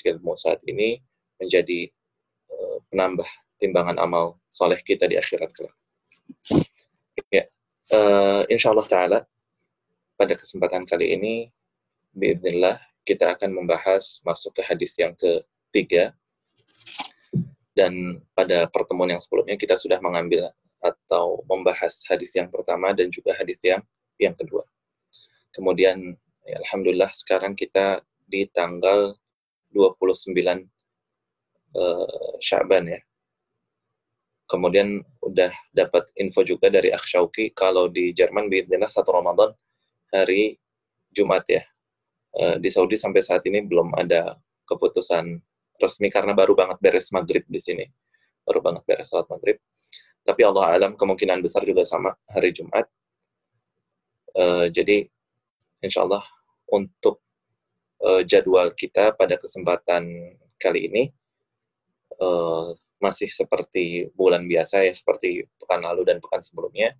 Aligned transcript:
ilmu 0.00 0.32
saat 0.32 0.64
ini 0.64 1.04
menjadi 1.36 1.92
uh, 2.48 2.78
penambah 2.88 3.28
timbangan 3.60 4.00
amal 4.00 4.40
soleh 4.48 4.80
kita 4.80 5.04
di 5.04 5.20
akhirat 5.20 5.52
kelak. 5.52 5.76
Ya, 7.28 7.44
uh, 7.92 8.48
insya 8.48 8.72
Allah 8.72 8.88
Taala 8.88 9.18
pada 10.16 10.32
kesempatan 10.32 10.88
kali 10.88 11.12
ini, 11.12 11.34
Bismillah 12.16 12.80
kita 13.02 13.34
akan 13.34 13.50
membahas 13.52 14.22
masuk 14.22 14.54
ke 14.58 14.62
hadis 14.64 14.94
yang 14.98 15.12
ketiga. 15.18 16.14
Dan 17.72 18.20
pada 18.36 18.68
pertemuan 18.68 19.16
yang 19.16 19.22
sebelumnya 19.22 19.56
kita 19.56 19.80
sudah 19.80 19.96
mengambil 19.98 20.52
atau 20.82 21.40
membahas 21.48 22.04
hadis 22.04 22.36
yang 22.36 22.52
pertama 22.52 22.92
dan 22.92 23.08
juga 23.08 23.32
hadis 23.32 23.56
yang 23.64 23.80
yang 24.20 24.36
kedua. 24.36 24.60
Kemudian 25.56 25.96
ya, 26.44 26.56
alhamdulillah 26.68 27.08
sekarang 27.16 27.56
kita 27.56 28.04
di 28.28 28.44
tanggal 28.52 29.16
29 29.72 30.36
uh, 31.76 32.36
Syaban 32.38 32.84
ya. 32.88 33.00
Kemudian 34.46 35.00
udah 35.24 35.48
dapat 35.72 36.12
info 36.20 36.44
juga 36.44 36.68
dari 36.68 36.92
Akshauki 36.92 37.56
kalau 37.56 37.88
di 37.88 38.12
Jerman 38.12 38.52
biidnillah 38.52 38.92
satu 38.92 39.16
Ramadan 39.16 39.48
hari 40.12 40.60
Jumat 41.08 41.48
ya. 41.48 41.64
Uh, 42.32 42.56
di 42.60 42.68
Saudi 42.68 43.00
sampai 43.00 43.24
saat 43.24 43.44
ini 43.48 43.64
belum 43.64 43.96
ada 43.96 44.36
keputusan 44.68 45.40
resmi 45.80 46.08
karena 46.12 46.36
baru 46.36 46.52
banget 46.52 46.80
beres 46.84 47.08
maghrib 47.12 47.44
di 47.48 47.60
sini. 47.60 47.84
Baru 48.44 48.60
banget 48.60 48.84
beres 48.84 49.08
salat 49.08 49.28
maghrib. 49.32 49.56
Tapi 50.22 50.40
Allah 50.46 50.76
alam 50.78 50.92
kemungkinan 50.94 51.40
besar 51.40 51.64
juga 51.64 51.82
sama 51.82 52.12
hari 52.28 52.52
Jumat. 52.52 52.86
Uh, 54.32 54.68
jadi 54.72 55.08
insya 55.82 56.04
Allah 56.04 56.24
untuk 56.70 57.21
uh, 58.02 58.22
jadwal 58.26 58.74
kita 58.74 59.14
pada 59.14 59.38
kesempatan 59.38 60.04
kali 60.58 60.90
ini 60.90 61.02
uh, 62.18 62.74
masih 63.02 63.26
seperti 63.30 64.10
bulan 64.14 64.46
biasa 64.46 64.86
ya, 64.86 64.92
seperti 64.94 65.42
pekan 65.58 65.82
lalu 65.82 66.06
dan 66.06 66.22
pekan 66.22 66.38
sebelumnya. 66.38 66.94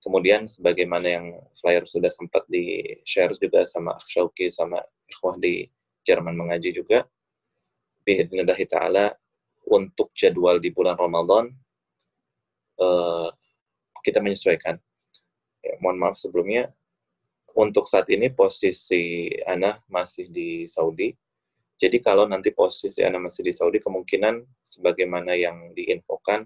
Kemudian 0.00 0.48
sebagaimana 0.48 1.06
yang 1.08 1.26
flyer 1.60 1.84
sudah 1.84 2.08
sempat 2.08 2.48
di-share 2.48 3.36
juga 3.36 3.64
sama 3.68 3.96
Akshauki 3.96 4.48
sama 4.48 4.80
ikhwah 5.08 5.36
di 5.36 5.68
Jerman 6.04 6.36
mengaji 6.36 6.72
juga. 6.72 7.04
Biidnillahi 8.04 8.64
ta'ala 8.64 9.12
untuk 9.68 10.08
jadwal 10.16 10.56
di 10.56 10.72
bulan 10.72 10.96
Ramadan 10.96 11.52
uh, 12.80 13.28
kita 14.00 14.24
menyesuaikan. 14.24 14.80
Ya, 15.60 15.76
mohon 15.84 16.00
maaf 16.00 16.16
sebelumnya, 16.16 16.72
untuk 17.58 17.86
saat 17.86 18.06
ini 18.12 18.30
posisi 18.30 19.30
Ana 19.46 19.78
masih 19.90 20.30
di 20.30 20.68
Saudi, 20.70 21.10
jadi 21.80 21.96
kalau 22.04 22.28
nanti 22.28 22.52
posisi 22.52 23.00
Anda 23.00 23.16
masih 23.16 23.40
di 23.40 23.56
Saudi, 23.56 23.80
kemungkinan 23.80 24.44
sebagaimana 24.68 25.32
yang 25.32 25.72
diinfokan, 25.72 26.44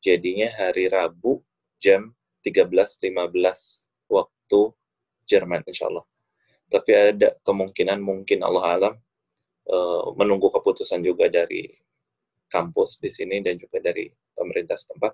jadinya 0.00 0.48
hari 0.56 0.88
Rabu 0.88 1.44
jam 1.76 2.16
13.15 2.40 3.12
waktu 4.08 4.60
Jerman, 5.28 5.60
insya 5.68 5.92
Allah. 5.92 6.08
Tapi 6.72 6.90
ada 6.96 7.36
kemungkinan 7.44 8.00
mungkin 8.00 8.40
Allah 8.40 8.64
alam 8.72 8.94
uh, 9.68 10.16
menunggu 10.16 10.48
keputusan 10.48 11.04
juga 11.04 11.28
dari 11.28 11.68
kampus 12.48 12.96
di 13.04 13.12
sini 13.12 13.44
dan 13.44 13.60
juga 13.60 13.84
dari 13.84 14.08
pemerintah 14.32 14.80
setempat. 14.80 15.12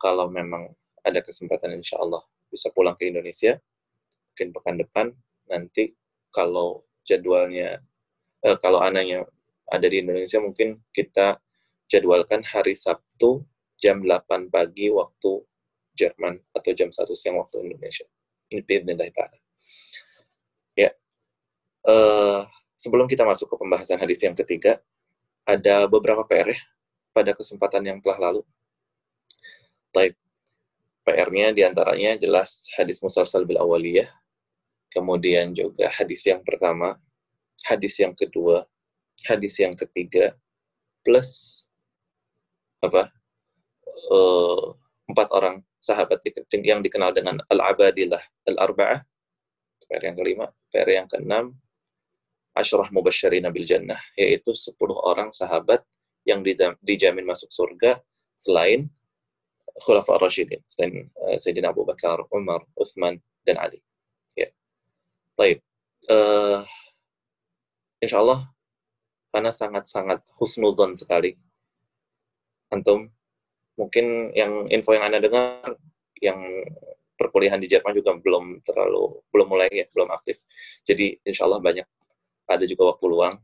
Kalau 0.00 0.32
memang 0.32 0.72
ada 1.04 1.20
kesempatan 1.20 1.76
insya 1.76 2.00
Allah 2.00 2.24
bisa 2.48 2.72
pulang 2.72 2.96
ke 2.96 3.12
Indonesia, 3.12 3.60
mungkin 4.36 4.52
pekan 4.52 4.76
depan, 4.76 5.06
nanti 5.48 5.96
kalau 6.28 6.84
jadwalnya 7.08 7.80
uh, 8.44 8.60
kalau 8.60 8.84
anaknya 8.84 9.24
ada 9.72 9.88
di 9.88 10.04
Indonesia 10.04 10.36
mungkin 10.44 10.76
kita 10.92 11.40
jadwalkan 11.88 12.44
hari 12.44 12.76
Sabtu 12.76 13.48
jam 13.80 14.04
8 14.04 14.52
pagi 14.52 14.92
waktu 14.92 15.40
Jerman 15.96 16.36
atau 16.52 16.70
jam 16.76 16.92
1 16.92 17.00
siang 17.16 17.40
waktu 17.40 17.64
Indonesia. 17.64 18.04
Ini 18.52 18.60
dari 18.68 19.08
ta'ala. 19.08 19.40
Ya. 20.76 20.92
Uh, 21.80 22.44
sebelum 22.76 23.08
kita 23.08 23.24
masuk 23.24 23.48
ke 23.48 23.56
pembahasan 23.56 23.96
hadis 23.96 24.20
yang 24.20 24.36
ketiga, 24.36 24.84
ada 25.48 25.88
beberapa 25.88 26.28
PR 26.28 26.52
ya 26.52 26.60
pada 27.16 27.32
kesempatan 27.32 27.88
yang 27.88 27.98
telah 28.04 28.20
lalu. 28.20 28.42
Type 29.96 30.20
PR-nya 31.08 31.56
di 31.56 31.64
antaranya 31.64 32.20
jelas 32.20 32.68
hadis 32.76 33.00
musalsal 33.00 33.48
bil 33.48 33.56
awaliyah, 33.56 34.10
kemudian 34.92 35.52
juga 35.52 35.90
hadis 35.92 36.24
yang 36.26 36.40
pertama 36.46 36.98
hadis 37.64 37.98
yang 37.98 38.12
kedua, 38.12 38.62
hadis 39.26 39.58
yang 39.58 39.74
ketiga, 39.74 40.36
plus 41.02 41.64
apa 42.84 43.08
uh, 44.12 44.76
empat 45.10 45.28
orang 45.32 45.56
sahabat 45.82 46.18
yang 46.52 46.82
dikenal 46.82 47.14
dengan 47.14 47.40
al-abadilah 47.50 48.20
al-arba'ah, 48.46 49.02
PR 49.86 50.02
yang 50.02 50.16
kelima, 50.18 50.46
PR 50.74 50.88
yang 50.90 51.06
keenam, 51.06 51.54
asyrah 52.58 52.90
mubasyari 52.90 53.42
bil 53.42 53.66
jannah, 53.66 53.98
yaitu 54.18 54.54
sepuluh 54.54 54.98
orang 55.06 55.30
sahabat 55.30 55.82
yang 56.26 56.42
dijamin 56.82 57.22
masuk 57.22 57.50
surga 57.54 58.02
selain 58.34 58.90
Khulafa 59.86 60.18
Rashidin, 60.18 60.58
selain 60.66 61.06
uh, 61.22 61.36
Sayyidina 61.38 61.70
Abu 61.70 61.86
Bakar, 61.86 62.18
Umar, 62.32 62.66
Uthman, 62.74 63.20
dan 63.46 63.60
Ali. 63.60 63.78
Baik. 65.36 65.60
Uh, 66.08 66.64
insya 68.00 68.24
Allah 68.24 68.48
karena 69.28 69.52
sangat-sangat 69.52 70.24
husnuzon 70.40 70.96
sekali. 70.96 71.36
Antum, 72.72 73.12
mungkin 73.76 74.32
yang 74.32 74.64
info 74.72 74.96
yang 74.96 75.12
Anda 75.12 75.20
dengar, 75.20 75.76
yang 76.24 76.40
perkuliahan 77.20 77.60
di 77.60 77.68
Jerman 77.68 77.92
juga 77.92 78.16
belum 78.16 78.64
terlalu, 78.64 79.20
belum 79.28 79.46
mulai 79.52 79.68
ya, 79.68 79.84
belum 79.92 80.08
aktif. 80.08 80.40
Jadi 80.88 81.20
insya 81.28 81.44
Allah 81.44 81.60
banyak, 81.60 81.84
ada 82.48 82.64
juga 82.64 82.96
waktu 82.96 83.04
luang, 83.12 83.36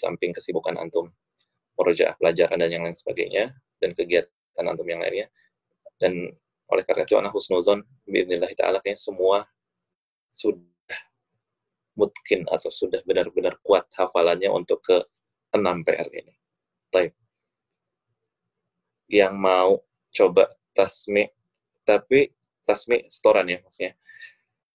samping 0.00 0.32
kesibukan 0.32 0.72
Antum, 0.80 1.12
merujuk 1.76 2.08
pelajaran 2.16 2.56
dan 2.56 2.70
yang 2.72 2.82
lain 2.88 2.96
sebagainya, 2.96 3.52
dan 3.76 3.92
kegiatan 3.92 4.64
Antum 4.64 4.88
yang 4.88 5.04
lainnya. 5.04 5.28
Dan 6.00 6.32
oleh 6.72 6.84
karena 6.88 7.04
itu, 7.04 7.12
anak 7.20 7.36
husnuzon, 7.36 7.84
bismillah 8.08 8.48
ta'ala, 8.56 8.80
kayaknya 8.80 9.04
semua 9.04 9.44
sudah 10.32 10.77
mungkin 11.98 12.46
atau 12.46 12.70
sudah 12.70 13.02
benar-benar 13.02 13.58
kuat 13.66 13.90
hafalannya 13.98 14.46
untuk 14.54 14.78
ke 14.86 15.02
6 15.50 15.82
PR 15.82 16.08
ini. 16.14 16.34
Baik. 16.94 17.12
Yang 19.10 19.34
mau 19.34 19.82
coba 20.14 20.54
tasmi, 20.70 21.26
tapi 21.82 22.30
tasmi 22.62 23.02
setoran 23.10 23.50
ya 23.50 23.58
maksudnya. 23.58 23.92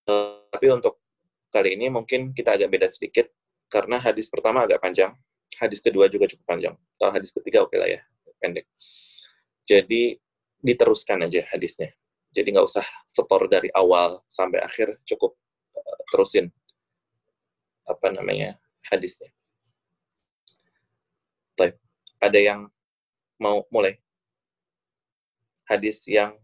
Uh, 0.03 0.43
tapi 0.51 0.67
untuk 0.67 0.99
kali 1.47 1.79
ini 1.79 1.87
mungkin 1.87 2.35
kita 2.35 2.59
agak 2.59 2.67
beda 2.67 2.91
sedikit 2.91 3.31
karena 3.71 4.03
hadis 4.03 4.27
pertama 4.27 4.67
agak 4.67 4.83
panjang, 4.83 5.15
hadis 5.61 5.79
kedua 5.79 6.11
juga 6.11 6.27
cukup 6.27 6.43
panjang. 6.43 6.75
Kalau 6.99 7.11
hadis 7.15 7.31
ketiga 7.31 7.63
oke 7.63 7.71
okay 7.71 7.77
lah 7.79 7.89
ya, 7.89 8.01
pendek. 8.43 8.67
Jadi 9.63 10.19
diteruskan 10.59 11.23
aja 11.23 11.47
hadisnya. 11.55 11.95
Jadi 12.33 12.51
nggak 12.51 12.67
usah 12.67 12.83
setor 13.07 13.47
dari 13.47 13.69
awal 13.71 14.19
sampai 14.27 14.59
akhir, 14.59 14.99
cukup 15.07 15.37
uh, 15.77 15.99
terusin 16.11 16.51
apa 17.83 18.07
namanya 18.11 18.55
hadisnya. 18.87 19.31
Baik. 21.59 21.77
Ada 22.19 22.39
yang 22.39 22.61
mau 23.39 23.67
mulai? 23.69 23.99
Hadis 25.67 26.03
yang 26.07 26.35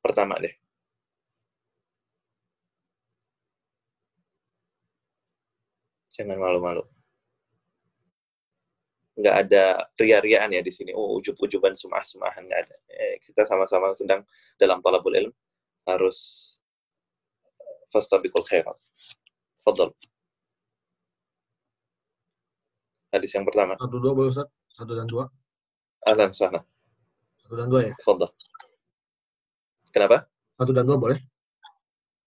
pertama 0.00 0.36
deh. 0.40 0.54
Jangan 6.18 6.34
malu-malu. 6.34 6.82
Nggak 9.18 9.36
ada 9.46 9.64
ria-riaan 9.98 10.50
ya 10.50 10.62
di 10.62 10.72
sini. 10.74 10.90
Oh, 10.94 11.18
ujub-ujuban 11.18 11.74
sumah-sumahan 11.74 12.42
nggak 12.46 12.60
ada. 12.66 12.76
Eh, 12.90 13.22
kita 13.22 13.46
sama-sama 13.46 13.94
sedang 13.94 14.22
dalam 14.58 14.82
talabul 14.82 15.14
ilm 15.14 15.34
harus 15.86 16.18
fastabiqul 17.92 18.46
khairat. 18.46 18.76
Fadal. 19.62 19.94
Hadis 23.08 23.32
yang 23.32 23.44
pertama. 23.48 23.72
Satu 23.80 23.96
dua 23.96 24.12
boleh 24.12 24.30
Ustaz? 24.32 24.48
Satu 24.68 24.92
dan 24.92 25.08
dua. 25.08 25.24
Ahlan 26.04 26.30
sana. 26.36 26.60
Satu 27.40 27.54
dan 27.56 27.68
dua 27.72 27.88
ya? 27.88 27.94
Fadal. 28.04 28.28
Kenapa? 29.88 30.28
Satu 30.52 30.76
dan 30.76 30.84
dua 30.84 31.00
boleh? 31.00 31.18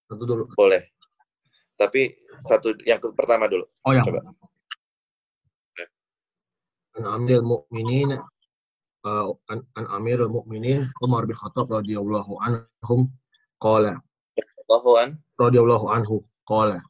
Satu 0.10 0.24
dulu. 0.26 0.44
Boleh. 0.58 0.90
Tapi 1.78 2.18
satu 2.42 2.74
yang 2.86 2.98
pertama 3.14 3.46
dulu. 3.46 3.66
Oh 3.86 3.94
yang 3.94 4.06
Coba. 4.06 4.22
An 6.98 7.08
Amir 7.08 7.40
Mukminin 7.40 8.20
uh, 9.06 9.32
an, 9.50 9.64
an 9.80 9.86
Amir 9.96 10.20
Mukminin 10.28 10.92
Umar 11.02 11.26
bin 11.26 11.38
Khattab 11.38 11.72
radhiyallahu 11.72 12.36
anhum 12.44 13.10
qala 13.64 13.98
radhiyallahu 14.36 14.92
an 15.00 15.10
radhiyallahu 15.40 15.86
anhu 15.88 16.16
qala 16.44 16.84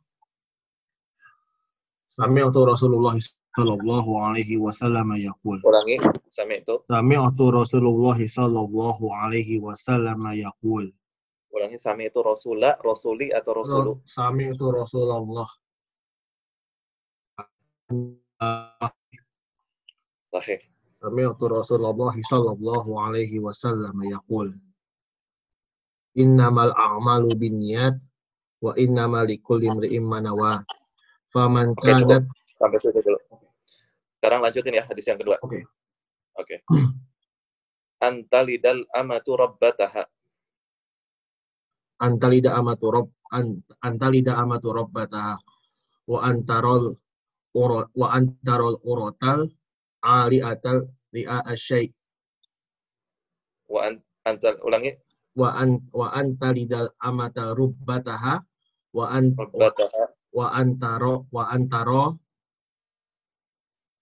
Sami'tu 2.11 2.67
Rasulullah 2.67 3.15
sallallahu 3.55 4.11
alaihi 4.23 4.55
wasallam 4.55 5.11
yaqul. 5.19 5.59
Ulangi, 5.63 5.99
sami'tu. 6.31 6.87
Sami'tu 6.87 7.51
Rasulullah 7.51 8.15
sallallahu 8.15 9.11
alaihi 9.11 9.59
wasallam 9.59 10.23
yaqul. 10.31 10.87
Ulangi, 11.51 11.75
sami'tu 11.75 12.23
Rasulullah, 12.23 12.79
Rasuli 12.79 13.35
atau 13.35 13.51
Rasulu? 13.59 13.91
Sami'tu 14.07 14.71
Rasulullah. 14.71 15.49
Sahih. 20.31 20.59
Sami'tu 21.01 21.43
Rasulullah 21.51 22.15
sallallahu 22.15 22.91
alaihi 23.03 23.41
wasallam 23.43 23.99
yaqul. 24.05 24.53
Innamal 26.15 26.71
a'malu 26.71 27.35
binniyat 27.35 27.99
wa 28.63 28.71
innamal 28.79 29.27
likulli 29.27 29.67
imri'in 29.67 30.07
ma 30.07 30.23
nawa. 30.23 30.63
Faman 31.31 31.75
kanat 31.79 32.27
Sampai 32.61 32.77
situ 32.77 33.01
dulu. 33.01 33.17
Sekarang 34.21 34.45
lanjutin 34.45 34.77
ya 34.77 34.85
hadis 34.85 35.09
yang 35.09 35.17
kedua. 35.17 35.41
Oke. 35.41 35.65
Oke. 36.37 36.61
Antalidal 37.97 38.85
amatu 38.93 39.33
rabbataha. 39.33 40.05
antalida 42.01 42.57
amatu 42.57 42.89
rabb 42.93 43.09
an, 43.33 43.61
antalida 43.81 44.33
amatu 44.37 44.73
rabbataha 44.73 45.37
wa 46.09 46.19
antarol 46.25 46.97
uro, 47.53 47.85
wa 47.93 48.07
antarol 48.17 48.73
urotal 48.85 49.49
aliatal 50.01 50.85
ri'a 51.13 51.45
asyai 51.45 51.93
Wa 53.69 53.85
an, 53.85 54.01
antal, 54.25 54.57
ulangi. 54.65 54.97
wa 55.37 55.53
an 55.55 55.77
wa 55.93 56.09
antalidal 56.17 56.89
amata 56.99 57.53
rubbataha 57.53 58.41
wa 58.97 59.05
an 59.13 59.37
wa, 59.37 59.69
Rabbataha. 59.69 60.03
wa 60.33 60.45
antaro 60.57 61.29
wa 61.31 61.53
antaro 61.53 62.17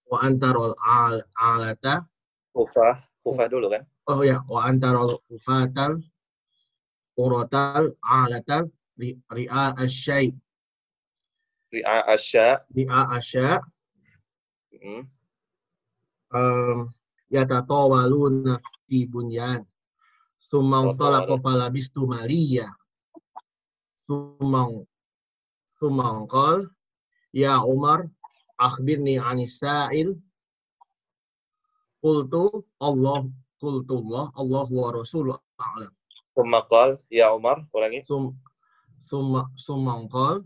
wa 0.10 0.18
antarol 0.26 0.74
al 0.82 1.22
alata 1.38 2.04
Hufah. 2.54 2.98
Hufah 3.24 3.46
dulu 3.48 3.70
kan? 3.70 3.84
oh 4.10 4.26
ya 4.26 4.42
wa 4.50 4.66
antarol 4.66 5.22
ufatal 5.30 6.02
urotal 7.20 7.94
alatal 8.02 8.66
ri- 8.98 9.20
ri'a 9.30 9.78
asyai 9.78 10.34
Ri'a 11.70 12.02
asya. 12.10 12.66
ri'a 12.74 13.02
asya 13.14 13.62
Hmm. 14.80 15.04
um, 16.34 16.88
yatatawaluna 17.30 18.58
fi 18.88 19.04
bunyan 19.06 19.62
summa 20.40 20.96
talaqa 20.98 21.36
falabistu 21.44 22.08
maliya 22.08 22.70
summa 24.00 24.66
summa 25.68 26.24
qal 26.32 26.64
ya 27.36 27.60
Umar 27.62 28.08
akhbirni 28.60 29.16
anis 29.20 29.60
sa'il 29.64 30.10
qultu 32.04 32.64
Allah 32.80 33.24
qultu 33.60 33.96
Allah 34.04 34.26
Allah 34.36 34.66
wa 34.68 34.90
rasuluh 34.96 35.38
a'lam 35.60 35.92
Thumma 36.36 36.64
qal, 36.72 36.96
ya 37.12 37.36
Umar, 37.36 37.68
ulangi. 37.76 38.00
sum 38.08 38.32
summa 39.04 39.52
summa 39.60 40.00
qal 40.08 40.40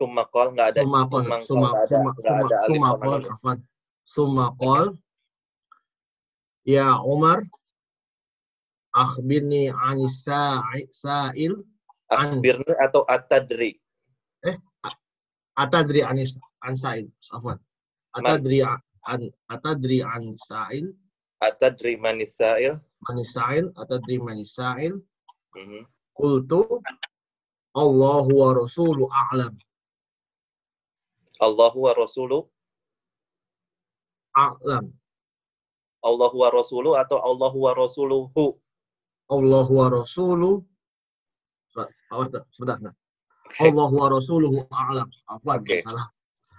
Thumma 0.00 0.24
qal, 0.32 0.52
nggak 0.56 0.66
ada. 0.72 0.80
summa 0.84 1.00
qal 1.12 1.22
summa 1.44 1.68
summa 1.84 2.10
summa 2.20 2.40
summa 2.64 2.90
qal 3.00 3.20
nun. 3.20 3.32
afwan 3.34 3.58
summa 4.04 4.46
qal 4.60 4.84
ya 6.64 7.00
Umar 7.04 7.44
akhbirni 8.96 9.68
anis 9.72 10.24
sa'i- 10.24 10.88
sa'il 10.92 11.60
Akhbirni 12.06 12.70
atau 12.78 13.02
atadri? 13.10 13.82
Atadri 15.56 16.00
anis 16.04 16.36
an 16.66 16.74
sa'il 16.76 17.06
afwan 17.32 17.58
atadri 18.16 18.60
an 18.64 19.20
atadri 19.50 19.98
an 20.04 20.34
sa'il 20.48 20.92
Atadri 21.44 22.00
manis 22.00 22.32
sa'il? 22.40 22.80
manis 23.04 23.32
sa'il 23.36 23.68
atadri 23.76 24.16
manis 24.18 24.54
sa'il 24.56 24.94
Mhm. 25.56 25.84
Allahu 27.76 28.32
wa 28.40 28.50
rasulu 28.56 29.04
a'lam 29.12 29.52
Allahu 31.44 31.78
wa 31.84 31.92
rasulu. 31.92 32.38
a'lam 34.36 34.88
Allahu 36.04 36.36
wa 36.40 36.48
rasulu 36.52 36.90
atau 36.96 37.18
Allahu 37.20 37.58
wa 37.68 37.72
rasuluhu? 37.76 38.56
Allahu 39.28 39.72
wa 39.76 39.86
rasulu 39.92 40.50
Sebentar, 41.68 42.44
sebentar, 42.56 42.94
Oke, 43.46 43.62
Allahu 43.62 43.94
wa 43.96 44.08
rasuluhu 44.10 44.58
a'lam. 44.68 45.08
Afwan, 45.30 45.62
Oke. 45.62 45.80
salah. 45.80 46.06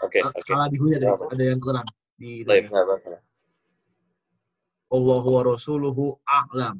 oke, 0.01 0.17
Sa- 0.23 0.31
oke. 0.33 0.41
Salah 0.47 0.67
di 0.71 0.77
ada, 0.95 1.13
Apa? 1.13 1.25
ada 1.35 1.43
yang 1.43 1.59
kurang 1.61 1.87
di 2.15 2.41
Baik. 2.47 2.71
Allahu 4.87 5.27
wa 5.35 5.41
rasuluhu 5.43 6.15
a'lam. 6.23 6.79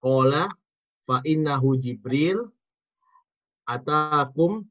Qala 0.00 0.48
fa 1.04 1.20
innahu 1.28 1.76
Jibril 1.76 2.40
atakum 3.68 4.64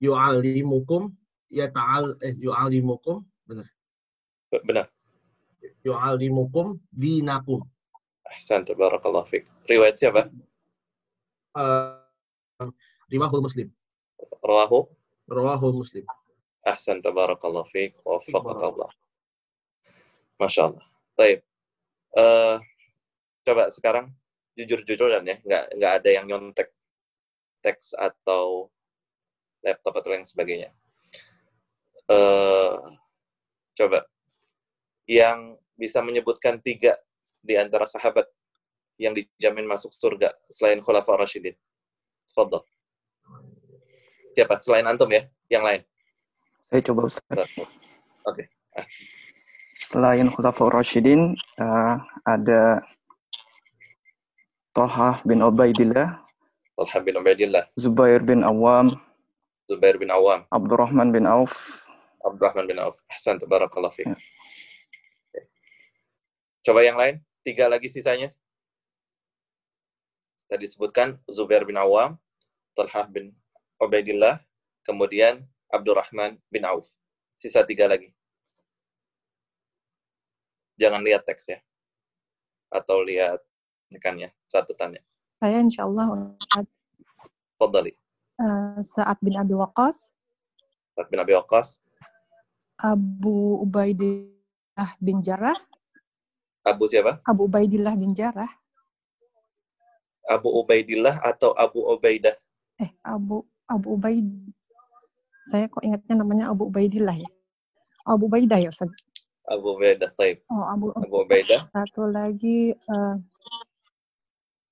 yu'allimukum 0.00 1.12
yata'al 1.52 2.16
eh 2.24 2.34
yu'allimukum 2.40 3.20
benar. 3.44 3.68
Benar. 4.64 4.86
Yu'allimukum 5.84 6.80
dinakum. 6.88 7.62
Ahsan, 8.28 8.64
tabarakallah 8.64 9.28
fiq. 9.28 9.44
Riwayat 9.68 9.96
siapa? 10.00 10.32
Uh, 11.52 12.00
riwahul 13.08 13.42
Muslim. 13.42 13.68
Rawahu? 14.42 14.90
Rawahul 15.28 15.76
Muslim. 15.78 16.04
Ahsan, 16.66 17.00
tabarakallah 17.00 17.64
fiq. 17.70 17.94
Waffaqak 18.02 18.60
Allah. 18.60 18.90
Masya 20.38 20.62
Allah. 20.72 20.84
Baik. 21.14 21.42
Eh, 22.18 22.56
coba 23.46 23.70
sekarang 23.70 24.10
jujur-jujuran 24.58 25.22
ya, 25.22 25.36
nggak 25.38 25.64
nggak 25.78 25.92
ada 26.02 26.10
yang 26.10 26.24
nyontek 26.26 26.74
teks 27.62 27.94
atau 27.94 28.70
laptop 29.62 30.02
atau 30.02 30.10
yang 30.14 30.26
sebagainya. 30.26 30.70
Eh, 32.08 32.74
coba 33.78 34.08
yang 35.06 35.54
bisa 35.78 36.02
menyebutkan 36.02 36.58
tiga 36.58 36.98
di 37.38 37.54
antara 37.54 37.86
sahabat 37.86 38.26
yang 38.98 39.14
dijamin 39.14 39.64
masuk 39.64 39.94
surga 39.94 40.34
selain 40.50 40.82
Khulafa 40.82 41.14
Rashidin. 41.14 41.54
Fadl. 42.38 42.62
Siapa? 44.38 44.54
Selain 44.62 44.86
antum 44.86 45.10
ya? 45.10 45.26
Yang 45.50 45.64
lain. 45.66 45.80
Saya 46.70 46.80
coba 46.86 47.00
Ustaz. 47.10 47.26
Oke. 48.22 48.46
Selain 49.74 50.30
Khulafaur 50.30 50.70
Rashidin, 50.70 51.34
eh, 51.58 51.94
ada 52.22 52.86
Tolhah 54.70 55.18
bin 55.26 55.42
Ubaidillah, 55.42 56.22
Talha 56.78 56.98
bin 57.02 57.18
Ubaidillah, 57.18 57.66
Zubair 57.74 58.22
bin 58.22 58.46
Awam, 58.46 58.94
Zubair 59.66 59.98
bin 59.98 60.14
Awam, 60.14 60.46
Abdurrahman 60.54 61.10
bin 61.10 61.26
Auf, 61.26 61.82
Abdurrahman 62.22 62.70
bin 62.70 62.78
Auf. 62.78 63.02
Ahsan, 63.10 63.42
tabarakallah 63.42 63.90
fiqh. 63.90 64.06
Ya. 64.06 65.42
Coba 66.62 66.86
yang 66.86 66.94
lain, 66.94 67.18
tiga 67.42 67.66
lagi 67.66 67.90
sisanya. 67.90 68.30
Tadi 70.46 70.70
sebutkan 70.70 71.18
Zubair 71.26 71.66
bin 71.66 71.74
Awam, 71.74 72.14
Talha 72.78 73.02
bin 73.10 73.34
Ubaidillah, 73.82 74.38
kemudian 74.86 75.42
Abdurrahman 75.66 76.38
bin 76.46 76.62
Auf. 76.62 76.86
Sisa 77.34 77.66
tiga 77.66 77.90
lagi. 77.90 78.14
Jangan 80.78 81.02
lihat 81.02 81.26
teks 81.26 81.50
ya. 81.50 81.58
Atau 82.70 83.02
lihat 83.02 83.42
rekannya, 83.90 84.30
catatannya. 84.46 85.02
Saya 85.42 85.58
insya 85.58 85.90
Allah 85.90 86.38
Ustaz 86.38 86.70
Fadali. 87.58 87.98
eh, 88.38 88.78
Sa'ad 88.78 89.18
bin 89.18 89.34
Abi 89.34 89.58
Waqqas, 89.58 90.14
Sa'ad 90.94 91.10
bin 91.10 91.18
Abi 91.18 91.34
Waqqas, 91.34 91.82
Abu 92.78 93.58
Ubaidillah 93.58 94.90
bin 95.02 95.18
Jarrah, 95.18 95.58
Abu 96.62 96.86
siapa? 96.86 97.18
Abu 97.26 97.50
Ubaidillah 97.50 97.98
bin 97.98 98.14
Jarrah, 98.14 98.50
Abu 100.30 100.54
Ubaidillah 100.54 101.18
atau 101.26 101.50
Abu 101.58 101.82
Ubaidah? 101.82 102.38
Eh 102.78 102.90
Abu 103.02 103.44
Abu 103.68 103.98
Ubaid. 103.98 104.26
Saya 105.48 105.68
kok 105.68 105.84
ingatnya 105.84 106.24
namanya 106.24 106.52
Abu 106.52 106.68
Ubaidillah 106.68 107.16
ya. 107.18 107.30
Abu 108.08 108.26
Ubaidah 108.30 108.58
ya 108.62 108.70
Ustaz. 108.72 108.90
Abu 109.48 109.76
Ubaidah, 109.76 110.12
taib. 110.12 110.44
Oh, 110.52 110.64
Abu 110.64 110.92
Abu 110.92 111.24
Ubaidah, 111.24 111.68
satu 111.72 112.04
lagi 112.04 112.72
eh, 112.76 113.16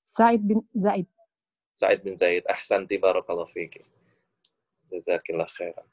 Said 0.04 0.40
bin 0.40 0.64
Zaid. 0.72 1.04
Sa'id 1.76 2.00
bin 2.00 2.16
Zaid. 2.16 2.40
Ahsanti 2.48 2.96
barakallahu 2.96 3.52
fiqh. 3.52 3.84
Jazakillah 4.88 5.44
khairan. 5.44 5.84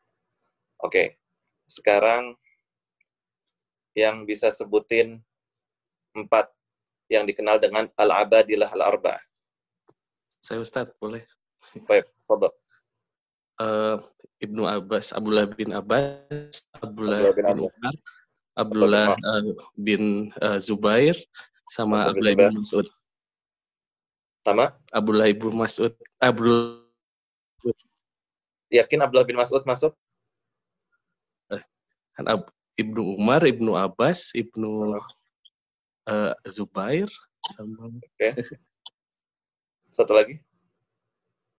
Oke. 0.79 1.19
Sekarang 1.67 2.39
yang 3.91 4.23
bisa 4.23 4.55
sebutin 4.55 5.19
empat 6.15 6.47
yang 7.11 7.27
dikenal 7.27 7.59
dengan 7.59 7.91
al-abadilah 7.99 8.71
al-arba'ah. 8.71 9.19
Saya 10.39 10.63
Ustadz, 10.63 10.95
boleh? 11.03 11.27
Baik, 11.87 12.05
fadal. 12.29 12.51
eh, 13.63 13.97
Ibnu 14.43 14.63
Abbas, 14.67 15.15
Abdullah 15.15 15.45
bin 15.47 15.71
Abbas, 15.71 16.67
Abdullah, 16.83 17.31
Abdullah 17.31 17.55
bin. 17.55 17.57
Umar, 17.63 17.95
Abdullah 18.53 19.07
eh, 19.17 19.41
bin 19.79 20.03
eh, 20.37 20.59
Zubair, 20.59 21.15
sama 21.71 22.11
Abdullah 22.11 22.33
bin 22.35 22.45
Abdullah 22.51 22.59
Mas'ud. 22.59 22.87
Sama? 24.43 24.65
Abdullah 24.91 25.27
bin 25.31 25.53
Mas'ud, 25.55 25.93
Abdul 26.19 26.83
Yakin 28.73 28.99
Abdullah 29.05 29.25
bin 29.25 29.37
Mas'ud 29.39 29.63
masuk? 29.63 29.93
kan 32.13 32.25
Ab- 32.29 32.53
Ibnu 32.77 33.17
Umar, 33.17 33.41
Ibnu 33.45 33.73
Abbas, 33.77 34.33
Ibnu 34.37 34.97
eh, 36.09 36.33
Zubair, 36.45 37.09
sama 37.53 37.89
Satu 39.93 40.13
lagi? 40.13 40.41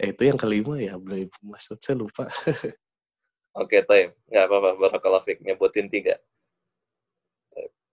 Eh, 0.00 0.10
itu 0.10 0.22
yang 0.26 0.38
kelima 0.38 0.74
ya 0.80 0.96
Abdullah 0.98 1.26
bin 1.26 1.46
Mas'ud 1.50 1.78
saya 1.78 1.96
lupa. 1.98 2.26
Oke, 3.54 3.86
time. 3.86 4.10
Nggak 4.26 4.44
apa-apa. 4.50 4.70
Barakallahu 4.82 5.22
fiik. 5.22 5.38
Nyebutin 5.46 5.86
tiga. 5.86 6.18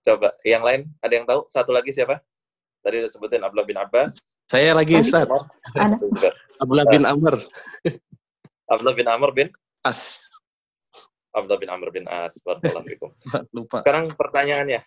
Coba. 0.01 0.33
Yang 0.41 0.63
lain, 0.65 0.81
ada 1.05 1.13
yang 1.13 1.25
tahu? 1.29 1.45
Satu 1.45 1.69
lagi 1.69 1.93
siapa? 1.93 2.17
Tadi 2.81 2.97
udah 2.97 3.11
sebutin 3.13 3.45
Abdullah 3.45 3.67
bin 3.69 3.77
Abbas. 3.77 4.25
Saya 4.49 4.73
lagi 4.73 4.97
Ustaz. 4.97 5.29
Abdullah 6.57 6.85
bin 6.89 7.05
Amr. 7.05 7.45
Abdullah 8.65 8.95
bin 8.97 9.05
Amr 9.07 9.29
bin 9.37 9.47
As. 9.85 10.25
Abdullah 11.37 11.61
bin 11.61 11.69
Amr 11.69 11.93
bin 11.93 12.09
As. 12.09 12.41
Barakallahu 12.41 12.85
fiikum. 12.89 13.13
lupa. 13.53 13.85
Sekarang 13.85 14.09
pertanyaannya. 14.17 14.81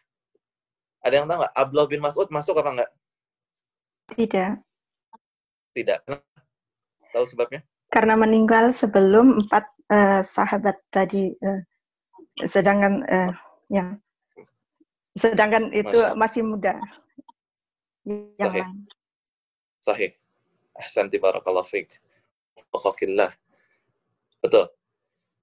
Ada 1.06 1.14
yang 1.22 1.26
tahu 1.30 1.38
nggak? 1.38 1.54
Abdullah 1.54 1.86
bin 1.86 2.00
Mas'ud 2.02 2.26
masuk 2.34 2.58
apa 2.58 2.82
nggak? 2.82 2.90
Tidak. 4.18 4.52
Tidak. 5.78 6.00
Tahu 7.14 7.24
sebabnya? 7.30 7.62
Karena 7.94 8.18
meninggal 8.18 8.74
sebelum 8.74 9.38
empat 9.46 9.64
eh, 9.86 10.20
sahabat 10.26 10.82
tadi. 10.90 11.30
eh, 11.38 11.62
sedangkan 12.42 13.06
eh, 13.06 13.30
ya, 13.70 13.94
sedangkan 15.14 15.70
itu 15.70 15.94
Masya 15.94 16.18
masih 16.18 16.42
muda. 16.42 16.74
Yang 18.02 18.34
Sahih. 18.34 18.62
lain. 18.66 18.76
Sahih. 19.78 20.10
Ahsanti 20.74 21.22
barakallahu. 21.22 21.86
Wafaqillah. 22.74 23.30
Betul. 24.42 24.66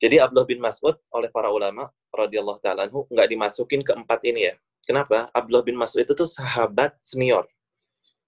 Jadi 0.02 0.20
Abdullah 0.20 0.50
bin 0.50 0.60
Mas'ud 0.60 0.98
oleh 1.16 1.30
para 1.32 1.48
ulama 1.54 1.88
radhiyallahu 2.12 2.60
taala 2.60 2.90
anhu 2.90 3.08
nggak 3.08 3.28
dimasukin 3.32 3.82
ke 3.86 3.96
empat 3.96 4.20
ini 4.28 4.52
ya. 4.52 4.56
Kenapa? 4.84 5.32
Abdullah 5.32 5.64
bin 5.64 5.80
Mas'ud 5.80 6.04
itu 6.04 6.12
tuh 6.12 6.28
sahabat 6.28 7.00
senior. 7.00 7.48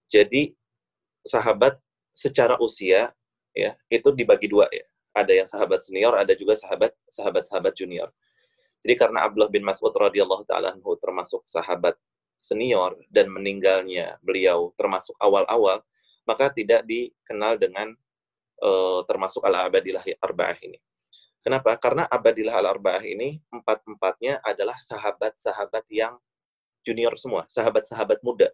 Jadi 0.07 0.55
sahabat 1.25 1.81
secara 2.13 2.55
usia 2.61 3.11
ya 3.53 3.77
itu 3.87 4.09
dibagi 4.11 4.49
dua 4.49 4.67
ya. 4.69 4.85
Ada 5.13 5.45
yang 5.45 5.47
sahabat 5.47 5.85
senior, 5.85 6.13
ada 6.17 6.33
juga 6.33 6.57
sahabat 6.57 6.89
sahabat-sahabat 7.05 7.73
junior. 7.77 8.09
Jadi 8.81 8.93
karena 8.97 9.23
Abdullah 9.23 9.47
bin 9.47 9.63
Mas'ud 9.63 9.93
radhiyallahu 9.93 10.43
taala 10.49 10.75
termasuk 10.99 11.45
sahabat 11.45 11.95
senior 12.41 12.99
dan 13.07 13.31
meninggalnya 13.31 14.19
beliau 14.19 14.75
termasuk 14.75 15.15
awal-awal, 15.21 15.79
maka 16.27 16.51
tidak 16.51 16.83
dikenal 16.83 17.55
dengan 17.55 17.95
eh, 18.59 19.01
termasuk 19.07 19.45
al-abadilah 19.45 20.03
arba'ah 20.19 20.59
ini. 20.65 20.81
Kenapa? 21.43 21.75
Karena 21.75 22.07
abadilah 22.07 22.59
al-arba'ah 22.59 23.03
ini 23.03 23.39
empat-empatnya 23.51 24.43
adalah 24.43 24.79
sahabat-sahabat 24.79 25.87
yang 25.91 26.15
junior 26.83 27.15
semua, 27.19 27.43
sahabat-sahabat 27.47 28.19
muda. 28.23 28.51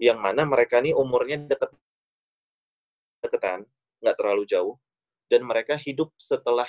Yang 0.00 0.18
mana 0.20 0.48
mereka 0.48 0.80
ini 0.80 0.96
umurnya 0.96 1.40
dekat 1.44 1.72
deketan, 3.20 3.68
nggak 4.00 4.16
terlalu 4.16 4.44
jauh, 4.48 4.76
dan 5.30 5.44
mereka 5.46 5.78
hidup 5.78 6.10
setelah 6.18 6.66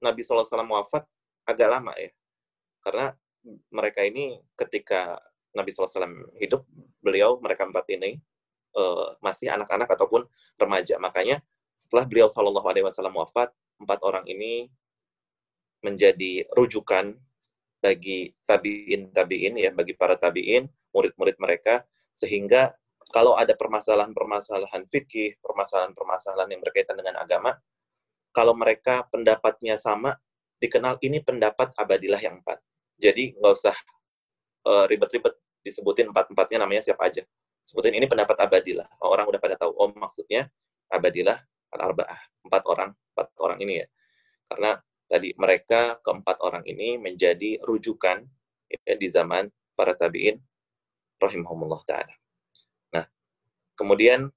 Nabi 0.00 0.24
SAW 0.24 0.46
wafat 0.70 1.04
agak 1.44 1.68
lama 1.68 1.92
ya. 2.00 2.10
Karena 2.80 3.12
mereka 3.68 4.00
ini 4.04 4.40
ketika 4.56 5.20
Nabi 5.52 5.70
SAW 5.74 6.38
hidup, 6.38 6.64
beliau, 7.02 7.36
mereka 7.42 7.66
empat 7.66 7.86
ini, 7.92 8.16
eh, 8.76 9.08
masih 9.20 9.50
anak-anak 9.52 9.90
ataupun 9.90 10.24
remaja. 10.56 10.96
Makanya 11.02 11.42
setelah 11.74 12.06
beliau 12.06 12.28
Shallallahu 12.30 12.66
Alaihi 12.70 12.86
Wasallam 12.86 13.16
wafat, 13.18 13.50
empat 13.80 14.00
orang 14.04 14.24
ini 14.28 14.68
menjadi 15.80 16.44
rujukan 16.52 17.16
bagi 17.80 18.36
tabiin 18.44 19.08
tabiin 19.16 19.56
ya 19.56 19.72
bagi 19.72 19.96
para 19.96 20.12
tabiin 20.20 20.68
murid-murid 20.92 21.40
mereka 21.40 21.80
sehingga 22.12 22.76
kalau 23.10 23.34
ada 23.34 23.52
permasalahan-permasalahan 23.58 24.86
fikih 24.86 25.38
permasalahan-permasalahan 25.42 26.50
yang 26.50 26.62
berkaitan 26.62 26.96
dengan 26.98 27.18
agama 27.18 27.58
kalau 28.30 28.54
mereka 28.54 29.06
pendapatnya 29.10 29.74
sama 29.74 30.14
dikenal 30.62 31.00
ini 31.02 31.18
pendapat 31.24 31.74
abadilah 31.74 32.20
yang 32.20 32.38
empat. 32.38 32.60
Jadi 33.00 33.34
nggak 33.34 33.54
usah 33.54 33.76
eh, 34.68 34.84
ribet-ribet 34.86 35.34
disebutin 35.64 36.12
empat-empatnya 36.12 36.62
namanya 36.62 36.84
siapa 36.84 37.08
aja. 37.08 37.24
Sebutin 37.64 37.96
ini 37.96 38.06
pendapat 38.08 38.36
abadilah. 38.40 38.86
Orang 39.04 39.28
udah 39.28 39.40
pada 39.40 39.56
tahu 39.56 39.72
oh 39.76 39.90
maksudnya 39.96 40.48
abadilah 40.92 41.36
al-arba'ah. 41.74 42.20
Empat 42.46 42.62
orang 42.68 42.90
empat 42.92 43.28
orang 43.40 43.58
ini 43.64 43.84
ya. 43.84 43.86
Karena 44.46 44.70
tadi 45.08 45.34
mereka 45.36 45.98
keempat 46.04 46.38
orang 46.44 46.62
ini 46.68 46.96
menjadi 47.00 47.58
rujukan 47.64 48.22
ya, 48.70 48.94
di 48.94 49.08
zaman 49.10 49.48
para 49.74 49.96
tabiin 49.96 50.38
rahimahumullah 51.18 51.80
taala. 51.88 52.19
Kemudian 53.80 54.28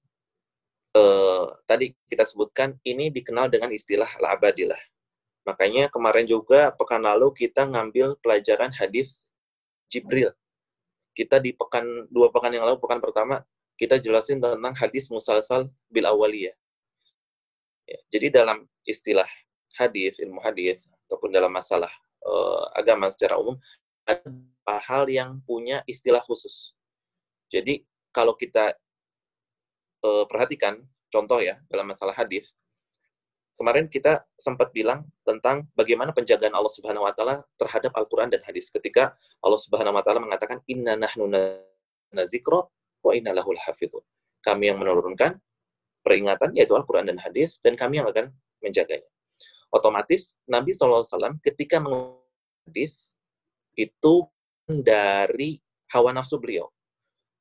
eh, 0.96 1.46
tadi 1.68 1.92
kita 2.08 2.24
sebutkan 2.24 2.80
ini 2.80 3.12
dikenal 3.12 3.52
dengan 3.52 3.68
istilah 3.68 4.08
al-abadilah. 4.24 4.80
Makanya 5.44 5.92
kemarin 5.92 6.24
juga 6.24 6.72
pekan 6.72 7.04
lalu 7.04 7.28
kita 7.36 7.68
ngambil 7.68 8.16
pelajaran 8.24 8.72
hadis 8.72 9.20
Jibril. 9.92 10.32
Kita 11.12 11.36
di 11.36 11.52
pekan 11.52 12.08
dua 12.08 12.32
pekan 12.32 12.56
yang 12.56 12.64
lalu 12.64 12.80
pekan 12.80 13.04
pertama 13.04 13.44
kita 13.76 14.00
jelasin 14.00 14.40
tentang 14.40 14.72
hadis 14.72 15.12
musalsal 15.12 15.68
bil 15.92 16.08
awaliyah. 16.08 16.56
Ya, 17.84 17.98
jadi 18.16 18.40
dalam 18.40 18.64
istilah 18.88 19.28
hadis, 19.76 20.16
ilmu 20.24 20.40
hadis 20.40 20.88
ataupun 21.04 21.28
dalam 21.28 21.52
masalah 21.52 21.92
eh, 22.24 22.64
agama 22.80 23.12
secara 23.12 23.36
umum 23.36 23.60
ada 24.08 24.24
hal 24.88 25.04
yang 25.12 25.44
punya 25.44 25.84
istilah 25.84 26.24
khusus. 26.24 26.72
Jadi 27.52 27.84
kalau 28.14 28.32
kita 28.38 28.72
eh, 30.04 30.24
perhatikan 30.28 30.76
contoh 31.08 31.40
ya 31.40 31.56
dalam 31.72 31.88
masalah 31.88 32.12
hadis, 32.12 32.52
kemarin 33.56 33.88
kita 33.88 34.28
sempat 34.36 34.70
bilang 34.76 35.08
tentang 35.24 35.64
bagaimana 35.72 36.12
penjagaan 36.12 36.52
Allah 36.52 36.72
Subhanahu 36.72 37.08
wa 37.08 37.14
taala 37.16 37.40
terhadap 37.56 37.96
Al-Qur'an 37.96 38.28
dan 38.28 38.44
hadis 38.44 38.68
ketika 38.68 39.16
Allah 39.40 39.60
Subhanahu 39.60 39.96
wa 39.96 40.02
taala 40.04 40.20
mengatakan 40.20 40.60
inna 40.68 40.94
nahnu 40.98 41.32
nazikra 42.12 42.60
wa 43.00 43.10
inna 43.16 43.32
lahul 43.32 43.56
hafidhun. 43.56 44.04
Kami 44.44 44.68
yang 44.68 44.76
menurunkan 44.76 45.40
peringatan 46.04 46.52
yaitu 46.52 46.76
Al-Qur'an 46.76 47.08
dan 47.08 47.16
hadis 47.16 47.56
dan 47.64 47.80
kami 47.80 47.98
yang 48.02 48.06
akan 48.10 48.28
menjaganya 48.60 49.08
otomatis 49.74 50.38
Nabi 50.46 50.70
SAW 50.70 51.02
ketika 51.42 51.82
menghadis 51.82 53.10
itu 53.74 54.30
dari 54.70 55.58
hawa 55.90 56.14
nafsu 56.14 56.38
beliau, 56.38 56.70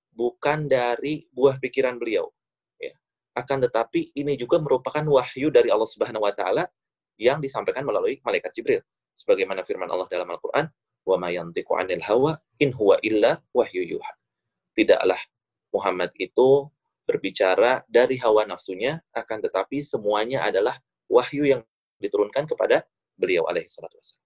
bukan 0.09 0.65
dari 0.65 1.29
buah 1.29 1.61
pikiran 1.61 2.01
beliau. 2.01 2.33
Akan 3.33 3.61
tetapi 3.61 4.13
ini 4.13 4.37
juga 4.37 4.61
merupakan 4.61 5.01
wahyu 5.01 5.49
dari 5.49 5.73
Allah 5.73 5.89
Subhanahu 5.89 6.21
Wa 6.21 6.33
Taala 6.37 6.63
yang 7.17 7.41
disampaikan 7.41 7.81
melalui 7.85 8.21
malaikat 8.21 8.53
Jibril, 8.53 8.81
sebagaimana 9.17 9.65
firman 9.65 9.89
Allah 9.89 10.05
dalam 10.09 10.29
Al-Quran, 10.29 10.69
"Wa 11.05 11.17
ma 11.17 11.33
yantiqu 11.33 11.73
'anil 11.73 12.01
hawa 12.05 12.37
in 12.61 12.69
huwa 12.73 13.01
illa 13.01 13.41
wahyu 13.53 13.97
yuha." 13.97 14.11
Tidaklah 14.77 15.17
Muhammad 15.73 16.13
itu 16.21 16.69
berbicara 17.09 17.81
dari 17.89 18.21
hawa 18.21 18.45
nafsunya, 18.45 19.01
akan 19.17 19.43
tetapi 19.43 19.81
semuanya 19.81 20.45
adalah 20.45 20.77
wahyu 21.09 21.45
yang 21.45 21.61
diturunkan 21.97 22.45
kepada 22.45 22.85
beliau 23.17 23.45
alaihi 23.49 23.69
salatu 23.69 23.97
wasallam. 23.97 24.23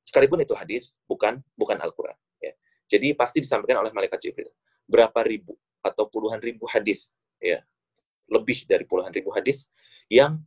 Sekalipun 0.00 0.38
itu 0.40 0.54
hadis, 0.54 1.02
bukan 1.04 1.42
bukan 1.58 1.76
Al-Qur'an 1.82 2.16
ya. 2.38 2.52
Jadi 2.86 3.12
pasti 3.18 3.42
disampaikan 3.42 3.82
oleh 3.82 3.90
malaikat 3.90 4.22
Jibril. 4.22 4.48
Berapa 4.86 5.26
ribu 5.26 5.58
atau 5.82 6.06
puluhan 6.06 6.38
ribu 6.38 6.66
hadis 6.70 7.10
ya. 7.42 7.58
Lebih 8.26 8.66
dari 8.66 8.84
puluhan 8.86 9.14
ribu 9.14 9.30
hadis 9.34 9.70
yang 10.10 10.42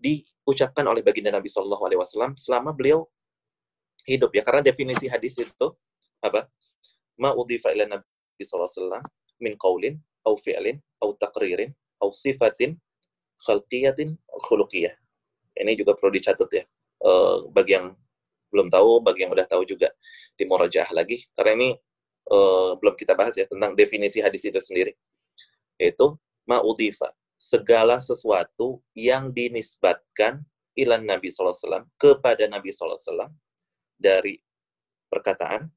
diucapkan 0.00 0.82
oleh 0.86 1.04
baginda 1.04 1.30
Nabi 1.30 1.46
Shallallahu 1.46 1.84
alaihi 1.86 2.00
wasallam 2.00 2.34
selama 2.34 2.74
beliau 2.74 3.06
hidup 4.08 4.32
ya. 4.34 4.42
Karena 4.42 4.64
definisi 4.64 5.06
hadis 5.06 5.38
itu 5.38 5.66
apa? 6.24 6.48
Ma 7.20 7.36
udhifa 7.36 7.70
ila 7.76 8.00
Nabi 8.00 8.42
sallallahu 8.42 8.68
alaihi 8.68 8.80
wasallam 8.80 9.04
min 9.40 9.52
qaulin 9.56 9.94
au 10.24 10.36
fi'lin 10.36 10.76
au 11.00 11.12
taqririn 11.16 11.72
au 12.00 12.12
sifatin 12.12 12.76
khalqiyatin 13.44 14.16
khuluqiyah 14.48 14.92
ini 15.60 15.76
juga 15.76 15.96
perlu 15.96 16.12
dicatat 16.16 16.48
ya 16.52 16.64
eh, 17.04 17.36
bagi 17.52 17.72
yang 17.76 17.96
belum 18.52 18.68
tahu 18.68 19.00
bagi 19.04 19.24
yang 19.24 19.32
udah 19.32 19.46
tahu 19.48 19.64
juga 19.64 19.92
di 20.36 20.44
murojaah 20.44 20.90
lagi 20.92 21.24
karena 21.36 21.52
ini 21.56 21.68
eh, 22.32 22.70
belum 22.76 22.94
kita 22.96 23.16
bahas 23.16 23.36
ya 23.36 23.48
tentang 23.48 23.76
definisi 23.76 24.20
hadis 24.20 24.44
itu 24.44 24.60
sendiri 24.60 24.92
yaitu 25.80 26.16
ma'udhifa 26.44 27.08
segala 27.40 28.04
sesuatu 28.04 28.84
yang 28.92 29.32
dinisbatkan 29.32 30.44
ilan 30.76 31.00
Nabi 31.00 31.32
SAW 31.32 31.88
kepada 31.96 32.44
Nabi 32.44 32.68
SAW 32.68 33.32
dari 33.96 34.36
perkataan, 35.08 35.72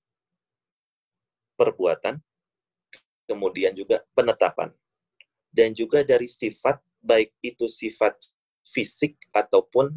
perbuatan, 1.56 2.20
kemudian 3.24 3.72
juga 3.72 4.04
penetapan. 4.12 4.76
Dan 5.54 5.72
juga 5.72 6.04
dari 6.04 6.28
sifat, 6.28 6.84
baik 7.00 7.32
itu 7.40 7.72
sifat 7.72 8.20
fisik 8.68 9.16
ataupun 9.32 9.96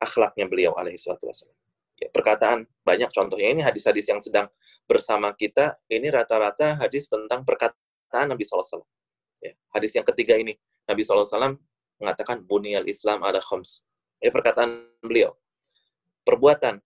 akhlaknya 0.00 0.48
beliau 0.48 0.72
alaihi 0.78 0.96
salatu 0.96 1.28
wassalam. 1.28 1.56
Ya, 1.96 2.08
perkataan 2.12 2.68
banyak 2.84 3.08
contohnya 3.12 3.52
ini 3.56 3.64
hadis-hadis 3.64 4.06
yang 4.08 4.20
sedang 4.20 4.46
bersama 4.84 5.32
kita 5.32 5.80
ini 5.88 6.12
rata-rata 6.12 6.76
hadis 6.76 7.08
tentang 7.08 7.42
perkataan 7.42 8.30
Nabi 8.30 8.44
SAW. 8.44 8.84
Ya, 9.40 9.56
hadis 9.72 9.96
yang 9.96 10.04
ketiga 10.04 10.36
ini 10.36 10.60
Nabi 10.86 11.02
SAW 11.02 11.58
mengatakan 11.98 12.42
buniyal 12.46 12.86
Islam 12.86 13.26
ada 13.26 13.42
khams. 13.42 13.84
Ini 14.22 14.30
perkataan 14.32 14.86
beliau. 15.02 15.34
Perbuatan. 16.22 16.80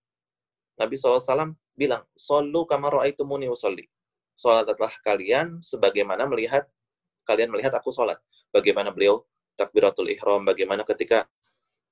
Nabi 0.80 0.95
SAW 0.97 1.54
bilang, 1.76 2.04
Sallu 2.16 2.64
kamar 2.64 2.97
muni 3.25 3.47
usolli. 3.49 3.85
Salatlah 4.33 4.92
kalian 5.04 5.61
sebagaimana 5.61 6.25
melihat 6.25 6.64
kalian 7.28 7.52
melihat 7.52 7.76
aku 7.76 7.92
sholat. 7.92 8.16
Bagaimana 8.50 8.90
beliau 8.90 9.23
takbiratul 9.54 10.09
ihram, 10.11 10.42
bagaimana 10.42 10.83
ketika 10.83 11.28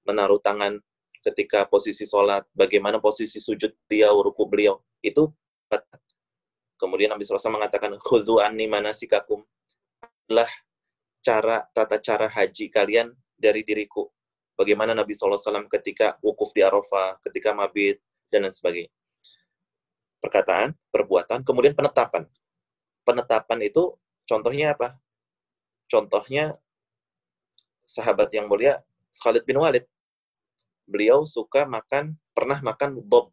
menaruh 0.08 0.40
tangan 0.40 0.80
ketika 1.20 1.68
posisi 1.68 2.08
sholat, 2.08 2.48
bagaimana 2.56 2.98
posisi 2.98 3.38
sujud 3.38 3.70
beliau, 3.84 4.24
ruku 4.24 4.48
beliau. 4.48 4.80
Itu 5.04 5.30
kemudian 6.80 7.12
Nabi 7.12 7.22
SAW 7.28 7.60
mengatakan, 7.60 7.94
Khudhu 8.00 8.40
anni 8.40 8.66
manasikakum. 8.66 9.44
Adalah 10.28 10.48
cara, 11.24 11.66
tata 11.74 11.98
cara 11.98 12.26
haji 12.30 12.70
kalian 12.72 13.12
dari 13.38 13.62
diriku 13.62 14.08
bagaimana 14.58 14.90
Nabi 14.90 15.14
SAW 15.14 15.70
ketika 15.70 16.18
wukuf 16.18 16.50
di 16.50 16.66
Arafah, 16.66 17.22
ketika 17.22 17.54
mabit, 17.54 18.02
dan 18.26 18.42
lain 18.42 18.52
sebagainya. 18.52 18.90
Perkataan, 20.18 20.74
perbuatan, 20.90 21.46
kemudian 21.46 21.78
penetapan. 21.78 22.26
Penetapan 23.06 23.62
itu 23.62 23.94
contohnya 24.26 24.74
apa? 24.74 24.98
Contohnya 25.86 26.58
sahabat 27.86 28.28
yang 28.34 28.50
mulia 28.50 28.82
Khalid 29.22 29.46
bin 29.46 29.62
Walid. 29.62 29.86
Beliau 30.84 31.24
suka 31.24 31.64
makan, 31.64 32.18
pernah 32.34 32.58
makan 32.60 33.00
bob. 33.00 33.32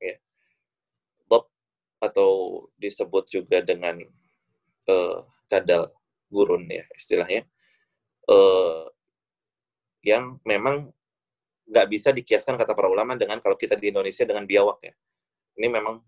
Ya. 0.00 0.16
Bob 1.26 1.50
atau 2.00 2.64
disebut 2.80 3.28
juga 3.28 3.60
dengan 3.60 4.00
uh, 4.88 5.26
kadal 5.50 5.92
gurun 6.32 6.64
ya 6.72 6.88
istilahnya. 6.96 7.44
Uh, 8.24 8.88
yang 10.00 10.40
memang 10.48 10.88
nggak 11.68 11.86
bisa 11.92 12.10
dikiaskan 12.10 12.56
kata 12.56 12.72
para 12.72 12.88
ulama 12.90 13.14
dengan 13.14 13.38
kalau 13.38 13.54
kita 13.54 13.76
di 13.76 13.92
Indonesia 13.92 14.24
dengan 14.24 14.48
biawak 14.48 14.80
ya. 14.88 14.92
Ini 15.60 15.68
memang 15.68 16.00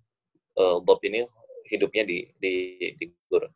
uh, 0.56 0.78
Bob 0.80 1.04
ini 1.04 1.20
hidupnya 1.68 2.08
di 2.08 2.24
di, 2.40 2.52
di 2.96 3.04
gurun. 3.28 3.52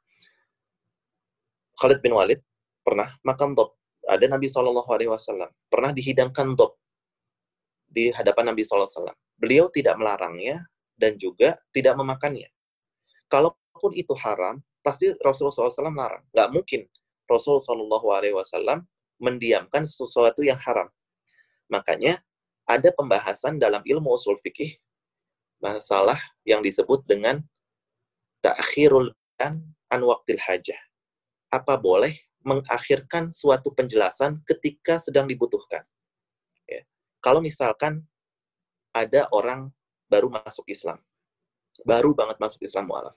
Khalid 1.80 2.04
bin 2.04 2.12
Walid 2.12 2.44
pernah 2.84 3.08
makan 3.24 3.56
Bob. 3.56 3.80
Ada 4.04 4.28
Nabi 4.28 4.48
Shallallahu 4.48 4.88
Alaihi 4.92 5.10
Wasallam 5.10 5.48
pernah 5.72 5.96
dihidangkan 5.96 6.52
Bob 6.52 6.76
di 7.88 8.12
hadapan 8.12 8.52
Nabi 8.52 8.62
SAW. 8.62 9.16
Beliau 9.40 9.72
tidak 9.72 9.96
melarangnya 9.96 10.60
dan 10.94 11.16
juga 11.16 11.56
tidak 11.72 11.96
memakannya. 11.96 12.46
Kalaupun 13.32 13.96
itu 13.96 14.12
haram, 14.20 14.60
pasti 14.88 15.12
Rasulullah 15.20 15.68
SAW 15.68 15.92
melarang. 15.92 16.24
Nggak 16.32 16.48
mungkin 16.56 16.80
Rasulullah 17.28 18.00
SAW 18.00 18.80
mendiamkan 19.20 19.84
sesuatu 19.84 20.40
yang 20.40 20.56
haram. 20.64 20.88
Makanya 21.68 22.16
ada 22.64 22.88
pembahasan 22.96 23.60
dalam 23.60 23.84
ilmu 23.84 24.16
usul 24.16 24.40
fikih 24.40 24.72
masalah 25.60 26.16
yang 26.48 26.64
disebut 26.64 27.04
dengan 27.04 27.44
ta'khirul 28.40 29.12
an 29.44 29.60
an 29.92 30.00
waqtil 30.00 30.40
hajah. 30.40 30.80
Apa 31.52 31.76
boleh 31.76 32.16
mengakhirkan 32.48 33.28
suatu 33.28 33.76
penjelasan 33.76 34.40
ketika 34.48 34.96
sedang 34.96 35.28
dibutuhkan? 35.28 35.84
Ya. 36.64 36.80
Kalau 37.20 37.44
misalkan 37.44 38.00
ada 38.96 39.28
orang 39.36 39.68
baru 40.08 40.32
masuk 40.32 40.64
Islam, 40.72 40.96
baru 41.84 42.16
banget 42.16 42.40
masuk 42.40 42.64
Islam 42.64 42.88
mualaf. 42.88 43.16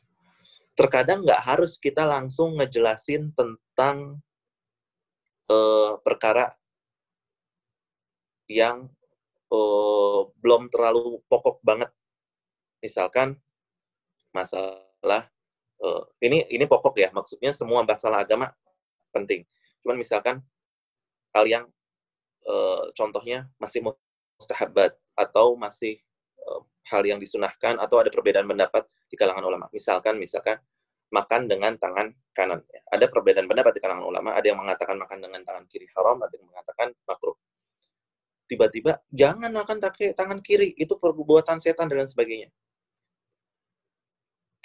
Terkadang 0.77 1.27
nggak 1.27 1.41
harus 1.43 1.75
kita 1.77 2.07
langsung 2.07 2.55
ngejelasin 2.57 3.35
tentang 3.35 4.23
uh, 5.51 5.99
perkara 5.99 6.51
yang 8.47 8.87
uh, 9.51 10.27
belum 10.39 10.71
terlalu 10.71 11.19
pokok 11.27 11.59
banget. 11.63 11.91
Misalkan 12.79 13.37
masalah 14.31 15.27
uh, 15.83 16.03
ini 16.23 16.47
ini 16.49 16.65
pokok 16.65 16.95
ya, 16.97 17.09
maksudnya 17.11 17.51
semua 17.51 17.83
masalah 17.83 18.23
agama 18.23 18.51
penting. 19.11 19.43
Cuman 19.83 19.99
misalkan 19.99 20.39
hal 21.35 21.45
yang 21.47 21.65
uh, 22.47 22.89
contohnya 22.95 23.47
masih 23.59 23.83
mustahabat 24.39 24.95
atau 25.15 25.53
masih 25.59 25.99
uh, 26.47 26.63
hal 26.87 27.03
yang 27.05 27.19
disunahkan 27.19 27.77
atau 27.77 28.01
ada 28.01 28.09
perbedaan 28.09 28.47
pendapat 28.47 28.87
di 29.11 29.19
kalangan 29.19 29.43
ulama. 29.43 29.67
Misalkan 29.75 30.15
misalkan 30.15 30.55
makan 31.11 31.51
dengan 31.51 31.75
tangan 31.75 32.15
kanan. 32.31 32.63
Ada 32.87 33.11
perbedaan 33.11 33.45
pendapat 33.45 33.75
di 33.75 33.81
kalangan 33.83 34.07
ulama, 34.07 34.31
ada 34.33 34.47
yang 34.47 34.57
mengatakan 34.57 34.95
makan 34.95 35.19
dengan 35.19 35.43
tangan 35.43 35.67
kiri 35.67 35.85
haram, 35.91 36.17
ada 36.23 36.31
yang 36.31 36.47
mengatakan 36.47 36.95
makruh. 37.03 37.35
Tiba-tiba, 38.47 38.99
jangan 39.11 39.51
makan 39.51 39.77
pakai 39.79 40.15
tangan 40.15 40.39
kiri, 40.39 40.71
itu 40.79 40.95
perbuatan 40.95 41.59
setan 41.59 41.91
dan 41.91 42.07
sebagainya. 42.07 42.51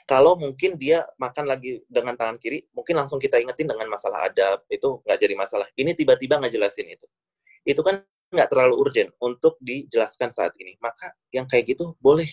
Kalau 0.06 0.38
mungkin 0.38 0.78
dia 0.78 1.02
makan 1.18 1.50
lagi 1.50 1.82
dengan 1.90 2.14
tangan 2.14 2.38
kiri, 2.38 2.62
mungkin 2.70 2.94
langsung 2.94 3.18
kita 3.18 3.42
ingetin 3.42 3.66
dengan 3.66 3.90
masalah 3.90 4.30
adab, 4.30 4.62
itu 4.70 5.02
nggak 5.02 5.18
jadi 5.18 5.34
masalah. 5.34 5.66
Ini 5.74 5.98
tiba-tiba 5.98 6.38
ngejelasin 6.38 6.94
itu. 6.94 7.06
Itu 7.66 7.82
kan 7.82 8.06
nggak 8.30 8.46
terlalu 8.54 8.74
urgent 8.78 9.10
untuk 9.18 9.58
dijelaskan 9.58 10.30
saat 10.30 10.54
ini. 10.62 10.78
Maka 10.78 11.10
yang 11.34 11.50
kayak 11.50 11.74
gitu 11.74 11.98
boleh 11.98 12.30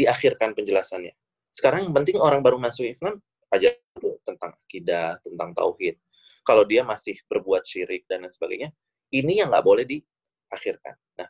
diakhirkan 0.00 0.56
penjelasannya 0.56 1.12
sekarang 1.50 1.90
yang 1.90 1.94
penting 1.94 2.16
orang 2.22 2.40
baru 2.40 2.62
masuk 2.62 2.86
Islam 2.86 3.18
aja 3.50 3.74
tentang 4.22 4.54
akidah, 4.54 5.18
tentang 5.26 5.50
tauhid. 5.50 5.98
Kalau 6.46 6.62
dia 6.62 6.86
masih 6.86 7.18
berbuat 7.26 7.66
syirik 7.66 8.06
dan 8.06 8.24
lain 8.24 8.32
sebagainya, 8.32 8.70
ini 9.10 9.42
yang 9.42 9.50
nggak 9.50 9.66
boleh 9.66 9.82
diakhirkan. 9.84 10.94
Nah, 11.18 11.28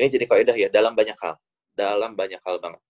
ini 0.00 0.08
jadi 0.08 0.24
kaidah 0.24 0.56
ya 0.56 0.68
dalam 0.72 0.96
banyak 0.96 1.14
hal, 1.20 1.36
dalam 1.76 2.16
banyak 2.16 2.40
hal 2.40 2.56
banget. 2.58 2.82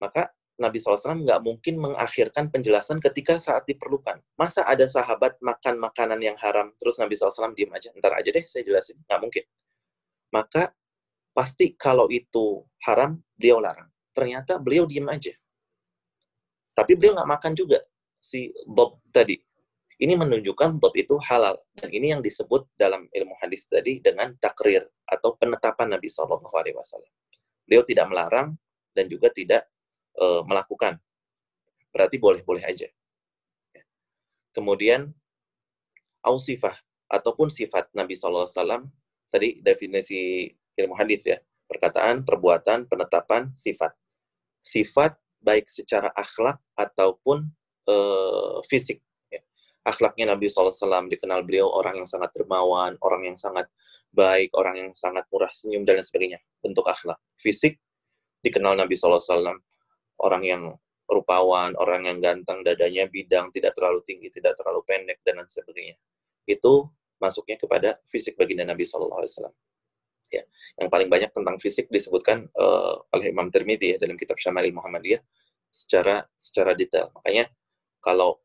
Maka 0.00 0.32
Nabi 0.60 0.76
SAW 0.76 1.24
nggak 1.24 1.40
mungkin 1.44 1.80
mengakhirkan 1.80 2.48
penjelasan 2.48 3.00
ketika 3.00 3.36
saat 3.36 3.64
diperlukan. 3.68 4.20
Masa 4.40 4.64
ada 4.64 4.88
sahabat 4.88 5.36
makan 5.44 5.76
makanan 5.80 6.20
yang 6.24 6.36
haram, 6.40 6.72
terus 6.80 6.96
Nabi 6.96 7.16
SAW 7.16 7.52
diem 7.52 7.70
aja, 7.72 7.92
ntar 8.00 8.16
aja 8.16 8.28
deh 8.32 8.44
saya 8.48 8.64
jelasin. 8.64 8.96
Nggak 9.04 9.20
mungkin. 9.20 9.44
Maka 10.32 10.72
pasti 11.36 11.76
kalau 11.76 12.08
itu 12.08 12.64
haram, 12.84 13.20
beliau 13.36 13.60
larang. 13.60 13.89
Ternyata 14.10 14.58
beliau 14.58 14.84
diem 14.86 15.06
aja. 15.06 15.32
Tapi 16.74 16.92
beliau 16.96 17.18
nggak 17.18 17.30
makan 17.30 17.52
juga 17.54 17.78
si 18.18 18.50
Bob 18.66 19.00
tadi. 19.10 19.38
Ini 20.00 20.16
menunjukkan 20.16 20.80
Bob 20.80 20.96
itu 20.96 21.20
halal. 21.28 21.60
Dan 21.76 21.92
ini 21.92 22.16
yang 22.16 22.24
disebut 22.24 22.64
dalam 22.80 23.04
ilmu 23.12 23.36
hadis 23.44 23.68
tadi 23.68 24.00
dengan 24.00 24.32
takrir 24.40 24.80
atau 25.04 25.36
penetapan 25.36 25.92
Nabi 25.92 26.08
Shallallahu 26.08 26.56
Alaihi 26.56 26.76
Wasallam. 26.76 27.12
Beliau 27.68 27.84
tidak 27.84 28.08
melarang 28.08 28.56
dan 28.96 29.12
juga 29.12 29.28
tidak 29.28 29.68
e, 30.16 30.24
melakukan. 30.48 30.96
Berarti 31.92 32.16
boleh-boleh 32.16 32.64
aja. 32.64 32.88
Kemudian 34.56 35.12
ausifah 36.24 36.80
ataupun 37.12 37.52
sifat 37.52 37.92
Nabi 37.92 38.16
Shallallahu 38.16 38.48
Alaihi 38.48 38.56
Wasallam 38.56 38.82
tadi 39.28 39.48
definisi 39.60 40.48
ilmu 40.80 40.96
hadis 40.96 41.28
ya 41.28 41.36
perkataan, 41.70 42.26
perbuatan, 42.26 42.90
penetapan, 42.90 43.54
sifat. 43.54 43.94
Sifat 44.58 45.14
baik 45.38 45.70
secara 45.70 46.10
akhlak 46.10 46.58
ataupun 46.74 47.46
uh, 47.86 48.58
fisik. 48.66 48.98
Ya. 49.30 49.40
Akhlaknya 49.86 50.34
Nabi 50.34 50.50
SAW 50.50 51.06
dikenal 51.06 51.46
beliau 51.46 51.70
orang 51.70 52.02
yang 52.02 52.08
sangat 52.10 52.34
dermawan, 52.34 52.98
orang 53.00 53.30
yang 53.30 53.38
sangat 53.38 53.70
baik, 54.10 54.50
orang 54.58 54.74
yang 54.76 54.90
sangat 54.98 55.24
murah 55.30 55.48
senyum 55.54 55.86
dan 55.86 56.02
lain 56.02 56.06
sebagainya. 56.06 56.42
Bentuk 56.58 56.84
akhlak. 56.90 57.22
Fisik 57.38 57.78
dikenal 58.42 58.74
Nabi 58.74 58.98
SAW 58.98 59.22
orang 60.20 60.42
yang 60.42 60.62
rupawan, 61.06 61.74
orang 61.78 62.06
yang 62.06 62.18
ganteng, 62.18 62.62
dadanya 62.62 63.06
bidang, 63.10 63.50
tidak 63.50 63.74
terlalu 63.74 64.02
tinggi, 64.06 64.30
tidak 64.30 64.54
terlalu 64.58 64.82
pendek 64.86 65.18
dan 65.26 65.42
lain 65.42 65.48
sebagainya. 65.48 65.96
Itu 66.46 66.90
masuknya 67.18 67.56
kepada 67.58 67.98
fisik 68.06 68.34
baginda 68.38 68.66
Nabi 68.66 68.82
SAW 68.86 69.26
ya. 70.30 70.44
Yang 70.78 70.88
paling 70.88 71.08
banyak 71.10 71.30
tentang 71.34 71.56
fisik 71.58 71.90
disebutkan 71.90 72.46
uh, 72.56 72.96
oleh 73.12 73.34
Imam 73.34 73.50
Tirmidzi 73.50 73.94
ya 73.94 73.96
dalam 73.98 74.14
kitab 74.16 74.38
Syamali 74.38 74.70
Muhammadiyah 74.70 75.20
secara 75.68 76.22
secara 76.38 76.72
detail. 76.72 77.10
Makanya 77.14 77.50
kalau 78.00 78.40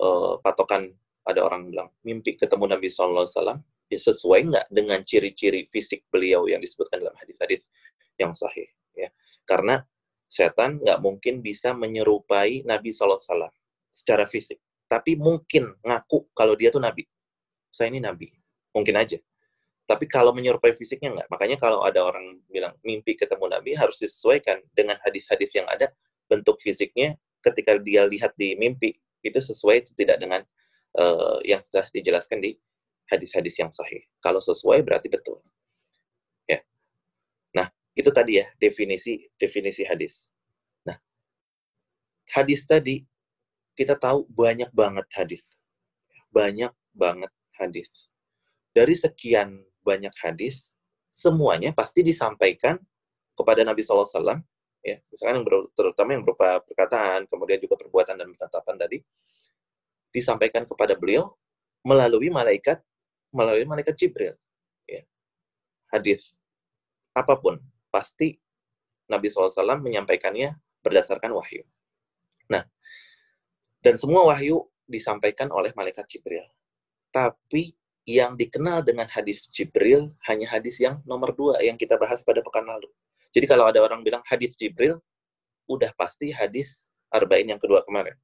uh, 0.00 0.38
patokan 0.44 0.92
ada 1.28 1.44
orang 1.44 1.68
bilang 1.68 1.88
mimpi 2.04 2.36
ketemu 2.38 2.78
Nabi 2.78 2.88
Sallallahu 2.88 3.26
Alaihi 3.26 3.36
Wasallam 3.36 3.58
ya 3.88 3.98
sesuai 4.00 4.40
nggak 4.48 4.66
dengan 4.72 5.00
ciri-ciri 5.04 5.64
fisik 5.68 6.04
beliau 6.12 6.44
yang 6.48 6.60
disebutkan 6.60 7.00
dalam 7.04 7.16
hadis-hadis 7.16 7.68
yang 8.20 8.32
sahih 8.32 8.68
ya. 8.96 9.08
Karena 9.48 9.80
setan 10.28 10.80
nggak 10.84 11.00
mungkin 11.00 11.40
bisa 11.40 11.72
menyerupai 11.72 12.64
Nabi 12.68 12.92
SAW 12.92 13.48
secara 13.88 14.28
fisik. 14.28 14.60
Tapi 14.88 15.16
mungkin 15.16 15.68
ngaku 15.84 16.32
kalau 16.36 16.52
dia 16.56 16.68
tuh 16.68 16.80
Nabi. 16.80 17.04
Saya 17.72 17.92
ini 17.92 18.00
Nabi. 18.00 18.28
Mungkin 18.72 18.94
aja 18.96 19.16
tapi 19.88 20.04
kalau 20.04 20.36
menyerupai 20.36 20.76
fisiknya 20.76 21.16
nggak 21.16 21.28
makanya 21.32 21.56
kalau 21.56 21.80
ada 21.80 22.04
orang 22.04 22.44
bilang 22.52 22.76
mimpi 22.84 23.16
ketemu 23.16 23.48
Nabi 23.48 23.72
harus 23.72 23.96
disesuaikan 23.96 24.60
dengan 24.76 25.00
hadis-hadis 25.00 25.48
yang 25.56 25.64
ada 25.64 25.88
bentuk 26.28 26.60
fisiknya 26.60 27.16
ketika 27.40 27.80
dia 27.80 28.04
lihat 28.04 28.36
di 28.36 28.52
mimpi 28.60 29.00
itu 29.24 29.40
sesuai 29.40 29.82
itu 29.88 29.96
tidak 29.96 30.20
dengan 30.20 30.44
uh, 31.00 31.40
yang 31.42 31.64
sudah 31.64 31.88
dijelaskan 31.90 32.44
di 32.44 32.54
hadis-hadis 33.08 33.56
yang 33.58 33.72
sahih. 33.72 34.04
Kalau 34.20 34.38
sesuai 34.38 34.84
berarti 34.84 35.08
betul. 35.08 35.40
Ya. 36.44 36.60
Nah, 37.56 37.72
itu 37.96 38.12
tadi 38.12 38.44
ya 38.44 38.46
definisi 38.60 39.24
definisi 39.40 39.82
hadis. 39.88 40.28
Nah, 40.84 41.00
hadis 42.36 42.68
tadi 42.68 43.02
kita 43.74 43.96
tahu 43.96 44.28
banyak 44.28 44.68
banget 44.76 45.08
hadis. 45.16 45.56
Banyak 46.28 46.70
banget 46.92 47.32
hadis. 47.56 48.12
Dari 48.76 48.94
sekian 48.94 49.64
banyak 49.82 50.12
hadis, 50.22 50.74
semuanya 51.08 51.74
pasti 51.74 52.04
disampaikan 52.04 52.78
kepada 53.34 53.62
Nabi 53.62 53.82
SAW, 53.82 54.42
ya, 54.82 54.96
misalkan 55.10 55.42
yang 55.42 55.46
ber, 55.46 55.70
terutama 55.74 56.14
yang 56.14 56.24
berupa 56.26 56.58
perkataan, 56.66 57.26
kemudian 57.30 57.58
juga 57.62 57.78
perbuatan 57.78 58.18
dan 58.18 58.28
penetapan 58.34 58.76
tadi, 58.76 58.98
disampaikan 60.10 60.66
kepada 60.66 60.98
beliau 60.98 61.30
melalui 61.86 62.32
malaikat 62.32 62.82
melalui 63.30 63.68
malaikat 63.68 63.94
Jibril. 63.94 64.34
Ya. 64.88 65.04
Hadis 65.92 66.40
apa 67.12 67.36
pun 67.36 67.60
pasti 67.92 68.40
Nabi 69.08 69.28
SAW 69.32 69.80
menyampaikannya 69.80 70.56
berdasarkan 70.84 71.32
wahyu. 71.32 71.64
Nah, 72.48 72.64
dan 73.80 73.94
semua 73.96 74.24
wahyu 74.26 74.68
disampaikan 74.88 75.52
oleh 75.52 75.72
malaikat 75.76 76.04
Jibril. 76.08 76.44
Tapi 77.12 77.77
yang 78.08 78.40
dikenal 78.40 78.80
dengan 78.88 79.04
hadis 79.04 79.44
Jibril 79.52 80.08
hanya 80.24 80.48
hadis 80.48 80.80
yang 80.80 81.04
nomor 81.04 81.36
dua 81.36 81.60
yang 81.60 81.76
kita 81.76 82.00
bahas 82.00 82.24
pada 82.24 82.40
pekan 82.40 82.64
lalu. 82.64 82.88
Jadi 83.36 83.44
kalau 83.44 83.68
ada 83.68 83.84
orang 83.84 84.00
bilang 84.00 84.24
hadis 84.24 84.56
Jibril, 84.56 84.96
udah 85.68 85.92
pasti 85.92 86.32
hadis 86.32 86.88
Arba'in 87.12 87.52
yang 87.52 87.60
kedua 87.60 87.84
kemarin. 87.84 88.16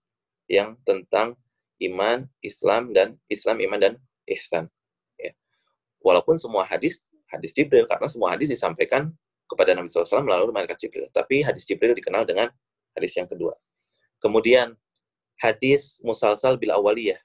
Yang 0.49 0.81
tentang 0.89 1.37
iman, 1.85 2.25
Islam, 2.41 2.97
dan 2.97 3.21
Islam, 3.29 3.61
iman, 3.61 3.81
dan 3.81 3.95
ihsan. 4.33 4.73
Walaupun 6.05 6.37
semua 6.37 6.69
hadis, 6.69 7.09
hadis 7.33 7.57
Jibril, 7.57 7.89
karena 7.89 8.05
semua 8.09 8.37
hadis 8.37 8.53
disampaikan 8.53 9.09
kepada 9.49 9.73
Nabi 9.73 9.89
SAW 9.89 10.25
melalui 10.25 10.53
malaikat 10.53 10.77
Jibril. 10.85 11.09
Tapi 11.09 11.41
hadis 11.41 11.65
Jibril 11.65 11.97
dikenal 11.97 12.29
dengan 12.29 12.53
hadis 12.93 13.17
yang 13.17 13.25
kedua. 13.25 13.57
Kemudian, 14.21 14.77
hadis 15.41 16.01
musalsal 16.05 16.61
bil 16.61 16.77
awaliyah. 16.77 17.17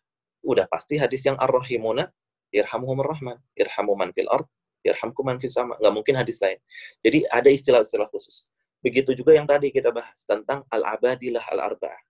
Udah 0.44 0.64
pasti 0.72 0.96
hadis 0.96 1.28
yang 1.28 1.36
ar-rahimuna, 1.36 2.08
irhamuhumur 2.54 3.08
rahman, 3.10 3.38
irhamu 3.56 3.94
man 3.94 4.10
fil 4.14 4.30
ard, 4.30 4.46
irhamku 4.86 5.22
man 5.22 5.38
fis 5.38 5.54
sama. 5.54 5.76
Nggak 5.78 5.94
mungkin 5.94 6.16
hadis 6.18 6.40
lain. 6.42 6.60
Jadi 7.04 7.26
ada 7.30 7.50
istilah-istilah 7.50 8.10
khusus. 8.10 8.48
Begitu 8.80 9.12
juga 9.12 9.36
yang 9.36 9.44
tadi 9.44 9.70
kita 9.76 9.92
bahas 9.92 10.24
tentang 10.24 10.64
al-abadilah 10.72 11.44
al-arba'ah. 11.52 12.02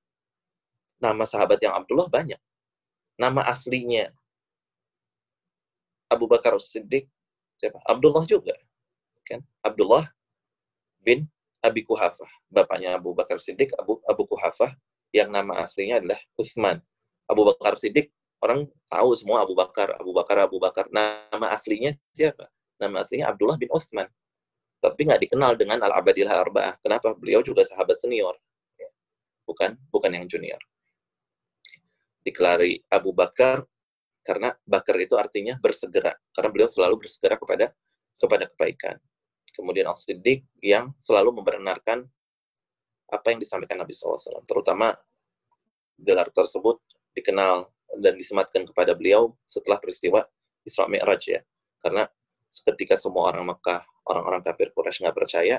Nama 1.02 1.24
sahabat 1.26 1.58
yang 1.64 1.74
Abdullah 1.74 2.12
banyak. 2.12 2.38
Nama 3.20 3.42
aslinya 3.50 4.12
Abu 6.12 6.26
Bakar 6.30 6.56
Siddiq 6.62 7.10
siapa? 7.60 7.80
Abdullah 7.84 8.24
juga. 8.24 8.56
Kan? 9.28 9.44
Abdullah 9.62 10.08
bin 11.04 11.28
Abi 11.60 11.84
Kuhafah. 11.84 12.30
Bapaknya 12.50 12.96
Abu 12.96 13.12
Bakar 13.12 13.38
Siddiq, 13.38 13.76
Abu 13.76 14.00
Abu 14.08 14.24
Kuhafah 14.26 14.74
yang 15.12 15.30
nama 15.30 15.62
aslinya 15.62 16.00
adalah 16.00 16.20
Uthman. 16.40 16.80
Abu 17.30 17.46
Bakar 17.46 17.78
Siddiq 17.78 18.10
orang 18.40 18.68
tahu 18.88 19.10
semua 19.16 19.44
Abu 19.44 19.54
Bakar, 19.56 19.96
Abu 20.00 20.12
Bakar, 20.16 20.38
Abu 20.44 20.58
Bakar. 20.58 20.88
Nama 20.92 21.48
aslinya 21.52 21.92
siapa? 22.16 22.48
Nama 22.80 23.04
aslinya 23.04 23.32
Abdullah 23.32 23.60
bin 23.60 23.68
Uthman. 23.72 24.08
Tapi 24.80 25.00
nggak 25.12 25.28
dikenal 25.28 25.60
dengan 25.60 25.84
Al-Abadillah 25.84 26.40
Arba'ah. 26.40 26.80
Kenapa? 26.80 27.12
Beliau 27.12 27.44
juga 27.44 27.68
sahabat 27.68 28.00
senior. 28.00 28.40
Bukan 29.44 29.76
bukan 29.92 30.12
yang 30.16 30.26
junior. 30.30 30.62
Dikelari 32.24 32.80
Abu 32.88 33.12
Bakar 33.12 33.68
karena 34.24 34.54
bakar 34.68 34.96
itu 35.00 35.16
artinya 35.18 35.58
bersegera 35.58 36.14
karena 36.36 36.50
beliau 36.54 36.70
selalu 36.70 37.08
bersegera 37.08 37.36
kepada 37.36 37.74
kepada 38.20 38.46
kebaikan. 38.48 38.96
Kemudian 39.52 39.90
Al-Siddiq 39.92 40.48
yang 40.64 40.96
selalu 40.96 41.42
membenarkan 41.42 42.08
apa 43.10 43.28
yang 43.34 43.42
disampaikan 43.42 43.82
Nabi 43.82 43.92
SAW. 43.92 44.46
Terutama 44.46 44.94
gelar 45.98 46.30
tersebut 46.32 46.80
dikenal 47.18 47.68
dan 47.98 48.14
disematkan 48.14 48.70
kepada 48.70 48.94
beliau 48.94 49.34
setelah 49.50 49.82
peristiwa 49.82 50.22
Isra 50.62 50.86
Mi'raj 50.86 51.24
ya. 51.26 51.42
Karena 51.82 52.06
ketika 52.50 53.00
semua 53.00 53.34
orang 53.34 53.50
Mekah, 53.50 53.82
orang-orang 54.06 54.46
kafir 54.46 54.70
Quraisy 54.76 55.06
nggak 55.06 55.18
percaya, 55.18 55.58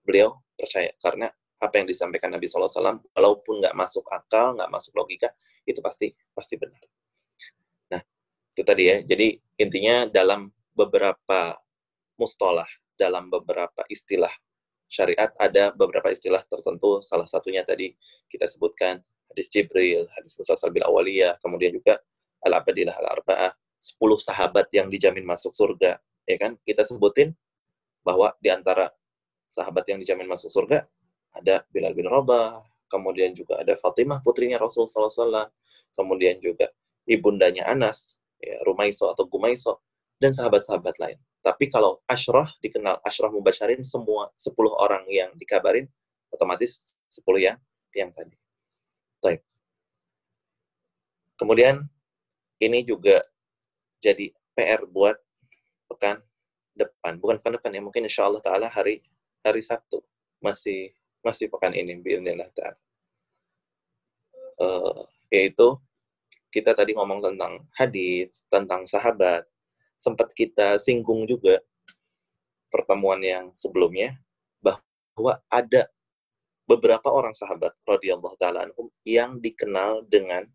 beliau 0.00 0.40
percaya. 0.56 0.92
Karena 0.96 1.28
apa 1.60 1.74
yang 1.76 1.86
disampaikan 1.88 2.32
Nabi 2.32 2.48
SAW, 2.48 3.04
walaupun 3.12 3.60
nggak 3.60 3.76
masuk 3.76 4.08
akal, 4.08 4.56
nggak 4.56 4.70
masuk 4.72 4.96
logika, 4.96 5.28
itu 5.68 5.84
pasti 5.84 6.08
pasti 6.32 6.56
benar 6.56 6.80
itu 8.54 8.62
tadi 8.66 8.82
ya. 8.90 8.96
Jadi 9.00 9.40
intinya 9.56 10.04
dalam 10.04 10.50
beberapa 10.74 11.56
mustalah, 12.20 12.68
dalam 12.98 13.32
beberapa 13.32 13.86
istilah 13.88 14.30
syariat 14.90 15.30
ada 15.38 15.72
beberapa 15.72 16.10
istilah 16.12 16.42
tertentu. 16.44 17.00
Salah 17.00 17.24
satunya 17.24 17.64
tadi 17.64 17.94
kita 18.28 18.44
sebutkan 18.50 19.00
hadis 19.30 19.48
Jibril, 19.48 20.06
hadis 20.18 20.34
Musa 20.36 20.54
bil 20.68 20.84
awaliyah, 20.84 21.38
kemudian 21.40 21.70
juga 21.74 21.98
al-abadilah 22.44 22.94
al-arba'ah, 22.98 23.52
10 23.80 23.96
sahabat 24.20 24.68
yang 24.74 24.92
dijamin 24.92 25.24
masuk 25.24 25.54
surga. 25.56 25.96
Ya 26.28 26.36
kan? 26.36 26.58
Kita 26.62 26.84
sebutin 26.84 27.32
bahwa 28.04 28.36
di 28.38 28.52
antara 28.52 28.92
sahabat 29.50 29.88
yang 29.88 29.98
dijamin 29.98 30.28
masuk 30.28 30.52
surga 30.52 30.86
ada 31.34 31.62
Bilal 31.70 31.94
bin 31.94 32.06
Rabah, 32.10 32.62
kemudian 32.90 33.32
juga 33.32 33.62
ada 33.62 33.78
Fatimah 33.78 34.20
putrinya 34.20 34.58
Rasul 34.58 34.90
SAW, 34.90 35.48
kemudian 35.94 36.42
juga 36.42 36.70
ibundanya 37.06 37.70
Anas, 37.70 38.18
ya, 38.42 38.58
Rumaiso 38.66 39.10
atau 39.14 39.30
Gumaiso, 39.30 39.78
dan 40.18 40.34
sahabat-sahabat 40.34 40.98
lain. 40.98 41.18
Tapi 41.40 41.72
kalau 41.72 42.04
Ashrah 42.04 42.50
dikenal 42.60 43.00
Ashrah 43.00 43.32
Mubasharin 43.32 43.80
semua 43.86 44.28
10 44.36 44.52
orang 44.76 45.08
yang 45.08 45.32
dikabarin 45.38 45.88
otomatis 46.28 46.98
10 47.08 47.24
yang 47.40 47.56
yang 47.96 48.12
tadi. 48.12 48.36
Baik. 49.20 49.40
Kemudian 51.36 51.84
ini 52.60 52.84
juga 52.84 53.24
jadi 54.00 54.32
PR 54.56 54.84
buat 54.84 55.16
pekan 55.88 56.20
depan, 56.76 57.20
bukan 57.20 57.36
pekan 57.40 57.54
depan 57.60 57.76
ya, 57.76 57.82
mungkin 57.84 58.04
insya 58.08 58.28
Allah 58.28 58.40
Taala 58.40 58.68
hari 58.68 59.04
hari 59.44 59.60
Sabtu 59.64 60.00
masih 60.40 60.92
masih 61.20 61.52
pekan 61.52 61.72
ini, 61.76 61.96
biarlah 62.00 62.48
Taala. 62.52 62.78
Uh, 64.60 65.00
yaitu 65.32 65.80
kita 66.52 66.76
tadi 66.76 66.92
ngomong 66.92 67.24
tentang 67.24 67.64
hadis, 67.78 68.28
tentang 68.50 68.84
sahabat, 68.84 69.46
sempat 69.96 70.34
kita 70.34 70.76
singgung 70.76 71.24
juga 71.24 71.62
pertemuan 72.68 73.22
yang 73.22 73.48
sebelumnya 73.54 74.18
bahwa 74.60 75.38
ada 75.48 75.88
beberapa 76.70 77.10
orang 77.10 77.34
sahabat 77.34 77.74
radhiyallahu 77.82 78.38
taala 78.38 78.70
anhum 78.70 78.86
yang 79.02 79.42
dikenal 79.42 80.06
dengan 80.06 80.46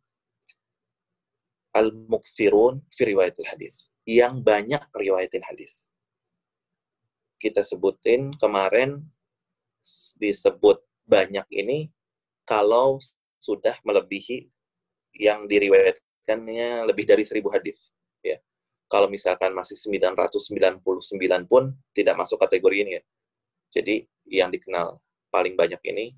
al-mukthirun 1.75 2.80
fi 2.95 3.12
riwayatil 3.12 3.51
hadis, 3.51 3.91
yang 4.08 4.39
banyak 4.39 4.80
riwayatin 4.95 5.43
hadis. 5.43 5.91
Kita 7.36 7.67
sebutin 7.67 8.32
kemarin 8.39 9.04
disebut 10.15 10.80
banyak 11.04 11.43
ini 11.51 11.91
kalau 12.47 12.95
sudah 13.43 13.75
melebihi 13.84 14.47
yang 15.19 15.51
diriwayatkannya 15.51 16.88
lebih 16.88 17.06
dari 17.06 17.28
seribu 17.28 17.51
hadis. 17.51 17.91
Ya. 18.23 18.39
Kalau 18.88 19.12
misalkan 19.12 19.51
masih 19.51 19.75
999 19.75 21.51
pun 21.51 21.75
tidak 21.91 22.15
masuk 22.15 22.39
kategori 22.39 22.88
ini 22.88 22.91
ya. 22.97 23.04
Jadi 23.75 23.95
yang 24.32 24.49
dikenal 24.49 24.97
paling 25.36 25.60
banyak 25.60 25.84
ini 25.84 26.15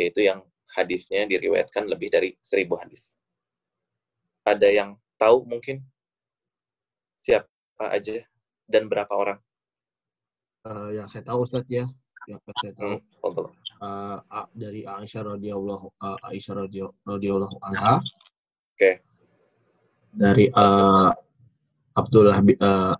yaitu 0.00 0.24
yang 0.24 0.40
hadisnya 0.72 1.28
diriwayatkan 1.28 1.84
lebih 1.84 2.08
dari 2.08 2.32
seribu 2.40 2.80
hadis. 2.80 3.12
Ada 4.48 4.72
yang 4.72 4.96
tahu 5.20 5.44
mungkin 5.44 5.84
siapa 7.20 7.44
aja 7.92 8.24
dan 8.64 8.88
berapa 8.88 9.12
orang? 9.12 9.36
Uh, 10.64 10.96
yang 10.96 11.04
saya 11.04 11.20
tahu 11.28 11.44
Ustadz 11.44 11.68
ya, 11.68 11.84
yang 12.24 12.40
saya 12.64 12.72
tahu. 12.72 12.96
Hmm, 12.96 13.52
uh, 13.84 14.48
dari 14.56 14.88
Aisyah 14.88 15.36
radhiyallahu 15.36 15.92
uh, 16.00 16.18
Aisyah 16.32 16.64
radhiyallahu 17.04 17.56
anha. 17.60 18.00
Oke. 18.00 18.80
Okay. 18.80 18.94
Dari 20.16 20.48
uh, 20.56 21.12
Abdullah 22.00 22.38
bin 22.40 22.56
eh, 22.56 22.94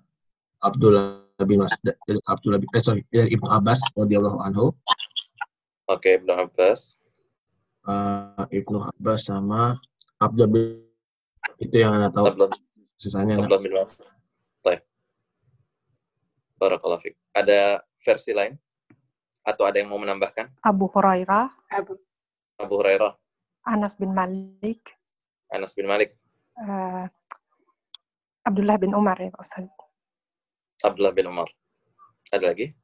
Abdullah 0.60 1.24
bin 1.46 1.62
Mas 1.62 1.74
dari 1.80 2.20
Abdullah 2.26 2.58
bin 2.58 2.68
eh, 2.74 2.82
sorry 2.82 3.02
dari 3.08 3.32
Ibnu 3.32 3.46
Abbas 3.46 3.80
radhiyallahu 3.94 4.38
anhu 4.42 4.74
Oke, 5.90 6.22
Ibnu 6.22 6.30
Abbas. 6.30 6.94
eh, 7.90 8.44
Ibnu 8.62 8.78
Abbas 8.94 9.26
sama 9.26 9.74
Abdullah 10.22 10.50
bin 10.52 10.86
itu 11.58 11.76
yang 11.82 11.96
anda 11.98 12.12
tahu 12.12 12.30
Abdullah, 12.30 12.54
sisanya. 12.94 13.40
Abdullah 13.40 13.58
bin 13.58 13.72
Mas'ud. 13.74 14.06
Baik. 14.62 14.80
Barakallahu 16.60 17.00
fiik. 17.02 17.16
Ada 17.34 17.82
versi 18.06 18.30
lain? 18.36 18.54
Atau 19.42 19.64
ada 19.66 19.80
yang 19.80 19.88
mau 19.90 19.98
menambahkan? 19.98 20.52
Abu 20.62 20.86
Hurairah, 20.92 21.48
Abu. 21.72 21.96
Abu 22.60 22.74
Hurairah, 22.78 23.16
Anas 23.66 23.96
bin 23.96 24.12
Malik, 24.12 24.94
Anas 25.48 25.72
bin 25.72 25.88
Malik, 25.88 26.14
eh, 26.60 27.04
Abdullah 28.44 28.76
bin 28.76 28.92
Umar 28.92 29.16
ya 29.16 29.32
Pak 29.32 29.42
Ustaz. 29.42 29.66
Abdullah 30.84 31.12
bin 31.16 31.26
Umar. 31.32 31.48
Ada 32.30 32.52
lagi? 32.52 32.76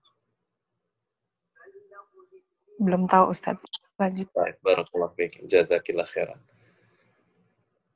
Belum 2.77 3.09
tahu 3.09 3.33
Ustaz. 3.33 3.57
Lanjut. 3.97 4.29
Baik, 4.37 4.61
barakallahu 4.61 5.13
fiik. 5.17 5.41
Jazakillah 5.49 6.05
khairan. 6.05 6.37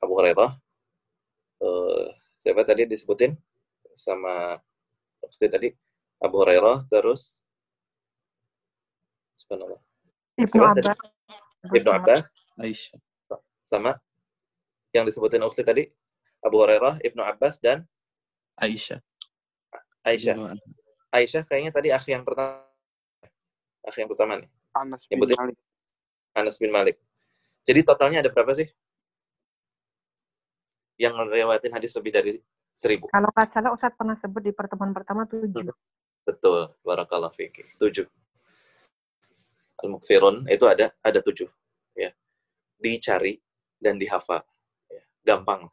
Abu 0.01 0.17
Hurairah. 0.17 0.57
Eh, 1.61 2.07
siapa 2.41 2.65
tadi 2.65 2.89
disebutin? 2.89 3.37
Sama 3.93 4.57
waktu 5.21 5.45
tadi 5.45 5.69
Abu 6.17 6.41
Hurairah 6.41 6.89
terus 6.89 7.37
Subhanallah. 9.37 9.81
Ibnu? 10.37 10.61
Abbas. 10.61 10.97
Ibnu 11.69 11.89
Abbas 11.93 12.25
Aisyah. 12.57 12.99
sama 13.63 13.95
yang 14.91 15.07
disebutin 15.07 15.39
Ukti 15.45 15.63
tadi 15.63 15.87
Abu 16.43 16.59
Hurairah, 16.59 16.99
Ibnu 16.99 17.21
Abbas 17.23 17.61
dan 17.61 17.85
Aisyah. 18.59 18.99
Aisyah. 20.03 20.57
Aisyah 21.13 21.43
kayaknya 21.45 21.71
tadi 21.71 21.93
akhi 21.93 22.17
yang 22.17 22.25
pertama. 22.25 22.65
Akhi 23.85 24.03
yang 24.03 24.11
pertama 24.11 24.41
nih, 24.41 24.49
Anas 24.71 25.07
bin 25.07 25.19
Nyebutin. 25.19 25.37
Malik. 25.39 25.57
Anas 26.31 26.55
bin 26.57 26.71
Malik. 26.71 26.97
Jadi 27.67 27.79
totalnya 27.85 28.25
ada 28.25 28.31
berapa 28.31 28.51
sih? 28.55 28.67
Yang 30.97 31.13
ngeriwayatin 31.17 31.71
hadis 31.73 31.91
lebih 31.97 32.11
dari 32.13 32.31
seribu. 32.71 33.11
Kalau 33.11 33.29
nggak 33.29 33.47
salah 33.51 33.71
Ustaz 33.75 33.93
pernah 33.93 34.15
sebut 34.15 34.41
di 34.41 34.51
pertemuan 34.55 34.95
pertama 34.95 35.27
tujuh. 35.27 35.69
Betul, 36.21 36.71
barakallah 36.85 37.33
fikih. 37.33 37.67
Tujuh. 37.81 38.07
Al-Mukfirun 39.81 40.45
itu 40.47 40.65
ada 40.69 40.93
ada 41.01 41.19
tujuh. 41.19 41.49
Ya. 41.97 42.13
Dicari 42.77 43.41
dan 43.81 43.97
dihafal. 43.97 44.45
Ya. 44.87 45.03
Gampang. 45.25 45.67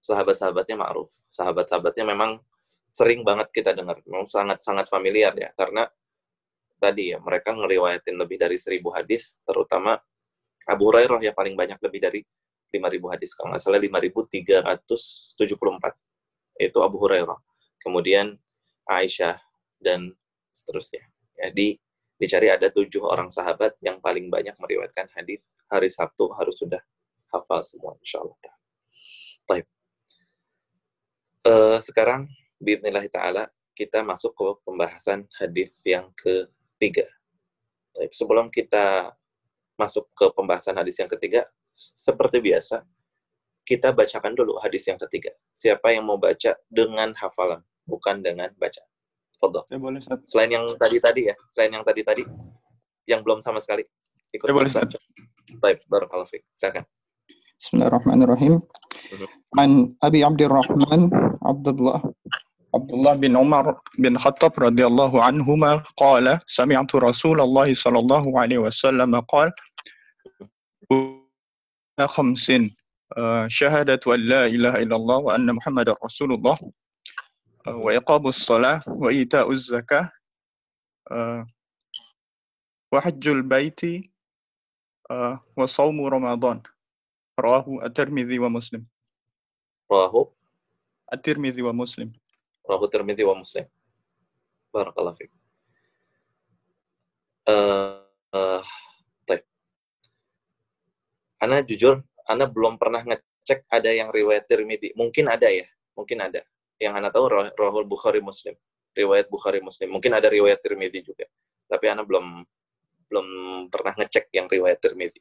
Sahabat-sahabatnya 0.00 0.80
ma'ruf. 0.80 1.12
Sahabat-sahabatnya 1.28 2.04
memang 2.08 2.40
sering 2.88 3.24
banget 3.24 3.52
kita 3.52 3.76
dengar. 3.76 4.00
Memang 4.08 4.24
sangat-sangat 4.24 4.88
familiar 4.88 5.32
ya. 5.36 5.52
Karena 5.52 5.84
tadi 6.84 7.16
ya, 7.16 7.18
mereka 7.24 7.56
ngeriwayatin 7.56 8.20
lebih 8.20 8.36
dari 8.36 8.60
seribu 8.60 8.92
hadis, 8.92 9.40
terutama 9.48 9.96
Abu 10.68 10.92
Hurairah 10.92 11.24
yang 11.24 11.32
paling 11.32 11.56
banyak 11.56 11.80
lebih 11.80 12.04
dari 12.04 12.20
5.000 12.74 13.14
hadis. 13.14 13.30
Kalau 13.38 13.54
nggak 13.54 13.62
salah 13.62 13.78
5.374. 13.78 15.94
Itu 16.58 16.82
Abu 16.82 16.98
Hurairah. 16.98 17.38
Kemudian 17.78 18.34
Aisyah 18.88 19.38
dan 19.78 20.16
seterusnya. 20.50 21.06
Ya, 21.38 21.50
di, 21.50 21.78
dicari 22.18 22.50
ada 22.50 22.70
tujuh 22.70 23.04
orang 23.04 23.30
sahabat 23.30 23.76
yang 23.82 24.00
paling 24.02 24.30
banyak 24.30 24.54
meriwayatkan 24.58 25.08
hadis 25.14 25.40
hari 25.68 25.90
Sabtu 25.90 26.30
harus 26.34 26.58
sudah 26.58 26.80
hafal 27.34 27.62
semua 27.66 27.98
insya 27.98 28.22
Allah. 28.22 28.38
Baik. 29.44 29.66
Eh, 31.44 31.78
sekarang 31.84 32.24
Bismillah 32.62 33.04
ta'ala 33.10 33.50
kita 33.74 34.06
masuk 34.06 34.32
ke 34.32 34.46
pembahasan 34.64 35.26
hadis 35.36 35.74
yang 35.82 36.14
ketiga 36.14 36.53
tiga. 36.78 37.06
Sebelum 38.10 38.50
kita 38.50 39.14
masuk 39.78 40.06
ke 40.14 40.26
pembahasan 40.34 40.78
hadis 40.78 40.98
yang 40.98 41.10
ketiga, 41.10 41.46
seperti 41.74 42.38
biasa, 42.38 42.82
kita 43.66 43.90
bacakan 43.90 44.36
dulu 44.36 44.60
hadis 44.60 44.86
yang 44.86 45.00
ketiga. 45.08 45.32
Siapa 45.56 45.90
yang 45.90 46.04
mau 46.06 46.20
baca 46.20 46.54
dengan 46.68 47.10
hafalan, 47.16 47.64
bukan 47.88 48.20
dengan 48.22 48.52
baca. 48.60 48.82
Foto. 49.40 49.66
Ya, 49.68 49.80
boleh, 49.80 49.98
Sat. 49.98 50.22
Selain 50.28 50.52
yang 50.52 50.64
tadi-tadi 50.78 51.32
ya, 51.32 51.34
selain 51.50 51.74
yang 51.74 51.84
tadi-tadi, 51.84 52.22
yang 53.10 53.20
belum 53.20 53.42
sama 53.42 53.58
sekali. 53.58 53.82
Ikut 54.30 54.46
ya, 54.46 54.54
boleh, 54.54 54.70
Sat. 54.70 54.88
Baik, 55.58 55.82
Barakallahu 55.90 56.28
Fik. 56.30 56.42
Silakan. 56.54 56.86
Bismillahirrahmanirrahim. 57.58 58.60
Mhm. 59.14 59.26
An 59.58 59.70
Abi 60.02 60.20
Abdurrahman 60.26 61.08
Abdullah 61.44 62.02
عبد 62.74 62.92
الله 62.92 63.14
بن 63.14 63.36
عمر 63.36 63.80
بن 63.98 64.16
الخطاب 64.16 64.52
رضي 64.58 64.86
الله 64.86 65.24
عنهما 65.24 65.74
قال 65.96 66.38
سمعت 66.46 66.94
رسول 66.96 67.40
الله 67.40 67.74
صلى 67.74 67.98
الله 67.98 68.40
عليه 68.40 68.58
وسلم 68.58 69.20
قال 69.20 69.52
خمس 72.00 72.50
آه، 73.16 73.46
شهادة 73.48 74.00
أن 74.14 74.20
لا 74.20 74.46
إله 74.46 74.74
إلا 74.82 74.96
الله 74.96 75.16
وأن 75.16 75.46
محمد 75.54 75.94
رسول 76.04 76.32
الله 76.34 76.58
آه، 77.66 77.76
وإقام 77.76 78.26
الصلاة 78.26 78.80
وإيتاء 78.86 79.50
الزكاة 79.50 80.10
آه، 81.10 81.46
وحج 82.92 83.28
البيت 83.28 83.80
وصوم 85.56 85.96
رمضان. 86.06 86.62
رواه 87.40 87.66
الترمذي 87.86 88.38
ومسلم. 88.38 88.82
Rahu, 89.92 90.26
الترمذي 91.12 91.62
ومسلم. 91.62 92.23
Rahu 92.64 92.84
Tirmidzi 92.88 93.24
wa 93.24 93.36
Muslim. 93.36 93.64
Barakallahu 94.72 95.16
fiik. 95.20 95.30
Eh, 97.44 98.00
eh, 98.34 98.62
baik. 99.28 99.44
Ana 101.44 101.60
jujur, 101.60 102.00
Ana 102.24 102.48
belum 102.48 102.80
pernah 102.80 103.04
ngecek 103.04 103.68
ada 103.68 103.92
yang 103.92 104.08
riwayat 104.08 104.48
Tirmidzi. 104.48 104.96
Mungkin 104.96 105.28
ada 105.28 105.52
ya, 105.52 105.68
mungkin 105.92 106.24
ada. 106.24 106.40
Yang 106.80 106.92
Ana 106.96 107.08
tahu 107.12 107.28
Rah- 107.28 107.54
Rahul 107.54 107.84
Bukhari 107.84 108.24
Muslim. 108.24 108.56
Riwayat 108.96 109.28
Bukhari 109.28 109.60
Muslim. 109.60 109.92
Mungkin 109.92 110.16
ada 110.16 110.32
riwayat 110.32 110.64
Tirmidzi 110.64 111.04
juga. 111.04 111.28
Tapi 111.68 111.84
Ana 111.92 112.02
belum 112.02 112.42
belum 113.12 113.26
pernah 113.68 113.92
ngecek 114.00 114.32
yang 114.32 114.48
riwayat 114.48 114.80
Tirmidzi. 114.80 115.20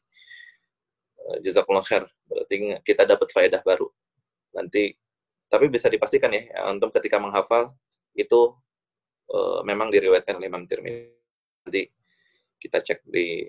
Eh, 1.19 1.37
Jazakallah 1.43 1.83
khair. 1.83 2.07
Berarti 2.25 2.55
kita 2.87 3.03
dapat 3.03 3.27
faedah 3.29 3.59
baru. 3.61 3.91
Nanti 4.55 4.95
tapi 5.53 5.69
bisa 5.69 5.85
dipastikan 5.85 6.33
ya, 6.33 6.49
antum 6.65 6.89
ketika 6.89 7.21
menghafal 7.21 7.77
itu 8.17 8.57
eh, 9.29 9.59
memang 9.69 9.93
diriwayatkan 9.93 10.41
oleh 10.41 10.49
Imam 10.49 10.65
Tirmidzi. 10.65 11.13
Nanti 11.61 11.81
kita 12.57 12.81
cek 12.81 13.05
di 13.05 13.45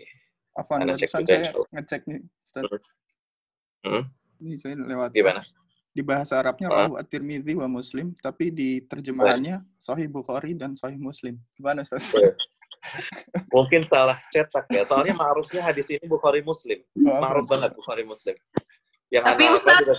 Anda 0.55 0.93
cek 1.01 1.09
juga, 1.17 1.35
saya 1.41 1.51
ngecek 1.73 2.03
nih, 2.05 2.21
Ustaz. 2.45 2.63
Hmm, 3.89 4.05
Ini 4.45 4.55
saya 4.61 4.77
lewat 4.77 5.17
gimana? 5.17 5.41
di 5.95 6.03
bahasa 6.03 6.43
Arabnya 6.43 6.67
Ah. 6.69 6.77
Rahu 6.85 6.99
At-Tirmidzi 6.99 7.55
wa 7.55 7.71
Muslim, 7.71 8.11
tapi 8.19 8.51
di 8.51 8.83
terjemahannya 8.85 9.63
Sahih 9.79 10.11
Bukhari 10.11 10.59
dan 10.59 10.75
Sahih 10.75 10.99
Muslim. 10.99 11.39
Gimana 11.55 11.87
Ustaz? 11.87 12.03
Mungkin 13.55 13.87
salah 13.89 14.19
cetak 14.29 14.67
ya. 14.75 14.83
Soalnya 14.85 15.15
ma'rufnya 15.17 15.63
hadis 15.63 15.89
ini 15.95 16.05
Bukhari 16.05 16.43
Muslim. 16.43 16.83
Oh, 17.07 17.19
Ma'ruf 17.23 17.47
banget 17.47 17.73
Bukhari 17.79 18.03
Muslim. 18.05 18.35
Yang 19.09 19.25
Tapi 19.25 19.45
Ustaz, 19.55 19.79
juga 19.87 19.95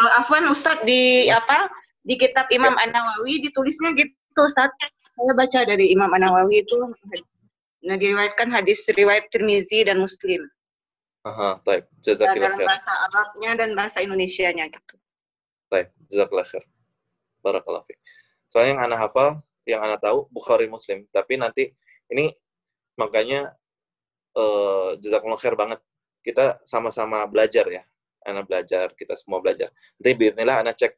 Baik. 0.00 0.08
eh, 0.08 0.20
Afwan 0.20 0.44
Ustadz 0.48 0.84
di 0.88 1.28
apa 1.28 1.68
di 2.00 2.16
kitab 2.16 2.48
Imam 2.48 2.72
An-Nawawi 2.72 3.44
ditulisnya 3.44 3.92
gitu 3.92 4.40
Ustaz. 4.40 4.72
Saya 5.12 5.32
baca 5.36 5.60
dari 5.68 5.92
Imam 5.92 6.08
An-Nawawi 6.08 6.64
itu 6.64 6.76
nah, 7.84 7.96
diriwayatkan 8.00 8.48
hadis 8.48 8.80
riwayat 8.88 9.28
Tirmizi 9.28 9.84
dan 9.84 10.00
Muslim. 10.00 10.48
Aha, 11.28 11.60
taib. 11.68 11.84
Nah, 11.84 12.00
Jazakillah 12.00 12.56
dalam 12.56 12.64
bahasa 12.64 12.92
Arabnya 13.12 13.52
dan 13.60 13.76
bahasa 13.76 14.00
Indonesianya 14.00 14.72
gitu. 14.72 14.96
Taib. 15.68 15.92
Jazakallah 16.08 16.48
khair. 16.48 16.64
Barakallah 17.44 17.84
fiik. 17.84 18.00
Soalnya 18.48 18.80
yang 18.80 18.82
anak 18.88 18.98
hafal, 19.04 19.28
yang 19.68 19.80
anak 19.84 20.00
tahu 20.00 20.24
Bukhari 20.32 20.64
Muslim. 20.72 21.04
Tapi 21.12 21.36
nanti 21.36 21.76
ini 22.08 22.32
makanya 22.96 23.52
eh 24.32 24.96
jazakallah 24.96 25.36
khair 25.36 25.60
banget. 25.60 25.80
Kita 26.24 26.64
sama-sama 26.64 27.28
belajar 27.28 27.68
ya. 27.68 27.84
Anak 28.26 28.48
belajar, 28.48 28.92
kita 28.96 29.16
semua 29.16 29.40
belajar. 29.40 29.72
Nanti 29.96 30.12
bismillah 30.16 30.60
anak 30.60 30.76
cek 30.76 30.92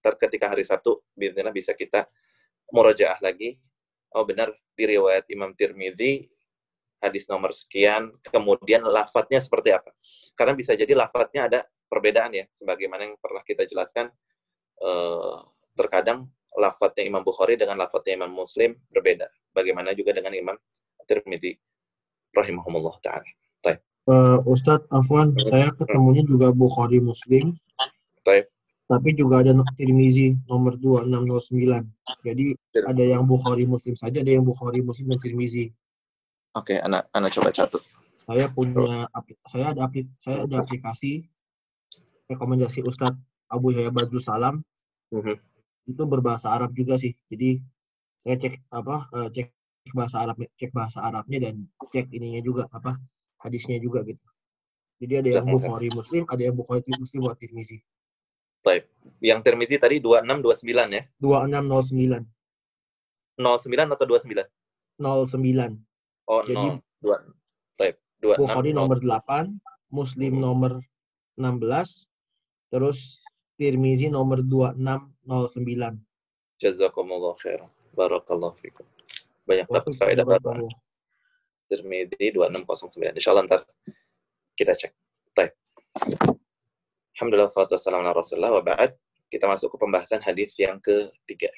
ntar 0.00 0.14
ketika 0.20 0.52
hari 0.52 0.62
Sabtu, 0.62 1.00
bismillah 1.16 1.52
bisa 1.52 1.72
kita 1.72 2.04
murojaah 2.70 3.18
lagi. 3.24 3.56
Oh 4.14 4.24
benar, 4.24 4.52
di 4.76 4.84
riwayat 4.86 5.28
Imam 5.32 5.52
Tirmidzi 5.52 6.28
hadis 7.02 7.28
nomor 7.28 7.52
sekian, 7.52 8.08
kemudian 8.24 8.80
lafadznya 8.86 9.42
seperti 9.42 9.74
apa. 9.74 9.92
Karena 10.32 10.56
bisa 10.56 10.72
jadi 10.72 10.96
lafadznya 10.96 11.48
ada 11.48 11.60
perbedaan 11.86 12.32
ya, 12.32 12.44
sebagaimana 12.56 13.04
yang 13.04 13.16
pernah 13.20 13.44
kita 13.44 13.68
jelaskan, 13.68 14.08
eh, 14.80 15.38
terkadang 15.76 16.24
lafadznya 16.56 17.04
Imam 17.04 17.20
Bukhari 17.20 17.60
dengan 17.60 17.76
lafadznya 17.76 18.16
Imam 18.24 18.32
Muslim 18.32 18.72
berbeda. 18.88 19.28
Bagaimana 19.52 19.92
juga 19.92 20.16
dengan 20.16 20.32
Imam 20.32 20.56
Tirmidzi 21.04 21.52
rahimahumullah 22.32 22.96
ta'ala. 23.04 23.28
Eh, 24.06 24.38
Ustadz 24.46 24.86
Afwan, 24.94 25.34
saya 25.50 25.74
ketemunya 25.74 26.22
juga 26.22 26.54
Bukhari 26.54 27.02
Muslim. 27.02 27.58
Baik. 28.22 28.46
Tapi 28.86 29.18
juga 29.18 29.42
ada 29.42 29.50
Tirmizi 29.74 30.38
nomor 30.46 30.78
2609. 30.78 31.82
Jadi 32.22 32.54
Tir- 32.70 32.86
ada 32.86 33.02
yang 33.02 33.26
Bukhari 33.26 33.66
Muslim 33.66 33.98
saja, 33.98 34.22
ada 34.22 34.30
yang 34.30 34.46
Bukhari 34.46 34.78
Muslim 34.78 35.10
dan 35.10 35.18
Tirmizi. 35.18 35.74
Oke, 36.54 36.78
anak 36.78 37.10
anak 37.10 37.34
coba 37.34 37.50
catat. 37.50 37.82
Saya 38.22 38.46
punya 38.46 39.10
saya 39.50 39.74
ada 39.74 39.90
saya 40.14 40.46
ada 40.46 40.62
aplikasi 40.62 41.26
rekomendasi 42.30 42.86
Ustadz 42.86 43.18
Abu 43.50 43.74
Yahya 43.74 43.90
Badrus 43.90 44.30
Salam 44.30 44.62
Mhm. 45.10 45.34
itu 45.86 46.02
berbahasa 46.06 46.54
Arab 46.54 46.70
juga 46.74 46.94
sih. 46.94 47.10
Jadi 47.26 47.58
saya 48.22 48.38
cek 48.38 48.70
apa 48.70 49.10
eh, 49.18 49.28
cek 49.34 49.50
bahasa 49.94 50.22
Arab 50.22 50.38
cek 50.54 50.70
bahasa 50.70 51.02
Arabnya 51.02 51.50
dan 51.50 51.66
cek 51.90 52.06
ininya 52.14 52.38
juga 52.38 52.70
apa 52.70 52.94
hadisnya 53.46 53.78
juga 53.78 54.02
gitu. 54.02 54.22
Jadi 54.98 55.12
ada 55.22 55.28
yang. 55.40 55.46
Bukhari 55.46 55.88
Muslim, 55.94 56.22
ada 56.26 56.42
yang 56.42 56.56
Bukhari 56.56 56.82
Muslim 56.98 57.20
buat 57.30 57.38
Tirmizi. 57.38 57.78
Taib. 58.66 58.82
Yang 59.22 59.40
Tirmizi 59.46 59.76
tadi 59.78 60.02
2629 60.02 60.90
ya. 60.90 61.02
2609 61.22 62.26
09 63.38 63.94
atau 63.94 64.06
29? 64.08 64.42
09. 64.98 65.78
Oh, 66.26 66.42
Jadi- 66.42 66.56
0. 66.56 66.82
2. 67.04 67.18
Taib. 67.78 67.94
26. 68.18 68.40
Bukhari 68.40 68.70
nomor 68.74 68.98
8, 68.98 69.60
Muslim 69.92 70.32
Hmm. 70.34 70.42
nomor 70.42 70.72
16, 71.38 72.08
terus 72.72 73.20
Tirmizi 73.60 74.08
nomor 74.10 74.40
2609. 74.42 76.00
Jazakumullah 76.56 77.36
khairan. 77.38 77.68
Barakallahu 77.92 78.56
fikum. 78.60 78.84
Banyak 79.46 79.68
dapat 79.68 79.92
faedah 79.94 80.24
baru. 80.26 80.66
Tirmidzi 81.66 82.32
2609. 82.34 83.18
Insyaallah 83.18 83.44
ntar 83.46 83.60
kita 84.56 84.72
cek. 84.72 84.92
Baik. 85.34 85.52
Alhamdulillah 87.16 87.48
salatu 87.48 87.74
wassalamu 87.76 88.04
ala 88.06 88.16
Rasulillah 88.16 88.52
wa 88.52 88.62
ba'd. 88.62 88.94
Kita 89.26 89.50
masuk 89.50 89.74
ke 89.74 89.76
pembahasan 89.82 90.22
hadis 90.22 90.54
yang 90.56 90.78
ketiga. 90.78 91.50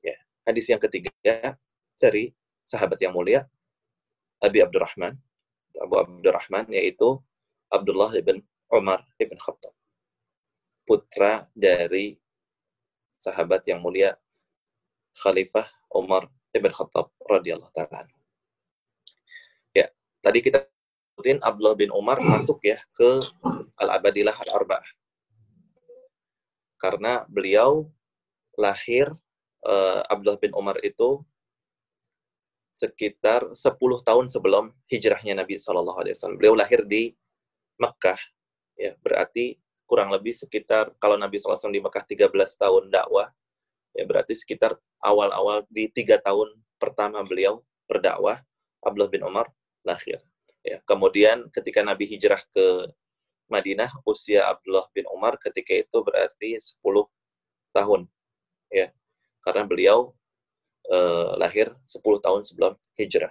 Ya, 0.00 0.16
hadis 0.48 0.66
yang 0.70 0.80
ketiga 0.80 1.12
dari 2.00 2.32
sahabat 2.64 2.96
yang 3.04 3.12
mulia 3.12 3.44
Abi 4.40 4.64
Abdurrahman, 4.64 5.16
Abu 5.80 5.94
Abdurrahman 6.00 6.68
yaitu 6.72 7.20
Abdullah 7.68 8.12
ibn 8.16 8.40
Umar 8.72 9.04
ibn 9.20 9.36
Khattab. 9.36 9.74
Putra 10.86 11.50
dari 11.52 12.16
sahabat 13.18 13.66
yang 13.66 13.82
mulia 13.82 14.14
Khalifah 15.18 15.66
Umar 15.92 16.30
ibn 16.54 16.70
Khattab 16.70 17.10
radhiyallahu 17.26 17.72
taala. 17.74 18.15
Tadi 20.26 20.42
kita 20.42 20.66
sebutin 21.14 21.38
Abdullah 21.38 21.78
bin 21.78 21.94
Umar 21.94 22.18
masuk 22.18 22.58
ya 22.66 22.82
ke 22.90 23.22
Al-Abadilah 23.78 24.34
Al-Arba'ah. 24.34 24.90
Karena 26.82 27.22
beliau 27.30 27.86
lahir 28.58 29.14
eh, 29.62 30.02
Abdullah 30.10 30.42
bin 30.42 30.50
Umar 30.58 30.82
itu 30.82 31.22
sekitar 32.74 33.54
10 33.54 33.78
tahun 34.04 34.26
sebelum 34.26 34.74
hijrahnya 34.90 35.38
Nabi 35.38 35.56
Wasallam. 35.56 36.36
Beliau 36.36 36.58
lahir 36.58 36.84
di 36.84 37.14
Mekah, 37.80 38.20
ya 38.76 38.92
berarti 39.00 39.56
kurang 39.88 40.12
lebih 40.12 40.34
sekitar 40.36 40.92
kalau 41.00 41.16
Nabi 41.16 41.40
SAW 41.40 41.72
di 41.72 41.80
Mekah 41.80 42.04
13 42.04 42.28
tahun 42.34 42.92
dakwah, 42.92 43.32
ya 43.96 44.04
berarti 44.04 44.36
sekitar 44.36 44.76
awal-awal 45.00 45.64
di 45.72 45.88
tiga 45.88 46.20
tahun 46.20 46.52
pertama 46.76 47.24
beliau 47.24 47.64
berdakwah, 47.88 48.44
Abdullah 48.84 49.12
bin 49.12 49.24
Umar 49.24 49.48
lahir. 49.86 50.18
Ya, 50.66 50.82
kemudian 50.82 51.46
ketika 51.54 51.86
Nabi 51.86 52.10
hijrah 52.10 52.42
ke 52.50 52.90
Madinah, 53.46 53.88
usia 54.02 54.50
Abdullah 54.50 54.90
bin 54.90 55.06
Umar 55.14 55.38
ketika 55.38 55.70
itu 55.70 56.02
berarti 56.02 56.58
10 56.58 56.82
tahun. 57.70 58.10
Ya, 58.74 58.90
karena 59.46 59.62
beliau 59.62 60.10
eh, 60.90 61.30
lahir 61.38 61.70
10 61.86 62.02
tahun 62.18 62.42
sebelum 62.42 62.74
hijrah. 62.98 63.30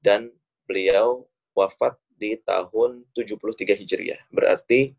Dan 0.00 0.32
beliau 0.64 1.28
wafat 1.52 2.00
di 2.16 2.40
tahun 2.42 3.04
73 3.12 3.76
Hijriah. 3.84 4.20
Berarti 4.30 4.94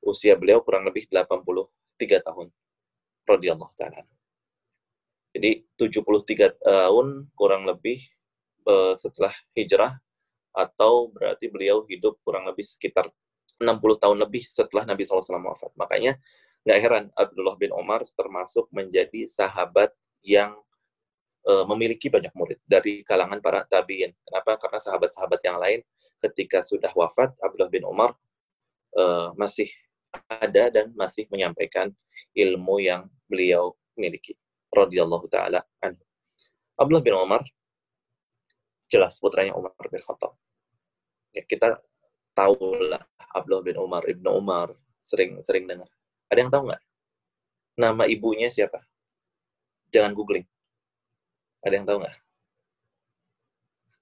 usia 0.00 0.34
beliau 0.38 0.64
kurang 0.64 0.88
lebih 0.88 1.06
83 1.12 2.24
tahun. 2.24 2.48
Radhiyallahu 3.28 3.72
ta'ala. 3.76 4.02
Jadi 5.30 5.62
73 5.78 6.58
tahun 6.58 7.30
kurang 7.38 7.62
lebih 7.68 8.02
eh, 8.70 8.94
setelah 8.94 9.34
hijrah 9.58 9.98
atau 10.54 11.10
berarti 11.10 11.46
beliau 11.50 11.86
hidup 11.86 12.18
kurang 12.22 12.46
lebih 12.46 12.66
sekitar 12.66 13.06
60 13.60 14.02
tahun 14.02 14.18
lebih 14.18 14.42
setelah 14.48 14.88
Nabi 14.88 15.04
SAW 15.04 15.22
wafat. 15.42 15.70
Makanya 15.76 16.16
nggak 16.64 16.78
heran 16.80 17.04
Abdullah 17.16 17.56
bin 17.60 17.72
Umar 17.72 18.04
termasuk 18.16 18.68
menjadi 18.72 19.28
sahabat 19.28 19.92
yang 20.24 20.56
eh, 21.44 21.64
memiliki 21.68 22.08
banyak 22.08 22.32
murid 22.32 22.58
dari 22.64 23.02
kalangan 23.04 23.38
para 23.42 23.66
tabiin. 23.68 24.14
Kenapa? 24.24 24.56
Karena 24.56 24.78
sahabat-sahabat 24.80 25.40
yang 25.44 25.58
lain 25.60 25.80
ketika 26.22 26.64
sudah 26.64 26.90
wafat 26.96 27.34
Abdullah 27.42 27.70
bin 27.72 27.84
Umar 27.84 28.16
eh, 28.96 29.28
masih 29.36 29.68
ada 30.26 30.70
dan 30.74 30.90
masih 30.98 31.26
menyampaikan 31.30 31.94
ilmu 32.34 32.82
yang 32.82 33.06
beliau 33.30 33.76
miliki. 33.94 34.34
Radhiyallahu 34.70 35.26
taala 35.30 35.62
anhu. 35.82 36.02
Abdullah 36.78 37.04
bin 37.04 37.14
Umar 37.14 37.42
jelas 38.90 39.22
putranya 39.22 39.54
Umar 39.54 39.72
bin 39.78 40.02
Khattab. 40.02 40.34
Ya, 41.30 41.46
kita 41.46 41.78
tahu 42.34 42.90
lah 42.90 43.00
Abdullah 43.30 43.62
bin 43.62 43.78
Umar, 43.78 44.02
Ibnu 44.02 44.26
Umar, 44.34 44.74
sering 45.06 45.38
sering 45.46 45.70
dengar. 45.70 45.86
Ada 46.26 46.38
yang 46.42 46.50
tahu 46.50 46.62
nggak? 46.66 46.82
Nama 47.78 48.04
ibunya 48.10 48.50
siapa? 48.50 48.82
Jangan 49.94 50.12
googling. 50.18 50.46
Ada 51.62 51.74
yang 51.78 51.86
tahu 51.86 52.02
nggak? 52.02 52.16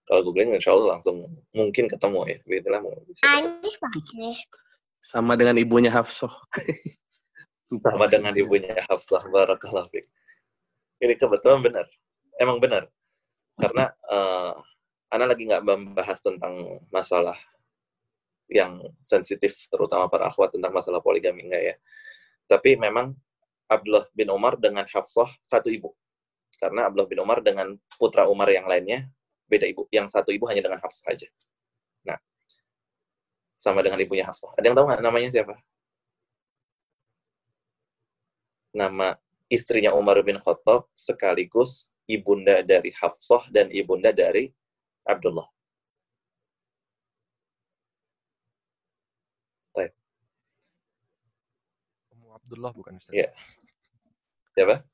Kalau 0.08 0.20
googling, 0.24 0.56
insya 0.56 0.72
Allah 0.72 0.96
langsung 0.96 1.20
mungkin 1.52 1.84
ketemu 1.84 2.20
ya. 2.24 2.38
Bisa. 3.04 3.28
Sama 4.98 5.36
dengan 5.36 5.60
ibunya 5.60 5.92
Hafsah. 5.92 6.32
sama 7.84 8.08
dengan 8.08 8.32
ibunya 8.32 8.72
Hafsah 8.88 9.20
barakallahu 9.28 9.92
fiik. 9.92 10.08
Ini 11.04 11.12
kebetulan 11.20 11.60
benar. 11.60 11.86
Emang 12.40 12.56
benar. 12.56 12.88
Karena 13.60 13.92
eh 13.92 14.52
Ana 15.08 15.24
lagi 15.24 15.48
nggak 15.48 15.64
membahas 15.64 16.20
tentang 16.20 16.84
masalah 16.92 17.36
yang 18.48 18.80
sensitif, 19.04 19.68
terutama 19.68 20.08
para 20.08 20.28
akhwat 20.28 20.52
tentang 20.56 20.72
masalah 20.72 21.00
poligami 21.00 21.48
enggak 21.48 21.62
ya. 21.64 21.74
Tapi 22.48 22.76
memang 22.76 23.12
Abdullah 23.68 24.08
bin 24.16 24.32
Umar 24.32 24.56
dengan 24.56 24.88
Hafsah 24.88 25.28
satu 25.44 25.68
ibu. 25.68 25.92
Karena 26.56 26.88
Abdullah 26.88 27.08
bin 27.08 27.20
Umar 27.20 27.44
dengan 27.44 27.76
putra 28.00 28.24
Umar 28.24 28.48
yang 28.48 28.64
lainnya 28.64 29.08
beda 29.48 29.68
ibu. 29.68 29.84
Yang 29.92 30.16
satu 30.16 30.32
ibu 30.32 30.48
hanya 30.48 30.64
dengan 30.64 30.80
Hafsah 30.80 31.12
aja. 31.12 31.28
Nah, 32.08 32.16
sama 33.60 33.84
dengan 33.84 34.00
ibunya 34.00 34.24
Hafsah. 34.24 34.56
Ada 34.56 34.72
yang 34.72 34.76
tahu 34.76 34.86
nggak 34.88 35.00
namanya 35.04 35.28
siapa? 35.28 35.54
Nama 38.72 39.16
istrinya 39.52 39.92
Umar 39.96 40.20
bin 40.24 40.40
Khattab 40.40 40.88
sekaligus 40.96 41.92
ibunda 42.08 42.64
dari 42.64 42.92
Hafsah 42.96 43.48
dan 43.52 43.68
ibunda 43.72 44.12
dari 44.12 44.52
Abdullah. 45.08 45.48
Baik. 49.72 49.92
Ummu 52.12 52.28
Abdullah 52.36 52.70
bukan 52.76 53.00
Ustaz. 53.00 53.16
Iya. 53.16 53.32
Siapa? 54.52 54.84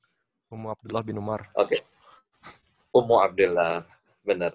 Ummu 0.54 0.70
Abdullah 0.70 1.02
bin 1.02 1.18
Umar. 1.18 1.50
Oke. 1.58 1.82
Ummu 2.94 3.18
Abdullah. 3.18 3.82
Benar. 4.22 4.54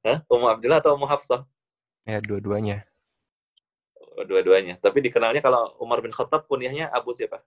Hah? 0.00 0.24
Ummu 0.32 0.46
Abdullah 0.48 0.80
atau 0.80 0.96
Ummu 0.96 1.04
Hafsah? 1.04 1.44
Ya, 2.08 2.24
dua-duanya. 2.24 2.88
Oh, 4.16 4.24
Dua-duanya. 4.24 4.80
Tapi 4.80 5.04
dikenalnya 5.04 5.44
kalau 5.44 5.76
Umar 5.84 6.00
bin 6.00 6.16
Khattab 6.16 6.48
kunyahnya 6.48 6.88
Abu 6.88 7.12
siapa? 7.12 7.44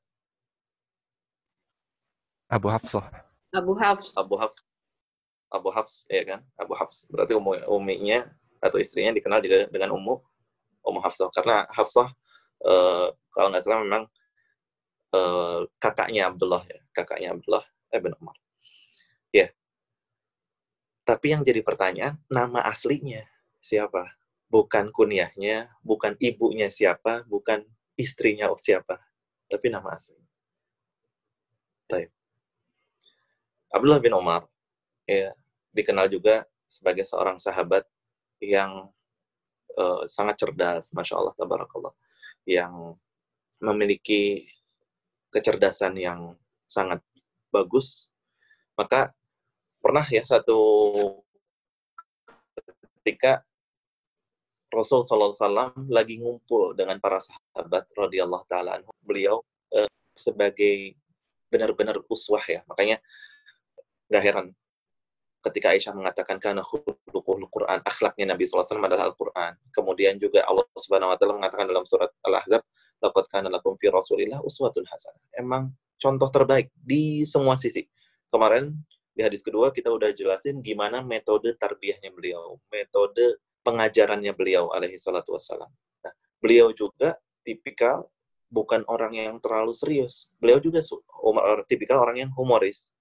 Abu 2.45 2.69
Hafsah. 2.69 3.05
Abu 3.49 3.73
Hafs. 3.73 4.13
Abu 4.13 4.37
Hafs. 4.37 4.61
Abu 5.49 5.73
Hafs, 5.73 6.05
ya 6.09 6.21
kan? 6.25 6.39
Abu 6.55 6.77
Hafs. 6.77 7.09
Berarti 7.09 7.33
ummu, 7.33 7.57
uminya 7.69 8.29
atau 8.61 8.77
istrinya 8.77 9.15
dikenal 9.15 9.39
juga 9.41 9.65
dengan 9.71 9.95
Ummu 9.97 10.15
Ummu 10.85 10.99
Hafsah. 11.01 11.29
Karena 11.33 11.65
Hafsah 11.73 12.07
eh, 12.63 13.07
kalau 13.33 13.47
nggak 13.51 13.63
salah 13.63 13.81
memang 13.81 14.03
eh, 15.15 15.59
kakaknya 15.81 16.29
Abdullah 16.29 16.63
ya, 16.69 16.79
kakaknya 16.93 17.33
Abdullah 17.35 17.63
ibn 17.93 18.13
Umar. 18.21 18.37
Ya. 19.33 19.49
Tapi 21.05 21.33
yang 21.33 21.41
jadi 21.41 21.65
pertanyaan, 21.65 22.21
nama 22.29 22.61
aslinya 22.69 23.25
siapa? 23.57 24.13
Bukan 24.49 24.93
kunyahnya, 24.93 25.73
bukan 25.85 26.17
ibunya 26.21 26.69
siapa, 26.73 27.25
bukan 27.25 27.65
istrinya 27.97 28.49
siapa, 28.57 28.97
tapi 29.49 29.69
nama 29.69 29.93
asli. 29.93 30.17
Baik. 31.89 32.09
Abdullah 33.69 34.01
bin 34.01 34.13
Umar 34.17 34.49
ya 35.09 35.33
dikenal 35.73 36.05
juga 36.05 36.45
sebagai 36.69 37.01
seorang 37.01 37.41
sahabat 37.41 37.81
yang 38.37 38.93
eh, 39.73 40.01
sangat 40.05 40.37
cerdas, 40.37 40.93
masya 40.93 41.17
Allah, 41.17 41.33
tabarakallah, 41.33 41.93
yang 42.45 42.93
memiliki 43.57 44.45
kecerdasan 45.33 45.97
yang 45.97 46.37
sangat 46.69 47.01
bagus, 47.49 48.07
maka 48.77 49.09
pernah 49.81 50.05
ya 50.05 50.21
satu 50.21 50.61
ketika 53.01 53.41
Rasul 54.69 55.01
Wasallam 55.01 55.89
lagi 55.89 56.21
ngumpul 56.21 56.77
dengan 56.77 57.01
para 57.01 57.17
sahabat 57.17 57.89
radhiyallahu 57.97 58.45
taala. 58.45 58.85
Beliau 59.01 59.41
eh, 59.73 59.89
sebagai 60.13 60.93
benar-benar 61.49 61.97
uswah 62.05 62.45
ya. 62.45 62.61
Makanya 62.69 63.01
nggak 64.09 64.23
heran 64.23 64.47
ketika 65.39 65.71
Aisyah 65.71 65.95
mengatakan 65.95 66.37
karena 66.37 66.63
khuluqul 66.63 67.47
Quran, 67.47 67.79
akhlaknya 67.83 68.35
Nabi 68.35 68.43
SAW 68.43 68.83
adalah 68.83 69.07
Al-Quran. 69.07 69.55
Kemudian 69.71 70.19
juga 70.19 70.43
Allah 70.43 70.67
Subhanahu 70.75 71.11
wa 71.11 71.17
taala 71.17 71.33
mengatakan 71.39 71.65
dalam 71.67 71.87
surat 71.87 72.11
Al-Ahzab, 72.27 72.61
laqad 72.99 73.25
kana 73.31 73.47
lakum 73.47 73.79
fi 73.79 73.87
Rasulillah 73.87 74.43
uswatun 74.43 74.83
hasanah. 74.83 75.23
Emang 75.39 75.71
contoh 75.95 76.27
terbaik 76.27 76.71
di 76.75 77.23
semua 77.23 77.55
sisi. 77.55 77.87
Kemarin 78.27 78.75
di 79.15 79.21
hadis 79.23 79.43
kedua 79.43 79.71
kita 79.71 79.91
udah 79.91 80.11
jelasin 80.15 80.59
gimana 80.63 81.03
metode 81.03 81.55
tarbiyahnya 81.55 82.11
beliau, 82.11 82.59
metode 82.71 83.39
pengajarannya 83.63 84.31
beliau 84.35 84.71
alaihi 84.71 84.95
salatu 84.95 85.35
wassalam. 85.35 85.67
Nah, 86.03 86.13
beliau 86.39 86.71
juga 86.71 87.19
tipikal 87.43 88.07
bukan 88.49 88.81
orang 88.89 89.13
yang 89.15 89.35
terlalu 89.39 89.71
serius. 89.71 90.27
Beliau 90.41 90.57
juga 90.57 90.81
tipikal 91.69 92.01
orang 92.01 92.27
yang 92.27 92.31
humoris. 92.33 92.91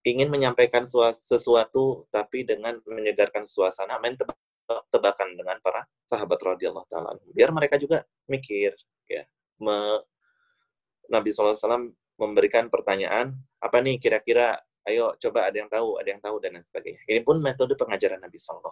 Ingin 0.00 0.32
menyampaikan 0.32 0.88
sesuatu 1.12 2.08
tapi 2.08 2.48
dengan 2.48 2.80
menyegarkan 2.88 3.44
suasana 3.44 4.00
main 4.00 4.16
tebak-tebakan 4.16 5.36
dengan 5.36 5.60
para 5.60 5.84
sahabat 6.08 6.40
radhiyallahu 6.40 6.88
taala 6.88 7.20
biar 7.36 7.52
mereka 7.52 7.76
juga 7.76 8.00
mikir 8.24 8.72
ya. 9.04 9.28
Me, 9.60 10.00
Nabi 11.12 11.28
SAW 11.36 11.92
memberikan 12.16 12.72
pertanyaan 12.72 13.36
apa 13.60 13.76
nih 13.84 14.00
kira-kira? 14.00 14.56
Ayo 14.88 15.12
coba 15.20 15.44
ada 15.44 15.60
yang 15.60 15.68
tahu 15.68 16.00
ada 16.00 16.08
yang 16.08 16.22
tahu 16.24 16.40
dan 16.40 16.56
lain 16.56 16.64
sebagainya. 16.64 17.04
Ini 17.04 17.20
pun 17.20 17.36
metode 17.44 17.76
pengajaran 17.76 18.16
Nabi 18.16 18.40
SAW 18.40 18.64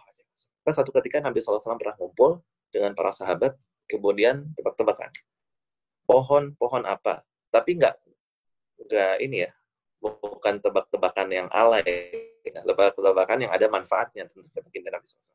pas 0.65 0.73
satu 0.73 0.89
ketika 0.97 1.21
Nabi 1.21 1.45
SAW 1.45 1.61
pernah 1.77 1.97
ngumpul 2.01 2.41
dengan 2.73 2.97
para 2.97 3.13
sahabat 3.13 3.53
kemudian 3.85 4.49
tebak-tebakan. 4.57 5.13
Pohon 6.09 6.57
pohon 6.57 6.89
apa? 6.89 7.21
Tapi 7.53 7.77
nggak 7.77 7.95
nggak 8.89 9.15
ini 9.21 9.45
ya 9.45 9.53
bukan 10.03 10.63
tebak-tebakan 10.63 11.29
yang 11.31 11.49
alay, 11.51 12.15
tebak-tebakan 12.43 13.47
yang 13.47 13.53
ada 13.53 13.67
manfaatnya 13.67 14.27
tentu 14.31 14.47
mungkin 14.55 14.83
Nabi 14.87 15.05
SAW. 15.05 15.35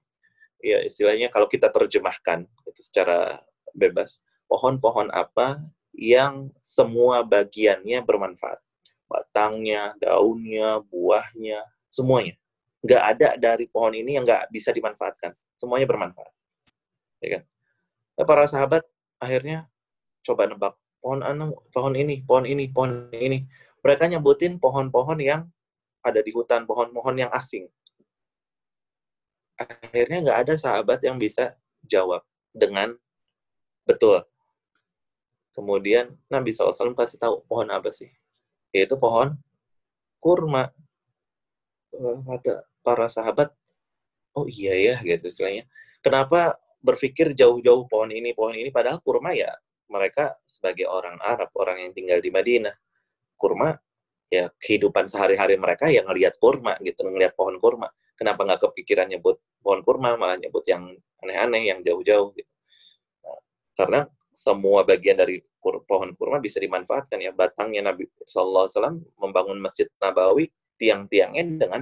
Ya 0.64 0.80
istilahnya 0.80 1.28
kalau 1.28 1.52
kita 1.52 1.68
terjemahkan 1.68 2.48
itu 2.48 2.82
secara 2.82 3.44
bebas, 3.76 4.24
pohon-pohon 4.48 5.12
apa 5.12 5.60
yang 5.92 6.50
semua 6.64 7.22
bagiannya 7.22 8.00
bermanfaat, 8.02 8.64
batangnya, 9.12 9.94
daunnya, 10.00 10.80
buahnya, 10.88 11.62
semuanya. 11.92 12.40
Nggak 12.84 13.04
ada 13.16 13.30
dari 13.36 13.68
pohon 13.68 13.92
ini 13.92 14.16
yang 14.16 14.24
nggak 14.24 14.48
bisa 14.50 14.72
dimanfaatkan, 14.72 15.36
semuanya 15.60 15.88
bermanfaat. 15.88 16.34
Ya 17.20 17.40
kan? 17.40 17.44
Nah, 18.20 18.26
para 18.28 18.46
sahabat 18.48 18.84
akhirnya 19.20 19.68
coba 20.24 20.48
nebak 20.48 20.76
pohon 21.04 21.20
anu, 21.20 21.52
pohon 21.76 21.94
ini, 22.00 22.24
pohon 22.24 22.48
ini, 22.48 22.72
pohon 22.72 23.12
ini 23.12 23.44
mereka 23.84 24.08
nyebutin 24.08 24.58
pohon-pohon 24.58 25.20
yang 25.20 25.52
ada 26.00 26.20
di 26.24 26.32
hutan, 26.32 26.64
pohon-pohon 26.64 27.16
yang 27.20 27.32
asing. 27.36 27.68
Akhirnya 29.60 30.24
nggak 30.24 30.40
ada 30.48 30.54
sahabat 30.56 31.04
yang 31.04 31.20
bisa 31.20 31.60
jawab 31.84 32.24
dengan 32.56 32.96
betul. 33.84 34.24
Kemudian 35.54 36.16
Nabi 36.32 36.50
SAW 36.50 36.98
kasih 36.98 37.22
tahu 37.22 37.46
pohon 37.46 37.70
apa 37.70 37.94
sih? 37.94 38.10
Yaitu 38.74 38.98
pohon 38.98 39.38
kurma. 40.18 40.74
Kata 42.26 42.66
para 42.82 43.06
sahabat, 43.12 43.54
oh 44.34 44.50
iya 44.50 44.74
ya 44.74 44.96
gitu 45.06 45.30
istilahnya. 45.30 45.70
Kenapa 46.02 46.58
berpikir 46.82 47.32
jauh-jauh 47.38 47.86
pohon 47.86 48.12
ini, 48.12 48.34
pohon 48.34 48.58
ini, 48.58 48.74
padahal 48.74 49.00
kurma 49.00 49.32
ya 49.32 49.54
mereka 49.88 50.36
sebagai 50.50 50.90
orang 50.90 51.22
Arab, 51.22 51.54
orang 51.54 51.86
yang 51.86 51.92
tinggal 51.94 52.18
di 52.18 52.34
Madinah, 52.34 52.74
kurma 53.44 53.76
ya 54.32 54.48
kehidupan 54.64 55.12
sehari-hari 55.12 55.60
mereka 55.60 55.92
yang 55.92 56.08
ngelihat 56.08 56.40
kurma 56.40 56.80
gitu 56.80 57.04
ngelihat 57.04 57.36
pohon 57.36 57.60
kurma. 57.60 57.92
Kenapa 58.16 58.48
nggak 58.48 58.72
kepikiran 58.72 59.12
nyebut 59.12 59.44
pohon 59.60 59.84
kurma 59.84 60.16
malah 60.16 60.40
nyebut 60.40 60.64
yang 60.64 60.88
aneh-aneh 61.20 61.68
yang 61.68 61.80
jauh-jauh 61.84 62.32
gitu. 62.40 62.52
Nah, 63.22 63.40
karena 63.76 64.00
semua 64.34 64.82
bagian 64.88 65.20
dari 65.20 65.44
kur, 65.62 65.84
pohon 65.86 66.16
kurma 66.16 66.40
bisa 66.40 66.58
dimanfaatkan 66.64 67.20
ya. 67.20 67.36
Batangnya 67.36 67.92
Nabi 67.94 68.08
Sallallahu 68.24 68.66
Alaihi 68.72 69.06
membangun 69.20 69.58
masjid 69.60 69.86
Nabawi 70.00 70.50
tiang-tiangnya 70.80 71.44
dengan 71.68 71.82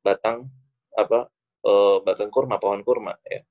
batang 0.00 0.48
apa 0.94 1.28
uh, 1.66 1.98
batang 2.00 2.30
kurma 2.32 2.56
pohon 2.56 2.80
kurma 2.80 3.18
ya. 3.28 3.44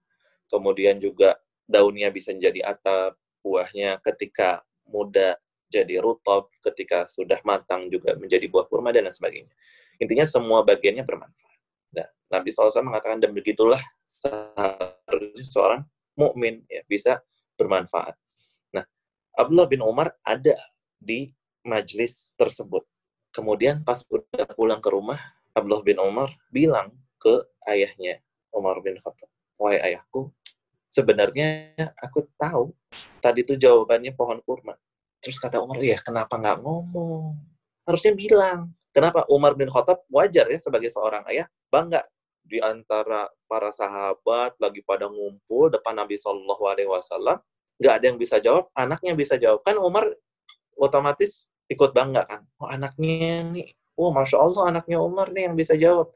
Kemudian 0.49 0.97
juga 0.97 1.37
daunnya 1.69 2.09
bisa 2.09 2.33
menjadi 2.33 2.73
atap 2.77 3.17
buahnya 3.43 3.99
ketika 4.01 4.63
muda 4.87 5.37
jadi 5.74 5.97
rutob, 5.97 6.53
ketika 6.61 7.09
sudah 7.09 7.41
matang 7.41 7.89
juga 7.89 8.13
menjadi 8.13 8.45
buah 8.45 8.69
kurma 8.69 8.93
dan 8.93 9.09
lain 9.09 9.15
sebagainya. 9.15 9.53
Intinya 9.97 10.26
semua 10.30 10.61
bagiannya 10.61 11.01
bermanfaat. 11.01 11.59
Nah, 11.97 12.07
Nabi 12.30 12.53
SAW 12.53 12.86
mengatakan 12.86 13.17
dan 13.17 13.34
begitulah 13.34 13.82
seharusnya 14.05 15.45
seorang 15.49 15.82
mukmin 16.13 16.61
ya 16.69 16.86
bisa 16.86 17.21
bermanfaat. 17.57 18.13
Nah, 18.74 18.86
Abdullah 19.34 19.65
bin 19.65 19.82
Umar 19.82 20.13
ada 20.21 20.53
di 21.01 21.34
majelis 21.65 22.38
tersebut. 22.38 22.86
Kemudian 23.34 23.82
pas 23.82 24.05
udah 24.05 24.45
pulang 24.53 24.78
ke 24.78 24.93
rumah, 24.93 25.17
Abdullah 25.57 25.82
bin 25.82 25.97
Umar 25.97 26.30
bilang 26.53 26.93
ke 27.17 27.41
ayahnya, 27.65 28.21
Umar 28.53 28.78
bin 28.86 28.93
Khattab, 29.01 29.26
wahai 29.57 29.82
ayahku, 29.82 30.30
sebenarnya 30.86 31.74
aku 31.97 32.30
tahu 32.38 32.78
tadi 33.17 33.41
itu 33.41 33.57
jawabannya 33.57 34.13
pohon 34.13 34.38
kurma. 34.45 34.78
Terus 35.24 35.39
kata 35.39 35.63
Umar, 35.63 35.80
ya 35.80 35.95
kenapa 36.03 36.36
nggak 36.36 36.59
ngomong? 36.59 37.39
Harusnya 37.88 38.11
bilang. 38.11 38.76
Kenapa 38.93 39.26
Umar 39.32 39.57
bin 39.57 39.74
Khattab 39.74 40.05
wajar 40.13 40.45
ya 40.53 40.59
sebagai 40.61 40.93
seorang 40.93 41.26
ayah 41.34 41.49
bangga 41.74 42.05
di 42.45 42.61
antara 42.61 43.26
para 43.49 43.74
sahabat 43.74 44.53
lagi 44.61 44.86
pada 44.86 45.09
ngumpul 45.09 45.74
depan 45.74 45.97
Nabi 45.97 46.13
Shallallahu 46.13 46.63
Alaihi 46.69 46.86
Wasallam 46.86 47.41
nggak 47.82 47.93
ada 47.97 48.05
yang 48.05 48.19
bisa 48.21 48.38
jawab, 48.38 48.69
anaknya 48.78 49.17
bisa 49.17 49.34
jawab 49.41 49.65
kan 49.65 49.82
Umar 49.82 50.13
otomatis 50.78 51.49
ikut 51.74 51.89
bangga 51.89 52.21
kan, 52.30 52.45
oh 52.61 52.69
anaknya 52.69 53.41
nih, 53.49 53.74
oh 53.97 54.13
masya 54.13 54.38
Allah 54.38 54.69
anaknya 54.69 55.01
Umar 55.01 55.34
nih 55.34 55.49
yang 55.49 55.55
bisa 55.57 55.74
jawab, 55.74 56.13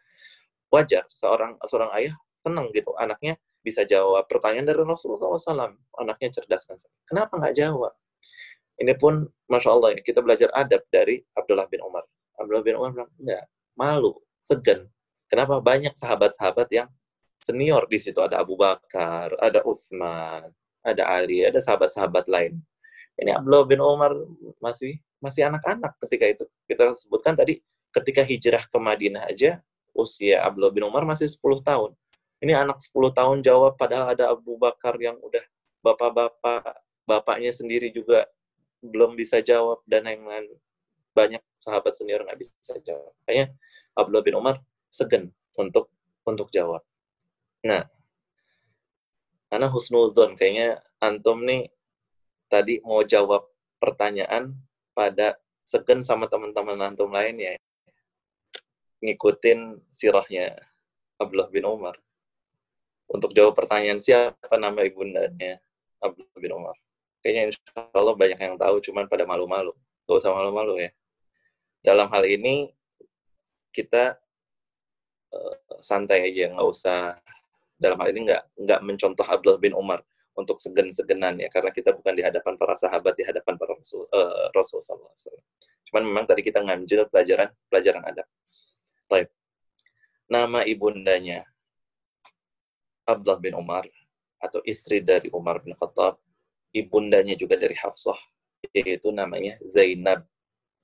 wajar 0.70 1.10
seorang 1.10 1.58
seorang 1.66 1.90
ayah 1.98 2.14
seneng 2.46 2.70
gitu 2.78 2.94
anaknya 3.02 3.42
bisa 3.66 3.82
jawab 3.90 4.30
pertanyaan 4.30 4.70
dari 4.70 4.86
Rasulullah 4.86 5.34
SAW, 5.34 5.74
anaknya 5.98 6.30
cerdas 6.30 6.70
kan, 6.70 6.78
kenapa 7.10 7.42
nggak 7.42 7.58
jawab? 7.58 7.98
Ini 8.78 8.94
pun, 8.98 9.26
Masya 9.50 9.70
Allah, 9.74 9.90
ya, 9.98 10.02
kita 10.06 10.22
belajar 10.22 10.54
adab 10.54 10.86
dari 10.94 11.26
Abdullah 11.34 11.66
bin 11.66 11.82
Umar. 11.82 12.06
Abdullah 12.38 12.64
bin 12.64 12.78
Umar 12.78 12.94
bilang, 12.94 13.12
enggak, 13.18 13.44
malu, 13.74 14.14
segan. 14.38 14.86
Kenapa? 15.28 15.58
Banyak 15.60 15.98
sahabat-sahabat 15.98 16.70
yang 16.70 16.88
senior 17.42 17.90
di 17.90 17.98
situ. 17.98 18.22
Ada 18.22 18.42
Abu 18.42 18.54
Bakar, 18.54 19.34
ada 19.42 19.66
Utsman, 19.66 20.54
ada 20.86 21.04
Ali, 21.10 21.44
ada 21.44 21.58
sahabat-sahabat 21.58 22.30
lain. 22.30 22.62
Ini 23.18 23.34
Abdullah 23.34 23.66
bin 23.66 23.82
Umar 23.82 24.14
masih 24.62 25.02
masih 25.18 25.50
anak-anak 25.50 25.98
ketika 26.06 26.26
itu. 26.30 26.46
Kita 26.70 26.94
sebutkan 26.94 27.34
tadi, 27.34 27.58
ketika 27.90 28.22
hijrah 28.22 28.64
ke 28.70 28.78
Madinah 28.78 29.26
aja, 29.26 29.58
usia 29.98 30.46
Abdullah 30.46 30.70
bin 30.70 30.86
Umar 30.86 31.02
masih 31.04 31.26
10 31.26 31.66
tahun. 31.66 31.98
Ini 32.38 32.54
anak 32.54 32.78
10 32.78 32.94
tahun 33.18 33.42
jawab, 33.42 33.82
padahal 33.82 34.14
ada 34.14 34.30
Abu 34.30 34.62
Bakar 34.62 34.94
yang 35.02 35.18
udah 35.18 35.42
bapak-bapak, 35.82 36.78
bapaknya 37.10 37.50
sendiri 37.50 37.90
juga 37.90 38.30
belum 38.82 39.18
bisa 39.18 39.42
jawab 39.42 39.82
dan 39.90 40.06
yang 40.06 40.26
lain 40.26 40.48
banyak 41.18 41.42
sahabat 41.58 41.98
senior 41.98 42.22
nggak 42.22 42.38
bisa 42.38 42.78
jawab. 42.86 43.14
Kayaknya 43.26 43.58
Abdullah 43.98 44.26
bin 44.26 44.38
Umar 44.38 44.62
segen 44.94 45.34
untuk 45.58 45.90
untuk 46.28 46.54
jawab. 46.54 46.86
Nah, 47.66 47.90
karena 49.50 49.68
husnuzon 49.72 50.38
kayaknya 50.38 50.84
antum 51.02 51.42
nih 51.42 51.72
tadi 52.52 52.84
mau 52.84 53.02
jawab 53.04 53.48
pertanyaan 53.82 54.56
pada 54.92 55.40
segen 55.68 56.04
sama 56.04 56.28
teman-teman 56.32 56.80
antum 56.80 57.12
lain 57.12 57.36
ya 57.40 57.54
ngikutin 59.04 59.84
sirahnya 59.94 60.58
Abdullah 61.22 61.50
bin 61.54 61.68
Umar 61.68 61.96
untuk 63.08 63.32
jawab 63.32 63.56
pertanyaan 63.56 64.02
siapa 64.02 64.56
nama 64.58 64.84
ibundanya 64.84 65.62
Abdullah 66.02 66.40
bin 66.40 66.54
Umar 66.56 66.76
kayaknya 67.28 67.52
insya 67.52 67.84
Allah 67.92 68.16
banyak 68.16 68.40
yang 68.40 68.56
tahu, 68.56 68.80
cuman 68.80 69.12
pada 69.12 69.28
malu-malu. 69.28 69.76
Gak 70.08 70.24
usah 70.24 70.32
malu-malu 70.32 70.80
ya. 70.80 70.90
Dalam 71.84 72.08
hal 72.08 72.24
ini, 72.24 72.72
kita 73.76 74.16
uh, 75.36 75.56
santai 75.84 76.32
aja, 76.32 76.56
nggak 76.56 76.68
usah 76.72 77.20
dalam 77.76 78.00
hal 78.00 78.16
ini 78.16 78.32
nggak 78.32 78.44
nggak 78.64 78.80
mencontoh 78.88 79.28
Abdullah 79.28 79.60
bin 79.60 79.76
Umar. 79.76 80.00
untuk 80.38 80.62
segen-segenan 80.62 81.42
ya 81.42 81.50
karena 81.50 81.74
kita 81.74 81.98
bukan 81.98 82.14
di 82.14 82.22
hadapan 82.22 82.54
para 82.62 82.78
sahabat 82.78 83.18
di 83.18 83.26
hadapan 83.26 83.58
para 83.58 83.74
rasul 83.74 84.06
uh, 84.14 84.54
rasul 84.54 84.78
sallallahu. 84.78 85.34
Cuman 85.90 86.04
memang 86.06 86.30
tadi 86.30 86.46
kita 86.46 86.62
ngambil 86.62 87.10
pelajaran 87.10 87.50
pelajaran 87.66 88.06
adab. 88.06 88.30
Baik. 89.10 89.34
Nama 90.30 90.62
ibundanya 90.70 91.42
Abdullah 93.10 93.42
bin 93.42 93.58
Umar 93.58 93.90
atau 94.38 94.62
istri 94.62 95.02
dari 95.02 95.34
Umar 95.34 95.58
bin 95.66 95.74
Khattab, 95.74 96.22
ibundanya 96.80 97.34
juga 97.34 97.58
dari 97.58 97.74
Hafsah, 97.74 98.18
yaitu 98.74 99.10
namanya 99.14 99.58
Zainab 99.66 100.26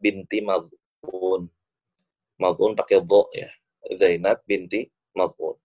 binti 0.01 0.41
Mazun. 0.43 1.47
Mazun 2.37 2.73
pakai 2.73 2.99
dho 3.01 3.29
ya. 3.31 3.49
Zainab 3.93 4.41
binti 4.47 4.89
Mazun. 5.13 5.55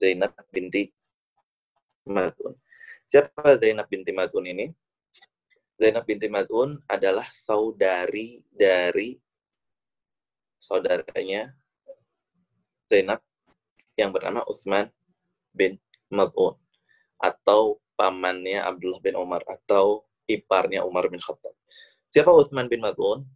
Zainab 0.00 0.32
binti 0.48 0.90
Mazun. 2.08 2.56
Siapa 3.04 3.58
Zainab 3.60 3.86
binti 3.90 4.10
Mazun 4.14 4.46
ini? 4.48 4.72
Zainab 5.80 6.04
binti 6.04 6.28
Mazun 6.28 6.76
adalah 6.88 7.24
saudari 7.32 8.44
dari 8.52 9.16
saudaranya 10.60 11.56
Zainab 12.84 13.24
yang 13.96 14.12
bernama 14.12 14.44
Utsman 14.44 14.92
bin 15.56 15.80
Maz'un 16.12 16.56
atau 17.16 17.80
pamannya 18.00 18.64
Abdullah 18.64 19.04
bin 19.04 19.12
Umar 19.20 19.44
atau 19.44 20.08
iparnya 20.24 20.80
Umar 20.88 21.12
bin 21.12 21.20
Khattab. 21.20 21.52
Siapa 22.08 22.32
Utsman 22.32 22.72
bin 22.72 22.80
Maz'un? 22.80 23.28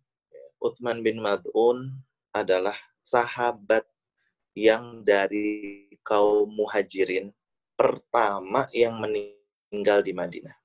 Utsman 0.57 1.05
bin 1.05 1.21
Maz'un 1.21 1.93
adalah 2.33 2.73
sahabat 3.05 3.85
yang 4.57 5.05
dari 5.05 5.85
kaum 6.01 6.49
muhajirin 6.49 7.29
pertama 7.77 8.65
yang 8.73 8.97
meninggal 8.97 10.01
di 10.01 10.17
Madinah. 10.17 10.57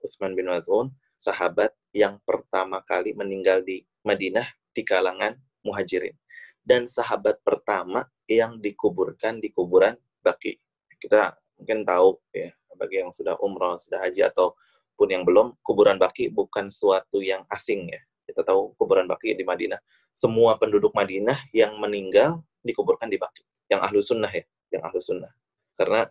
Utsman 0.00 0.32
bin 0.32 0.48
Maz'un 0.48 0.88
sahabat 1.20 1.76
yang 1.92 2.16
pertama 2.24 2.80
kali 2.80 3.12
meninggal 3.12 3.60
di 3.60 3.84
Madinah 4.08 4.48
di 4.72 4.82
kalangan 4.88 5.36
muhajirin 5.60 6.16
dan 6.64 6.88
sahabat 6.88 7.44
pertama 7.44 8.08
yang 8.24 8.56
dikuburkan 8.56 9.36
di 9.36 9.52
kuburan 9.52 10.00
Baki. 10.24 10.56
Kita 10.96 11.36
mungkin 11.60 11.84
tahu 11.84 12.16
ya, 12.32 12.48
bagi 12.76 13.02
yang 13.02 13.10
sudah 13.10 13.38
umroh, 13.40 13.78
sudah 13.78 14.02
haji 14.02 14.26
ataupun 14.26 15.08
yang 15.08 15.22
belum, 15.22 15.54
kuburan 15.64 15.96
Baki 15.96 16.30
bukan 16.30 16.68
suatu 16.68 17.22
yang 17.24 17.42
asing 17.50 17.90
ya. 17.90 18.00
Kita 18.24 18.42
tahu 18.42 18.74
kuburan 18.76 19.08
Baki 19.08 19.36
di 19.36 19.44
Madinah, 19.44 19.78
semua 20.14 20.56
penduduk 20.56 20.94
Madinah 20.94 21.36
yang 21.52 21.76
meninggal 21.78 22.42
dikuburkan 22.64 23.10
di 23.10 23.20
Baki. 23.20 23.42
Yang 23.68 23.80
ahlu 23.80 24.00
sunnah 24.00 24.32
ya, 24.32 24.44
yang 24.74 24.82
ahlu 24.86 25.00
sunnah. 25.00 25.32
Karena 25.74 26.06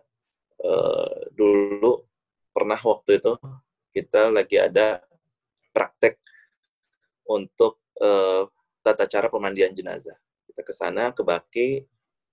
uh, 0.62 1.18
dulu 1.32 2.04
pernah 2.54 2.78
waktu 2.78 3.18
itu 3.18 3.32
kita 3.94 4.30
lagi 4.30 4.58
ada 4.58 5.02
praktek 5.74 6.18
untuk 7.26 7.80
uh, 7.98 8.46
tata 8.84 9.08
cara 9.08 9.26
pemandian 9.32 9.72
jenazah 9.72 10.14
kita 10.54 10.60
ke 10.62 10.72
sana 10.76 11.10
ke 11.10 11.26
Baki 11.26 11.82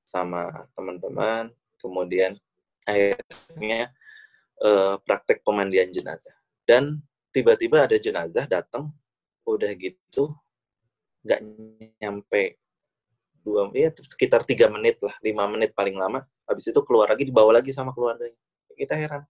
sama 0.06 0.70
teman-teman 0.78 1.50
kemudian 1.82 2.38
akhirnya 2.86 3.90
uh, 4.64 4.96
praktek 5.02 5.42
pemandian 5.42 5.90
jenazah. 5.90 6.34
Dan 6.64 7.02
tiba-tiba 7.36 7.86
ada 7.86 7.98
jenazah 7.98 8.46
datang 8.48 8.94
udah 9.46 9.72
gitu 9.76 10.32
nggak 11.22 11.40
nyampe 12.02 12.58
dua 13.42 13.74
ya 13.74 13.90
sekitar 13.94 14.46
tiga 14.46 14.70
menit 14.70 15.02
lah 15.02 15.14
lima 15.26 15.50
menit 15.50 15.74
paling 15.74 15.98
lama. 15.98 16.24
Habis 16.46 16.70
itu 16.70 16.80
keluar 16.86 17.10
lagi 17.10 17.26
dibawa 17.26 17.62
lagi 17.62 17.74
sama 17.74 17.94
keluarganya. 17.94 18.38
Kita 18.74 18.98
heran 18.98 19.26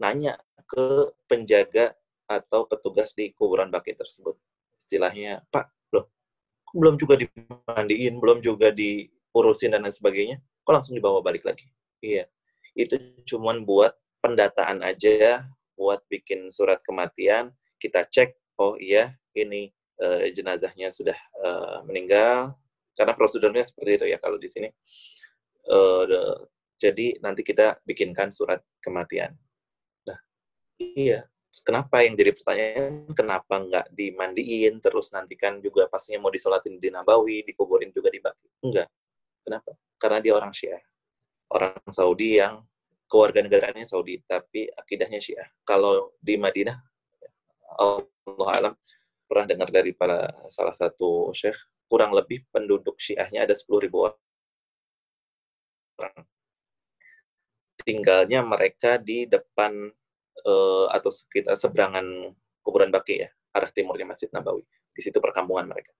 nanya 0.00 0.36
ke 0.64 1.12
penjaga 1.28 1.92
atau 2.30 2.64
petugas 2.64 3.12
di 3.12 3.34
kuburan 3.36 3.68
baki 3.68 3.92
tersebut. 3.96 4.38
Istilahnya 4.78 5.44
pak 5.52 5.68
belum 6.74 6.94
juga 6.98 7.18
dimandiin, 7.18 8.18
belum 8.18 8.38
juga 8.42 8.70
diurusin 8.70 9.74
dan 9.74 9.82
lain 9.82 9.94
sebagainya, 9.94 10.36
kok 10.62 10.74
langsung 10.74 10.94
dibawa 10.94 11.18
balik 11.22 11.42
lagi? 11.42 11.66
Iya, 12.00 12.30
itu 12.78 12.96
cuman 13.26 13.66
buat 13.66 13.94
pendataan 14.20 14.84
aja, 14.84 15.44
buat 15.74 16.04
bikin 16.12 16.52
surat 16.52 16.80
kematian, 16.84 17.52
kita 17.80 18.04
cek, 18.04 18.36
oh 18.60 18.76
iya, 18.76 19.16
ini 19.32 19.72
uh, 20.04 20.28
jenazahnya 20.30 20.92
sudah 20.92 21.16
uh, 21.40 21.80
meninggal, 21.88 22.52
karena 22.92 23.16
prosedurnya 23.16 23.64
seperti 23.64 24.04
itu 24.04 24.06
ya 24.12 24.18
kalau 24.20 24.36
di 24.36 24.48
sini. 24.48 24.68
Uh, 25.68 26.04
jadi 26.80 27.20
nanti 27.20 27.44
kita 27.44 27.76
bikinkan 27.84 28.32
surat 28.32 28.64
kematian. 28.80 29.36
Nah, 30.08 30.16
iya, 30.80 31.28
kenapa 31.60 32.00
yang 32.00 32.16
jadi 32.16 32.32
pertanyaan? 32.32 33.12
Kenapa 33.12 33.60
nggak 33.60 33.86
dimandiin? 33.92 34.80
Terus 34.80 35.12
nanti 35.12 35.36
kan 35.36 35.60
juga 35.60 35.88
pastinya 35.92 36.24
mau 36.24 36.32
disolatin 36.32 36.80
di 36.80 36.88
Nabawi 36.88 37.44
dikuburin 37.44 37.92
juga 37.92 38.08
di 38.08 38.20
Baki. 38.20 38.64
Enggak. 38.64 38.88
Kenapa? 39.44 39.76
Karena 40.00 40.18
dia 40.24 40.32
orang 40.32 40.52
Syiah. 40.56 40.80
Orang 41.52 41.76
Saudi 41.92 42.40
yang 42.40 42.64
keluarga 43.10 43.42
negaranya 43.42 43.82
Saudi 43.82 44.22
tapi 44.22 44.70
akidahnya 44.70 45.18
Syiah 45.18 45.50
kalau 45.66 46.14
di 46.22 46.38
Madinah 46.38 46.78
Allah 47.82 48.48
alam 48.54 48.74
pernah 49.26 49.46
dengar 49.50 49.74
dari 49.74 49.90
para 49.90 50.30
salah 50.46 50.74
satu 50.78 51.34
syekh 51.34 51.58
kurang 51.90 52.14
lebih 52.14 52.46
penduduk 52.54 53.02
Syiahnya 53.02 53.42
ada 53.42 53.54
10.000 53.58 53.90
orang 55.98 56.24
tinggalnya 57.82 58.46
mereka 58.46 59.00
di 59.00 59.26
depan 59.26 59.90
uh, 60.46 60.86
atau 60.92 61.10
sekitar 61.10 61.56
seberangan 61.56 62.04
kuburan 62.60 62.92
Baki 62.92 63.24
ya, 63.24 63.28
arah 63.56 63.70
timurnya 63.72 64.06
Masjid 64.06 64.28
Nabawi. 64.30 64.62
Di 64.92 65.00
situ 65.00 65.18
perkampungan 65.18 65.66
mereka. 65.66 65.90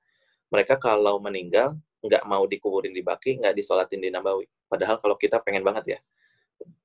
Mereka 0.50 0.76
kalau 0.82 1.18
meninggal 1.22 1.74
nggak 2.00 2.24
mau 2.28 2.44
dikuburin 2.48 2.92
di 2.92 3.02
Baki, 3.04 3.40
nggak 3.40 3.54
disolatin 3.56 4.00
di 4.00 4.10
Nabawi. 4.12 4.44
Padahal 4.70 5.00
kalau 5.00 5.16
kita 5.18 5.40
pengen 5.42 5.64
banget 5.66 5.96
ya 5.96 6.00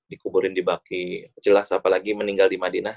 dikuburin 0.06 0.54
di 0.54 0.62
Baki, 0.62 1.26
jelas 1.42 1.74
apalagi 1.74 2.14
meninggal 2.14 2.50
di 2.50 2.58
Madinah 2.62 2.96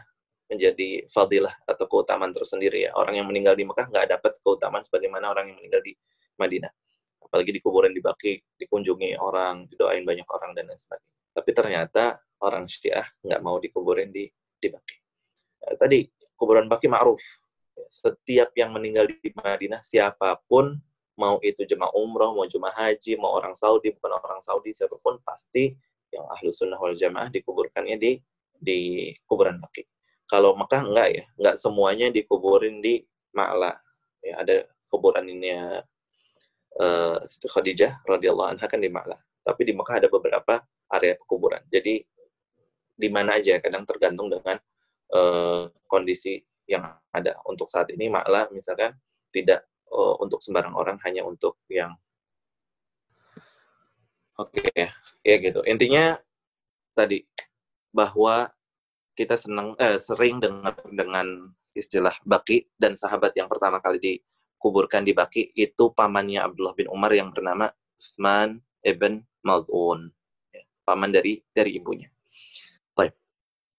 menjadi 0.48 1.04
fadilah 1.12 1.52
atau 1.68 1.84
keutamaan 1.84 2.32
tersendiri 2.32 2.88
ya. 2.88 2.96
Orang 2.96 3.16
yang 3.16 3.28
meninggal 3.28 3.52
di 3.52 3.68
Mekah 3.68 3.88
nggak 3.92 4.06
dapat 4.16 4.32
keutamaan 4.40 4.80
sebagaimana 4.80 5.28
orang 5.28 5.52
yang 5.52 5.56
meninggal 5.60 5.84
di 5.84 5.92
Madinah. 6.40 6.72
Apalagi 7.20 7.52
dikuburin 7.52 7.92
di 7.92 8.00
Baki, 8.00 8.56
dikunjungi 8.56 9.20
orang, 9.20 9.68
didoain 9.68 10.04
banyak 10.04 10.24
orang 10.24 10.56
dan 10.56 10.72
lain 10.72 10.80
sebagainya. 10.80 11.16
Tapi 11.36 11.50
ternyata 11.52 12.04
orang 12.40 12.64
Syiah 12.64 13.04
nggak 13.20 13.40
mau 13.44 13.60
dikuburin 13.60 14.08
di 14.08 14.24
di 14.56 14.68
Baki. 14.72 14.96
Nah, 15.68 15.76
tadi 15.76 16.08
kuburan 16.32 16.64
Baki 16.66 16.88
ma'ruf. 16.88 17.20
Setiap 17.88 18.52
yang 18.56 18.72
meninggal 18.72 19.08
di 19.08 19.30
Madinah, 19.32 19.80
siapa 19.84 20.36
pun, 20.48 20.76
mau 21.18 21.40
itu 21.40 21.64
jemaah 21.64 21.92
umroh, 21.96 22.36
mau 22.36 22.46
jemaah 22.46 22.74
haji, 22.88 23.16
mau 23.16 23.32
orang 23.34 23.54
Saudi, 23.56 23.90
bukan 23.90 24.12
orang 24.18 24.40
Saudi, 24.44 24.70
siapa 24.70 24.96
pun 25.00 25.18
pasti 25.24 25.72
yang 26.12 26.24
ahlu 26.28 26.50
sunnah 26.52 26.78
wal 26.80 26.96
jamaah 26.96 27.28
dikuburkannya 27.28 27.96
di 28.00 28.12
di 28.58 29.10
kuburan 29.28 29.62
Baki. 29.62 29.86
Kalau 30.28 30.52
Mekah 30.58 30.82
enggak 30.84 31.08
ya, 31.14 31.24
enggak 31.40 31.56
semuanya 31.56 32.06
dikuburin 32.12 32.84
di 32.84 33.00
Ma'la. 33.32 33.72
Ya, 34.20 34.34
ada 34.42 34.66
kuburan 34.90 35.24
ini 35.24 35.56
uh, 36.76 37.16
Khadijah 37.24 38.04
radhiyallahu 38.04 38.58
anha 38.58 38.66
kan 38.68 38.82
di 38.82 38.90
Ma'la. 38.92 39.16
Tapi 39.40 39.62
di 39.64 39.72
Mekah 39.72 40.04
ada 40.04 40.08
beberapa 40.12 40.60
area 40.92 41.16
pekuburan. 41.16 41.64
Jadi 41.72 42.04
di 42.98 43.08
mana 43.08 43.38
aja 43.38 43.62
kadang 43.62 43.86
tergantung 43.86 44.28
dengan 44.28 44.58
uh, 45.14 45.70
kondisi 45.86 46.42
yang 46.68 46.84
ada 47.14 47.32
untuk 47.48 47.70
saat 47.70 47.88
ini 47.94 48.12
malah 48.12 48.50
misalkan 48.52 48.92
tidak 49.32 49.64
uh, 49.88 50.18
untuk 50.20 50.42
sembarang 50.42 50.76
orang 50.76 51.00
hanya 51.06 51.24
untuk 51.24 51.62
yang 51.72 51.94
oke 54.38 54.54
okay, 54.54 54.90
ya 55.26 55.36
gitu 55.42 55.60
intinya 55.66 56.16
tadi 56.94 57.26
bahwa 57.90 58.50
kita 59.18 59.34
senang 59.34 59.74
eh, 59.82 59.98
sering 59.98 60.38
dengar 60.38 60.78
dengan 60.86 61.50
istilah 61.74 62.14
baki 62.22 62.70
dan 62.78 62.94
sahabat 62.94 63.34
yang 63.34 63.50
pertama 63.50 63.82
kali 63.82 63.98
dikuburkan 63.98 65.02
di 65.02 65.10
baki 65.10 65.50
itu 65.58 65.90
pamannya 65.90 66.38
Abdullah 66.38 66.74
bin 66.78 66.86
Umar 66.86 67.10
yang 67.10 67.34
bernama 67.34 67.70
Uthman 67.98 68.62
ibn 68.86 69.26
Maz'un 69.42 70.10
ya, 70.54 70.62
paman 70.86 71.10
dari 71.10 71.42
dari 71.50 71.74
ibunya 71.74 72.06
Baik, 72.94 73.14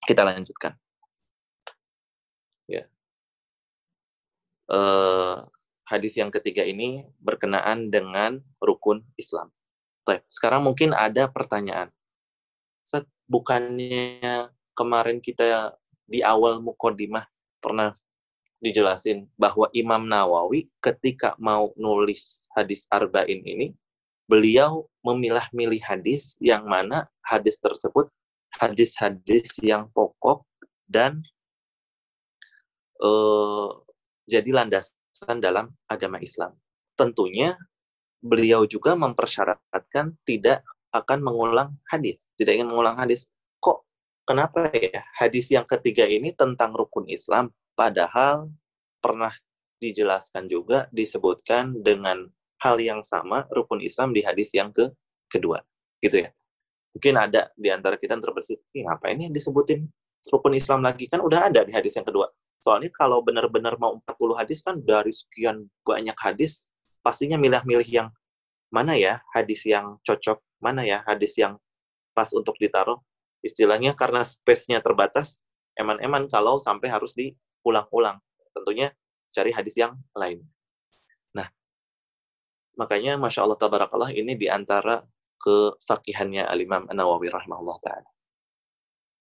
kita 0.08 0.24
lanjutkan. 0.24 0.76
Ya. 2.70 2.86
Uh, 4.70 5.50
hadis 5.90 6.14
yang 6.16 6.30
ketiga 6.30 6.62
ini 6.62 7.10
berkenaan 7.18 7.90
dengan 7.90 8.46
rukun 8.62 9.02
Islam. 9.18 9.50
Sekarang 10.26 10.66
mungkin 10.66 10.98
ada 10.98 11.30
pertanyaan. 11.30 11.94
Set, 12.82 13.06
bukannya 13.30 14.50
kemarin 14.74 15.22
kita 15.22 15.78
di 16.10 16.26
awal 16.26 16.58
mukodimah 16.58 17.30
pernah 17.62 17.94
dijelasin 18.60 19.30
bahwa 19.40 19.70
Imam 19.72 20.04
Nawawi 20.10 20.68
ketika 20.84 21.38
mau 21.40 21.72
nulis 21.78 22.50
hadis 22.58 22.90
arba'in 22.92 23.46
ini, 23.46 23.78
beliau 24.26 24.90
memilah-milih 25.06 25.80
hadis 25.86 26.36
yang 26.42 26.68
mana 26.68 27.08
hadis 27.24 27.58
tersebut 27.62 28.10
hadis-hadis 28.58 29.58
yang 29.62 29.88
pokok 29.94 30.44
dan 30.90 31.22
eh, 33.00 33.70
jadi 34.30 34.50
landasan 34.54 35.38
dalam 35.42 35.74
agama 35.90 36.18
Islam. 36.22 36.54
Tentunya 36.98 37.56
beliau 38.20 38.68
juga 38.68 38.96
mempersyaratkan 38.96 40.16
tidak 40.28 40.64
akan 40.92 41.20
mengulang 41.22 41.70
hadis, 41.88 42.28
tidak 42.36 42.60
ingin 42.60 42.70
mengulang 42.70 42.98
hadis. 42.98 43.30
Kok? 43.62 43.86
Kenapa 44.26 44.70
ya? 44.74 45.02
Hadis 45.18 45.50
yang 45.50 45.66
ketiga 45.66 46.06
ini 46.06 46.34
tentang 46.34 46.74
rukun 46.74 47.06
Islam 47.10 47.50
padahal 47.74 48.52
pernah 49.00 49.32
dijelaskan 49.80 50.52
juga 50.52 50.92
disebutkan 50.92 51.80
dengan 51.80 52.28
hal 52.60 52.76
yang 52.84 53.00
sama 53.00 53.48
rukun 53.56 53.80
Islam 53.80 54.12
di 54.12 54.20
hadis 54.22 54.52
yang 54.52 54.70
ke 54.76 54.92
kedua. 55.32 55.64
Gitu 56.04 56.28
ya. 56.28 56.30
Mungkin 56.92 57.16
ada 57.16 57.48
di 57.56 57.70
antara 57.72 57.96
kita 57.96 58.18
yang 58.18 58.24
terbersih 58.24 58.58
ngapain 58.76 59.16
ini 59.16 59.32
disebutin 59.32 59.88
rukun 60.28 60.58
Islam 60.58 60.84
lagi? 60.84 61.08
Kan 61.08 61.24
udah 61.24 61.48
ada 61.48 61.64
di 61.64 61.72
hadis 61.72 61.96
yang 61.96 62.04
kedua. 62.04 62.28
Soalnya 62.60 62.92
kalau 62.92 63.24
benar-benar 63.24 63.80
mau 63.80 64.04
40 64.04 64.36
hadis 64.36 64.60
kan 64.60 64.84
dari 64.84 65.16
sekian 65.16 65.72
banyak 65.88 66.18
hadis 66.20 66.68
pastinya 67.02 67.40
milih-milih 67.40 67.90
yang 67.90 68.10
mana 68.70 68.94
ya 68.94 69.24
hadis 69.34 69.66
yang 69.66 69.98
cocok 70.06 70.40
mana 70.62 70.86
ya 70.86 71.02
hadis 71.08 71.34
yang 71.40 71.58
pas 72.14 72.30
untuk 72.36 72.60
ditaruh 72.60 73.00
istilahnya 73.42 73.96
karena 73.96 74.22
space-nya 74.22 74.84
terbatas 74.84 75.42
eman-eman 75.80 76.28
kalau 76.28 76.60
sampai 76.60 76.92
harus 76.92 77.16
diulang-ulang 77.16 78.20
tentunya 78.52 78.92
cari 79.32 79.54
hadis 79.54 79.80
yang 79.80 79.96
lain. 80.18 80.44
Nah, 81.32 81.48
makanya 82.76 83.16
Masya 83.16 83.46
Allah 83.46 83.60
Tabarakallah 83.60 84.12
ini 84.12 84.36
di 84.36 84.52
antara 84.52 85.06
kefakihannya 85.40 86.44
Al-Imam 86.44 86.92
An-Nawawi 86.92 87.32
rahimahullah 87.32 87.78
ta'ala. 87.80 88.10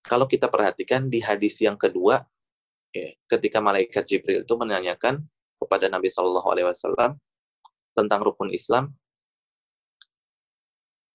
Kalau 0.02 0.26
kita 0.26 0.50
perhatikan 0.50 1.06
di 1.06 1.22
hadis 1.22 1.60
yang 1.62 1.76
kedua, 1.78 2.18
ya, 2.90 3.12
ketika 3.28 3.62
malaikat 3.62 4.02
Jibril 4.08 4.42
itu 4.42 4.54
menanyakan 4.56 5.22
kepada 5.60 5.86
Nabi 5.86 6.08
Shallallahu 6.10 6.48
Alaihi 6.48 6.66
Wasallam 6.66 7.20
tentang 7.96 8.24
rukun 8.24 8.50
Islam, 8.50 8.92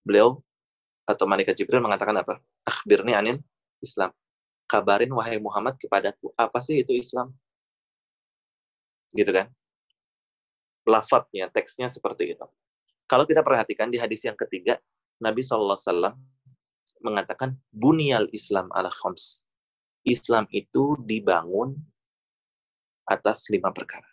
beliau 0.04 0.42
atau 1.04 1.26
malaikat 1.28 1.58
Jibril 1.58 1.84
mengatakan 1.84 2.16
apa? 2.20 2.40
Akhbirni 2.64 3.12
anil 3.16 3.38
Islam. 3.84 4.12
Kabarin 4.68 5.12
wahai 5.12 5.38
Muhammad 5.38 5.76
kepadaku, 5.78 6.32
apa 6.40 6.58
sih 6.64 6.82
itu 6.82 6.96
Islam? 6.96 7.36
gitu 9.14 9.30
kan 9.30 9.48
lafadznya 10.90 11.48
teksnya 11.54 11.88
seperti 11.88 12.34
itu 12.36 12.46
kalau 13.06 13.24
kita 13.30 13.46
perhatikan 13.46 13.88
di 13.94 14.02
hadis 14.02 14.26
yang 14.26 14.36
ketiga 14.36 14.82
Nabi 15.22 15.46
saw 15.46 15.62
mengatakan 17.06 17.56
bunyal 17.72 18.28
Islam 18.34 18.74
ala 18.74 18.90
khams 18.90 19.46
Islam 20.04 20.50
itu 20.52 20.98
dibangun 21.06 21.78
atas 23.08 23.48
lima 23.54 23.72
perkara 23.72 24.10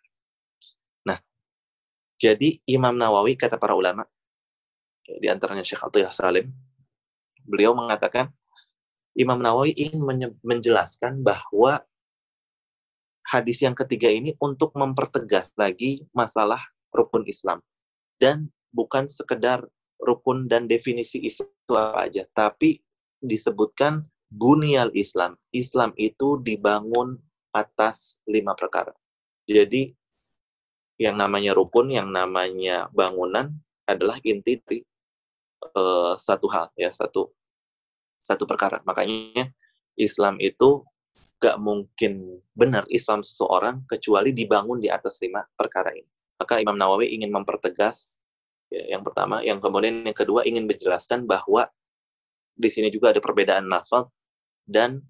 jadi 2.21 2.61
Imam 2.69 2.93
Nawawi 2.93 3.41
kata 3.41 3.57
para 3.57 3.73
ulama 3.73 4.05
di 5.09 5.27
antaranya 5.27 5.65
Syekh 5.65 5.81
Atiyah 5.81 6.13
Salim 6.13 6.53
beliau 7.49 7.73
mengatakan 7.73 8.31
Imam 9.19 9.43
Nawawi 9.43 9.75
ingin 9.75 10.31
menjelaskan 10.47 11.27
bahwa 11.27 11.83
hadis 13.27 13.63
yang 13.63 13.75
ketiga 13.75 14.11
ini 14.11 14.39
untuk 14.39 14.75
mempertegas 14.79 15.51
lagi 15.59 16.07
masalah 16.15 16.63
rukun 16.95 17.27
Islam. 17.27 17.59
Dan 18.19 18.51
bukan 18.71 19.11
sekedar 19.11 19.67
rukun 20.03 20.47
dan 20.47 20.71
definisi 20.71 21.23
Islam 21.23 21.51
itu 21.51 21.75
apa 21.75 21.99
aja, 22.07 22.23
tapi 22.35 22.83
disebutkan 23.23 24.07
bunyal 24.31 24.91
Islam. 24.95 25.35
Islam 25.51 25.91
itu 25.99 26.39
dibangun 26.43 27.19
atas 27.51 28.19
lima 28.31 28.55
perkara. 28.55 28.95
Jadi 29.47 29.95
yang 31.01 31.17
namanya 31.17 31.57
rukun, 31.57 31.89
yang 31.89 32.13
namanya 32.13 32.93
bangunan 32.93 33.49
adalah 33.89 34.21
inti 34.21 34.61
dari 34.61 34.85
uh, 35.73 36.13
satu 36.21 36.47
hal 36.53 36.69
ya 36.77 36.93
satu 36.93 37.33
satu 38.21 38.45
perkara. 38.45 38.85
Makanya 38.85 39.49
Islam 39.97 40.37
itu 40.45 40.85
gak 41.41 41.57
mungkin 41.57 42.45
benar 42.53 42.85
Islam 42.93 43.25
seseorang 43.25 43.81
kecuali 43.89 44.37
dibangun 44.37 44.77
di 44.77 44.93
atas 44.93 45.25
lima 45.25 45.41
perkara 45.57 45.89
ini. 45.97 46.07
Maka 46.37 46.61
Imam 46.61 46.77
Nawawi 46.77 47.17
ingin 47.17 47.33
mempertegas 47.33 48.21
ya, 48.69 48.93
yang 48.97 49.01
pertama, 49.01 49.41
yang 49.41 49.57
kemudian 49.57 50.05
yang 50.05 50.17
kedua 50.17 50.45
ingin 50.45 50.69
menjelaskan 50.69 51.25
bahwa 51.25 51.65
di 52.53 52.69
sini 52.69 52.93
juga 52.93 53.17
ada 53.17 53.25
perbedaan 53.25 53.73
lafaz 53.73 54.05
dan 54.69 55.01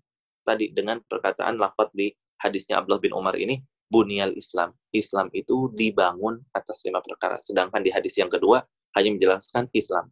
tadi 0.46 0.70
dengan 0.70 1.02
perkataan 1.02 1.58
lafaz 1.58 1.90
di 1.90 2.14
hadisnya 2.38 2.78
Abdullah 2.78 3.02
bin 3.02 3.10
Umar 3.10 3.34
ini 3.34 3.58
bunyal 3.90 4.32
Islam. 4.38 4.70
Islam 4.94 5.28
itu 5.34 5.68
dibangun 5.74 6.38
atas 6.54 6.86
lima 6.86 7.02
perkara. 7.02 7.42
Sedangkan 7.42 7.82
di 7.82 7.90
hadis 7.90 8.14
yang 8.16 8.30
kedua 8.30 8.62
hanya 8.94 9.10
menjelaskan 9.18 9.66
Islam. 9.74 10.06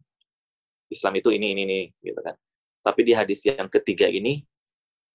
Islam 0.91 1.13
itu 1.15 1.31
ini 1.31 1.55
ini 1.55 1.61
ini 1.63 1.79
gitu 2.03 2.19
kan. 2.19 2.35
Tapi 2.83 3.01
di 3.07 3.15
hadis 3.15 3.41
yang 3.47 3.71
ketiga 3.71 4.11
ini 4.11 4.43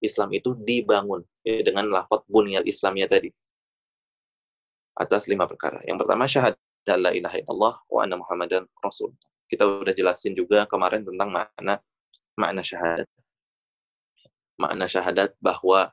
Islam 0.01 0.33
itu 0.33 0.57
dibangun 0.57 1.21
ya, 1.45 1.61
dengan 1.61 1.93
lafaz 1.93 2.25
bunyal 2.29 2.65
Islamnya 2.65 3.09
tadi 3.09 3.29
atas 4.97 5.29
lima 5.29 5.45
perkara. 5.45 5.83
Yang 5.85 6.07
pertama 6.07 6.25
syahadat 6.25 6.99
la 7.01 7.11
ilaha 7.13 7.37
illallah 7.41 7.75
wa 7.89 7.99
anna 8.01 8.17
muhammadan 8.17 8.65
rasul. 8.81 9.13
Kita 9.45 9.67
udah 9.67 9.93
jelasin 9.93 10.33
juga 10.33 10.65
kemarin 10.65 11.05
tentang 11.05 11.29
makna 11.29 11.81
makna 12.39 12.63
syahadat. 12.63 13.09
Makna 14.55 14.87
syahadat 14.87 15.35
bahwa 15.43 15.91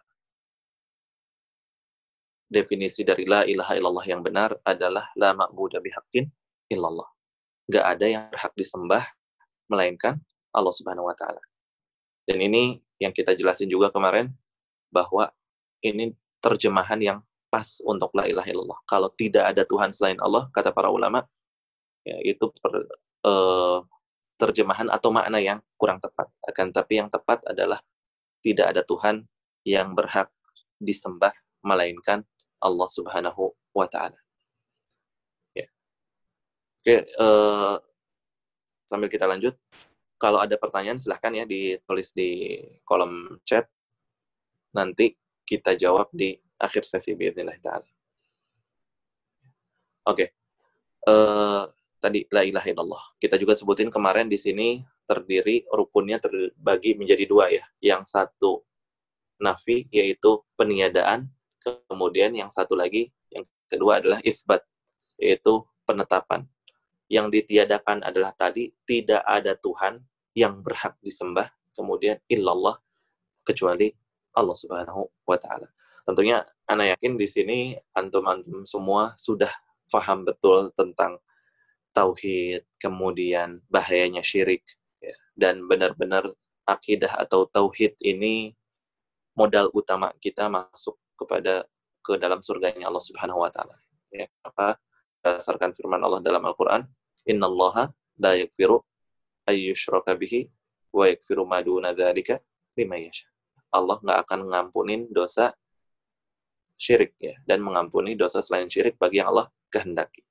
definisi 2.51 3.07
dari 3.07 3.23
la 3.23 3.47
ilaha 3.47 3.79
illallah 3.79 4.03
yang 4.03 4.19
benar 4.19 4.51
adalah 4.67 5.07
la 5.15 5.31
ma'budu 5.31 5.79
bihaqqin 5.79 6.27
illallah. 6.67 7.07
Gak 7.71 7.85
ada 7.95 8.05
yang 8.05 8.23
berhak 8.27 8.51
disembah 8.59 9.07
melainkan 9.71 10.19
Allah 10.51 10.75
Subhanahu 10.75 11.07
wa 11.07 11.15
taala. 11.15 11.39
Dan 12.27 12.43
ini 12.43 12.83
yang 12.99 13.15
kita 13.15 13.31
jelasin 13.31 13.71
juga 13.71 13.87
kemarin 13.87 14.35
bahwa 14.91 15.31
ini 15.79 16.11
terjemahan 16.43 16.99
yang 16.99 17.19
pas 17.47 17.79
untuk 17.87 18.11
la 18.11 18.27
ilaha 18.27 18.47
illallah. 18.51 18.79
Kalau 18.83 19.07
tidak 19.15 19.55
ada 19.55 19.63
Tuhan 19.63 19.95
selain 19.95 20.19
Allah, 20.19 20.51
kata 20.51 20.75
para 20.75 20.91
ulama, 20.91 21.23
ya 22.03 22.19
itu 22.27 22.51
per, 22.59 22.71
uh, 23.23 23.79
terjemahan 24.35 24.91
atau 24.91 25.09
makna 25.15 25.39
yang 25.39 25.63
kurang 25.79 26.03
tepat. 26.03 26.27
Akan 26.43 26.75
tapi 26.75 26.99
yang 26.99 27.07
tepat 27.07 27.39
adalah 27.47 27.79
tidak 28.43 28.75
ada 28.75 28.81
Tuhan 28.83 29.23
yang 29.63 29.95
berhak 29.95 30.27
disembah 30.81 31.31
melainkan 31.61 32.25
Allah 32.61 32.87
Subhanahu 32.87 33.51
wa 33.73 33.87
taala. 33.89 34.17
Ya. 35.57 35.67
Oke, 36.81 37.09
uh, 37.17 37.75
sambil 38.85 39.09
kita 39.09 39.25
lanjut, 39.25 39.57
kalau 40.21 40.37
ada 40.37 40.53
pertanyaan 40.61 41.01
silahkan 41.01 41.33
ya 41.33 41.49
ditulis 41.49 42.13
di 42.13 42.61
kolom 42.85 43.41
chat. 43.41 43.65
Nanti 44.71 45.17
kita 45.43 45.75
jawab 45.75 46.13
di 46.13 46.37
akhir 46.61 46.85
sesi 46.85 47.17
biidznillah 47.17 47.57
ta'ala. 47.59 47.89
Oke. 50.07 50.37
Uh, 51.01 51.65
tadi 51.97 52.29
la 52.29 52.45
ilaha 52.45 52.67
illallah. 52.69 53.03
Kita 53.17 53.35
juga 53.41 53.57
sebutin 53.57 53.89
kemarin 53.89 54.29
di 54.29 54.37
sini 54.37 54.85
terdiri 55.09 55.65
rukunnya 55.69 56.21
terbagi 56.21 56.93
menjadi 56.95 57.25
dua 57.25 57.49
ya. 57.49 57.65
Yang 57.81 58.13
satu 58.13 58.61
nafi 59.41 59.89
yaitu 59.89 60.45
peniadaan, 60.53 61.25
kemudian 61.61 62.33
yang 62.33 62.49
satu 62.49 62.73
lagi 62.73 63.13
yang 63.29 63.45
kedua 63.69 64.01
adalah 64.01 64.19
isbat 64.25 64.65
yaitu 65.21 65.61
penetapan. 65.85 66.45
Yang 67.11 67.43
ditiadakan 67.43 68.07
adalah 68.07 68.31
tadi 68.31 68.71
tidak 68.87 69.21
ada 69.27 69.53
Tuhan 69.59 69.99
yang 70.31 70.63
berhak 70.63 70.95
disembah 71.03 71.51
kemudian 71.75 72.19
illallah 72.27 72.79
kecuali 73.43 73.91
Allah 74.35 74.55
Subhanahu 74.55 75.11
wa 75.27 75.37
taala. 75.39 75.67
Tentunya 76.07 76.43
anak 76.67 76.97
yakin 76.97 77.19
di 77.19 77.27
sini 77.27 77.59
antum-antum 77.95 78.63
semua 78.63 79.13
sudah 79.19 79.51
paham 79.91 80.23
betul 80.23 80.71
tentang 80.73 81.19
tauhid, 81.91 82.63
kemudian 82.79 83.59
bahayanya 83.67 84.23
syirik 84.23 84.63
ya. 85.03 85.15
dan 85.35 85.67
benar-benar 85.67 86.31
akidah 86.63 87.11
atau 87.19 87.43
tauhid 87.51 87.99
ini 87.99 88.55
modal 89.35 89.67
utama 89.75 90.15
kita 90.23 90.47
masuk 90.47 90.95
kepada 91.21 91.65
ke 92.01 92.17
dalam 92.17 92.41
surganya 92.41 92.89
Allah 92.89 93.03
Subhanahu 93.03 93.45
wa 93.45 93.53
taala. 93.53 93.77
Ya, 94.09 94.27
apa 94.41 94.81
berdasarkan 95.21 95.77
firman 95.77 96.01
Allah 96.01 96.19
dalam 96.19 96.41
Al-Qur'an, 96.41 96.83
"Innallaha 97.29 97.93
la 98.17 98.33
yaghfiru 98.37 98.81
ayyushraka 99.45 100.17
bihi 100.17 100.49
wa 100.93 101.07
yakfiru 101.07 101.47
ma 101.47 101.61
duna 101.63 101.95
dzalika 101.95 102.41
liman 102.75 103.07
yasha. 103.07 103.27
Allah 103.71 103.97
nggak 104.03 104.19
akan 104.27 104.39
ngampunin 104.51 105.07
dosa 105.09 105.55
syirik 106.75 107.15
ya 107.21 107.37
dan 107.47 107.63
mengampuni 107.63 108.17
dosa 108.17 108.43
selain 108.43 108.67
syirik 108.67 108.99
bagi 108.99 109.23
yang 109.23 109.31
Allah 109.31 109.47
kehendaki. 109.71 110.25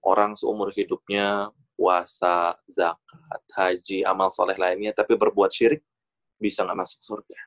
Orang 0.00 0.38
seumur 0.38 0.72
hidupnya 0.72 1.52
puasa, 1.74 2.56
zakat, 2.66 3.42
haji, 3.54 4.02
amal 4.02 4.32
soleh 4.32 4.56
lainnya, 4.56 4.90
tapi 4.96 5.14
berbuat 5.14 5.52
syirik 5.52 5.84
bisa 6.40 6.64
nggak 6.64 6.78
masuk 6.86 7.00
surga. 7.04 7.38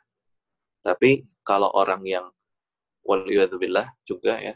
Tapi 0.83 1.25
kalau 1.41 1.71
orang 1.73 2.03
yang 2.05 2.25
waliyadzubillah 3.05 3.87
juga 4.05 4.37
ya, 4.37 4.55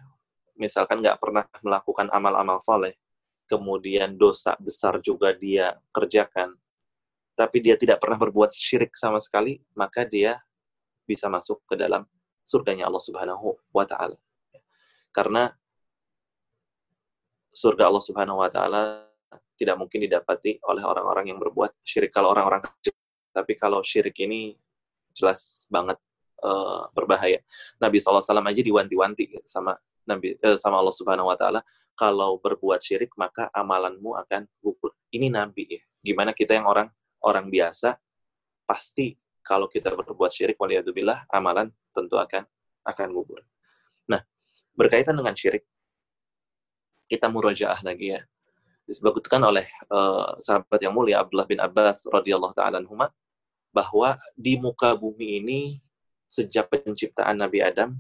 misalkan 0.56 1.04
nggak 1.04 1.20
pernah 1.20 1.44
melakukan 1.62 2.08
amal-amal 2.12 2.62
soleh, 2.62 2.96
kemudian 3.46 4.16
dosa 4.16 4.56
besar 4.58 5.02
juga 5.04 5.36
dia 5.36 5.76
kerjakan, 5.92 6.56
tapi 7.36 7.60
dia 7.60 7.76
tidak 7.76 8.00
pernah 8.00 8.18
berbuat 8.18 8.50
syirik 8.54 8.96
sama 8.96 9.20
sekali, 9.20 9.60
maka 9.76 10.08
dia 10.08 10.40
bisa 11.06 11.30
masuk 11.30 11.62
ke 11.68 11.78
dalam 11.78 12.08
surganya 12.42 12.90
Allah 12.90 13.04
Subhanahu 13.04 13.58
wa 13.74 13.86
taala. 13.86 14.18
Karena 15.14 15.52
surga 17.56 17.88
Allah 17.88 18.04
Subhanahu 18.04 18.42
wa 18.42 18.50
taala 18.52 19.06
tidak 19.56 19.80
mungkin 19.80 20.04
didapati 20.04 20.60
oleh 20.68 20.84
orang-orang 20.84 21.32
yang 21.32 21.40
berbuat 21.40 21.72
syirik 21.84 22.12
kalau 22.12 22.36
orang-orang 22.36 22.64
kecil. 22.64 22.96
Tapi 23.32 23.54
kalau 23.56 23.80
syirik 23.84 24.16
ini 24.20 24.56
jelas 25.16 25.64
banget 25.72 25.96
uh, 26.44 26.90
berbahaya. 26.92 27.40
Nabi 27.80 28.02
SAW 28.02 28.24
aja 28.24 28.62
diwanti-wanti 28.62 29.40
sama 29.48 29.78
Nabi 30.08 30.36
uh, 30.42 30.58
sama 30.60 30.82
Allah 30.82 30.96
Subhanahu 30.96 31.30
wa 31.30 31.38
taala 31.38 31.62
kalau 31.96 32.38
berbuat 32.44 32.84
syirik 32.84 33.16
maka 33.16 33.48
amalanmu 33.56 34.20
akan 34.20 34.46
gugur. 34.60 34.92
Ini 35.16 35.32
Nabi 35.32 35.80
ya. 35.80 35.82
Gimana 36.04 36.36
kita 36.36 36.58
yang 36.58 36.68
orang 36.68 36.92
orang 37.24 37.48
biasa 37.48 37.96
pasti 38.68 39.16
kalau 39.46 39.70
kita 39.70 39.94
berbuat 39.94 40.34
syirik 40.34 40.60
waliyadzubillah 40.60 41.30
amalan 41.32 41.72
tentu 41.96 42.20
akan 42.20 42.44
akan 42.86 43.08
gugur. 43.14 43.42
Nah, 44.10 44.22
berkaitan 44.76 45.16
dengan 45.16 45.34
syirik 45.34 45.64
kita 47.06 47.30
murojaah 47.30 47.80
lagi 47.86 48.18
ya. 48.18 48.22
Disebutkan 48.86 49.42
oleh 49.42 49.66
uh, 49.90 50.38
sahabat 50.38 50.78
yang 50.78 50.94
mulia 50.94 51.22
Abdullah 51.26 51.50
bin 51.50 51.58
Abbas 51.58 52.06
radhiyallahu 52.06 52.54
taala 52.54 52.82
bahwa 53.74 54.16
di 54.38 54.56
muka 54.62 54.94
bumi 54.94 55.42
ini 55.42 55.62
sejak 56.36 56.68
penciptaan 56.68 57.40
Nabi 57.40 57.64
Adam 57.64 57.96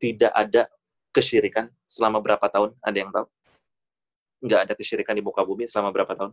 tidak 0.00 0.32
ada 0.32 0.64
kesyirikan 1.12 1.68
selama 1.84 2.24
berapa 2.24 2.48
tahun? 2.48 2.72
Ada 2.80 2.96
yang 2.96 3.12
tahu? 3.12 3.26
Nggak 4.40 4.60
ada 4.64 4.72
kesyirikan 4.72 5.12
di 5.12 5.20
muka 5.20 5.44
bumi 5.44 5.68
selama 5.68 5.92
berapa 5.92 6.16
tahun? 6.16 6.32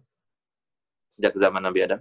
Sejak 1.12 1.36
zaman 1.36 1.60
Nabi 1.60 1.84
Adam? 1.84 2.00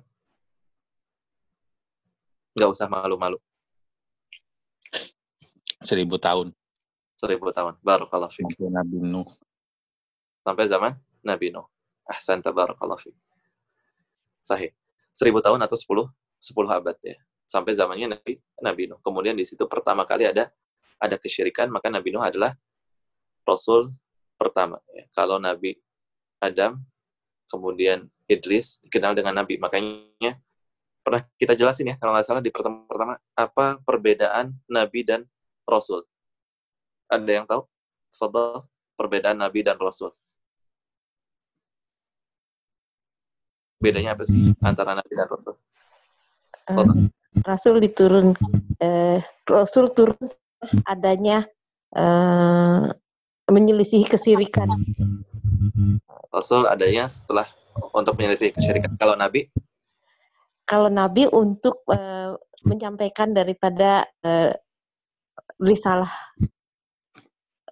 Nggak 2.55 2.71
usah 2.71 2.87
malu-malu. 2.87 3.43
Seribu 5.83 6.23
tahun. 6.23 6.55
Seribu 7.19 7.51
tahun. 7.51 7.75
Barakallahu 7.83 8.31
fiqh. 8.31 8.47
Sampai 8.55 8.71
Nabi 8.71 8.97
Nuh. 9.03 9.31
Sampai 10.47 10.65
zaman 10.71 10.93
Nabi 11.27 11.51
Nuh. 11.51 11.67
Ahsan 12.07 12.39
tabarakallahu 12.39 13.03
fiqh. 13.03 13.19
Sahih. 14.39 14.71
Seribu 15.11 15.43
tahun 15.43 15.59
atau 15.67 15.75
sepuluh? 15.75 16.07
Sepuluh 16.39 16.71
abad 16.71 16.95
ya. 17.03 17.19
Sampai 17.47 17.79
zamannya 17.79 18.19
Nabi 18.19 18.43
Nabi 18.59 18.83
Nuh. 18.91 18.99
Kemudian 19.01 19.39
di 19.39 19.47
situ 19.47 19.65
pertama 19.71 20.03
kali 20.03 20.27
ada 20.27 20.51
ada 20.99 21.17
kesyirikan, 21.17 21.71
maka 21.71 21.87
Nabi 21.87 22.11
Nuh 22.11 22.27
adalah 22.27 22.53
Rasul 23.47 23.95
pertama. 24.35 24.83
Ya. 24.91 25.07
Kalau 25.15 25.39
Nabi 25.39 25.79
Adam, 26.43 26.83
kemudian 27.47 28.11
Idris 28.27 28.83
dikenal 28.83 29.15
dengan 29.15 29.39
Nabi. 29.39 29.57
Makanya 29.57 30.37
pernah 31.07 31.23
kita 31.39 31.55
jelasin 31.55 31.95
ya, 31.95 31.97
kalau 31.97 32.13
nggak 32.19 32.27
salah 32.27 32.43
di 32.43 32.51
pertemuan 32.51 32.91
pertama, 32.91 33.15
apa 33.39 33.79
perbedaan 33.87 34.59
Nabi 34.67 35.07
dan 35.07 35.23
Rasul. 35.63 36.03
Ada 37.07 37.31
yang 37.31 37.47
tahu? 37.47 37.63
Fadal, 38.11 38.67
perbedaan 38.99 39.39
Nabi 39.39 39.63
dan 39.63 39.79
Rasul. 39.79 40.11
Bedanya 43.79 44.19
apa 44.19 44.25
sih 44.27 44.51
antara 44.65 44.99
Nabi 44.99 45.13
dan 45.15 45.29
Rasul? 45.31 45.55
Uh, 46.67 47.07
Rasul 47.45 47.83
diturun, 47.83 48.33
eh, 48.81 49.21
Rasul 49.45 49.93
turun 49.93 50.17
adanya 50.89 51.45
uh, 51.95 52.89
menyelisihi 53.51 54.09
kesirikan. 54.09 54.73
Rasul 56.33 56.65
adanya 56.65 57.07
setelah 57.13 57.47
untuk 57.93 58.17
menyelisihi 58.17 58.57
kesyirikan. 58.57 58.97
Kalau 58.97 59.15
Nabi? 59.15 59.47
Kalau 60.67 60.91
Nabi 60.91 61.29
untuk 61.31 61.85
uh, 61.93 62.35
menyampaikan 62.67 63.31
daripada 63.31 64.03
uh, 64.27 64.51
risalah 65.63 66.11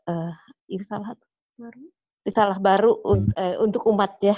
uh, 0.09 0.33
risalah 0.71 1.19
baru 1.59 1.85
risalah 2.25 2.59
baru 2.63 2.93
uh, 3.37 3.57
untuk 3.61 3.85
umat 3.93 4.17
ya 4.23 4.37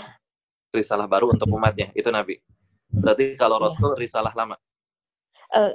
risalah 0.75 1.07
baru 1.07 1.31
untuk 1.31 1.47
umatnya 1.55 1.95
itu 1.95 2.11
nabi 2.11 2.43
berarti 2.91 3.39
kalau 3.39 3.63
rasul 3.63 3.95
ya. 3.95 4.03
risalah 4.03 4.33
lama 4.35 4.59
uh, 5.59 5.73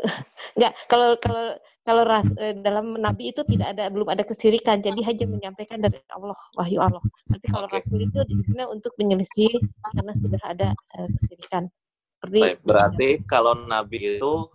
enggak 0.58 0.74
kalau 0.92 1.16
kalau 1.22 1.56
kalau 1.82 2.04
ras, 2.06 2.28
uh, 2.38 2.54
dalam 2.62 3.00
nabi 3.00 3.32
itu 3.32 3.42
tidak 3.48 3.78
ada 3.78 3.88
belum 3.90 4.12
ada 4.12 4.24
kesirikan 4.28 4.84
jadi 4.84 5.00
hanya 5.08 5.26
menyampaikan 5.30 5.80
dari 5.80 5.98
Allah 6.12 6.38
wahyu 6.60 6.84
Allah 6.84 7.02
tapi 7.32 7.46
kalau 7.48 7.68
okay. 7.70 7.80
rasul 7.80 8.00
itu 8.04 8.20
di 8.28 8.36
sini 8.46 8.64
untuk 8.68 8.92
menyelisih 9.00 9.52
karena 9.96 10.12
sudah 10.18 10.42
ada 10.44 10.70
uh, 11.00 11.08
kesirikan 11.08 11.72
seperti 12.20 12.40
Baik, 12.42 12.60
berarti 12.68 13.10
kalau 13.26 13.54
nabi 13.66 14.18
itu 14.20 14.46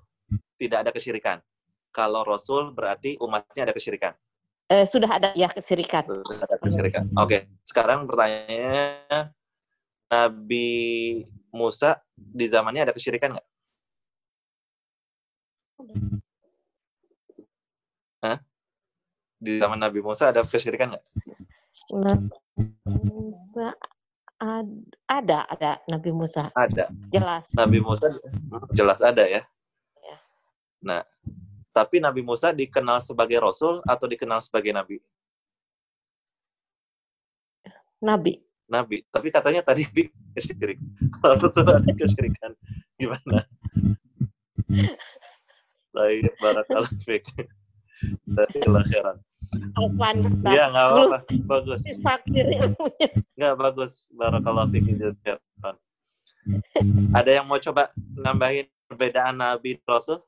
tidak 0.61 0.87
ada 0.87 0.91
kesirikan 0.93 1.39
kalau 1.91 2.23
rasul 2.23 2.71
berarti 2.77 3.17
umatnya 3.19 3.71
ada 3.71 3.75
kesirikan 3.75 4.13
eh, 4.71 4.87
sudah 4.87 5.11
ada 5.11 5.31
ya 5.39 5.47
kesirikan. 5.47 6.03
Sudah 6.27 6.43
ada 6.43 6.59
kesirikan. 6.59 7.07
Oke, 7.15 7.23
okay. 7.23 7.41
sekarang 7.63 8.03
pertanyaannya 8.11 9.31
Nabi 10.11 10.69
Musa 11.51 11.99
di 12.15 12.47
zamannya 12.47 12.91
ada 12.91 12.95
kesirikan 12.95 13.35
nggak? 13.35 13.47
Hah? 18.25 18.39
Di 19.37 19.61
zaman 19.61 19.77
Nabi 19.77 20.01
Musa 20.01 20.33
ada 20.33 20.41
kesirikan 20.49 20.97
nggak? 20.97 21.05
Nabi 21.93 22.33
Musa 23.05 23.77
ada, 25.09 25.49
ada 25.49 25.81
Nabi 25.89 26.11
Musa. 26.13 26.53
Ada. 26.53 26.93
Jelas. 27.13 27.49
Nabi 27.57 27.79
Musa 27.81 28.09
jelas 28.73 29.01
ada 29.01 29.25
ya. 29.25 29.45
ya. 30.01 30.17
Nah, 30.85 31.01
tapi 31.73 32.01
Nabi 32.01 32.21
Musa 32.25 32.53
dikenal 32.53 33.01
sebagai 33.05 33.41
Rasul 33.41 33.81
atau 33.85 34.09
dikenal 34.09 34.41
sebagai 34.45 34.73
Nabi? 34.73 35.01
Nabi. 38.01 38.41
Nabi. 38.69 39.05
Tapi 39.09 39.29
katanya 39.33 39.65
tadi 39.65 39.89
kesyirik. 40.37 40.81
Kalau 41.21 41.37
Rasul 41.41 41.69
ada 41.69 41.93
kesyirikan, 41.93 42.53
gimana? 42.97 43.45
Baik, 45.97 46.37
barakallah 46.37 46.93
fiik. 47.01 47.25
Dari 48.29 48.61
akhiran. 48.61 49.17
Iya, 50.45 50.65
nggak 50.69 50.87
apa-apa. 50.93 51.19
Bagus. 51.49 51.81
Nggak 53.33 53.55
bagus. 53.57 53.93
Barakallah 54.13 54.69
fiik. 54.69 54.85
Ada 57.17 57.31
yang 57.41 57.49
mau 57.49 57.57
coba 57.57 57.91
nambahin 58.13 58.69
perbedaan 58.87 59.41
Nabi 59.41 59.81
Rasul? 59.89 60.21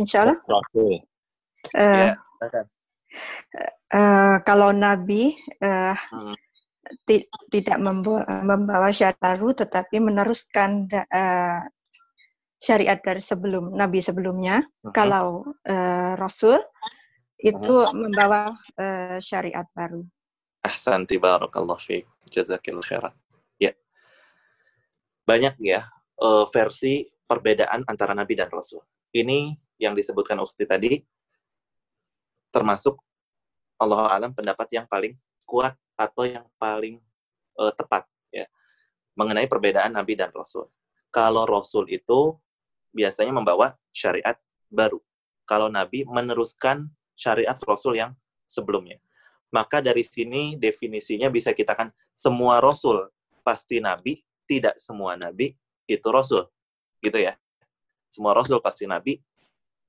Insya 0.00 0.26
Allah. 0.26 0.40
Uh, 1.72 2.12
ya, 2.12 2.12
uh, 3.88 4.36
kalau 4.44 4.68
Nabi 4.74 5.32
uh, 5.64 5.96
hmm. 5.96 6.36
tidak 7.48 7.78
membawa, 7.80 8.26
membawa 8.44 8.92
syariat 8.92 9.16
baru, 9.16 9.56
tetapi 9.56 9.96
meneruskan 9.96 10.90
uh, 10.92 11.64
syariat 12.58 12.98
dari 12.98 13.20
sebelum 13.20 13.74
Nabi 13.74 14.00
sebelumnya. 14.00 14.62
Uh-huh. 14.62 14.92
Kalau 14.94 15.44
uh, 15.66 16.12
Rasul 16.18 16.60
itu 17.40 17.84
uh-huh. 17.84 17.94
membawa 17.94 18.54
uh, 18.78 19.18
syariat 19.20 19.66
baru. 19.72 20.04
Ahsanti 20.64 21.20
barakallah 21.20 21.76
fiik. 21.76 22.08
Jazakillah 22.32 22.84
khairan. 22.84 23.14
Ya. 23.60 23.76
Banyak 25.28 25.60
ya 25.60 25.84
uh, 26.24 26.48
versi 26.48 27.04
perbedaan 27.28 27.84
antara 27.88 28.16
Nabi 28.16 28.36
dan 28.36 28.48
Rasul 28.48 28.80
ini 29.14 29.54
yang 29.78 29.94
disebutkan 29.94 30.36
Ukti 30.42 30.66
tadi 30.66 30.98
termasuk 32.50 32.98
Allah 33.78 34.10
alam 34.10 34.30
pendapat 34.34 34.74
yang 34.74 34.86
paling 34.90 35.14
kuat 35.46 35.74
atau 35.94 36.26
yang 36.26 36.46
paling 36.58 36.98
uh, 37.58 37.70
tepat 37.74 38.06
ya 38.34 38.46
mengenai 39.14 39.46
perbedaan 39.46 39.94
nabi 39.94 40.18
dan 40.18 40.34
rasul. 40.34 40.66
Kalau 41.14 41.46
rasul 41.46 41.86
itu 41.86 42.34
biasanya 42.94 43.34
membawa 43.34 43.74
syariat 43.90 44.38
baru. 44.70 45.02
Kalau 45.44 45.68
nabi 45.68 46.06
meneruskan 46.08 46.88
syariat 47.18 47.58
rasul 47.66 47.98
yang 47.98 48.14
sebelumnya. 48.48 48.96
Maka 49.52 49.84
dari 49.84 50.02
sini 50.02 50.56
definisinya 50.56 51.28
bisa 51.28 51.52
kita 51.52 51.76
kan 51.76 51.92
semua 52.14 52.58
rasul 52.62 53.10
pasti 53.44 53.78
nabi, 53.82 54.24
tidak 54.48 54.78
semua 54.80 55.18
nabi 55.18 55.52
itu 55.84 56.08
rasul. 56.08 56.48
Gitu 57.04 57.20
ya 57.20 57.36
semua 58.14 58.30
rasul 58.30 58.62
pasti 58.62 58.86
nabi. 58.86 59.18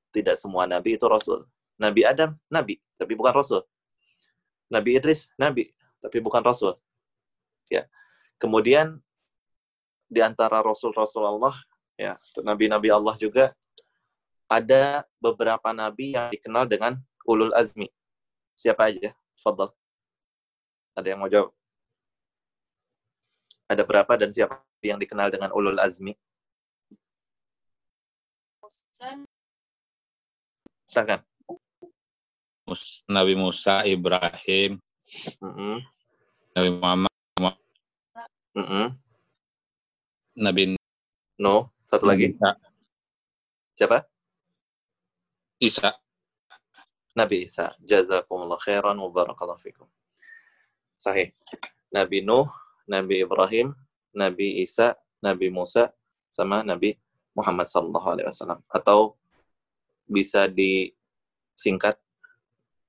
Tidak 0.09 0.33
semua 0.33 0.65
nabi 0.65 0.97
itu 0.97 1.05
rasul. 1.05 1.45
Nabi 1.77 2.01
Adam 2.01 2.33
nabi, 2.49 2.81
tapi 2.97 3.13
bukan 3.13 3.37
rasul. 3.37 3.61
Nabi 4.73 4.97
Idris 4.97 5.29
nabi, 5.37 5.69
tapi 6.01 6.17
bukan 6.25 6.41
rasul. 6.41 6.73
Ya. 7.69 7.85
Kemudian 8.41 8.97
di 10.09 10.25
antara 10.25 10.65
rasul-rasul 10.65 11.21
Allah, 11.21 11.53
ya, 11.95 12.19
nabi-nabi 12.43 12.91
Allah 12.91 13.15
juga 13.19 13.51
ada 14.45 15.03
beberapa 15.17 15.73
nabi 15.73 16.13
yang 16.13 16.29
dikenal 16.29 16.69
dengan 16.69 17.01
ulul 17.25 17.51
azmi. 17.57 17.89
Siapa 18.55 18.87
aja? 18.93 19.11
Fadl. 19.41 19.73
Ada 20.95 21.11
yang 21.11 21.19
mau 21.19 21.27
jawab? 21.27 21.51
Ada 23.65 23.81
berapa 23.81 24.13
dan 24.15 24.29
siapa 24.29 24.61
yang 24.85 25.01
dikenal 25.01 25.33
dengan 25.33 25.49
ulul 25.51 25.81
azmi? 25.81 26.13
Silakan. 30.85 31.19
Mus- 32.65 33.03
Nabi 33.05 33.33
Musa, 33.37 33.85
Ibrahim, 33.85 34.81
Mm-mm. 35.43 35.85
Nabi 36.55 36.69
Muhammad, 36.81 37.13
Mm-mm. 38.57 38.87
Nabi 40.39 40.73
No, 41.35 41.75
satu 41.83 42.07
lagi. 42.07 42.31
Isa, 42.31 42.55
Siapa? 43.75 44.07
Isa. 45.59 45.91
Nabi 47.11 47.43
Isa. 47.43 47.75
Jazakumullah 47.83 48.59
khairan 48.59 48.95
wa 48.95 49.11
barakallahu 49.11 49.59
fikum. 49.59 49.87
Sahih. 50.95 51.35
Nabi 51.91 52.23
Nuh, 52.23 52.47
Nabi 52.87 53.23
Ibrahim, 53.23 53.75
Nabi 54.15 54.63
Isa, 54.63 54.95
Nabi 55.19 55.51
Musa, 55.51 55.91
sama 56.31 56.63
Nabi 56.63 56.95
Muhammad 57.35 57.67
sallallahu 57.67 58.07
alaihi 58.15 58.27
wasallam. 58.31 58.63
Atau 58.71 59.19
bisa 60.07 60.47
disingkat 60.47 61.99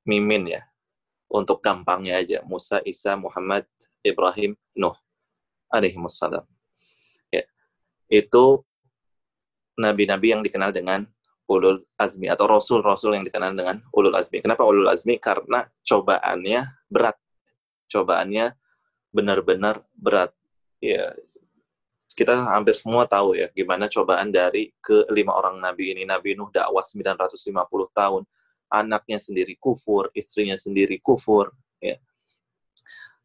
Mimin 0.07 0.47
ya. 0.55 0.63
Untuk 1.27 1.59
gampangnya 1.59 2.23
aja. 2.23 2.39
Musa, 2.47 2.79
Isa, 2.87 3.19
Muhammad, 3.19 3.67
Ibrahim, 4.07 4.55
Nuh. 4.79 4.95
Ya. 5.75 6.47
Itu 8.07 8.63
nabi-nabi 9.77 10.33
yang 10.33 10.43
dikenal 10.43 10.73
dengan 10.73 11.05
ulul 11.47 11.79
azmi 11.95 12.27
atau 12.27 12.51
rasul-rasul 12.51 13.15
yang 13.15 13.25
dikenal 13.27 13.55
dengan 13.55 13.79
ulul 13.95 14.15
azmi. 14.19 14.43
Kenapa 14.43 14.67
ulul 14.67 14.91
azmi? 14.91 15.19
Karena 15.23 15.63
cobaannya 15.87 16.91
berat. 16.91 17.17
Cobaannya 17.87 18.51
benar-benar 19.15 19.87
berat. 19.95 20.35
Ya, 20.83 21.15
kita 22.17 22.49
hampir 22.51 22.75
semua 22.75 23.05
tahu 23.05 23.37
ya 23.37 23.53
gimana 23.53 23.87
cobaan 23.93 24.33
dari 24.33 24.75
kelima 24.83 25.37
orang 25.37 25.63
nabi 25.63 25.95
ini. 25.95 26.03
Nabi 26.09 26.35
Nuh 26.35 26.51
dakwah 26.51 26.83
950 26.83 27.53
tahun. 27.95 28.23
Anaknya 28.67 29.23
sendiri 29.23 29.55
kufur, 29.63 30.11
istrinya 30.11 30.59
sendiri 30.59 30.99
kufur. 30.99 31.55
Ya. 31.79 32.03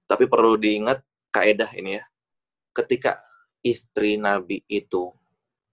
Tapi 0.05 0.29
perlu 0.29 0.53
diingat 0.59 1.01
kaedah 1.34 1.73
ini 1.73 1.97
ya. 1.97 2.03
Ketika 2.75 3.17
istri 3.62 4.18
nabi 4.18 4.66
itu 4.66 5.14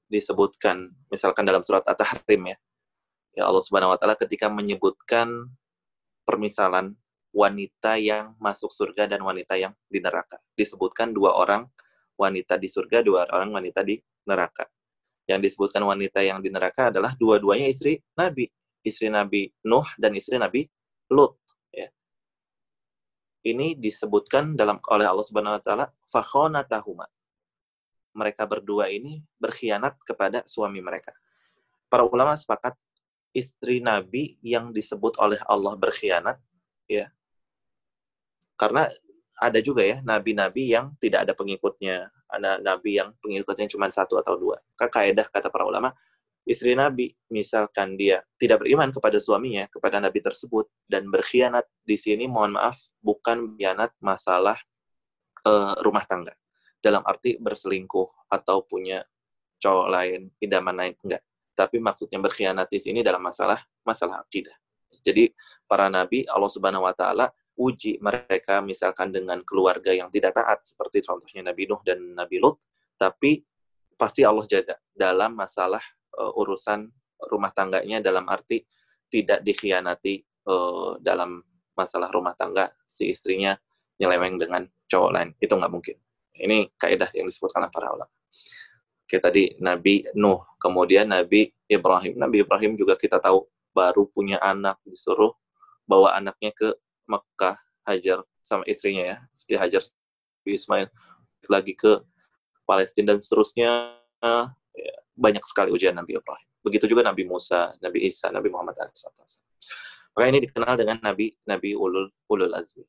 disebutkan 0.08 0.92
misalkan 1.12 1.44
dalam 1.44 1.60
surat 1.60 1.84
At-Tahrim 1.84 2.52
ya. 2.52 2.56
Ya 3.36 3.44
Allah 3.46 3.62
Subhanahu 3.62 3.92
wa 3.94 3.98
taala 4.00 4.16
ketika 4.16 4.48
menyebutkan 4.48 5.52
permisalan 6.24 6.96
wanita 7.30 8.00
yang 8.00 8.34
masuk 8.40 8.72
surga 8.72 9.06
dan 9.06 9.20
wanita 9.22 9.54
yang 9.54 9.76
di 9.86 10.00
neraka. 10.00 10.40
Disebutkan 10.56 11.12
dua 11.12 11.36
orang 11.36 11.68
wanita 12.18 12.56
di 12.58 12.66
surga, 12.66 13.04
dua 13.04 13.28
orang 13.30 13.52
wanita 13.52 13.84
di 13.84 14.00
neraka. 14.26 14.66
Yang 15.28 15.52
disebutkan 15.52 15.84
wanita 15.84 16.24
yang 16.24 16.40
di 16.40 16.48
neraka 16.48 16.88
adalah 16.88 17.12
dua-duanya 17.14 17.68
istri 17.68 18.00
Nabi, 18.16 18.48
istri 18.80 19.12
Nabi 19.12 19.52
Nuh 19.68 19.86
dan 20.00 20.16
istri 20.16 20.40
Nabi 20.40 20.64
Lut 21.12 21.36
ya. 21.70 21.88
Ini 23.44 23.76
disebutkan 23.76 24.56
dalam 24.56 24.80
oleh 24.88 25.04
Allah 25.04 25.24
Subhanahu 25.24 25.56
wa 25.56 25.62
taala 25.62 25.86
fakhonatahuma 26.08 27.06
mereka 28.18 28.42
berdua 28.50 28.90
ini 28.90 29.22
berkhianat 29.38 29.94
kepada 30.02 30.42
suami 30.42 30.82
mereka. 30.82 31.14
Para 31.86 32.02
ulama 32.02 32.34
sepakat 32.34 32.74
istri 33.30 33.78
Nabi 33.78 34.34
yang 34.42 34.74
disebut 34.74 35.14
oleh 35.22 35.38
Allah 35.46 35.78
berkhianat, 35.78 36.42
ya, 36.90 37.06
karena 38.58 38.90
ada 39.38 39.62
juga 39.62 39.86
ya 39.86 40.02
nabi-nabi 40.02 40.74
yang 40.74 40.90
tidak 40.98 41.22
ada 41.22 41.32
pengikutnya, 41.32 42.10
ada 42.26 42.58
nabi 42.58 42.98
yang 42.98 43.14
pengikutnya 43.22 43.70
cuma 43.70 43.86
satu 43.86 44.18
atau 44.18 44.34
dua. 44.34 44.58
Kaidah 44.74 45.30
kata 45.30 45.46
para 45.46 45.62
ulama, 45.62 45.94
istri 46.42 46.74
nabi 46.74 47.14
misalkan 47.30 47.94
dia 47.94 48.26
tidak 48.34 48.66
beriman 48.66 48.90
kepada 48.90 49.22
suaminya, 49.22 49.70
kepada 49.70 50.02
nabi 50.02 50.18
tersebut 50.18 50.66
dan 50.90 51.06
berkhianat 51.06 51.64
di 51.86 51.94
sini 51.94 52.26
mohon 52.26 52.58
maaf 52.58 52.90
bukan 52.98 53.54
berkhianat 53.54 53.94
masalah 54.02 54.58
uh, 55.46 55.78
rumah 55.86 56.02
tangga 56.02 56.34
dalam 56.78 57.02
arti 57.04 57.36
berselingkuh 57.38 58.30
atau 58.30 58.62
punya 58.62 59.02
cowok 59.58 59.88
lain, 59.90 60.20
idaman 60.38 60.74
lain 60.74 60.94
enggak. 61.02 61.22
Tapi 61.58 61.82
maksudnya 61.82 62.22
berkhianat 62.22 62.70
di 62.70 62.78
sini 62.78 63.02
dalam 63.02 63.18
masalah 63.18 63.58
masalah 63.82 64.22
akidah. 64.22 64.54
Jadi 65.02 65.30
para 65.66 65.90
nabi 65.90 66.22
Allah 66.30 66.50
Subhanahu 66.50 66.86
wa 66.86 66.94
taala 66.94 67.30
uji 67.58 67.98
mereka 67.98 68.62
misalkan 68.62 69.10
dengan 69.10 69.42
keluarga 69.42 69.90
yang 69.90 70.06
tidak 70.14 70.38
taat 70.38 70.62
seperti 70.62 71.02
contohnya 71.02 71.50
Nabi 71.50 71.66
Nuh 71.66 71.82
dan 71.82 72.14
Nabi 72.14 72.38
Lut, 72.38 72.62
tapi 72.94 73.42
pasti 73.98 74.22
Allah 74.22 74.46
jaga 74.46 74.78
dalam 74.94 75.34
masalah 75.34 75.82
uh, 76.14 76.38
urusan 76.38 76.86
rumah 77.26 77.50
tangganya 77.50 77.98
dalam 77.98 78.30
arti 78.30 78.62
tidak 79.10 79.42
dikhianati 79.42 80.22
uh, 80.46 81.02
dalam 81.02 81.42
masalah 81.74 82.14
rumah 82.14 82.38
tangga 82.38 82.70
si 82.86 83.10
istrinya 83.10 83.58
nyeleweng 83.98 84.38
dengan 84.38 84.62
cowok 84.86 85.10
lain. 85.10 85.30
Itu 85.42 85.58
nggak 85.58 85.72
mungkin. 85.74 85.98
Ini 86.38 86.70
kaidah 86.78 87.10
yang 87.14 87.26
disebutkan 87.26 87.66
para 87.68 87.90
ulama. 87.90 88.10
Oke, 89.08 89.16
tadi 89.18 89.56
Nabi 89.58 90.04
Nuh, 90.12 90.44
kemudian 90.60 91.08
Nabi 91.08 91.48
Ibrahim. 91.64 92.20
Nabi 92.20 92.44
Ibrahim 92.44 92.76
juga 92.76 92.92
kita 92.94 93.16
tahu 93.16 93.48
baru 93.72 94.04
punya 94.12 94.36
anak, 94.44 94.76
disuruh 94.84 95.32
bawa 95.88 96.12
anaknya 96.18 96.52
ke 96.52 96.68
Mekah, 97.08 97.56
Hajar 97.88 98.20
sama 98.44 98.68
istrinya 98.68 99.04
ya. 99.04 99.16
Istri 99.32 99.56
Hajar 99.56 99.80
Ismail 100.44 100.92
lagi 101.48 101.72
ke 101.72 102.04
Palestina 102.68 103.16
dan 103.16 103.24
seterusnya. 103.24 103.96
Ya, 104.76 104.94
banyak 105.16 105.40
sekali 105.40 105.72
ujian 105.72 105.96
Nabi 105.96 106.20
Ibrahim. 106.20 106.48
Begitu 106.60 106.84
juga 106.84 107.00
Nabi 107.00 107.24
Musa, 107.24 107.72
Nabi 107.80 108.04
Isa, 108.04 108.28
Nabi 108.28 108.52
Muhammad 108.52 108.76
SAW. 108.92 109.40
Maka 110.12 110.24
ini 110.28 110.44
dikenal 110.44 110.74
dengan 110.76 110.98
Nabi 111.00 111.32
Nabi 111.48 111.72
Ulul 111.72 112.12
Ulul 112.28 112.52
Azmi. 112.52 112.84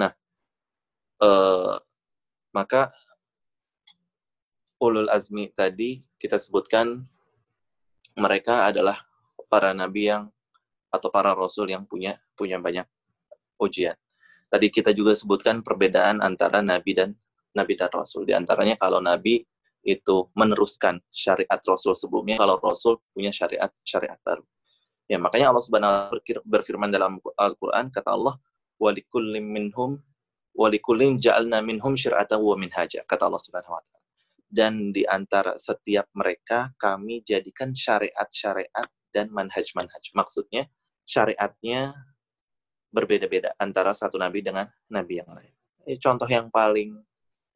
Nah, 0.00 0.08
eh, 1.20 1.76
maka 2.52 2.92
ulul 4.78 5.08
azmi 5.08 5.50
tadi 5.52 6.04
kita 6.20 6.36
sebutkan 6.38 7.06
mereka 8.16 8.68
adalah 8.68 9.00
para 9.48 9.72
nabi 9.72 10.08
yang 10.12 10.28
atau 10.92 11.08
para 11.08 11.32
rasul 11.32 11.68
yang 11.68 11.88
punya 11.88 12.20
punya 12.36 12.60
banyak 12.60 12.84
ujian. 13.56 13.96
Tadi 14.52 14.68
kita 14.68 14.92
juga 14.92 15.16
sebutkan 15.16 15.64
perbedaan 15.64 16.20
antara 16.20 16.60
nabi 16.60 16.92
dan 16.92 17.16
nabi 17.56 17.72
dan 17.72 17.88
rasul. 17.88 18.28
Di 18.28 18.36
antaranya 18.36 18.76
kalau 18.76 19.00
nabi 19.00 19.40
itu 19.82 20.28
meneruskan 20.36 21.00
syariat 21.08 21.58
rasul 21.64 21.96
sebelumnya, 21.96 22.36
kalau 22.36 22.60
rasul 22.60 23.00
punya 23.16 23.32
syariat 23.32 23.72
syariat 23.82 24.20
baru. 24.20 24.44
Ya, 25.10 25.18
makanya 25.18 25.50
Allah 25.50 25.64
Subhanahu 25.64 26.20
wa 26.20 26.42
berfirman 26.46 26.92
dalam 26.92 27.18
Al-Qur'an 27.34 27.88
kata 27.88 28.12
Allah, 28.12 28.36
"Walikullim 28.78 29.42
minhum 29.42 29.98
walikulin 30.52 31.16
ja'alna 31.16 31.64
minhum 31.64 31.96
syir'atan 31.96 32.40
wa 32.40 32.56
minhaja 32.56 33.02
kata 33.08 33.28
Allah 33.28 33.42
Subhanahu 33.42 33.72
wa 33.72 33.82
taala. 33.82 34.00
Dan 34.52 34.92
di 34.92 35.08
antara 35.08 35.56
setiap 35.56 36.12
mereka 36.12 36.76
kami 36.76 37.24
jadikan 37.24 37.72
syariat-syariat 37.72 38.88
dan 39.08 39.32
manhaj-manhaj. 39.32 40.12
Maksudnya 40.12 40.68
syariatnya 41.08 41.96
berbeda-beda 42.92 43.56
antara 43.56 43.96
satu 43.96 44.20
nabi 44.20 44.44
dengan 44.44 44.68
nabi 44.92 45.24
yang 45.24 45.32
lain. 45.32 45.52
Contoh 45.98 46.28
yang 46.28 46.52
paling 46.52 47.00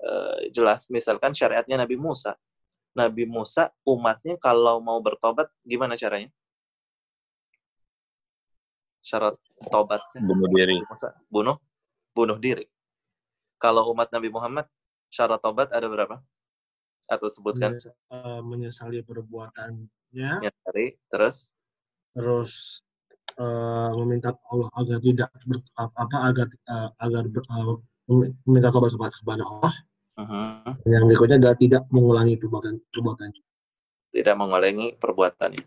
uh, 0.03 0.41
jelas 0.51 0.89
misalkan 0.91 1.37
syariatnya 1.37 1.85
Nabi 1.85 1.95
Musa. 1.95 2.35
Nabi 2.97 3.29
Musa 3.29 3.71
umatnya 3.85 4.41
kalau 4.41 4.81
mau 4.81 4.99
bertobat 5.05 5.53
gimana 5.63 5.95
caranya? 6.01 6.33
Syarat 9.05 9.39
tobatnya 9.71 10.25
Bunuh 10.25 10.51
diri. 10.51 10.81
Musa, 10.83 11.15
bunuh 11.31 11.57
bunuh 12.17 12.41
diri. 12.41 12.65
Kalau 13.67 13.91
umat 13.91 14.15
Nabi 14.15 14.31
Muhammad 14.31 14.71
syarat 15.11 15.43
tobat 15.43 15.75
ada 15.75 15.91
berapa? 15.91 16.23
Atau 17.11 17.27
sebutkan 17.27 17.75
eh, 17.83 18.41
menyesali 18.47 19.03
perbuatannya, 19.03 20.31
menyadari 20.39 20.95
terus 21.11 21.51
terus 22.15 22.83
eh, 23.35 23.91
meminta 23.99 24.39
Allah 24.55 24.71
agar 24.79 24.99
tidak 25.03 25.31
ber, 25.51 25.59
apa 25.75 26.17
agar 26.31 26.47
eh, 26.47 26.91
agar 27.03 27.25
ber- 27.27 27.43
eh, 27.43 27.75
meminta 28.47 28.71
tobat 28.71 28.95
kepada, 28.95 29.11
kepada 29.19 29.43
Allah. 29.43 29.75
Dan 30.87 30.91
yang 30.95 31.05
berikutnya 31.11 31.37
adalah 31.43 31.59
tidak 31.59 31.83
mengulangi 31.91 32.39
perbuatan 32.39 32.79
perbuatan. 32.95 33.35
tidak 34.15 34.35
mengulangi 34.39 34.95
perbuatannya. 34.97 35.65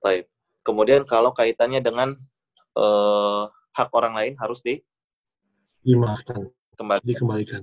Baik. 0.00 0.26
Kemudian 0.64 1.04
kalau 1.04 1.36
kaitannya 1.36 1.84
dengan 1.84 2.16
eh, 2.80 3.42
hak 3.76 3.88
orang 3.92 4.16
lain 4.16 4.34
harus 4.40 4.64
Dimaafkan, 5.82 6.48
dikembalikan. 6.82 7.06
dikembalikan. 7.06 7.62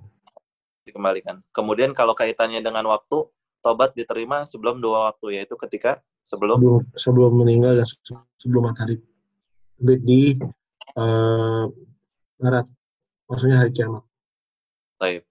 dikembalikan. 0.88 1.36
Kemudian 1.54 1.92
kalau 1.94 2.18
kaitannya 2.18 2.64
dengan 2.66 2.88
waktu, 2.90 3.30
tobat 3.62 3.94
diterima 3.94 4.48
sebelum 4.48 4.82
dua 4.82 5.12
waktu, 5.14 5.38
yaitu 5.38 5.54
ketika 5.60 6.02
Sebelum 6.30 6.62
sebelum 6.62 6.82
sebelum 6.94 7.32
meninggal 7.42 7.74
dan 7.82 7.88
se- 7.90 7.98
sebelum 8.38 8.70
matahari 8.70 9.02
terbit 9.82 10.00
di 10.06 10.22
eh, 10.94 11.66
barat. 12.38 12.66
Maksudnya 13.26 13.66
hari 13.66 13.72
kiamat. 13.74 14.06
Baik. 15.02 15.26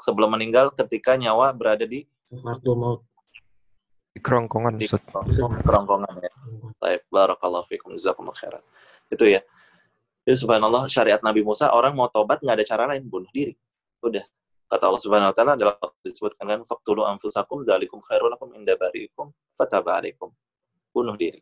Sebelum 0.00 0.32
meninggal 0.32 0.72
ketika 0.72 1.18
nyawa 1.20 1.52
berada 1.52 1.84
di 1.84 2.08
Sakaratul 2.24 2.76
maut. 2.76 3.00
Di 4.16 4.20
kerongkongan, 4.24 4.80
di 4.80 4.88
kerongkongan 5.64 6.14
ya. 6.24 6.32
Baik, 6.80 7.04
barakallahu 7.12 7.68
fikum 7.68 7.92
jazakumullah 7.96 8.36
khairan. 8.36 8.64
Itu 9.12 9.28
ya. 9.28 9.44
Jadi 10.28 10.44
subhanallah 10.44 10.92
syariat 10.92 11.24
Nabi 11.24 11.40
Musa 11.40 11.72
orang 11.72 11.96
mau 11.96 12.12
tobat 12.12 12.44
nggak 12.44 12.60
ada 12.60 12.66
cara 12.68 12.84
lain 12.84 13.08
bunuh 13.08 13.32
diri. 13.32 13.56
Udah. 14.04 14.20
Kata 14.68 14.92
Allah 14.92 15.00
Subhanahu 15.00 15.32
wa 15.32 15.36
taala 15.36 15.56
adalah 15.56 15.80
disebutkan 16.04 16.44
kan 16.44 16.60
faqtulu 16.68 17.00
anfusakum 17.00 17.64
zalikum 17.64 18.04
khairul 18.04 18.28
lakum 18.28 18.52
inda 18.52 18.76
bariikum 18.76 19.32
fataba 19.56 19.96
alaikum. 19.96 20.28
Bunuh 20.92 21.16
diri. 21.16 21.40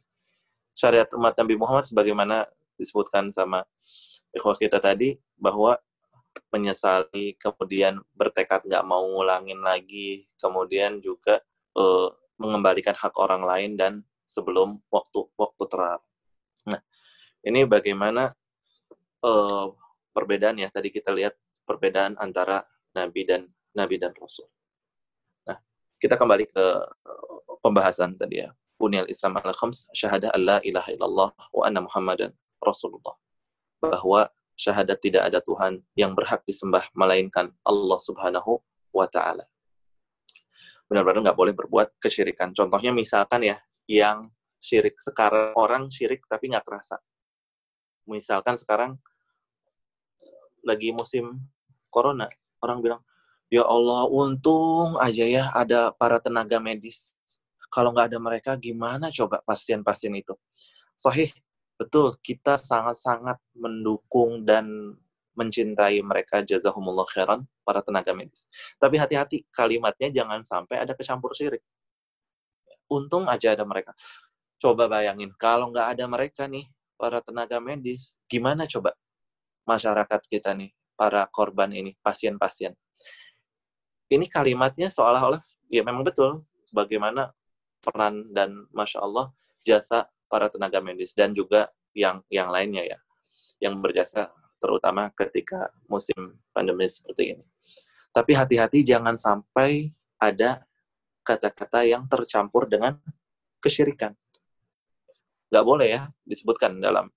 Syariat 0.70 1.10
umat 1.18 1.34
Nabi 1.34 1.58
Muhammad 1.58 1.82
sebagaimana 1.82 2.46
disebutkan 2.78 3.34
sama 3.34 3.66
ikhwah 4.30 4.54
kita 4.54 4.78
tadi 4.78 5.18
bahwa 5.34 5.74
menyesali 6.54 7.34
kemudian 7.42 7.98
bertekad 8.14 8.62
nggak 8.70 8.86
mau 8.86 9.02
ngulangin 9.02 9.66
lagi 9.66 10.30
kemudian 10.38 11.02
juga 11.02 11.42
eh, 11.74 12.08
mengembalikan 12.38 12.94
hak 12.94 13.18
orang 13.18 13.42
lain 13.42 13.74
dan 13.74 13.92
sebelum 14.30 14.78
waktu 14.94 15.26
waktu 15.34 15.62
terlarang. 15.66 16.06
Nah, 16.70 16.78
ini 17.42 17.66
bagaimana 17.66 18.30
eh, 19.24 19.66
perbedaan 20.12 20.56
ya 20.56 20.68
tadi 20.72 20.88
kita 20.92 21.12
lihat 21.12 21.36
perbedaan 21.68 22.16
antara 22.16 22.64
nabi 22.96 23.24
dan 23.28 23.48
nabi 23.76 24.00
dan 24.00 24.16
rasul. 24.16 24.48
Nah, 25.44 25.60
kita 26.00 26.16
kembali 26.16 26.44
ke 26.48 26.64
eh, 26.84 27.56
pembahasan 27.60 28.16
tadi 28.16 28.44
ya. 28.44 28.50
Bunyal 28.76 29.08
Islam 29.08 29.40
ala 29.40 29.56
khams 29.56 29.88
syahadah 29.96 30.36
alla 30.36 30.60
ilaha 30.60 30.92
illallah 30.92 31.28
wa 31.32 31.62
anna 31.64 31.80
Muhammadan 31.80 32.32
Rasulullah. 32.60 33.16
Bahwa 33.80 34.28
syahadat 34.56 35.00
tidak 35.00 35.28
ada 35.32 35.40
Tuhan 35.40 35.80
yang 35.96 36.12
berhak 36.12 36.44
disembah 36.44 36.84
melainkan 36.92 37.52
Allah 37.64 37.98
Subhanahu 38.00 38.60
wa 38.92 39.08
taala. 39.08 39.44
Benar-benar 40.88 41.32
nggak 41.32 41.38
boleh 41.38 41.54
berbuat 41.56 41.96
kesyirikan. 42.00 42.52
Contohnya 42.56 42.92
misalkan 42.92 43.44
ya, 43.44 43.56
yang 43.88 44.28
syirik 44.60 44.96
sekarang 44.98 45.52
orang 45.54 45.92
syirik 45.92 46.24
tapi 46.26 46.50
nggak 46.50 46.64
terasa. 46.64 46.96
Misalkan 48.06 48.54
sekarang 48.54 48.96
lagi 50.62 50.90
musim 50.94 51.42
corona, 51.90 52.30
orang 52.62 52.78
bilang, 52.82 53.02
ya 53.46 53.62
Allah 53.62 54.06
untung 54.10 54.98
aja 54.98 55.22
ya 55.26 55.50
ada 55.54 55.94
para 55.94 56.18
tenaga 56.18 56.58
medis. 56.58 57.14
Kalau 57.70 57.90
nggak 57.94 58.14
ada 58.14 58.18
mereka 58.22 58.50
gimana 58.58 59.10
coba 59.10 59.42
pasien-pasien 59.42 60.14
itu? 60.14 60.34
Sahih, 60.96 61.30
betul. 61.76 62.14
Kita 62.22 62.56
sangat-sangat 62.56 63.36
mendukung 63.52 64.46
dan 64.46 64.96
mencintai 65.36 66.00
mereka 66.00 66.40
jazahumullah 66.40 67.04
khairan 67.12 67.44
para 67.62 67.84
tenaga 67.84 68.16
medis. 68.16 68.48
Tapi 68.80 68.96
hati-hati 68.96 69.44
kalimatnya 69.52 70.08
jangan 70.08 70.40
sampai 70.40 70.80
ada 70.80 70.96
kecampur 70.96 71.36
syirik. 71.36 71.60
Untung 72.88 73.28
aja 73.28 73.52
ada 73.52 73.66
mereka. 73.68 73.92
Coba 74.56 74.88
bayangin 74.88 75.36
kalau 75.36 75.68
nggak 75.68 75.98
ada 75.98 76.04
mereka 76.08 76.48
nih 76.48 76.64
para 76.96 77.20
tenaga 77.20 77.60
medis, 77.60 78.16
gimana 78.26 78.64
coba 78.64 78.96
masyarakat 79.68 80.20
kita 80.28 80.56
nih 80.56 80.72
para 80.96 81.28
korban 81.28 81.70
ini 81.70 81.94
pasien-pasien. 82.00 82.72
Ini 84.08 84.26
kalimatnya 84.30 84.88
seolah-olah 84.88 85.42
ya 85.68 85.82
memang 85.82 86.06
betul 86.06 86.46
bagaimana 86.70 87.34
peran 87.82 88.30
dan 88.32 88.66
masya 88.70 89.02
Allah 89.02 89.34
jasa 89.66 90.06
para 90.26 90.50
tenaga 90.50 90.78
medis 90.78 91.12
dan 91.12 91.34
juga 91.34 91.70
yang 91.94 92.22
yang 92.30 92.50
lainnya 92.50 92.86
ya 92.86 92.98
yang 93.58 93.78
berjasa 93.82 94.30
terutama 94.62 95.10
ketika 95.12 95.68
musim 95.90 96.38
pandemi 96.54 96.88
seperti 96.88 97.36
ini. 97.36 97.44
Tapi 98.14 98.32
hati-hati 98.32 98.80
jangan 98.80 99.20
sampai 99.20 99.92
ada 100.16 100.64
kata-kata 101.20 101.84
yang 101.84 102.08
tercampur 102.08 102.64
dengan 102.70 102.96
kesyirikan. 103.60 104.16
Nggak 105.56 105.64
boleh 105.72 105.88
ya 105.88 106.02
disebutkan 106.28 106.76
dalam 106.76 107.08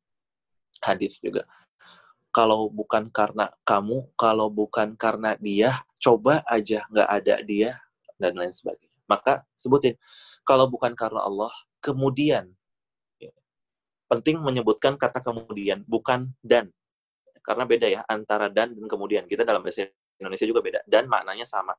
hadis 0.79 1.19
juga. 1.19 1.43
Kalau 2.31 2.71
bukan 2.71 3.11
karena 3.11 3.51
kamu, 3.67 4.15
kalau 4.15 4.47
bukan 4.47 4.95
karena 4.95 5.35
dia, 5.35 5.83
coba 5.99 6.39
aja 6.47 6.87
nggak 6.87 7.09
ada 7.11 7.35
dia, 7.43 7.75
dan 8.15 8.39
lain 8.39 8.47
sebagainya. 8.47 8.95
Maka 9.11 9.43
sebutin, 9.59 9.99
kalau 10.47 10.71
bukan 10.71 10.95
karena 10.95 11.19
Allah, 11.19 11.51
kemudian. 11.83 12.47
Ya. 13.19 13.35
Penting 14.07 14.39
menyebutkan 14.39 14.95
kata 14.95 15.19
kemudian, 15.19 15.83
bukan 15.83 16.31
dan 16.39 16.71
karena 17.43 17.63
beda 17.67 17.87
ya 17.91 18.01
antara 18.07 18.47
dan 18.47 18.71
dan 18.71 18.87
kemudian 18.87 19.27
kita 19.27 19.43
dalam 19.43 19.59
bahasa 19.59 19.87
Indonesia 20.19 20.45
juga 20.45 20.59
beda 20.59 20.79
dan 20.85 21.07
maknanya 21.07 21.47
sama 21.47 21.71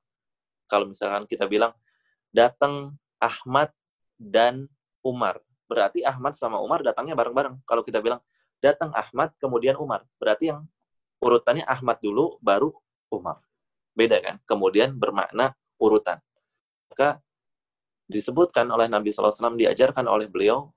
kalau 0.67 0.89
misalkan 0.89 1.29
kita 1.29 1.45
bilang 1.45 1.77
datang 2.33 2.97
Ahmad 3.21 3.71
dan 4.17 4.67
Umar 5.05 5.45
berarti 5.71 6.03
Ahmad 6.03 6.35
sama 6.35 6.59
Umar 6.59 6.83
datangnya 6.83 7.15
bareng-bareng. 7.15 7.63
Kalau 7.63 7.87
kita 7.87 8.03
bilang 8.03 8.19
datang 8.59 8.91
Ahmad 8.91 9.31
kemudian 9.39 9.79
Umar. 9.79 10.03
Berarti 10.19 10.51
yang 10.51 10.67
urutannya 11.23 11.63
Ahmad 11.63 12.03
dulu 12.03 12.43
baru 12.43 12.75
Umar. 13.15 13.39
Beda 13.95 14.19
kan? 14.19 14.43
Kemudian 14.43 14.99
bermakna 14.99 15.55
urutan. 15.79 16.19
Maka 16.91 17.23
disebutkan 18.11 18.67
oleh 18.75 18.91
Nabi 18.91 19.15
SAW 19.15 19.55
diajarkan 19.55 20.11
oleh 20.11 20.27
beliau 20.27 20.75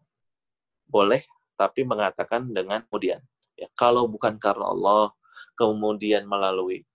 boleh 0.85 1.25
tapi 1.57 1.81
mengatakan 1.81 2.45
dengan 2.53 2.85
kemudian. 2.85 3.17
Ya 3.57 3.65
kalau 3.73 4.05
bukan 4.05 4.37
karena 4.37 4.69
Allah 4.69 5.09
kemudian 5.57 6.29
melalui 6.29 6.85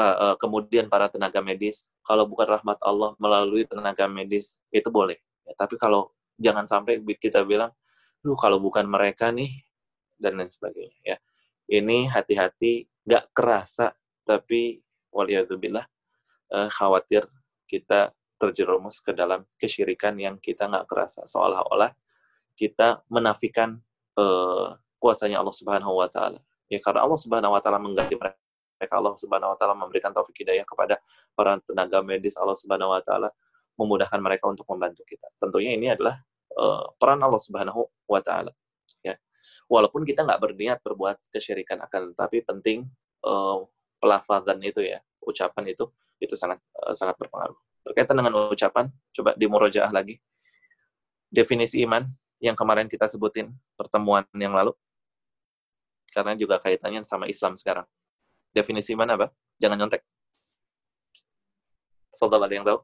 uh, 0.00 0.36
kemudian 0.40 0.86
para 0.88 1.08
tenaga 1.12 1.40
medis 1.44 1.88
kalau 2.06 2.24
bukan 2.24 2.48
rahmat 2.48 2.78
Allah 2.80 3.12
melalui 3.20 3.68
tenaga 3.68 4.08
medis 4.08 4.56
itu 4.72 4.88
boleh. 4.88 5.20
Ya, 5.44 5.52
tapi 5.56 5.76
kalau 5.76 6.12
jangan 6.38 6.64
sampai 6.64 7.02
kita 7.18 7.42
bilang 7.44 7.74
lu 8.22 8.34
kalau 8.38 8.62
bukan 8.62 8.86
mereka 8.86 9.28
nih 9.34 9.50
dan 10.18 10.38
lain 10.38 10.50
sebagainya 10.50 10.98
ya 11.04 11.16
ini 11.68 12.08
hati-hati 12.08 12.88
nggak 13.04 13.34
kerasa 13.34 13.94
tapi 14.24 14.80
waliyadzubillah 15.12 15.84
uh, 16.54 16.68
khawatir 16.70 17.26
kita 17.68 18.14
terjerumus 18.38 19.02
ke 19.02 19.10
dalam 19.12 19.44
kesyirikan 19.58 20.14
yang 20.16 20.38
kita 20.38 20.70
nggak 20.70 20.86
kerasa 20.86 21.26
seolah-olah 21.26 21.90
kita 22.58 23.06
menafikan 23.06 23.78
uh, 24.18 24.74
kuasanya 24.98 25.38
Allah 25.38 25.54
Subhanahu 25.54 25.94
wa 25.94 26.10
taala. 26.10 26.42
Ya 26.66 26.82
karena 26.82 27.06
Allah 27.06 27.16
Subhanahu 27.16 27.54
wa 27.54 27.62
taala 27.62 27.78
mengganti 27.78 28.18
mereka 28.18 28.94
Allah 28.98 29.14
Subhanahu 29.14 29.54
wa 29.54 29.56
taala 29.56 29.74
memberikan 29.78 30.10
taufik 30.10 30.42
hidayah 30.42 30.66
kepada 30.66 30.98
para 31.38 31.62
tenaga 31.62 32.02
medis 32.02 32.34
Allah 32.34 32.58
Subhanahu 32.58 32.90
wa 32.92 33.00
taala 33.00 33.30
memudahkan 33.78 34.18
mereka 34.18 34.50
untuk 34.50 34.66
membantu 34.66 35.06
kita. 35.06 35.30
Tentunya 35.38 35.78
ini 35.78 35.94
adalah 35.94 36.18
uh, 36.58 36.90
peran 36.98 37.22
Allah 37.22 37.38
Subhanahu 37.38 37.86
wa 38.10 38.20
taala. 38.20 38.52
Ya. 39.00 39.14
Walaupun 39.70 40.02
kita 40.02 40.26
nggak 40.26 40.42
berniat 40.42 40.78
berbuat 40.82 41.30
kesyirikan 41.30 41.78
akan 41.86 42.12
tetapi 42.12 42.42
penting 42.44 42.90
uh, 43.22 43.62
pelafazan 44.02 44.58
itu 44.66 44.82
ya, 44.82 44.98
ucapan 45.22 45.70
itu 45.70 45.86
itu 46.18 46.34
sangat 46.34 46.58
uh, 46.82 46.92
sangat 46.92 47.14
berpengaruh. 47.16 47.56
Berkaitan 47.86 48.18
dengan 48.18 48.34
ucapan, 48.52 48.90
coba 49.14 49.32
dimurojaah 49.38 49.88
lagi. 49.94 50.18
Definisi 51.30 51.80
iman 51.86 52.04
yang 52.42 52.58
kemarin 52.58 52.90
kita 52.90 53.06
sebutin 53.08 53.50
pertemuan 53.76 54.24
yang 54.36 54.54
lalu 54.54 54.72
karena 56.12 56.32
juga 56.34 56.56
kaitannya 56.58 57.04
sama 57.04 57.28
Islam 57.28 57.54
sekarang. 57.54 57.84
Definisi 58.52 58.96
mana, 58.96 59.14
Pak? 59.14 59.30
Jangan 59.60 59.76
nyontek. 59.76 60.02
Fadal 62.16 62.42
ada 62.42 62.54
yang 62.54 62.66
tahu? 62.66 62.78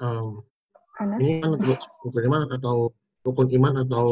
Um, 0.00 0.44
ini 0.96 1.44
kan 1.44 1.52
rukun 2.00 2.22
iman 2.24 2.48
atau 2.48 2.88
rukun 3.20 3.48
iman 3.52 3.84
atau 3.84 4.06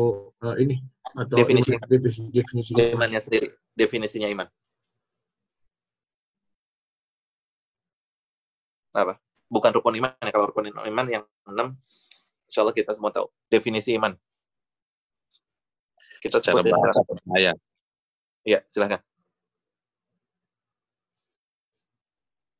uh, 0.44 0.56
ini 0.60 0.84
atau 1.16 1.36
definisi 1.38 1.72
definisi 1.88 2.22
definisi 2.28 2.72
imannya 2.76 3.20
sendiri. 3.24 3.48
Definisinya 3.72 4.28
iman. 4.30 4.46
Apa? 8.94 9.18
Bukan 9.48 9.70
rukun 9.80 9.94
iman 9.98 10.12
ya. 10.20 10.30
Kalau 10.30 10.50
rukun 10.52 10.68
iman 10.68 11.06
yang 11.08 11.24
enam 11.48 11.78
insya 12.50 12.60
Allah 12.62 12.76
kita 12.76 12.92
semua 12.92 13.10
tahu. 13.10 13.26
Definisi 13.48 13.96
iman. 13.96 14.12
Kita 16.20 16.40
secara 16.40 16.60
sebutin 16.60 16.72
bahasa 16.72 17.02
percaya. 17.04 17.52
Iya, 18.44 18.60
silahkan. 18.68 19.00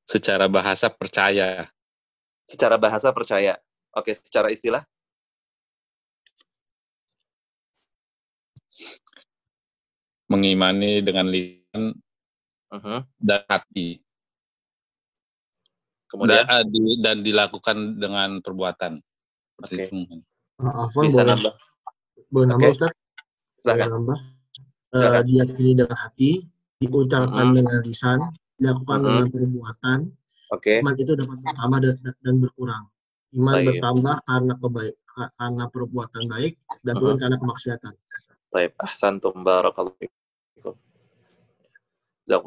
Secara 0.05 0.47
bahasa 0.49 0.87
percaya. 0.93 1.65
Secara 2.45 2.77
bahasa 2.77 3.09
percaya. 3.13 3.57
Oke, 3.95 4.11
secara 4.15 4.51
istilah? 4.51 4.83
Mengimani 10.33 11.05
dengan 11.05 11.29
lisan 11.29 11.93
uh-huh. 12.73 13.01
dan 13.21 13.45
hati. 13.47 14.01
Kemudian 16.09 16.47
Da- 16.47 16.65
di- 16.65 16.99
dan 17.03 17.21
dilakukan 17.21 17.99
dengan 18.01 18.39
perbuatan. 18.41 19.03
Oke. 19.63 19.87
mungkin. 19.93 20.23
Ah, 20.59 20.87
Afwan 20.87 21.07
bisa 21.07 21.23
boleh 21.23 21.31
nambah. 21.35 21.55
boleh 22.31 22.47
nambah 22.51 22.69
Oke. 22.71 22.75
Ustaz? 22.75 22.91
Boleh 22.95 23.61
Silakan. 23.63 23.89
nambah. 23.95 24.19
Silakan. 24.95 25.23
diyakini 25.27 25.73
dengan 25.75 25.99
hati, 25.99 26.31
diucapkan 26.79 27.47
Mhm. 27.51 27.55
dengan 27.59 27.79
lisan, 27.83 28.19
dilakukan 28.59 28.99
Mhm. 28.99 29.07
dengan 29.07 29.27
perbuatan. 29.31 29.99
Oke. 30.55 30.73
Iman 30.79 30.95
itu 30.95 31.13
dapat 31.19 31.37
bertambah 31.43 31.79
dan, 31.83 31.95
dan 32.23 32.35
berkurang. 32.39 32.85
Iman 33.35 33.55
Baik. 33.59 33.67
bertambah 33.75 34.17
karena 34.23 34.55
kebaik 34.63 34.97
karena 35.15 35.65
perbuatan 35.71 36.25
baik 36.31 36.55
dan 36.83 36.95
turun 36.99 37.19
karena 37.19 37.39
kemaksiatan. 37.39 37.95
Baik, 38.51 38.75
ahsantum 38.79 39.35
barakallahu 39.43 39.99
fikum. 39.99 40.75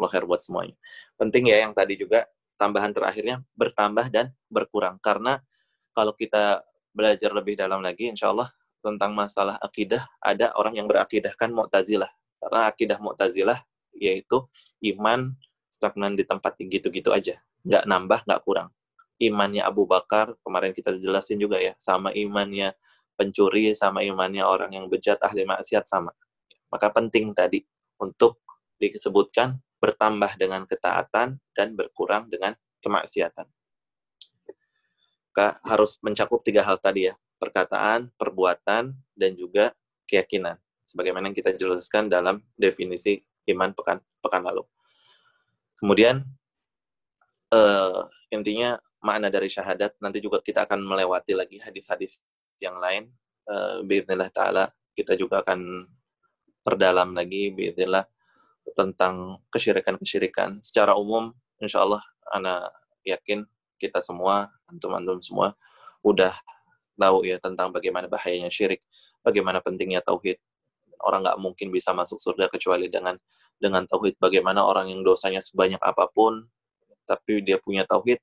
Khair 0.07 0.23
buat 0.23 0.39
semuanya. 0.39 0.75
Penting 1.19 1.51
ya 1.51 1.67
yang 1.67 1.75
tadi 1.75 1.99
juga 1.99 2.27
tambahan 2.55 2.91
terakhirnya 2.91 3.43
bertambah 3.53 4.07
dan 4.09 4.31
berkurang 4.47 4.97
karena 5.03 5.39
kalau 5.93 6.15
kita 6.15 6.65
belajar 6.91 7.29
lebih 7.29 7.53
dalam 7.53 7.79
lagi 7.85 8.09
insya 8.09 8.33
Allah 8.33 8.49
tentang 8.81 9.13
masalah 9.13 9.59
akidah 9.61 10.07
ada 10.17 10.49
orang 10.57 10.81
yang 10.81 10.89
berakidahkan 10.89 11.53
Mu'tazilah 11.53 12.09
karena 12.41 12.59
akidah 12.65 12.97
Mu'tazilah 12.97 13.61
yaitu 13.93 14.45
iman 14.93 15.33
stagnan 15.69 16.17
di 16.17 16.25
tempat 16.25 16.57
gitu-gitu 16.57 17.13
aja 17.13 17.37
nggak 17.61 17.85
nambah 17.85 18.19
nggak 18.25 18.41
kurang 18.41 18.73
imannya 19.17 19.65
Abu 19.65 19.89
Bakar 19.89 20.37
kemarin 20.45 20.73
kita 20.73 20.93
jelasin 20.97 21.41
juga 21.41 21.57
ya 21.57 21.73
sama 21.81 22.13
imannya 22.13 22.73
pencuri 23.17 23.73
sama 23.73 24.05
imannya 24.05 24.45
orang 24.45 24.77
yang 24.77 24.85
bejat 24.87 25.17
ahli 25.25 25.43
maksiat 25.43 25.89
sama. 25.89 26.13
Maka 26.69 26.93
penting 26.93 27.33
tadi 27.33 27.65
untuk 27.97 28.45
disebutkan 28.77 29.57
bertambah 29.81 30.37
dengan 30.37 30.65
ketaatan 30.69 31.41
dan 31.53 31.67
berkurang 31.73 32.29
dengan 32.29 32.53
kemaksiatan. 32.81 33.49
Maka 35.33 35.61
harus 35.65 36.01
mencakup 36.01 36.41
tiga 36.41 36.65
hal 36.65 36.81
tadi 36.81 37.09
ya 37.09 37.13
perkataan 37.37 38.09
perbuatan 38.17 38.93
dan 39.13 39.31
juga 39.37 39.73
keyakinan. 40.09 40.57
Sebagaimana 40.87 41.29
yang 41.29 41.37
kita 41.37 41.53
jelaskan 41.53 42.09
dalam 42.09 42.41
definisi 42.57 43.21
iman 43.53 43.73
pekan 43.77 44.01
pekan 44.21 44.41
lalu. 44.41 44.65
Kemudian 45.77 46.25
eh, 47.53 48.01
intinya 48.33 48.81
makna 49.01 49.29
dari 49.29 49.47
syahadat 49.49 49.97
nanti 50.01 50.17
juga 50.23 50.41
kita 50.41 50.65
akan 50.65 50.81
melewati 50.81 51.37
lagi 51.37 51.61
hadis-hadis 51.61 52.21
yang 52.61 52.77
lain. 52.81 53.09
Eh 53.47 53.85
biidznillah 53.85 54.29
taala 54.33 54.69
kita 54.97 55.13
juga 55.13 55.45
akan 55.45 55.85
perdalam 56.65 57.13
lagi 57.13 57.53
biidznillah 57.53 58.03
tentang 58.75 59.39
kesyirikan-kesyirikan. 59.53 60.59
Secara 60.59 60.97
umum 60.97 61.31
insya 61.61 61.85
Allah 61.85 62.03
anak 62.33 62.73
yakin 63.07 63.45
kita 63.79 64.01
semua 64.03 64.51
antum-antum 64.67 65.21
semua 65.23 65.55
udah 66.03 66.33
tahu 66.97 67.23
ya 67.29 67.37
tentang 67.37 67.69
bagaimana 67.69 68.09
bahayanya 68.09 68.49
syirik 68.49 68.81
bagaimana 69.21 69.61
pentingnya 69.61 70.01
tauhid. 70.01 70.41
Orang 70.97 71.21
nggak 71.21 71.37
mungkin 71.37 71.69
bisa 71.69 71.93
masuk 71.93 72.17
surga 72.17 72.49
kecuali 72.49 72.89
dengan 72.89 73.15
dengan 73.61 73.85
tauhid. 73.85 74.17
Bagaimana 74.17 74.65
orang 74.65 74.89
yang 74.89 75.05
dosanya 75.05 75.39
sebanyak 75.39 75.79
apa 75.79 76.09
pun 76.09 76.49
tapi 77.07 77.39
dia 77.45 77.55
punya 77.61 77.87
tauhid 77.87 78.19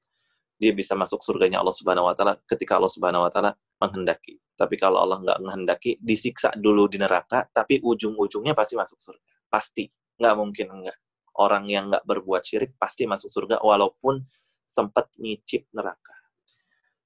dia 0.58 0.70
bisa 0.70 0.94
masuk 0.94 1.18
surganya 1.20 1.60
Allah 1.60 1.74
Subhanahu 1.74 2.06
wa 2.06 2.14
taala 2.14 2.38
ketika 2.46 2.78
Allah 2.78 2.92
Subhanahu 2.92 3.26
wa 3.26 3.30
taala 3.30 3.50
menghendaki. 3.82 4.38
Tapi 4.54 4.78
kalau 4.78 5.02
Allah 5.02 5.18
nggak 5.18 5.38
menghendaki, 5.42 5.98
disiksa 5.98 6.54
dulu 6.54 6.86
di 6.86 7.02
neraka, 7.02 7.50
tapi 7.50 7.82
ujung-ujungnya 7.82 8.54
pasti 8.54 8.78
masuk 8.78 8.98
surga. 9.02 9.50
Pasti. 9.50 9.90
Nggak 10.14 10.34
mungkin 10.38 10.66
enggak. 10.70 10.98
Orang 11.34 11.66
yang 11.66 11.90
nggak 11.90 12.06
berbuat 12.06 12.46
syirik 12.46 12.78
pasti 12.78 13.10
masuk 13.10 13.26
surga 13.26 13.58
walaupun 13.66 14.22
sempat 14.70 15.10
nyicip 15.18 15.66
neraka. 15.74 16.14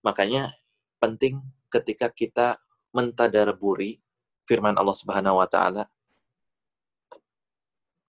Makanya 0.04 0.52
penting 1.00 1.40
ketika 1.72 2.12
kita 2.12 2.60
mentadabburi 2.92 4.00
firman 4.44 4.76
Allah 4.76 4.96
Subhanahu 4.96 5.40
wa 5.40 5.48
taala 5.48 5.88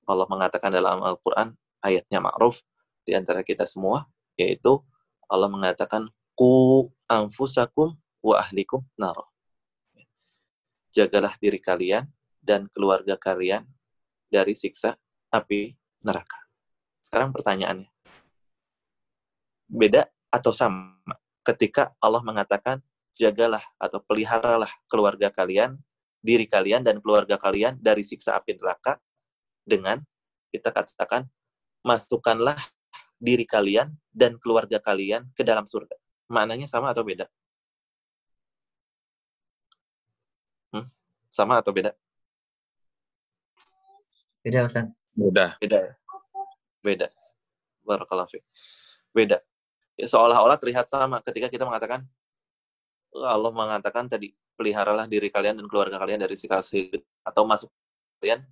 Allah 0.10 0.26
mengatakan 0.26 0.74
dalam 0.74 1.04
Al-Qur'an 1.06 1.54
ayatnya 1.86 2.24
ma'ruf 2.24 2.64
di 3.06 3.14
antara 3.14 3.46
kita 3.46 3.68
semua 3.68 4.10
yaitu 4.40 4.82
Allah 5.30 5.48
mengatakan 5.48 6.10
ku 6.34 6.90
anfusakum 7.06 7.94
wa 8.26 8.36
ahlikum 8.42 8.82
nar. 8.98 9.16
Jagalah 10.90 11.38
diri 11.38 11.62
kalian 11.62 12.10
dan 12.42 12.66
keluarga 12.74 13.14
kalian 13.14 13.64
dari 14.28 14.58
siksa 14.58 14.98
api 15.30 15.78
neraka. 16.02 16.38
Sekarang 17.06 17.30
pertanyaannya. 17.30 17.88
Beda 19.70 20.10
atau 20.34 20.50
sama 20.50 20.98
ketika 21.46 21.94
Allah 22.02 22.26
mengatakan 22.26 22.82
jagalah 23.14 23.62
atau 23.78 24.02
peliharalah 24.02 24.70
keluarga 24.90 25.30
kalian, 25.30 25.78
diri 26.26 26.50
kalian 26.50 26.82
dan 26.82 26.98
keluarga 27.00 27.38
kalian 27.38 27.78
dari 27.78 28.02
siksa 28.02 28.34
api 28.34 28.58
neraka 28.58 28.98
dengan 29.62 30.02
kita 30.50 30.74
katakan 30.74 31.30
masukkanlah 31.86 32.58
diri 33.20 33.44
kalian 33.44 33.92
dan 34.16 34.40
keluarga 34.40 34.80
kalian 34.80 35.28
ke 35.36 35.44
dalam 35.44 35.68
surga. 35.68 35.94
Maknanya 36.32 36.72
sama 36.72 36.96
atau 36.96 37.04
beda? 37.04 37.28
Hmm? 40.72 40.88
Sama 41.28 41.60
atau 41.60 41.76
beda? 41.76 41.92
Beda 44.40 44.66
Ustaz. 44.66 44.88
Beda. 45.12 45.60
Beda. 45.60 45.78
ya? 45.84 45.94
Beda. 46.80 47.08
Barakallahu 47.84 48.32
fiik. 48.32 48.46
Beda. 49.12 49.44
Ya, 50.00 50.08
seolah-olah 50.08 50.56
terlihat 50.56 50.88
sama 50.88 51.20
ketika 51.20 51.52
kita 51.52 51.68
mengatakan 51.68 52.08
Allah 53.12 53.52
mengatakan 53.52 54.08
tadi 54.08 54.32
peliharalah 54.56 55.10
diri 55.10 55.28
kalian 55.34 55.60
dan 55.60 55.66
keluarga 55.68 55.98
kalian 55.98 56.24
dari 56.24 56.38
siksa 56.38 56.62
atau 57.26 57.44
masuk 57.44 57.68
kalian 58.22 58.46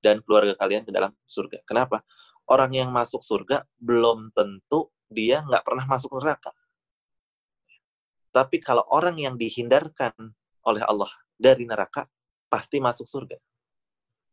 dan 0.00 0.22
keluarga 0.22 0.54
kalian 0.56 0.86
ke 0.86 0.92
dalam 0.94 1.12
surga. 1.26 1.60
Kenapa? 1.66 2.00
Orang 2.44 2.76
yang 2.76 2.92
masuk 2.92 3.24
surga 3.24 3.64
belum 3.80 4.28
tentu 4.36 4.92
dia 5.08 5.40
nggak 5.40 5.64
pernah 5.64 5.84
masuk 5.88 6.20
neraka. 6.20 6.52
Tapi 8.34 8.58
kalau 8.58 8.82
orang 8.90 9.14
yang 9.14 9.38
dihindarkan 9.38 10.12
oleh 10.66 10.82
Allah 10.82 11.08
dari 11.38 11.64
neraka, 11.64 12.04
pasti 12.50 12.82
masuk 12.82 13.06
surga. 13.06 13.38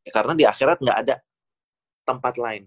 Karena 0.09 0.33
di 0.33 0.43
akhirat 0.43 0.81
nggak 0.81 0.99
ada 1.05 1.15
tempat 2.01 2.33
lain. 2.41 2.65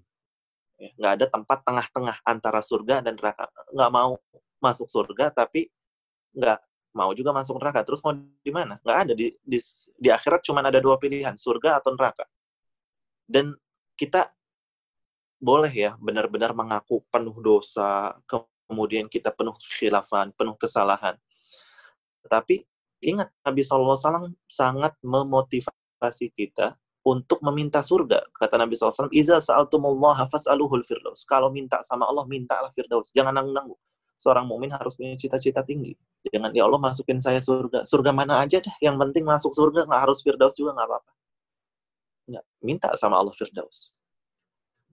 Ya, 0.78 0.90
nggak 0.94 1.12
ada 1.18 1.26
tempat 1.30 1.58
tengah-tengah 1.66 2.16
antara 2.22 2.60
surga 2.62 3.02
dan 3.02 3.18
neraka. 3.18 3.50
Nggak 3.74 3.90
mau 3.90 4.12
masuk 4.62 4.86
surga, 4.86 5.34
tapi 5.34 5.66
nggak 6.38 6.58
mau 6.94 7.10
juga 7.18 7.34
masuk 7.34 7.58
neraka. 7.58 7.82
Terus 7.82 8.00
mau 8.06 8.14
di 8.14 8.52
mana? 8.54 8.78
Nggak 8.86 8.98
ada. 9.06 9.12
Di, 9.18 9.34
di, 9.42 9.58
di 9.98 10.08
akhirat 10.14 10.40
cuma 10.46 10.62
ada 10.62 10.78
dua 10.78 10.96
pilihan, 11.02 11.34
surga 11.34 11.82
atau 11.82 11.98
neraka. 11.98 12.24
Dan 13.26 13.58
kita 13.98 14.30
boleh 15.44 15.68
ya 15.68 15.92
benar-benar 16.00 16.56
mengaku 16.56 17.04
penuh 17.12 17.36
dosa, 17.44 18.16
kemudian 18.24 19.12
kita 19.12 19.28
penuh 19.28 19.52
khilafan, 19.60 20.32
penuh 20.32 20.56
kesalahan. 20.56 21.20
Tetapi 22.24 22.64
ingat 23.04 23.28
Nabi 23.44 23.60
SAW 23.60 24.32
sangat 24.48 24.96
memotivasi 25.04 26.32
kita 26.32 26.80
untuk 27.04 27.44
meminta 27.44 27.84
surga. 27.84 28.24
Kata 28.32 28.56
Nabi 28.56 28.72
SAW, 28.72 29.12
Iza 29.12 29.36
sa'altumullaha 29.36 30.24
fas'aluhul 30.24 30.88
firdaus. 30.88 31.28
Kalau 31.28 31.52
minta 31.52 31.84
sama 31.84 32.08
Allah, 32.08 32.24
mintalah 32.24 32.72
firdaus. 32.72 33.12
Jangan 33.12 33.36
nanggung-nanggung. 33.36 33.76
Seorang 34.16 34.48
mukmin 34.48 34.72
harus 34.72 34.96
punya 34.96 35.12
cita-cita 35.20 35.60
tinggi. 35.60 35.92
Jangan, 36.32 36.56
ya 36.56 36.64
Allah 36.64 36.80
masukin 36.80 37.20
saya 37.20 37.44
surga. 37.44 37.84
Surga 37.84 38.08
mana 38.16 38.40
aja 38.40 38.56
deh. 38.56 38.72
Yang 38.80 38.96
penting 39.04 39.28
masuk 39.28 39.52
surga, 39.52 39.84
nggak 39.84 40.00
harus 40.08 40.24
firdaus 40.24 40.56
juga 40.56 40.72
nggak 40.72 40.88
apa-apa. 40.88 41.12
Nggak, 42.32 42.44
minta 42.64 42.88
sama 42.96 43.20
Allah 43.20 43.36
firdaus. 43.36 43.92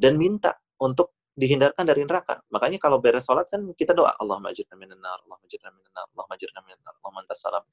Dan 0.02 0.18
minta 0.18 0.58
untuk 0.82 1.14
dihindarkan 1.38 1.86
dari 1.88 2.04
neraka. 2.04 2.44
Makanya 2.52 2.82
kalau 2.82 3.00
beres 3.00 3.24
sholat 3.24 3.48
kan 3.48 3.64
kita 3.78 3.96
doa 3.96 4.12
Allah 4.20 4.42
majirna 4.42 4.76
minan 4.76 5.00
Allah 5.00 5.38
majirna 5.40 5.70
minan 5.72 5.92
Allah 5.94 6.26
majirna 6.28 6.60
minan 6.66 6.82
Allah 6.84 7.12
mantas 7.14 7.40
salam. 7.40 7.64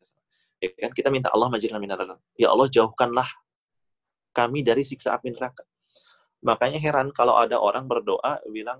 Ya 0.62 0.70
kan 0.76 0.92
kita 0.94 1.08
minta 1.10 1.32
Allah 1.34 1.48
majirna 1.50 1.80
minan. 1.82 2.20
Ya 2.38 2.52
Allah 2.52 2.68
jauhkanlah 2.70 3.26
kami 4.36 4.62
dari 4.62 4.86
siksa 4.86 5.18
api 5.18 5.34
neraka. 5.34 5.66
Makanya 6.38 6.78
heran 6.78 7.10
kalau 7.10 7.34
ada 7.34 7.58
orang 7.58 7.90
berdoa 7.90 8.38
bilang 8.46 8.78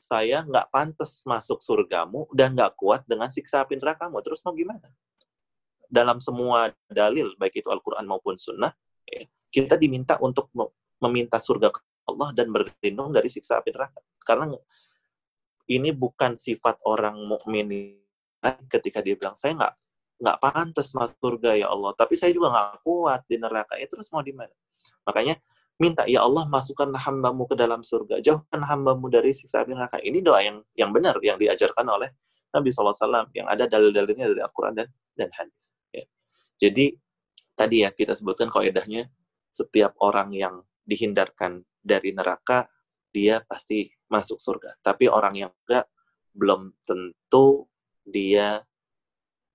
saya 0.00 0.40
nggak 0.46 0.72
pantas 0.72 1.26
masuk 1.28 1.60
surgamu 1.60 2.24
dan 2.32 2.56
nggak 2.56 2.78
kuat 2.80 3.04
dengan 3.04 3.28
siksa 3.28 3.66
api 3.66 3.76
nerakamu. 3.76 4.24
Terus 4.24 4.40
mau 4.46 4.56
gimana? 4.56 4.88
Dalam 5.88 6.22
semua 6.22 6.72
dalil, 6.88 7.32
baik 7.36 7.64
itu 7.64 7.68
Al-Quran 7.72 8.04
maupun 8.04 8.36
Sunnah, 8.36 8.72
ya, 9.08 9.24
kita 9.48 9.80
diminta 9.80 10.20
untuk 10.20 10.52
meminta 11.00 11.40
surga 11.40 11.72
Allah 12.08 12.32
dan 12.32 12.48
berlindung 12.48 13.12
dari 13.12 13.28
siksa 13.28 13.60
api 13.60 13.70
neraka. 13.76 14.00
Karena 14.24 14.48
ini 15.68 15.92
bukan 15.92 16.40
sifat 16.40 16.80
orang 16.88 17.20
mukmin 17.28 17.94
ketika 18.72 19.04
dia 19.04 19.14
bilang 19.14 19.36
saya 19.36 19.52
nggak 19.54 19.74
nggak 20.18 20.38
pantas 20.42 20.96
masuk 20.96 21.18
surga 21.20 21.62
ya 21.62 21.70
Allah, 21.70 21.94
tapi 21.94 22.18
saya 22.18 22.34
juga 22.34 22.50
nggak 22.50 22.82
kuat 22.82 23.22
di 23.28 23.36
neraka. 23.38 23.78
Ya 23.78 23.86
terus 23.86 24.10
mau 24.10 24.24
di 24.24 24.34
mana? 24.34 24.50
Makanya 25.06 25.38
minta 25.78 26.02
ya 26.10 26.26
Allah 26.26 26.44
masukkanlah 26.50 26.98
hambamu 26.98 27.46
ke 27.46 27.54
dalam 27.54 27.86
surga 27.86 28.18
jauhkan 28.18 28.60
hambamu 28.66 29.06
dari 29.06 29.30
siksa 29.30 29.62
api 29.62 29.78
neraka 29.78 30.02
ini 30.02 30.18
doa 30.18 30.42
yang 30.42 30.58
yang 30.74 30.90
benar 30.90 31.14
yang 31.22 31.38
diajarkan 31.38 31.86
oleh 31.86 32.10
Nabi 32.50 32.68
SAW 32.74 33.30
yang 33.30 33.46
ada 33.46 33.70
dalil-dalilnya 33.70 34.26
dari 34.26 34.42
Al-Quran 34.42 34.74
dan 34.74 34.88
dan 35.14 35.30
hadis 35.38 35.78
ya. 35.94 36.02
jadi 36.58 36.98
tadi 37.54 37.86
ya 37.86 37.94
kita 37.94 38.18
sebutkan 38.18 38.50
kaidahnya 38.50 39.06
setiap 39.54 39.94
orang 40.02 40.34
yang 40.34 40.66
dihindarkan 40.82 41.62
dari 41.80 42.12
neraka 42.12 42.68
dia 43.10 43.40
pasti 43.44 43.88
masuk 44.08 44.38
surga 44.40 44.78
tapi 44.84 45.08
orang 45.08 45.34
yang 45.36 45.52
enggak 45.64 45.88
belum 46.36 46.74
tentu 46.86 47.66
dia 48.06 48.62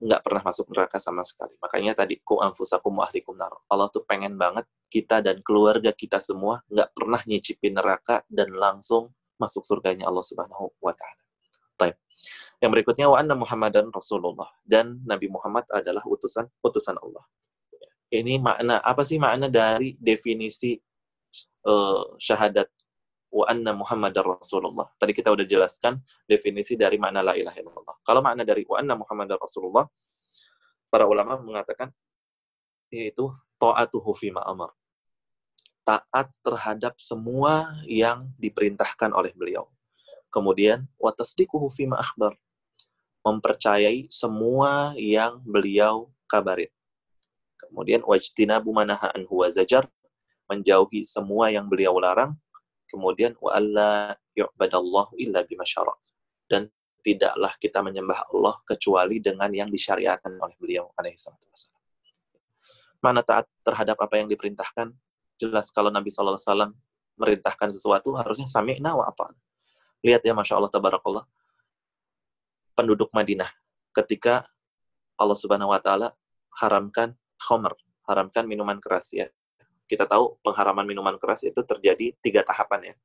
nggak 0.04 0.20
pernah 0.20 0.44
masuk 0.52 0.68
neraka 0.76 1.00
sama 1.00 1.24
sekali. 1.24 1.56
Makanya 1.64 2.04
tadi 2.04 2.20
ku 2.20 2.44
anfusakum 2.44 2.92
ahlikum 3.00 3.40
nar. 3.40 3.56
Allah 3.72 3.88
tuh 3.88 4.04
pengen 4.04 4.36
banget 4.36 4.68
kita 4.92 5.24
dan 5.24 5.40
keluarga 5.40 5.96
kita 5.96 6.20
semua 6.20 6.60
nggak 6.68 6.92
pernah 6.92 7.24
nyicipin 7.24 7.80
neraka 7.80 8.28
dan 8.28 8.52
langsung 8.52 9.16
masuk 9.40 9.64
surganya 9.64 10.12
Allah 10.12 10.22
Subhanahu 10.28 10.76
wa 10.84 10.92
taala. 10.92 11.24
Baik. 11.80 11.96
Yang 12.60 12.72
berikutnya 12.76 13.08
wa 13.08 13.16
anna 13.16 13.36
Muhammadan 13.40 13.88
Rasulullah 13.96 14.52
dan 14.68 15.00
Nabi 15.08 15.32
Muhammad 15.32 15.72
adalah 15.72 16.04
utusan 16.04 16.52
utusan 16.60 17.00
Allah. 17.00 17.24
Ini 18.14 18.38
makna 18.44 18.84
apa 18.84 19.02
sih 19.08 19.18
makna 19.18 19.48
dari 19.48 19.96
definisi 19.98 20.78
uh, 21.66 22.18
syahadat 22.20 22.68
wa 23.34 23.50
anna 23.50 23.74
Muhammadar 23.74 24.22
Rasulullah. 24.26 24.86
Tadi 25.02 25.12
kita 25.12 25.34
udah 25.34 25.46
jelaskan 25.46 25.98
definisi 26.30 26.78
dari 26.78 27.02
makna 27.02 27.26
la 27.26 27.34
ilaha 27.34 27.58
illallah. 27.58 27.96
Kalau 28.06 28.22
makna 28.22 28.46
dari 28.46 28.62
wa 28.70 28.78
anna 28.78 28.94
Muhammadar 28.94 29.42
Rasulullah, 29.42 29.90
para 30.94 31.10
ulama 31.10 31.42
mengatakan 31.42 31.90
yaitu 32.94 33.34
ta'atuhu 33.58 34.14
fima 34.14 34.46
amar. 34.46 34.70
Taat 35.82 36.30
terhadap 36.46 36.96
semua 37.02 37.82
yang 37.90 38.22
diperintahkan 38.38 39.10
oleh 39.12 39.34
beliau. 39.34 39.66
Kemudian 40.30 40.86
wa 41.02 41.10
tasdiquhu 41.10 41.74
fima 41.74 41.98
akhbar. 41.98 42.38
Mempercayai 43.26 44.08
semua 44.14 44.94
yang 44.96 45.42
beliau 45.42 46.14
kabarin. 46.30 46.70
Kemudian 47.58 48.06
wajtinabu 48.06 48.70
manaha 48.70 49.10
anhu 49.18 49.42
wa 49.42 49.50
zajar 49.50 49.90
menjauhi 50.54 51.02
semua 51.02 51.50
yang 51.50 51.66
beliau 51.66 51.98
larang 51.98 52.38
kemudian 52.94 53.34
wa 53.42 53.58
alla 53.58 54.14
yu'badallahu 54.38 55.18
illa 55.18 55.42
bima 55.42 55.66
dan 56.46 56.70
tidaklah 57.02 57.52
kita 57.58 57.82
menyembah 57.82 58.30
Allah 58.30 58.62
kecuali 58.64 59.18
dengan 59.18 59.50
yang 59.50 59.68
disyariatkan 59.74 60.38
oleh 60.38 60.56
beliau 60.62 60.94
alaihi. 60.96 61.18
Mana 63.02 63.26
taat 63.26 63.50
terhadap 63.66 64.00
apa 64.00 64.22
yang 64.22 64.30
diperintahkan? 64.32 64.94
Jelas 65.36 65.74
kalau 65.74 65.92
Nabi 65.92 66.08
sallallahu 66.08 66.40
alaihi 66.40 66.48
wasallam 66.48 66.72
merintahkan 67.20 67.70
sesuatu 67.74 68.16
harusnya 68.16 68.48
sami'na 68.48 68.96
wa 68.96 69.10
ata'na. 69.10 69.36
Lihat 70.06 70.24
ya 70.24 70.32
Masya 70.32 70.62
Allah 70.62 70.72
tabarakallah. 70.72 71.26
Penduduk 72.78 73.12
Madinah 73.12 73.52
ketika 73.92 74.48
Allah 75.20 75.38
Subhanahu 75.38 75.76
wa 75.76 75.82
taala 75.84 76.16
haramkan 76.58 77.20
khomer, 77.38 77.76
haramkan 78.08 78.48
minuman 78.48 78.80
keras 78.80 79.12
ya 79.12 79.28
kita 79.94 80.10
tahu 80.10 80.42
pengharaman 80.42 80.90
minuman 80.90 81.14
keras 81.22 81.46
itu 81.46 81.62
terjadi 81.62 82.18
tiga 82.18 82.42
tahapan 82.42 82.90
ya. 82.90 82.96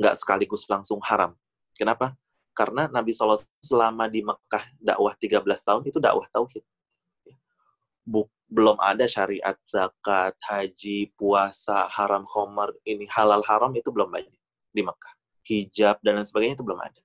Nggak 0.00 0.14
sekaligus 0.16 0.64
langsung 0.72 1.04
haram. 1.04 1.36
Kenapa? 1.76 2.16
Karena 2.56 2.88
Nabi 2.88 3.12
SAW 3.12 3.44
selama 3.60 4.08
di 4.08 4.24
Mekah 4.24 4.64
dakwah 4.80 5.12
13 5.12 5.44
tahun 5.44 5.82
itu 5.84 6.00
dakwah 6.00 6.24
tauhid. 6.32 6.64
Belum 8.48 8.78
ada 8.80 9.04
syariat 9.04 9.58
zakat, 9.68 10.38
haji, 10.48 11.12
puasa, 11.18 11.90
haram 11.92 12.24
khomer, 12.24 12.72
ini 12.88 13.04
halal 13.12 13.44
haram 13.44 13.74
itu 13.76 13.92
belum 13.92 14.08
banyak 14.08 14.32
di 14.72 14.80
Mekah. 14.80 15.14
Hijab 15.44 16.00
dan 16.00 16.16
lain 16.16 16.24
sebagainya 16.24 16.56
itu 16.56 16.64
belum 16.64 16.80
ada. 16.80 17.02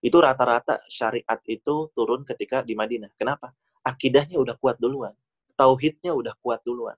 Itu 0.00 0.16
rata-rata 0.22 0.80
syariat 0.88 1.40
itu 1.44 1.92
turun 1.92 2.24
ketika 2.24 2.64
di 2.64 2.72
Madinah. 2.72 3.12
Kenapa? 3.18 3.52
Akidahnya 3.84 4.40
udah 4.40 4.56
kuat 4.56 4.80
duluan. 4.80 5.12
Tauhidnya 5.58 6.14
udah 6.14 6.32
kuat 6.40 6.62
duluan 6.62 6.96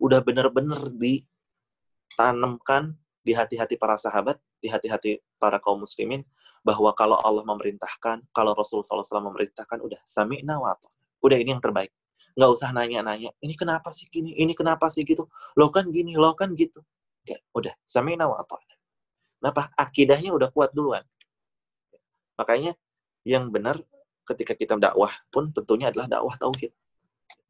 udah 0.00 0.24
bener-bener 0.24 0.88
ditanamkan 0.96 2.96
di 3.20 3.36
hati-hati 3.36 3.76
para 3.76 4.00
sahabat, 4.00 4.40
di 4.58 4.72
hati-hati 4.72 5.20
para 5.36 5.60
kaum 5.60 5.84
muslimin, 5.84 6.24
bahwa 6.64 6.96
kalau 6.96 7.20
Allah 7.20 7.44
memerintahkan, 7.44 8.24
kalau 8.32 8.56
Rasulullah 8.56 9.04
SAW 9.04 9.28
memerintahkan, 9.32 9.84
udah 9.84 10.00
sami'na 10.08 10.56
wa 10.56 10.72
Udah 11.20 11.36
ini 11.36 11.52
yang 11.52 11.60
terbaik. 11.60 11.92
Nggak 12.32 12.50
usah 12.50 12.72
nanya-nanya, 12.72 13.28
ini 13.44 13.52
kenapa 13.52 13.92
sih 13.92 14.08
gini, 14.08 14.32
ini 14.40 14.56
kenapa 14.56 14.88
sih 14.88 15.04
gitu, 15.04 15.28
lo 15.60 15.68
kan 15.68 15.92
gini, 15.92 16.16
lo 16.16 16.32
kan 16.32 16.56
gitu. 16.56 16.80
Oke, 17.20 17.36
udah, 17.52 17.76
sami'na 17.84 18.24
wa 18.24 18.40
Kenapa? 19.40 19.72
Akidahnya 19.76 20.32
udah 20.36 20.52
kuat 20.52 20.72
duluan. 20.72 21.04
Makanya 22.40 22.72
yang 23.24 23.52
benar 23.52 23.76
ketika 24.24 24.56
kita 24.56 24.80
dakwah 24.80 25.12
pun 25.28 25.52
tentunya 25.52 25.92
adalah 25.92 26.08
dakwah 26.08 26.32
tauhid 26.36 26.72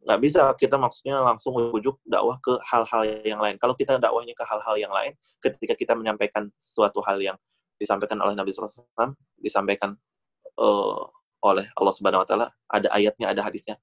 nggak 0.00 0.20
bisa 0.24 0.40
kita 0.56 0.80
maksudnya 0.80 1.20
langsung 1.20 1.52
ujuk 1.56 2.00
dakwah 2.08 2.40
ke 2.40 2.56
hal-hal 2.64 3.02
yang 3.20 3.40
lain. 3.40 3.60
Kalau 3.60 3.76
kita 3.76 4.00
dakwahnya 4.00 4.32
ke 4.32 4.44
hal-hal 4.48 4.74
yang 4.80 4.92
lain, 4.92 5.12
ketika 5.44 5.76
kita 5.76 5.92
menyampaikan 5.92 6.48
suatu 6.56 7.04
hal 7.04 7.20
yang 7.20 7.36
disampaikan 7.76 8.16
oleh 8.20 8.32
Nabi 8.32 8.52
SAW, 8.52 8.84
disampaikan 9.40 9.96
uh, 10.56 11.04
oleh 11.44 11.64
Allah 11.76 11.92
Subhanahu 11.92 12.24
Wa 12.24 12.28
Taala, 12.28 12.48
ada 12.68 12.88
ayatnya, 12.92 13.32
ada 13.32 13.44
hadisnya. 13.44 13.76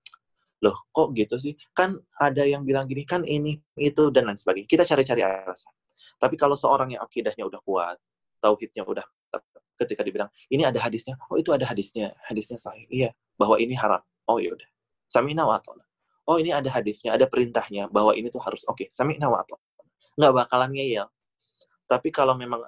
Loh, 0.65 0.89
kok 0.89 1.13
gitu 1.13 1.37
sih? 1.37 1.53
Kan 1.73 2.01
ada 2.17 2.41
yang 2.41 2.65
bilang 2.65 2.89
gini, 2.89 3.05
kan 3.05 3.21
ini, 3.21 3.61
itu, 3.77 4.09
dan 4.09 4.25
lain 4.25 4.37
sebagainya. 4.37 4.69
Kita 4.69 4.83
cari-cari 4.85 5.21
alasan. 5.21 5.73
Tapi 6.17 6.33
kalau 6.33 6.57
seorang 6.57 6.97
yang 6.97 7.01
akidahnya 7.05 7.45
udah 7.45 7.61
kuat, 7.61 7.97
tauhidnya 8.41 8.85
udah 8.85 9.05
ketika 9.77 10.01
dibilang 10.01 10.29
ini 10.49 10.65
ada 10.65 10.81
hadisnya, 10.81 11.13
oh 11.29 11.37
itu 11.37 11.53
ada 11.53 11.69
hadisnya, 11.69 12.09
hadisnya 12.25 12.57
sahih, 12.57 12.89
iya, 12.89 13.13
bahwa 13.37 13.61
ini 13.61 13.77
haram. 13.77 14.01
Oh 14.25 14.41
iya 14.41 14.57
udah, 14.57 14.67
samina 15.05 15.45
wa 15.45 15.61
oh 16.27 16.37
ini 16.37 16.51
ada 16.51 16.67
hadisnya, 16.67 17.15
ada 17.15 17.25
perintahnya 17.25 17.87
bahwa 17.87 18.11
ini 18.11 18.27
tuh 18.27 18.43
harus 18.43 18.67
oke, 18.67 18.83
okay, 18.83 18.87
sami'na 18.91 19.31
wa 19.31 19.41
Nggak 20.19 20.33
bakalan 20.35 20.71
ngeyel. 20.75 21.07
Tapi 21.87 22.11
kalau 22.11 22.35
memang 22.35 22.59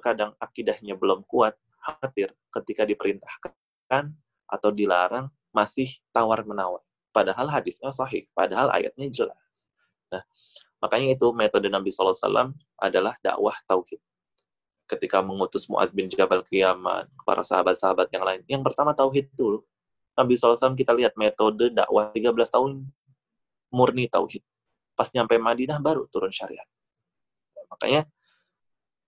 kadang 0.00 0.32
akidahnya 0.40 0.96
belum 0.96 1.28
kuat, 1.28 1.52
khawatir 1.82 2.32
ketika 2.48 2.88
diperintahkan 2.88 4.04
atau 4.48 4.70
dilarang 4.72 5.28
masih 5.52 5.92
tawar-menawar. 6.16 6.80
Padahal 7.12 7.52
hadisnya 7.52 7.92
sahih, 7.92 8.24
padahal 8.32 8.72
ayatnya 8.72 9.12
jelas. 9.12 9.68
Nah, 10.08 10.24
makanya 10.80 11.12
itu 11.12 11.28
metode 11.36 11.68
Nabi 11.68 11.92
SAW 11.92 12.56
adalah 12.80 13.12
dakwah 13.20 13.52
tauhid. 13.68 14.00
Ketika 14.88 15.20
mengutus 15.20 15.68
Mu'ad 15.68 15.92
bin 15.92 16.08
Jabal 16.08 16.40
ke 16.44 16.64
Yaman, 16.64 17.08
para 17.28 17.44
sahabat-sahabat 17.44 18.08
yang 18.12 18.24
lain, 18.24 18.40
yang 18.48 18.62
pertama 18.64 18.96
tauhid 18.96 19.28
dulu. 19.36 19.60
Nabi 20.12 20.36
SAW 20.36 20.76
kita 20.76 20.92
lihat 20.92 21.16
metode 21.16 21.72
dakwah 21.72 22.12
13 22.12 22.32
tahun 22.48 22.84
murni 23.72 24.06
tauhid. 24.06 24.44
Pas 24.92 25.08
nyampe 25.10 25.40
Madinah 25.40 25.80
baru 25.80 26.04
turun 26.12 26.30
syariat. 26.30 26.68
Makanya 27.72 28.04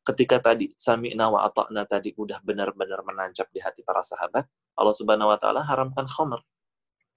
ketika 0.05 0.41
tadi 0.41 0.73
sami 0.77 1.13
nawa 1.17 1.49
ata'na 1.49 1.85
tadi 1.89 2.13
udah 2.17 2.41
benar-benar 2.45 3.05
menancap 3.05 3.49
di 3.53 3.61
hati 3.61 3.81
para 3.85 4.01
sahabat, 4.05 4.49
Allah 4.77 4.95
Subhanahu 4.97 5.33
wa 5.33 5.39
taala 5.41 5.65
haramkan 5.65 6.09
khomer. 6.09 6.41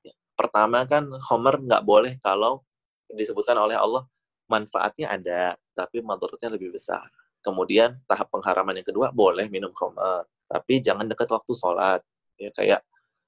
Ya, 0.03 0.15
pertama 0.35 0.83
kan 0.87 1.07
khomer 1.23 1.59
nggak 1.59 1.83
boleh 1.83 2.15
kalau 2.19 2.63
disebutkan 3.11 3.55
oleh 3.59 3.79
Allah 3.79 4.03
manfaatnya 4.47 5.11
ada, 5.11 5.55
tapi 5.75 5.99
mudaratnya 5.99 6.55
lebih 6.55 6.75
besar. 6.75 7.07
Kemudian 7.43 7.99
tahap 8.07 8.27
pengharaman 8.31 8.79
yang 8.79 8.87
kedua 8.87 9.11
boleh 9.11 9.47
minum 9.47 9.71
khomer, 9.71 10.27
tapi 10.47 10.79
jangan 10.79 11.07
dekat 11.07 11.27
waktu 11.31 11.53
sholat. 11.55 12.01
Ya, 12.37 12.51
kayak 12.53 12.81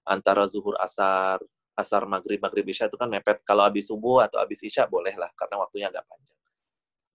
antara 0.08 0.46
zuhur 0.46 0.78
asar 0.80 1.41
asar 1.80 2.04
maghrib 2.04 2.44
maghrib 2.44 2.68
isya 2.68 2.92
itu 2.92 3.00
kan 3.00 3.08
mepet. 3.08 3.40
Kalau 3.48 3.64
habis 3.64 3.88
subuh 3.88 4.28
atau 4.28 4.44
habis 4.44 4.60
isya 4.60 4.86
boleh 4.86 5.16
lah 5.16 5.32
karena 5.34 5.56
waktunya 5.64 5.88
agak 5.88 6.04
panjang. 6.06 6.38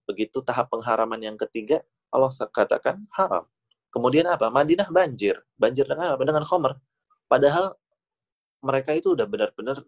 Begitu 0.09 0.37
tahap 0.41 0.73
pengharaman 0.73 1.21
yang 1.21 1.37
ketiga 1.37 1.85
Allah 2.09 2.33
katakan 2.49 3.05
haram. 3.13 3.45
Kemudian 3.93 4.27
apa? 4.27 4.49
Madinah 4.49 4.89
banjir. 4.89 5.37
Banjir 5.55 5.85
dengan 5.85 6.17
apa? 6.17 6.23
Dengan 6.25 6.43
khomer 6.43 6.73
padahal 7.25 7.73
mereka 8.61 8.93
itu 8.93 9.13
udah 9.13 9.25
benar-benar 9.29 9.81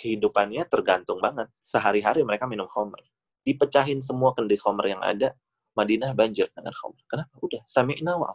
kehidupannya 0.00 0.64
tergantung 0.68 1.20
banget. 1.20 1.52
Sehari-hari 1.60 2.24
mereka 2.24 2.48
minum 2.48 2.68
khomer 2.68 3.00
dipecahin 3.48 4.04
semua 4.04 4.36
kendi 4.36 4.60
khomer 4.60 4.92
yang 4.92 5.00
ada 5.00 5.32
Madinah 5.72 6.12
banjir 6.12 6.52
dengan 6.52 6.74
khomer 6.76 7.00
kenapa? 7.08 7.32
Udah 7.40 7.62
sami'na 7.64 8.20
wa 8.20 8.34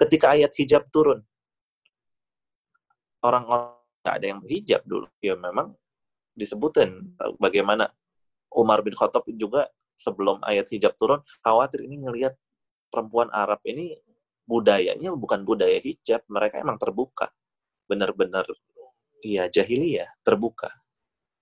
ketika 0.00 0.32
ayat 0.32 0.52
hijab 0.56 0.88
turun 0.88 1.20
orang-orang 3.20 3.81
nggak 4.02 4.14
ada 4.18 4.26
yang 4.26 4.40
berhijab 4.42 4.82
dulu. 4.84 5.06
Ya 5.22 5.38
memang 5.38 5.72
disebutin 6.34 7.16
bagaimana 7.38 7.88
Umar 8.52 8.82
bin 8.84 8.92
Khattab 8.98 9.24
juga 9.32 9.70
sebelum 9.96 10.42
ayat 10.42 10.68
hijab 10.72 10.98
turun 10.98 11.22
khawatir 11.40 11.86
ini 11.86 12.02
ngelihat 12.02 12.34
perempuan 12.92 13.30
Arab 13.32 13.62
ini 13.64 13.96
budayanya 14.44 15.14
bukan 15.14 15.46
budaya 15.46 15.78
hijab, 15.80 16.26
mereka 16.28 16.60
emang 16.60 16.76
terbuka. 16.76 17.30
Benar-benar 17.86 18.44
ya 19.22 19.46
jahiliyah, 19.48 20.10
terbuka. 20.26 20.68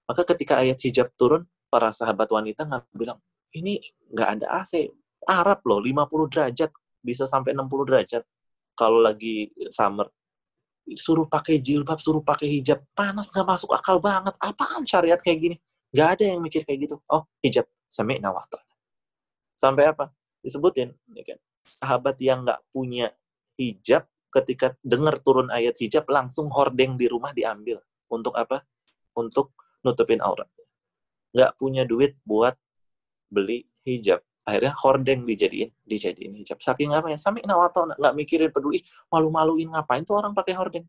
Maka 0.06 0.22
ketika 0.28 0.60
ayat 0.60 0.78
hijab 0.84 1.10
turun, 1.16 1.46
para 1.70 1.90
sahabat 1.94 2.26
wanita 2.30 2.66
nggak 2.66 2.86
bilang, 2.94 3.18
ini 3.54 3.78
nggak 4.10 4.28
ada 4.40 4.46
AC. 4.62 4.90
Arab 5.26 5.62
loh, 5.68 5.78
50 5.78 6.32
derajat, 6.32 6.70
bisa 7.00 7.24
sampai 7.30 7.54
60 7.54 7.88
derajat 7.88 8.22
kalau 8.74 8.98
lagi 9.02 9.52
summer. 9.70 10.08
Suruh 10.98 11.26
pakai 11.26 11.62
jilbab, 11.62 11.98
suruh 12.02 12.22
pakai 12.22 12.50
hijab, 12.50 12.82
panas 12.94 13.30
nggak 13.30 13.46
masuk 13.46 13.70
akal 13.74 14.02
banget. 14.02 14.34
Apaan 14.42 14.82
syariat 14.86 15.18
kayak 15.18 15.38
gini? 15.38 15.56
Nggak 15.94 16.08
ada 16.18 16.24
yang 16.34 16.40
mikir 16.42 16.62
kayak 16.66 16.90
gitu. 16.90 16.96
Oh, 17.06 17.26
hijab, 17.42 17.66
sami'na 17.86 18.34
wa. 18.34 18.42
Sampai 19.54 19.90
apa? 19.90 20.10
Disebutin, 20.40 20.90
ya 21.14 21.22
kan? 21.22 21.38
sahabat 21.70 22.18
yang 22.18 22.42
nggak 22.42 22.60
punya 22.74 23.14
hijab, 23.54 24.10
ketika 24.34 24.74
dengar 24.82 25.22
turun 25.22 25.48
ayat 25.48 25.78
hijab, 25.78 26.04
langsung 26.10 26.50
hordeng 26.50 26.98
di 26.98 27.06
rumah 27.06 27.30
diambil. 27.30 27.78
Untuk 28.10 28.34
apa? 28.34 28.66
Untuk 29.14 29.54
nutupin 29.86 30.18
aurat. 30.18 30.50
Nggak 31.30 31.52
punya 31.56 31.82
duit 31.86 32.18
buat 32.26 32.58
beli 33.30 33.64
hijab. 33.86 34.20
Akhirnya 34.50 34.74
hordeng 34.74 35.22
dijadiin, 35.22 35.70
dijadiin 35.86 36.42
hijab. 36.42 36.58
Saking 36.58 36.90
apa 36.90 37.14
ya? 37.14 37.18
Sampai 37.22 37.46
nawato 37.46 37.86
nggak 37.86 38.14
mikirin 38.18 38.50
peduli, 38.50 38.82
malu-maluin 39.06 39.70
ngapain 39.70 40.02
tuh 40.02 40.18
orang 40.18 40.34
pakai 40.34 40.58
hordeng. 40.58 40.82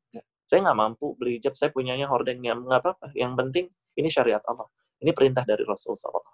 Saya 0.49 0.65
nggak 0.65 0.77
mampu 0.81 1.13
beli 1.13 1.37
hijab, 1.37 1.53
saya 1.53 1.69
punyanya 1.69 2.09
hordeng 2.09 2.41
yang 2.41 2.65
nggak 2.65 2.81
apa-apa. 2.81 3.13
Yang 3.13 3.31
penting 3.37 3.65
ini 4.01 4.09
syariat 4.09 4.41
Allah. 4.49 4.65
Ini 4.97 5.13
perintah 5.13 5.45
dari 5.45 5.61
Rasul 5.61 5.93
SAW. 5.93 6.25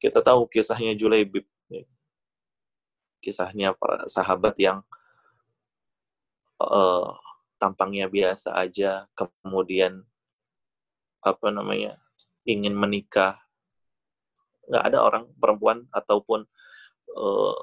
Kita 0.00 0.24
tahu 0.24 0.48
kisahnya 0.48 0.96
Julaibib. 0.96 1.44
Kisahnya 3.22 3.70
para 3.78 4.08
sahabat 4.10 4.58
yang 4.58 4.82
uh, 6.58 7.14
tampangnya 7.62 8.10
biasa 8.10 8.58
aja, 8.58 9.06
kemudian 9.14 10.02
apa 11.22 11.54
namanya 11.54 12.02
ingin 12.42 12.74
menikah, 12.74 13.38
nggak 14.68 14.84
ada 14.92 14.98
orang 15.02 15.24
perempuan 15.38 15.86
ataupun 15.90 16.46
uh, 17.18 17.62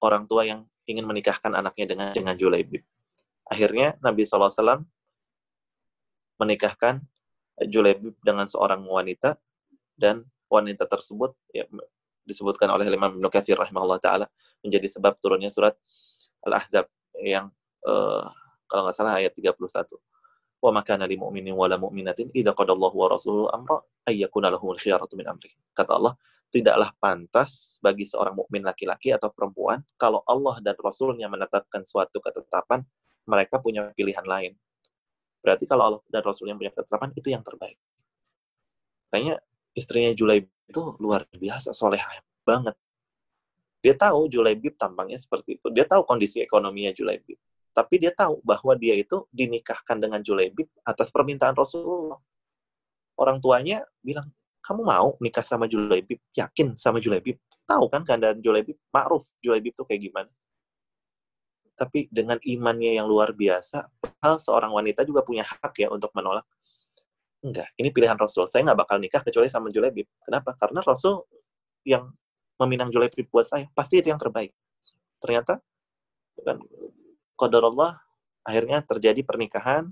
orang 0.00 0.24
tua 0.24 0.48
yang 0.48 0.64
ingin 0.88 1.04
menikahkan 1.04 1.52
anaknya 1.52 1.86
dengan 1.86 2.08
dengan 2.16 2.34
Julaibib. 2.34 2.82
Akhirnya 3.46 3.98
Nabi 4.00 4.24
SAW 4.24 4.82
menikahkan 6.40 7.02
Julaibib 7.68 8.16
dengan 8.24 8.48
seorang 8.48 8.80
wanita 8.86 9.36
dan 9.94 10.24
wanita 10.48 10.88
tersebut 10.88 11.36
ya, 11.52 11.68
disebutkan 12.24 12.72
oleh 12.72 12.88
Imam 12.88 13.12
Ibnu 13.12 13.28
Katsir 13.28 13.54
rahimahullah 13.54 14.00
taala 14.00 14.26
menjadi 14.64 14.88
sebab 14.88 15.20
turunnya 15.20 15.52
surat 15.52 15.76
Al-Ahzab 16.46 16.88
yang 17.20 17.52
uh, 17.84 18.24
kalau 18.64 18.86
nggak 18.88 18.96
salah 18.96 19.20
ayat 19.20 19.34
31. 19.36 19.60
Wa 20.60 20.70
makana 20.76 21.08
lil 21.08 21.16
mu'minin 21.16 21.56
wala 21.56 21.80
mu'minatin 21.80 22.28
idza 22.36 22.52
qadallahu 22.52 22.92
wa 22.92 23.08
rasuluhu 23.08 23.48
amra 23.48 23.80
ay 24.04 24.20
yakuna 24.20 24.52
lahumul 24.52 24.76
khiyaratu 24.76 25.16
min 25.16 25.24
amri. 25.24 25.48
Kata 25.72 25.96
Allah, 25.96 26.12
tidaklah 26.52 26.92
pantas 27.00 27.80
bagi 27.80 28.04
seorang 28.04 28.36
mukmin 28.36 28.60
laki-laki 28.60 29.14
atau 29.14 29.32
perempuan 29.32 29.80
kalau 29.96 30.20
Allah 30.28 30.58
dan 30.60 30.76
Rasulnya 30.76 31.30
menetapkan 31.30 31.80
suatu 31.86 32.20
ketetapan, 32.20 32.84
mereka 33.24 33.62
punya 33.62 33.88
pilihan 33.94 34.26
lain. 34.26 34.52
Berarti 35.40 35.64
kalau 35.64 35.82
Allah 35.88 36.00
dan 36.12 36.20
Rasulnya 36.20 36.52
punya 36.58 36.74
ketetapan, 36.74 37.08
itu 37.16 37.32
yang 37.32 37.40
terbaik. 37.40 37.80
Kayaknya 39.08 39.40
istrinya 39.72 40.12
Julaibib 40.12 40.52
itu 40.68 40.82
luar 41.00 41.24
biasa, 41.32 41.72
solehah 41.72 42.20
banget. 42.44 42.76
Dia 43.80 43.96
tahu 43.96 44.28
Julaibib 44.28 44.76
tampangnya 44.76 45.16
seperti 45.16 45.56
itu. 45.56 45.66
Dia 45.72 45.88
tahu 45.88 46.04
kondisi 46.04 46.44
ekonominya 46.44 46.92
Julaibib. 46.92 47.40
Tapi 47.70 48.02
dia 48.02 48.10
tahu 48.10 48.42
bahwa 48.42 48.74
dia 48.74 48.98
itu 48.98 49.24
dinikahkan 49.30 49.96
dengan 50.02 50.20
Julaibib 50.20 50.66
atas 50.82 51.14
permintaan 51.14 51.54
Rasulullah. 51.54 52.18
Orang 53.14 53.38
tuanya 53.38 53.86
bilang, 54.02 54.32
kamu 54.60 54.82
mau 54.82 55.14
nikah 55.22 55.44
sama 55.46 55.70
Julaibib? 55.70 56.18
Yakin 56.34 56.74
sama 56.76 56.98
Julaibib? 56.98 57.38
Tahu 57.64 57.86
kan 57.86 58.02
keadaan 58.02 58.42
Julaibib? 58.42 58.74
Ma'ruf 58.90 59.30
Julaibib 59.38 59.72
tuh 59.78 59.86
kayak 59.86 60.02
gimana? 60.10 60.30
Tapi 61.78 62.10
dengan 62.12 62.36
imannya 62.42 63.00
yang 63.00 63.08
luar 63.08 63.32
biasa, 63.32 63.88
hal 64.20 64.36
seorang 64.36 64.74
wanita 64.74 65.00
juga 65.06 65.24
punya 65.24 65.46
hak 65.46 65.72
ya 65.80 65.88
untuk 65.88 66.12
menolak. 66.12 66.44
Enggak, 67.40 67.72
ini 67.80 67.88
pilihan 67.88 68.20
Rasul. 68.20 68.44
Saya 68.44 68.68
nggak 68.68 68.84
bakal 68.84 69.00
nikah 69.00 69.24
kecuali 69.24 69.48
sama 69.48 69.72
Julaibib. 69.72 70.04
Kenapa? 70.20 70.52
Karena 70.58 70.84
Rasul 70.84 71.24
yang 71.88 72.12
meminang 72.60 72.92
Julaibib 72.92 73.32
buat 73.32 73.48
saya, 73.48 73.64
pasti 73.72 74.04
itu 74.04 74.12
yang 74.12 74.20
terbaik. 74.20 74.52
Ternyata, 75.24 75.56
kan, 76.44 76.60
Qadar 77.40 77.64
Allah, 77.64 77.96
akhirnya 78.44 78.84
terjadi 78.84 79.24
pernikahan, 79.24 79.88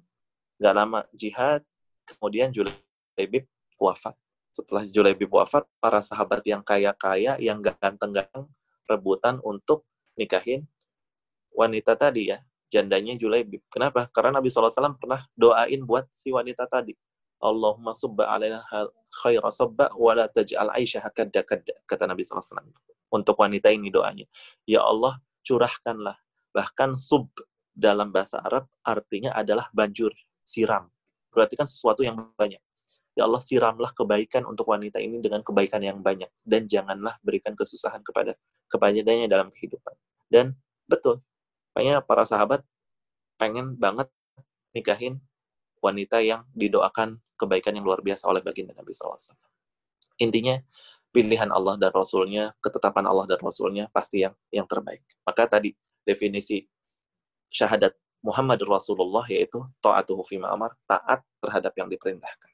nggak 0.61 0.75
lama 0.77 1.01
jihad, 1.17 1.65
kemudian 2.05 2.53
Julaibib 2.53 3.49
wafat 3.81 4.13
setelah 4.59 4.83
Julaibib 4.91 5.31
wafat, 5.31 5.63
para 5.79 6.03
sahabat 6.03 6.43
yang 6.43 6.67
kaya-kaya, 6.67 7.39
yang 7.39 7.63
ganteng-ganteng, 7.63 8.51
rebutan 8.91 9.39
untuk 9.47 9.87
nikahin 10.19 10.67
wanita 11.55 11.95
tadi 11.95 12.35
ya, 12.35 12.43
jandanya 12.67 13.15
Julaibib. 13.15 13.63
Kenapa? 13.71 14.11
Karena 14.11 14.43
Nabi 14.43 14.51
SAW 14.51 14.99
pernah 14.99 15.23
doain 15.39 15.79
buat 15.87 16.11
si 16.11 16.35
wanita 16.35 16.67
tadi. 16.67 16.99
Allahumma 17.39 17.95
subba 17.95 18.27
alaina 18.35 18.67
khaira 19.23 19.47
sabba 19.55 19.95
wa 19.95 20.11
la 20.11 20.27
taj'al 20.27 20.75
aisyah 20.75 21.07
kadda 21.15 21.47
kadda 21.47 21.75
kata 21.87 22.11
Nabi 22.11 22.27
SAW. 22.27 22.67
Untuk 23.15 23.39
wanita 23.39 23.71
ini 23.71 23.95
doanya. 23.95 24.27
Ya 24.67 24.83
Allah, 24.83 25.23
curahkanlah. 25.47 26.19
Bahkan 26.59 26.99
sub 26.99 27.31
dalam 27.71 28.11
bahasa 28.11 28.43
Arab 28.43 28.67
artinya 28.83 29.31
adalah 29.31 29.71
banjur, 29.71 30.11
siram. 30.43 30.91
Berarti 31.31 31.55
kan 31.55 31.71
sesuatu 31.71 32.03
yang 32.03 32.19
banyak. 32.35 32.59
Ya 33.15 33.27
Allah 33.27 33.39
siramlah 33.39 33.95
kebaikan 33.95 34.43
untuk 34.43 34.75
wanita 34.75 34.99
ini 34.99 35.23
dengan 35.23 35.47
kebaikan 35.47 35.79
yang 35.83 36.03
banyak 36.03 36.31
dan 36.43 36.67
janganlah 36.67 37.15
berikan 37.23 37.55
kesusahan 37.55 38.03
kepada 38.03 38.35
kepadanya 38.67 39.31
dalam 39.31 39.55
kehidupan. 39.55 39.95
Dan 40.27 40.59
betul, 40.91 41.23
kayaknya 41.75 42.03
para 42.03 42.27
sahabat 42.27 42.67
pengen 43.39 43.79
banget 43.79 44.11
nikahin 44.75 45.23
wanita 45.79 46.19
yang 46.23 46.43
didoakan 46.59 47.23
kebaikan 47.39 47.79
yang 47.79 47.87
luar 47.87 48.03
biasa 48.03 48.27
oleh 48.27 48.43
baginda 48.43 48.75
Nabi 48.75 48.91
SAW. 48.91 49.39
Intinya, 50.19 50.59
pilihan 51.15 51.51
Allah 51.55 51.79
dan 51.79 51.95
Rasulnya, 51.95 52.51
ketetapan 52.59 53.07
Allah 53.07 53.31
dan 53.31 53.39
Rasulnya 53.39 53.87
pasti 53.95 54.27
yang 54.27 54.35
yang 54.51 54.67
terbaik. 54.67 55.07
Maka 55.23 55.47
tadi 55.47 55.71
definisi 56.09 56.65
syahadat 57.53 57.93
Muhammad 58.25 58.59
Rasulullah 58.65 59.29
yaitu 59.29 59.61
ta'atuhu 59.85 60.25
fima 60.25 60.49
amar, 60.49 60.73
taat 60.89 61.21
terhadap 61.45 61.77
yang 61.77 61.93
diperintahkan. 61.93 62.51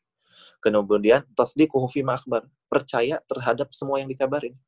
Kemudian 0.58 1.22
tasdiquhu 1.38 1.86
fi 1.86 2.02
akhbar, 2.02 2.44
percaya 2.66 3.22
terhadap 3.30 3.70
semua 3.70 4.02
yang 4.02 4.10
dikabarin. 4.10 4.58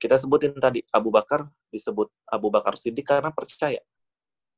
Kita 0.00 0.16
sebutin 0.16 0.56
tadi 0.56 0.80
Abu 0.94 1.12
Bakar 1.12 1.44
disebut 1.68 2.08
Abu 2.30 2.48
Bakar 2.48 2.78
Siddiq 2.78 3.04
karena 3.04 3.34
percaya 3.34 3.82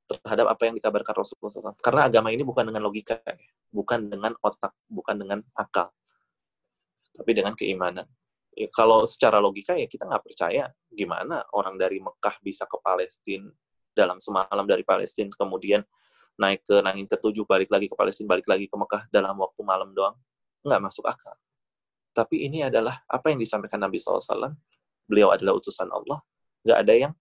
terhadap 0.07 0.47
apa 0.53 0.63
yang 0.69 0.75
dikabarkan 0.77 1.15
Rasulullah 1.19 1.73
SAW. 1.73 1.79
Karena 1.83 2.07
agama 2.07 2.29
ini 2.31 2.45
bukan 2.47 2.69
dengan 2.69 2.83
logika, 2.85 3.19
bukan 3.73 4.13
dengan 4.13 4.37
otak, 4.45 4.77
bukan 4.87 5.17
dengan 5.19 5.39
akal, 5.57 5.91
tapi 7.17 7.31
dengan 7.33 7.57
keimanan. 7.57 8.07
Ya, 8.53 8.69
kalau 8.69 9.09
secara 9.09 9.41
logika 9.41 9.73
ya 9.73 9.89
kita 9.89 10.05
nggak 10.05 10.29
percaya 10.29 10.69
gimana 10.93 11.41
orang 11.57 11.81
dari 11.81 12.05
Mekah 12.05 12.37
bisa 12.45 12.69
ke 12.69 12.77
Palestina 12.85 13.49
dalam 13.97 14.21
semalam 14.21 14.65
dari 14.69 14.85
Palestina 14.85 15.33
kemudian 15.33 15.81
naik 16.41 16.65
ke 16.65 16.81
langit 16.81 17.13
ketujuh, 17.13 17.45
balik 17.45 17.69
lagi 17.69 17.87
ke 17.89 17.97
Palestina, 17.97 18.29
balik 18.33 18.49
lagi 18.49 18.67
ke 18.69 18.77
Mekah 18.77 19.09
dalam 19.13 19.37
waktu 19.37 19.61
malam 19.65 19.93
doang, 19.93 20.17
nggak 20.65 20.81
masuk 20.81 21.05
akal. 21.05 21.37
Tapi 22.13 22.45
ini 22.45 22.65
adalah 22.65 23.05
apa 23.09 23.33
yang 23.33 23.41
disampaikan 23.41 23.81
Nabi 23.81 23.97
SAW. 23.97 24.53
Beliau 25.09 25.33
adalah 25.33 25.57
utusan 25.57 25.89
Allah. 25.89 26.21
Nggak 26.65 26.79
ada 26.85 26.95
yang 26.95 27.13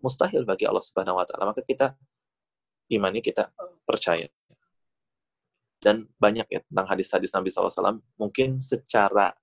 mustahil 0.00 0.42
bagi 0.48 0.64
Allah 0.64 0.80
Subhanahu 0.80 1.20
Wa 1.20 1.24
Taala. 1.28 1.52
Maka 1.52 1.60
kita 1.64 1.92
imani 2.88 3.20
kita 3.20 3.52
percaya. 3.84 4.24
Dan 5.78 6.08
banyak 6.16 6.48
ya 6.48 6.60
tentang 6.64 6.86
hadis-hadis 6.88 7.30
Nabi 7.36 7.52
SAW. 7.52 8.00
Mungkin 8.16 8.64
secara 8.64 9.36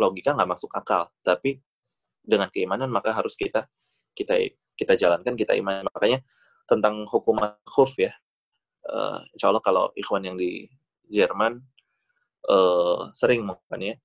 logika 0.00 0.32
nggak 0.32 0.48
masuk 0.48 0.72
akal, 0.72 1.12
tapi 1.20 1.60
dengan 2.24 2.48
keimanan 2.48 2.88
maka 2.88 3.12
harus 3.12 3.36
kita 3.36 3.68
kita 4.16 4.36
kita 4.74 4.96
jalankan, 4.96 5.36
kita 5.36 5.52
iman. 5.60 5.84
Makanya 5.92 6.24
tentang 6.64 7.04
hukuman 7.04 7.60
khuf 7.68 8.00
ya, 8.00 8.10
uh, 8.88 9.20
insya 9.36 9.52
Allah 9.52 9.60
kalau 9.60 9.92
ikhwan 9.92 10.24
yang 10.24 10.40
di 10.40 10.64
Jerman 11.10 11.60
uh, 12.48 13.12
sering 13.12 13.44
ya 13.82 13.96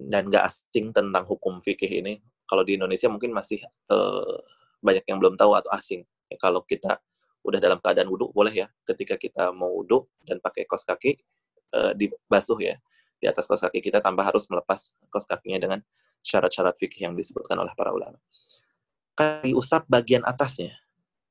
dan 0.00 0.28
nggak 0.32 0.44
asing 0.48 0.94
tentang 0.94 1.24
hukum 1.28 1.60
fikih 1.60 2.00
ini 2.00 2.22
kalau 2.46 2.62
di 2.62 2.78
Indonesia 2.78 3.10
mungkin 3.10 3.34
masih 3.34 3.60
uh, 3.90 4.38
banyak 4.80 5.04
yang 5.10 5.18
belum 5.18 5.34
tahu 5.34 5.52
atau 5.58 5.70
asing. 5.74 6.06
Ya, 6.30 6.38
kalau 6.38 6.62
kita 6.62 6.98
udah 7.46 7.62
dalam 7.62 7.78
keadaan 7.78 8.10
wudhu 8.10 8.34
boleh 8.34 8.50
ya 8.50 8.66
ketika 8.82 9.14
kita 9.14 9.54
mau 9.54 9.70
wudhu 9.70 10.10
dan 10.26 10.42
pakai 10.42 10.66
kos 10.66 10.82
kaki 10.82 11.14
uh, 11.78 11.94
dibasuh 11.94 12.58
ya 12.58 12.74
di 13.26 13.28
atas 13.34 13.50
kos 13.50 13.66
kaki 13.66 13.82
kita 13.82 13.98
tanpa 13.98 14.22
harus 14.22 14.46
melepas 14.46 14.94
kos 15.10 15.26
kakinya 15.26 15.58
dengan 15.58 15.78
syarat-syarat 16.22 16.78
fikih 16.78 17.10
yang 17.10 17.18
disebutkan 17.18 17.58
oleh 17.58 17.74
para 17.74 17.90
ulama. 17.90 18.22
Kali 19.18 19.50
usap 19.50 19.82
bagian 19.90 20.22
atasnya, 20.22 20.78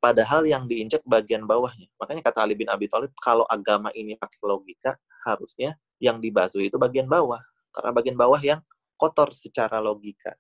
padahal 0.03 0.43
yang 0.43 0.67
diinjak 0.67 0.99
bagian 1.07 1.47
bawahnya. 1.47 1.87
Makanya 1.95 2.19
kata 2.19 2.43
Ali 2.43 2.59
bin 2.59 2.67
Abi 2.67 2.91
Thalib, 2.91 3.15
kalau 3.23 3.47
agama 3.47 3.95
ini 3.95 4.19
pakai 4.19 4.43
logika, 4.43 4.99
harusnya 5.23 5.79
yang 6.03 6.19
dibasuh 6.19 6.59
itu 6.59 6.75
bagian 6.75 7.07
bawah. 7.07 7.39
Karena 7.71 7.91
bagian 7.95 8.19
bawah 8.19 8.41
yang 8.43 8.59
kotor 8.99 9.31
secara 9.31 9.79
logika. 9.79 10.35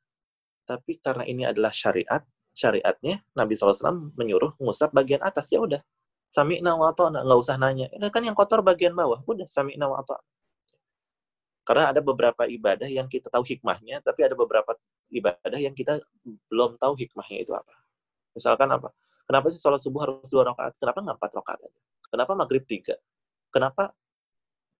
Tapi 0.67 0.99
karena 0.99 1.23
ini 1.23 1.47
adalah 1.47 1.71
syariat, 1.71 2.19
syariatnya 2.51 3.23
Nabi 3.37 3.53
SAW 3.55 4.11
menyuruh 4.17 4.59
mengusap 4.59 4.91
bagian 4.91 5.21
atas. 5.23 5.53
Ya 5.53 5.61
udah, 5.61 5.79
sami'na 6.33 6.75
wa 6.75 6.91
ta'na, 6.91 7.21
nggak 7.23 7.39
usah 7.39 7.55
nanya. 7.55 7.87
Ini 7.93 8.09
kan 8.09 8.25
yang 8.25 8.33
kotor 8.33 8.65
bagian 8.65 8.97
bawah. 8.97 9.21
Udah, 9.29 9.45
sami'na 9.45 9.85
wa 9.85 10.01
ta'na. 10.01 10.34
Karena 11.65 11.89
ada 11.89 11.99
beberapa 11.99 12.45
ibadah 12.45 12.85
yang 12.85 13.09
kita 13.09 13.33
tahu 13.33 13.41
hikmahnya, 13.41 13.99
tapi 14.05 14.21
ada 14.21 14.37
beberapa 14.37 14.77
ibadah 15.09 15.57
yang 15.57 15.73
kita 15.73 15.97
belum 16.49 16.77
tahu 16.77 16.93
hikmahnya 16.93 17.41
itu 17.41 17.51
apa. 17.57 17.73
Misalkan 18.37 18.69
apa? 18.69 18.93
Kenapa 19.25 19.49
sih 19.49 19.57
sholat 19.57 19.81
subuh 19.81 20.05
harus 20.05 20.29
dua 20.29 20.45
rakaat? 20.45 20.77
Kenapa 20.77 21.01
nggak 21.01 21.17
empat 21.17 21.31
rakaat 21.41 21.59
aja? 21.65 21.81
Kenapa 22.05 22.31
maghrib 22.37 22.63
tiga? 22.69 22.93
Kenapa 23.49 23.97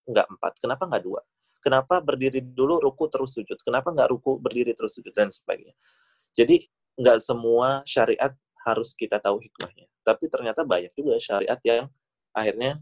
nggak 0.06 0.28
empat? 0.38 0.53
Kenapa 0.62 0.84
nggak 0.86 1.03
dua? 1.03 1.22
Kenapa 1.57 1.98
berdiri 1.98 2.45
dulu 2.45 2.78
ruku 2.78 3.10
terus 3.10 3.34
sujud? 3.34 3.57
Kenapa 3.66 3.90
nggak 3.90 4.14
ruku 4.14 4.38
berdiri 4.38 4.78
terus 4.78 4.94
sujud 4.94 5.10
dan 5.18 5.34
sebagainya? 5.34 5.74
Jadi 6.38 6.62
nggak 7.02 7.18
semua 7.18 7.82
syariat 7.90 8.30
harus 8.62 8.94
kita 8.94 9.18
tahu 9.18 9.41
hikmahnya. 9.41 9.90
Tapi 10.06 10.30
ternyata 10.30 10.62
banyak 10.62 10.94
juga 10.94 11.18
syariat 11.18 11.57
yang 11.66 11.90
akhirnya 12.30 12.78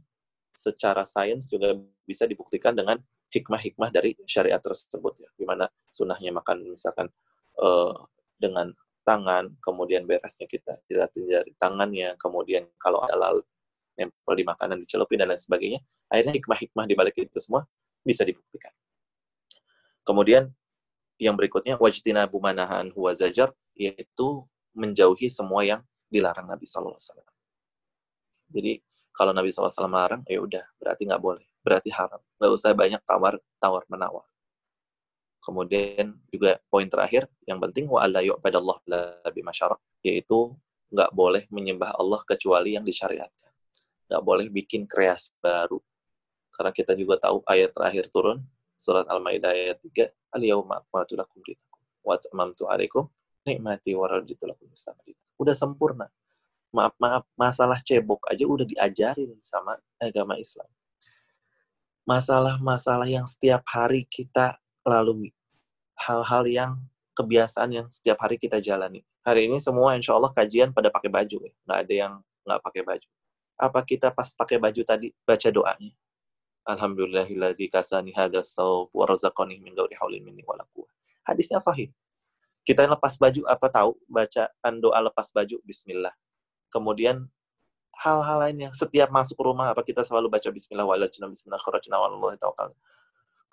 secara 0.52 1.08
sains 1.08 1.48
juga 1.48 1.80
bisa 2.04 2.28
dibuktikan 2.28 2.76
dengan 2.76 3.00
hikmah-hikmah 3.34 3.89
dari 3.89 4.14
syariat 4.30 4.61
tersebut 4.61 5.26
ya. 5.26 5.30
Gimana 5.34 5.65
sunnahnya 5.89 6.30
makan 6.30 6.69
misalkan 6.69 7.10
uh, 7.57 7.97
dengan 8.38 8.69
tangan, 9.03 9.51
kemudian 9.60 10.07
beresnya 10.07 10.47
kita 10.47 10.80
dilatih 10.88 11.27
dari 11.27 11.51
tangannya, 11.60 12.15
kemudian 12.15 12.69
kalau 12.80 13.03
ada 13.03 13.18
lalat 13.18 13.45
nempel 13.99 14.34
di 14.34 14.45
makanan 14.47 14.77
dicelupin 14.85 15.22
dan 15.22 15.34
lain 15.34 15.41
sebagainya, 15.41 15.80
akhirnya 16.07 16.34
hikmah-hikmah 16.39 16.85
di 16.88 16.95
balik 16.95 17.15
itu 17.19 17.38
semua 17.41 17.68
bisa 18.01 18.23
dibuktikan. 18.23 18.72
Kemudian 20.03 20.49
yang 21.22 21.38
berikutnya 21.38 21.80
wajtina 21.80 22.26
bumanahan 22.27 22.91
huwa 22.91 23.14
zajar 23.15 23.53
yaitu 23.77 24.43
menjauhi 24.73 25.30
semua 25.30 25.61
yang 25.64 25.81
dilarang 26.10 26.49
Nabi 26.49 26.65
SAW. 26.65 26.97
Jadi 28.53 28.81
kalau 29.14 29.31
Nabi 29.34 29.53
SAW 29.53 29.69
melarang, 29.89 30.22
ya 30.26 30.41
udah 30.41 30.65
berarti 30.81 31.05
nggak 31.05 31.22
boleh, 31.22 31.45
berarti 31.64 31.90
haram. 31.95 32.19
Nggak 32.38 32.52
usah 32.52 32.72
banyak 32.76 33.02
tawar 33.07 33.40
tawar 33.57 33.84
menawar. 33.88 34.27
Kemudian 35.44 36.15
juga 36.31 36.56
poin 36.72 36.88
terakhir 36.88 37.27
yang 37.44 37.60
penting 37.60 37.88
wa 37.91 37.99
alla 37.99 38.23
yu'badallah 38.23 38.80
lebih 39.27 39.44
masyarakat 39.44 39.84
yaitu 40.03 40.56
nggak 40.94 41.11
boleh 41.11 41.44
menyembah 41.52 41.95
Allah 41.99 42.22
kecuali 42.23 42.76
yang 42.77 42.85
disyariatkan. 42.88 43.52
Nggak 44.07 44.23
boleh 44.23 44.48
bikin 44.48 44.88
kreasi 44.88 45.35
baru. 45.44 45.81
Karena 46.53 46.72
kita 46.72 46.94
juga 46.94 47.18
tahu 47.18 47.41
ayat 47.49 47.73
terakhir 47.73 48.14
turun 48.14 48.40
surat 48.77 49.10
Al-Maidah 49.10 49.52
ayat 49.52 49.81
3 49.81 50.38
al-yauma 50.38 50.84
akmaltu 50.84 51.18
lakum 51.18 51.41
dinakum 51.41 51.81
wa 52.03 52.14
atmamtu 52.19 52.68
alaikum 52.68 53.07
nikmati 53.48 53.95
wa 53.95 54.07
raditu 54.07 54.48
Udah 55.40 55.56
sempurna. 55.56 56.07
Maaf 56.73 56.95
maaf 56.98 57.23
masalah 57.38 57.77
cebok 57.84 58.26
aja 58.31 58.48
udah 58.48 58.65
diajarin 58.65 59.38
sama 59.44 59.77
agama 60.02 60.40
Islam. 60.40 60.65
Masalah-masalah 62.04 63.08
yang 63.08 63.24
setiap 63.24 63.64
hari 63.64 64.04
kita 64.12 64.60
lalui 64.84 65.32
hal-hal 65.96 66.44
yang 66.44 66.72
kebiasaan 67.16 67.72
yang 67.72 67.88
setiap 67.88 68.20
hari 68.20 68.36
kita 68.36 68.60
jalani. 68.60 69.06
Hari 69.24 69.48
ini 69.48 69.56
semua 69.62 69.96
insya 69.96 70.18
Allah 70.18 70.36
kajian 70.36 70.76
pada 70.76 70.92
pakai 70.92 71.08
baju, 71.08 71.48
ya. 71.48 71.54
nggak 71.64 71.80
ada 71.80 71.94
yang 71.94 72.14
nggak 72.44 72.60
pakai 72.60 72.84
baju. 72.84 73.08
Apa 73.56 73.80
kita 73.88 74.12
pas 74.12 74.36
pakai 74.36 74.60
baju 74.60 74.82
tadi 74.84 75.16
baca 75.24 75.48
doanya? 75.48 75.96
Alhamdulillahilladzi 76.68 77.72
kasani 77.72 78.12
hadza 78.12 78.44
sawb 78.44 78.92
wa 78.92 79.08
razaqani 79.08 79.60
min 79.64 79.72
ghairi 79.72 79.96
haulin 80.00 80.24
minni 80.24 80.44
wala 80.44 80.68
Hadisnya 81.24 81.64
sahih. 81.64 81.88
Kita 82.68 82.88
lepas 82.88 83.16
baju 83.20 83.48
apa 83.48 83.68
tahu 83.72 83.96
bacaan 84.12 84.74
doa 84.80 85.00
lepas 85.04 85.32
baju 85.32 85.60
bismillah. 85.64 86.12
Kemudian 86.68 87.28
hal-hal 88.02 88.38
lainnya 88.41 88.70
setiap 88.74 89.14
masuk 89.14 89.38
rumah 89.41 89.72
apa 89.72 89.86
kita 89.86 90.02
selalu 90.02 90.32
baca 90.34 90.49
bismillah 90.49 90.86
wa 90.88 90.98
bismillah 90.98 91.61
kharajna 91.61 91.98
wa 92.02 92.10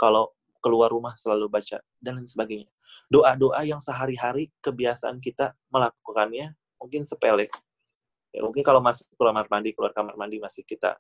Kalau 0.01 0.33
keluar 0.61 0.93
rumah 0.93 1.17
selalu 1.17 1.49
baca 1.49 1.81
dan 2.01 2.21
lain 2.21 2.29
sebagainya. 2.29 2.69
Doa-doa 3.11 3.67
yang 3.67 3.83
sehari-hari 3.83 4.53
kebiasaan 4.63 5.19
kita 5.19 5.57
melakukannya 5.73 6.55
mungkin 6.79 7.03
sepele. 7.03 7.51
Ya, 8.31 8.47
mungkin 8.47 8.63
kalau 8.63 8.79
masuk 8.79 9.11
kamar 9.19 9.51
mandi, 9.51 9.75
keluar 9.75 9.91
kamar 9.91 10.15
mandi 10.15 10.39
masih 10.39 10.63
kita 10.63 10.95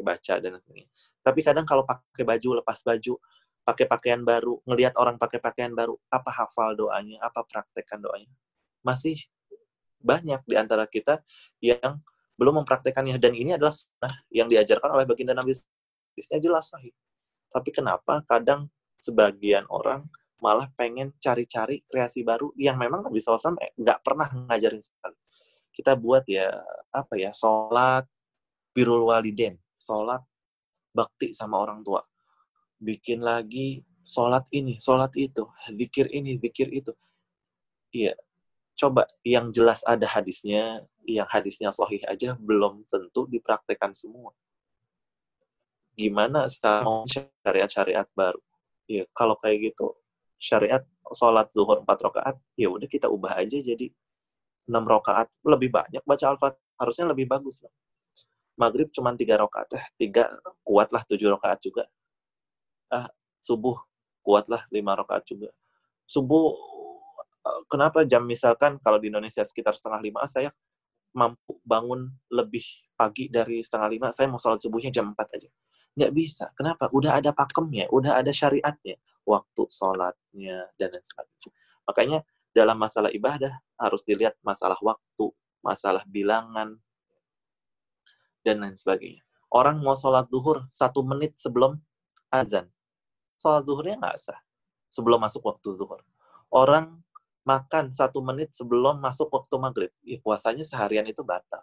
baca 0.00 0.34
dan 0.40 0.58
sebagainya. 0.58 0.90
Tapi 1.20 1.40
kadang 1.44 1.68
kalau 1.68 1.84
pakai 1.84 2.24
baju, 2.24 2.64
lepas 2.64 2.80
baju, 2.82 3.20
pakai 3.62 3.86
pakaian 3.86 4.24
baru, 4.24 4.58
ngelihat 4.64 4.96
orang 4.96 5.20
pakai 5.20 5.38
pakaian 5.38 5.70
baru, 5.76 5.94
apa 6.08 6.32
hafal 6.32 6.74
doanya, 6.74 7.20
apa 7.20 7.44
praktekkan 7.44 8.00
doanya. 8.00 8.32
Masih 8.80 9.20
banyak 10.00 10.40
di 10.48 10.54
antara 10.56 10.88
kita 10.88 11.20
yang 11.60 12.00
belum 12.34 12.62
mempraktekannya 12.62 13.16
dan 13.22 13.32
ini 13.34 13.54
adalah 13.54 13.74
yang 14.30 14.50
diajarkan 14.50 14.90
oleh 14.90 15.06
baginda 15.06 15.34
Nabi 15.34 15.54
hadisnya 16.14 16.38
jelas 16.42 16.70
sahih. 16.70 16.94
Tapi 17.50 17.70
kenapa 17.70 18.22
kadang 18.26 18.66
sebagian 18.98 19.66
orang 19.70 20.06
malah 20.42 20.68
pengen 20.74 21.14
cari-cari 21.22 21.80
kreasi 21.86 22.26
baru 22.26 22.50
yang 22.58 22.76
memang 22.76 23.06
Nabi 23.06 23.16
SAW 23.22 23.56
nggak 23.56 23.98
pernah 24.02 24.28
ngajarin 24.50 24.82
sekali. 24.82 25.16
Kita 25.74 25.98
buat 25.98 26.26
ya 26.30 26.50
apa 26.94 27.18
ya 27.18 27.34
sholat 27.34 28.06
birul 28.74 29.06
waliden, 29.06 29.58
sholat 29.78 30.22
bakti 30.94 31.34
sama 31.34 31.62
orang 31.62 31.82
tua. 31.82 32.02
Bikin 32.78 33.22
lagi 33.22 33.82
sholat 34.04 34.44
ini, 34.52 34.76
sholat 34.78 35.14
itu, 35.16 35.48
zikir 35.72 36.10
ini, 36.12 36.36
zikir 36.38 36.68
itu. 36.70 36.92
Iya, 37.94 38.14
coba 38.84 39.08
yang 39.24 39.48
jelas 39.48 39.80
ada 39.88 40.04
hadisnya, 40.04 40.84
yang 41.08 41.28
hadisnya 41.32 41.72
sahih 41.72 42.04
aja 42.04 42.36
belum 42.36 42.84
tentu 42.84 43.24
dipraktekkan 43.32 43.96
semua. 43.96 44.36
Gimana 45.96 46.44
sekarang 46.50 47.08
syariat-syariat 47.08 48.08
baru? 48.12 48.42
ya 48.88 49.04
kalau 49.16 49.36
kayak 49.40 49.72
gitu 49.72 49.96
syariat 50.36 50.84
sholat 51.12 51.48
zuhur 51.52 51.80
empat 51.80 51.98
rakaat 52.04 52.36
ya 52.56 52.68
udah 52.68 52.88
kita 52.88 53.08
ubah 53.08 53.36
aja 53.40 53.60
jadi 53.60 53.88
enam 54.68 54.84
rakaat 54.84 55.28
lebih 55.44 55.72
banyak 55.72 56.04
baca 56.04 56.24
al-fatihah 56.36 56.60
harusnya 56.80 57.04
lebih 57.12 57.28
bagus 57.28 57.64
lah. 57.64 57.72
maghrib 58.54 58.88
cuma 58.92 59.12
tiga 59.16 59.40
rakaat 59.40 59.68
eh 59.80 59.84
tiga 59.96 60.30
kuatlah 60.64 61.02
tujuh 61.08 61.32
rakaat 61.32 61.58
juga 61.64 61.84
ah 62.92 63.08
subuh 63.40 63.80
kuatlah 64.20 64.64
lima 64.68 64.96
rakaat 64.96 65.24
juga 65.26 65.48
subuh 66.04 66.54
kenapa 67.68 68.08
jam 68.08 68.24
misalkan 68.24 68.80
kalau 68.80 68.96
di 68.96 69.12
Indonesia 69.12 69.44
sekitar 69.44 69.76
setengah 69.76 70.00
lima 70.00 70.24
saya 70.24 70.48
mampu 71.14 71.60
bangun 71.62 72.10
lebih 72.32 72.64
pagi 72.98 73.30
dari 73.30 73.62
setengah 73.62 73.88
lima 73.90 74.08
saya 74.10 74.26
mau 74.26 74.40
sholat 74.40 74.58
subuhnya 74.58 74.90
jam 74.90 75.14
empat 75.14 75.28
aja 75.38 75.48
Nggak 75.94 76.12
bisa. 76.14 76.50
Kenapa? 76.58 76.90
Udah 76.90 77.22
ada 77.22 77.30
pakemnya, 77.30 77.86
udah 77.90 78.18
ada 78.18 78.34
syariatnya. 78.34 78.98
Waktu 79.24 79.62
sholatnya, 79.70 80.68
dan 80.76 80.88
lain 80.90 81.04
sebagainya. 81.06 81.50
Makanya 81.86 82.18
dalam 82.50 82.76
masalah 82.76 83.10
ibadah 83.14 83.62
harus 83.78 84.02
dilihat 84.04 84.36
masalah 84.42 84.76
waktu, 84.82 85.32
masalah 85.64 86.02
bilangan, 86.10 86.76
dan 88.44 88.60
lain 88.60 88.76
sebagainya. 88.76 89.22
Orang 89.54 89.80
mau 89.80 89.94
sholat 89.94 90.26
duhur 90.28 90.66
satu 90.68 91.06
menit 91.06 91.38
sebelum 91.38 91.78
azan. 92.28 92.68
Sholat 93.38 93.62
zuhurnya 93.64 93.96
nggak 94.02 94.18
sah 94.18 94.38
sebelum 94.90 95.22
masuk 95.22 95.46
waktu 95.46 95.78
zuhur. 95.78 96.02
Orang 96.50 97.00
makan 97.44 97.92
satu 97.92 98.24
menit 98.24 98.56
sebelum 98.56 98.98
masuk 98.98 99.28
waktu 99.30 99.54
maghrib. 99.60 99.92
Ya, 100.00 100.18
puasanya 100.20 100.64
seharian 100.64 101.04
itu 101.04 101.20
batal. 101.20 101.62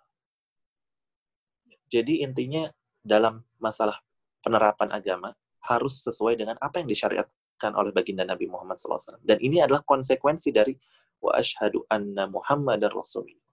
Jadi 1.91 2.23
intinya 2.23 2.71
dalam 3.03 3.43
masalah 3.59 3.99
penerapan 4.45 4.93
agama 4.93 5.35
harus 5.65 5.99
sesuai 6.01 6.39
dengan 6.39 6.55
apa 6.61 6.79
yang 6.81 6.87
disyariatkan 6.87 7.75
oleh 7.75 7.91
baginda 7.91 8.23
Nabi 8.23 8.47
Muhammad 8.47 8.79
SAW. 8.79 9.19
Dan 9.21 9.37
ini 9.43 9.59
adalah 9.59 9.83
konsekuensi 9.83 10.49
dari 10.53 10.73
wa 11.21 11.35
ashadu 11.35 11.85
anna 11.91 12.25
Muhammad 12.25 12.81
Rasulullah. 12.89 13.43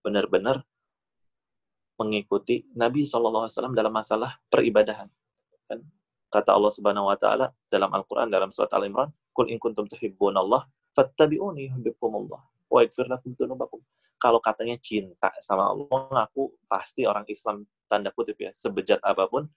Benar-benar 0.00 0.64
mengikuti 2.00 2.64
Nabi 2.72 3.04
SAW 3.04 3.48
dalam 3.76 3.92
masalah 3.92 4.40
peribadahan. 4.48 5.08
Kan? 5.68 5.84
Kata 6.32 6.56
Allah 6.56 6.72
Subhanahu 6.72 7.12
wa 7.12 7.16
taala 7.20 7.52
dalam 7.68 7.92
Al-Qur'an 7.92 8.32
dalam 8.32 8.48
surat 8.48 8.72
Al-Imran, 8.72 9.12
"Qul 9.36 9.52
in 9.52 9.60
kuntum 9.60 9.84
fattabi'uni 10.96 11.72
yuhibbukumullah 11.72 12.42
wa 12.68 12.78
yaghfir 12.84 13.08
lakum 13.08 13.32
dzunubakum." 13.32 13.80
Kalau 14.22 14.38
katanya 14.38 14.78
cinta 14.78 15.34
sama 15.42 15.74
Allah, 15.74 16.30
aku 16.30 16.54
pasti 16.70 17.02
orang 17.02 17.26
Islam 17.26 17.66
tanda 17.90 18.14
kutip 18.14 18.38
ya, 18.38 18.54
sebejat 18.54 19.02
apa 19.02 19.26
pun 19.26 19.50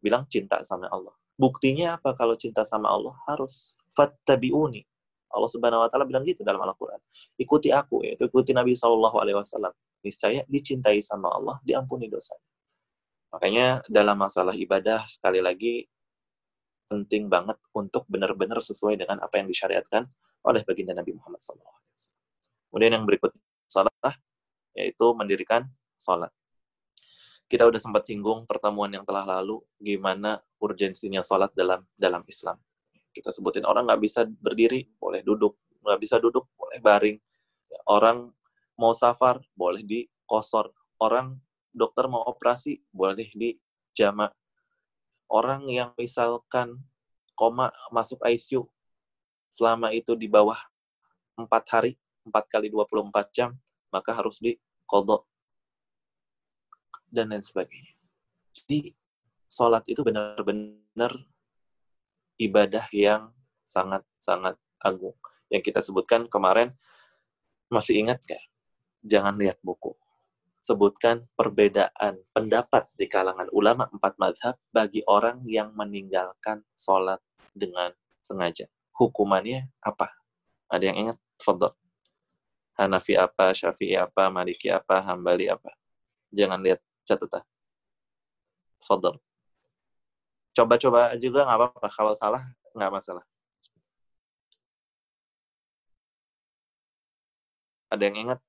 bilang 0.00 0.24
cinta 0.26 0.64
sama 0.64 0.88
Allah. 0.88 1.12
Buktinya 1.36 2.00
apa 2.00 2.16
kalau 2.16 2.32
cinta 2.32 2.64
sama 2.64 2.88
Allah? 2.88 3.12
Harus 3.28 3.76
fattabi'uni. 3.92 4.88
Allah 5.36 5.50
Subhanahu 5.52 5.84
wa 5.84 5.88
taala 5.92 6.08
bilang 6.08 6.24
gitu 6.24 6.40
dalam 6.40 6.64
Al-Qur'an. 6.64 6.96
Ikuti 7.36 7.68
aku 7.68 8.00
yaitu 8.08 8.24
ikuti 8.24 8.56
Nabi 8.56 8.72
sallallahu 8.72 9.20
alaihi 9.20 9.36
wasallam. 9.36 9.74
Niscaya 10.00 10.48
dicintai 10.48 11.04
sama 11.04 11.28
Allah, 11.28 11.60
diampuni 11.60 12.08
dosa. 12.08 12.32
Makanya 13.36 13.84
dalam 13.90 14.16
masalah 14.16 14.56
ibadah 14.56 15.04
sekali 15.04 15.44
lagi 15.44 15.84
penting 16.88 17.28
banget 17.28 17.58
untuk 17.74 18.06
benar-benar 18.08 18.62
sesuai 18.62 18.96
dengan 18.96 19.20
apa 19.20 19.42
yang 19.42 19.50
disyariatkan 19.50 20.06
oleh 20.46 20.62
baginda 20.62 20.94
Nabi 20.94 21.18
Muhammad 21.18 21.42
SAW. 21.42 21.58
Kemudian 22.70 22.94
yang 22.94 23.04
berikutnya 23.04 23.42
salah 23.66 23.90
yaitu 24.76 25.06
mendirikan 25.16 25.66
sholat. 25.96 26.30
Kita 27.48 27.64
udah 27.64 27.80
sempat 27.80 28.04
singgung 28.04 28.44
pertemuan 28.44 28.92
yang 28.92 29.02
telah 29.08 29.24
lalu 29.24 29.64
gimana 29.80 30.38
urgensinya 30.60 31.24
sholat 31.24 31.50
dalam 31.56 31.82
dalam 31.96 32.22
Islam. 32.28 32.60
Kita 33.10 33.32
sebutin 33.32 33.64
orang 33.64 33.88
nggak 33.88 34.02
bisa 34.02 34.28
berdiri, 34.28 34.84
boleh 35.00 35.24
duduk, 35.24 35.56
nggak 35.80 35.98
bisa 35.98 36.20
duduk, 36.20 36.52
boleh 36.58 36.78
baring. 36.84 37.16
Orang 37.88 38.34
mau 38.76 38.92
safar, 38.92 39.40
boleh 39.56 39.80
di 39.80 40.04
kosor. 40.28 40.68
Orang 41.00 41.40
dokter 41.72 42.10
mau 42.10 42.26
operasi, 42.28 42.82
boleh 42.92 43.30
di 43.32 43.56
jama. 43.96 44.28
Orang 45.32 45.64
yang 45.70 45.96
misalkan 45.96 46.82
koma 47.38 47.72
masuk 47.94 48.20
ICU 48.26 48.68
selama 49.56 49.88
itu 49.96 50.12
di 50.12 50.28
bawah 50.28 50.60
empat 51.40 51.64
hari, 51.72 51.92
empat 52.28 52.44
kali 52.52 52.68
24 52.68 53.32
jam, 53.32 53.56
maka 53.88 54.12
harus 54.12 54.36
di 54.36 54.52
kodok 54.84 55.24
dan 57.08 57.32
lain 57.32 57.40
sebagainya. 57.40 57.96
Jadi 58.52 58.92
sholat 59.48 59.88
itu 59.88 60.04
benar-benar 60.04 61.16
ibadah 62.36 62.84
yang 62.92 63.32
sangat-sangat 63.64 64.60
agung. 64.84 65.16
Yang 65.48 65.72
kita 65.72 65.80
sebutkan 65.80 66.28
kemarin, 66.28 66.76
masih 67.72 67.96
ingat 68.04 68.20
gak? 68.28 68.44
Jangan 69.00 69.40
lihat 69.40 69.56
buku 69.64 69.96
sebutkan 70.66 71.22
perbedaan 71.38 72.18
pendapat 72.34 72.90
di 72.98 73.06
kalangan 73.06 73.46
ulama 73.54 73.86
empat 73.86 74.18
madhab 74.18 74.58
bagi 74.74 74.98
orang 75.06 75.46
yang 75.46 75.70
meninggalkan 75.78 76.66
sholat 76.74 77.22
dengan 77.54 77.94
sengaja. 78.18 78.66
Hukumannya 78.96 79.68
apa? 79.84 80.08
Ada 80.72 80.90
yang 80.92 80.98
ingat? 81.08 81.16
Fadol. 81.36 81.72
Hanafi 82.76 83.16
apa, 83.16 83.52
Syafi'i 83.52 83.96
apa, 83.96 84.28
Maliki 84.32 84.68
apa, 84.72 85.04
Hambali 85.04 85.48
apa. 85.48 85.72
Jangan 86.32 86.60
lihat 86.64 86.80
catatan. 87.04 87.44
Fadol. 88.80 89.20
Coba-coba 90.56 91.12
juga 91.20 91.44
nggak 91.44 91.58
apa-apa. 91.60 91.88
Kalau 91.92 92.12
salah, 92.16 92.42
nggak 92.72 92.92
masalah. 92.92 93.24
Ada 97.92 98.02
yang 98.08 98.16
ingat? 98.28 98.40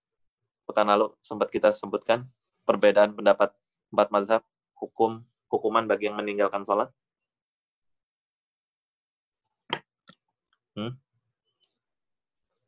pekan 0.67 0.83
lalu 0.91 1.15
sempat 1.23 1.47
kita 1.47 1.71
sebutkan 1.71 2.27
perbedaan 2.67 3.15
pendapat 3.15 3.55
empat 3.95 4.07
mazhab 4.11 4.41
hukum 4.75 5.23
hukuman 5.47 5.87
bagi 5.87 6.11
yang 6.11 6.19
meninggalkan 6.19 6.67
sholat? 6.67 6.91
Hmm? 10.77 10.93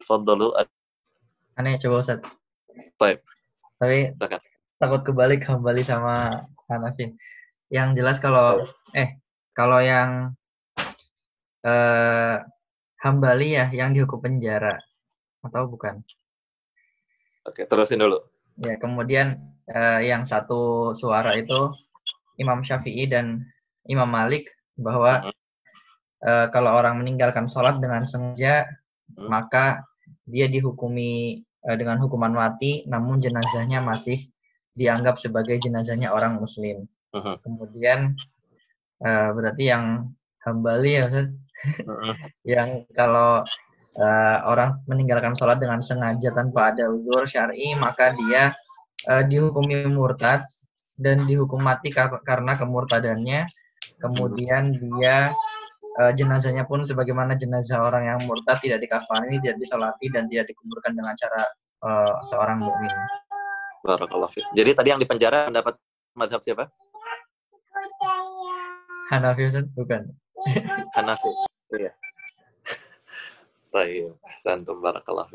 Fadlu. 0.01 0.49
Aneh 1.53 1.77
coba 1.77 2.01
Ustaz. 2.01 2.25
Baik. 2.97 3.21
Tapi 3.77 4.17
Silakan. 4.17 4.41
takut 4.81 5.01
kebalik 5.05 5.45
kembali 5.45 5.85
sama 5.85 6.41
Hanafi. 6.65 7.13
Yang 7.69 8.01
jelas 8.01 8.17
kalau 8.17 8.57
eh 8.97 9.21
kalau 9.53 9.77
yang 9.77 10.33
eh 11.61 12.41
Hambali 12.99 13.55
ya 13.55 13.71
yang 13.71 13.95
dihukum 13.95 14.19
penjara 14.19 14.75
atau 15.39 15.71
bukan? 15.71 16.03
Oke, 17.47 17.63
terusin 17.63 18.01
dulu. 18.03 18.19
Ya, 18.59 18.75
kemudian 18.75 19.39
eh, 19.71 20.09
yang 20.11 20.27
satu 20.27 20.91
suara 20.97 21.31
itu 21.39 21.71
Imam 22.35 22.59
Syafi'i 22.59 23.07
dan 23.07 23.47
Imam 23.87 24.09
Malik 24.11 24.51
bahwa 24.75 25.31
eh, 26.23 26.47
kalau 26.51 26.75
orang 26.75 26.99
meninggalkan 26.99 27.47
sholat 27.47 27.79
dengan 27.79 28.03
sengaja 28.03 28.67
maka 29.17 29.83
dia 30.25 30.45
dihukumi 30.47 31.41
eh, 31.43 31.77
dengan 31.77 31.99
hukuman 31.99 32.31
mati, 32.31 32.85
namun 32.85 33.19
jenazahnya 33.19 33.83
masih 33.83 34.29
dianggap 34.77 35.19
sebagai 35.19 35.59
jenazahnya 35.59 36.13
orang 36.13 36.39
Muslim. 36.39 36.87
Kemudian 37.43 38.15
eh, 39.03 39.29
berarti 39.33 39.63
yang 39.67 40.13
hambali 40.45 40.99
ya, 40.99 41.11
Ustaz? 41.11 41.27
yang 42.47 42.87
kalau 42.95 43.43
uh, 43.99 44.37
orang 44.47 44.79
meninggalkan 44.87 45.35
sholat 45.35 45.59
dengan 45.59 45.83
sengaja 45.83 46.31
tanpa 46.31 46.71
ada 46.73 46.87
uzur 46.87 47.27
syar'i 47.27 47.75
maka 47.75 48.15
dia 48.15 48.55
uh, 49.11 49.23
dihukumi 49.27 49.83
murtad 49.91 50.43
dan 50.99 51.23
dihukum 51.27 51.63
mati 51.63 51.91
kar 51.91 52.11
karena 52.23 52.59
kemurtadannya 52.59 53.47
kemudian 53.99 54.75
dia 54.75 55.31
uh, 55.99 56.11
jenazahnya 56.15 56.63
pun 56.63 56.87
sebagaimana 56.87 57.35
jenazah 57.35 57.83
orang 57.83 58.07
yang 58.15 58.19
murtad 58.23 58.55
tidak 58.63 58.79
dikafani 58.79 59.37
tidak 59.43 59.59
disolati 59.59 60.07
dan 60.09 60.25
tidak 60.31 60.47
dikuburkan 60.47 60.95
dengan 60.95 61.13
cara 61.19 61.41
uh, 61.83 62.15
seorang 62.31 62.63
mukmin. 62.63 62.91
Barakallah. 63.83 64.31
Jadi 64.55 64.71
tadi 64.75 64.87
yang 64.91 64.99
di 64.99 65.07
penjara 65.07 65.51
mendapat 65.51 65.75
madhab 66.15 66.43
siapa? 66.43 66.67
Hanafi 69.09 69.41
Ustaz? 69.49 69.65
Bukan. 69.73 70.01
Hanafi. 70.95 71.31
Iya. 71.73 71.91
Baik, 73.69 74.17
Ahsantum 74.25 74.81
barakallah. 74.81 75.29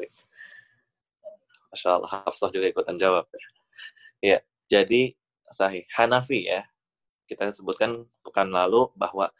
Masya 1.70 1.98
Allah, 1.98 2.10
Hafsah 2.22 2.50
juga 2.50 2.66
ikutan 2.70 2.98
jawab. 2.98 3.26
Ya, 3.30 3.42
ya 4.22 4.38
jadi 4.66 5.14
sahih. 5.50 5.86
Hanafi 5.94 6.50
ya, 6.50 6.66
kita 7.30 7.50
sebutkan 7.54 8.06
pekan 8.26 8.50
lalu 8.50 8.90
bahwa 8.98 9.30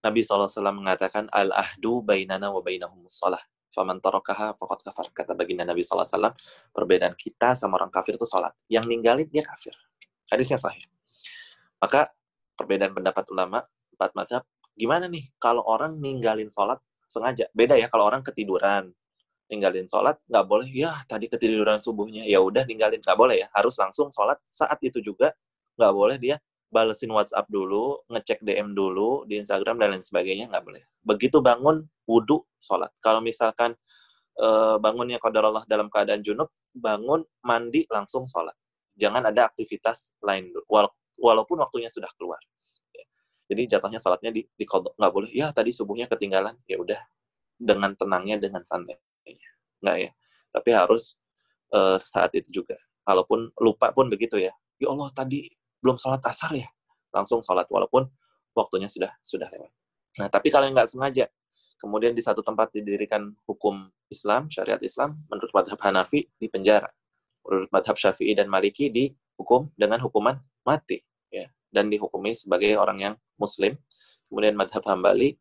Nabi 0.00 0.24
SAW 0.24 0.48
mengatakan 0.72 1.28
al-ahdu 1.28 2.00
bainana 2.00 2.48
wa 2.48 2.64
bainahum 2.64 3.04
salah. 3.06 3.40
Faman 3.70 4.02
tarakaha 4.02 4.56
faqad 4.58 4.80
kafar. 4.82 5.06
Kata 5.14 5.38
baginda 5.38 5.62
Nabi 5.62 5.84
SAW, 5.84 6.34
perbedaan 6.74 7.14
kita 7.14 7.54
sama 7.54 7.78
orang 7.78 7.92
kafir 7.92 8.18
itu 8.18 8.26
salat. 8.26 8.50
Yang 8.66 8.90
ninggalin 8.90 9.28
dia 9.30 9.46
kafir. 9.46 9.76
Hadisnya 10.26 10.58
sahih. 10.58 10.82
Maka 11.78 12.10
perbedaan 12.58 12.90
pendapat 12.96 13.30
ulama, 13.30 13.62
empat 13.94 14.10
mazhab, 14.18 14.42
gimana 14.74 15.06
nih 15.06 15.30
kalau 15.38 15.62
orang 15.68 15.96
ninggalin 16.02 16.50
salat 16.50 16.82
sengaja. 17.10 17.50
Beda 17.50 17.74
ya 17.74 17.90
kalau 17.90 18.06
orang 18.06 18.22
ketiduran, 18.22 18.94
ninggalin 19.50 19.84
sholat 19.84 20.16
nggak 20.30 20.46
boleh. 20.46 20.70
Ya 20.70 20.94
tadi 21.10 21.26
ketiduran 21.26 21.82
subuhnya, 21.82 22.22
ya 22.24 22.38
udah 22.38 22.62
ninggalin 22.64 23.02
nggak 23.02 23.18
boleh 23.18 23.42
ya. 23.42 23.50
Harus 23.50 23.74
langsung 23.76 24.14
sholat 24.14 24.38
saat 24.46 24.78
itu 24.80 25.02
juga 25.02 25.34
nggak 25.74 25.92
boleh 25.92 26.16
dia 26.22 26.38
balesin 26.70 27.10
WhatsApp 27.10 27.50
dulu, 27.50 28.06
ngecek 28.08 28.46
DM 28.46 28.72
dulu 28.72 29.26
di 29.26 29.42
Instagram 29.42 29.82
dan 29.82 29.98
lain 29.98 30.04
sebagainya 30.06 30.46
nggak 30.48 30.64
boleh. 30.64 30.82
Begitu 31.02 31.42
bangun 31.42 31.82
wudhu 32.06 32.46
sholat. 32.62 32.94
Kalau 33.02 33.18
misalkan 33.18 33.74
e, 34.38 34.46
bangunnya 34.78 35.18
kodar 35.18 35.50
Allah 35.50 35.66
dalam 35.66 35.90
keadaan 35.90 36.22
junub, 36.22 36.48
bangun 36.70 37.26
mandi 37.42 37.84
langsung 37.90 38.30
sholat. 38.30 38.54
Jangan 38.94 39.26
ada 39.28 39.50
aktivitas 39.50 40.14
lain 40.22 40.54
dulu, 40.54 40.62
walaupun 41.18 41.58
waktunya 41.58 41.90
sudah 41.90 42.08
keluar. 42.14 42.38
Jadi 43.50 43.66
jatuhnya 43.66 43.98
salatnya 43.98 44.30
di, 44.30 44.46
di 44.46 44.62
kodok. 44.62 44.94
Nggak 44.94 45.10
boleh, 45.10 45.30
ya 45.34 45.50
tadi 45.50 45.74
subuhnya 45.74 46.06
ketinggalan. 46.06 46.54
Ya 46.70 46.78
udah, 46.78 47.02
dengan 47.58 47.98
tenangnya, 47.98 48.38
dengan 48.38 48.62
santai. 48.62 48.94
Nggak 49.82 49.96
ya. 50.06 50.10
Tapi 50.54 50.70
harus 50.70 51.18
uh, 51.74 51.98
saat 51.98 52.30
itu 52.38 52.62
juga. 52.62 52.78
Kalaupun 53.02 53.50
lupa 53.58 53.90
pun 53.90 54.06
begitu 54.06 54.38
ya. 54.38 54.54
Ya 54.78 54.86
Allah, 54.86 55.10
tadi 55.10 55.50
belum 55.80 55.96
sholat 56.00 56.22
asar 56.24 56.54
ya. 56.54 56.68
Langsung 57.10 57.42
sholat, 57.42 57.66
walaupun 57.66 58.06
waktunya 58.54 58.86
sudah 58.86 59.10
sudah 59.24 59.50
lewat. 59.50 59.72
Nah, 60.22 60.28
tapi 60.30 60.48
kalau 60.52 60.70
nggak 60.70 60.86
sengaja, 60.86 61.26
kemudian 61.80 62.14
di 62.14 62.22
satu 62.22 62.44
tempat 62.44 62.70
didirikan 62.70 63.34
hukum 63.48 63.90
Islam, 64.12 64.46
syariat 64.52 64.78
Islam, 64.84 65.18
menurut 65.26 65.50
madhab 65.50 65.78
Hanafi, 65.82 66.30
di 66.38 66.46
penjara. 66.46 66.90
Menurut 67.46 67.70
madhab 67.72 67.96
Syafi'i 67.96 68.36
dan 68.36 68.46
Maliki, 68.46 68.92
dihukum 68.92 69.72
dengan 69.74 69.98
hukuman 70.04 70.38
mati. 70.62 71.02
Ya 71.32 71.50
dan 71.70 71.88
dihukumi 71.88 72.34
sebagai 72.34 72.74
orang 72.76 72.98
yang 72.98 73.14
muslim. 73.38 73.78
Kemudian 74.26 74.58
madhab 74.58 74.82
Hambali 74.86 75.38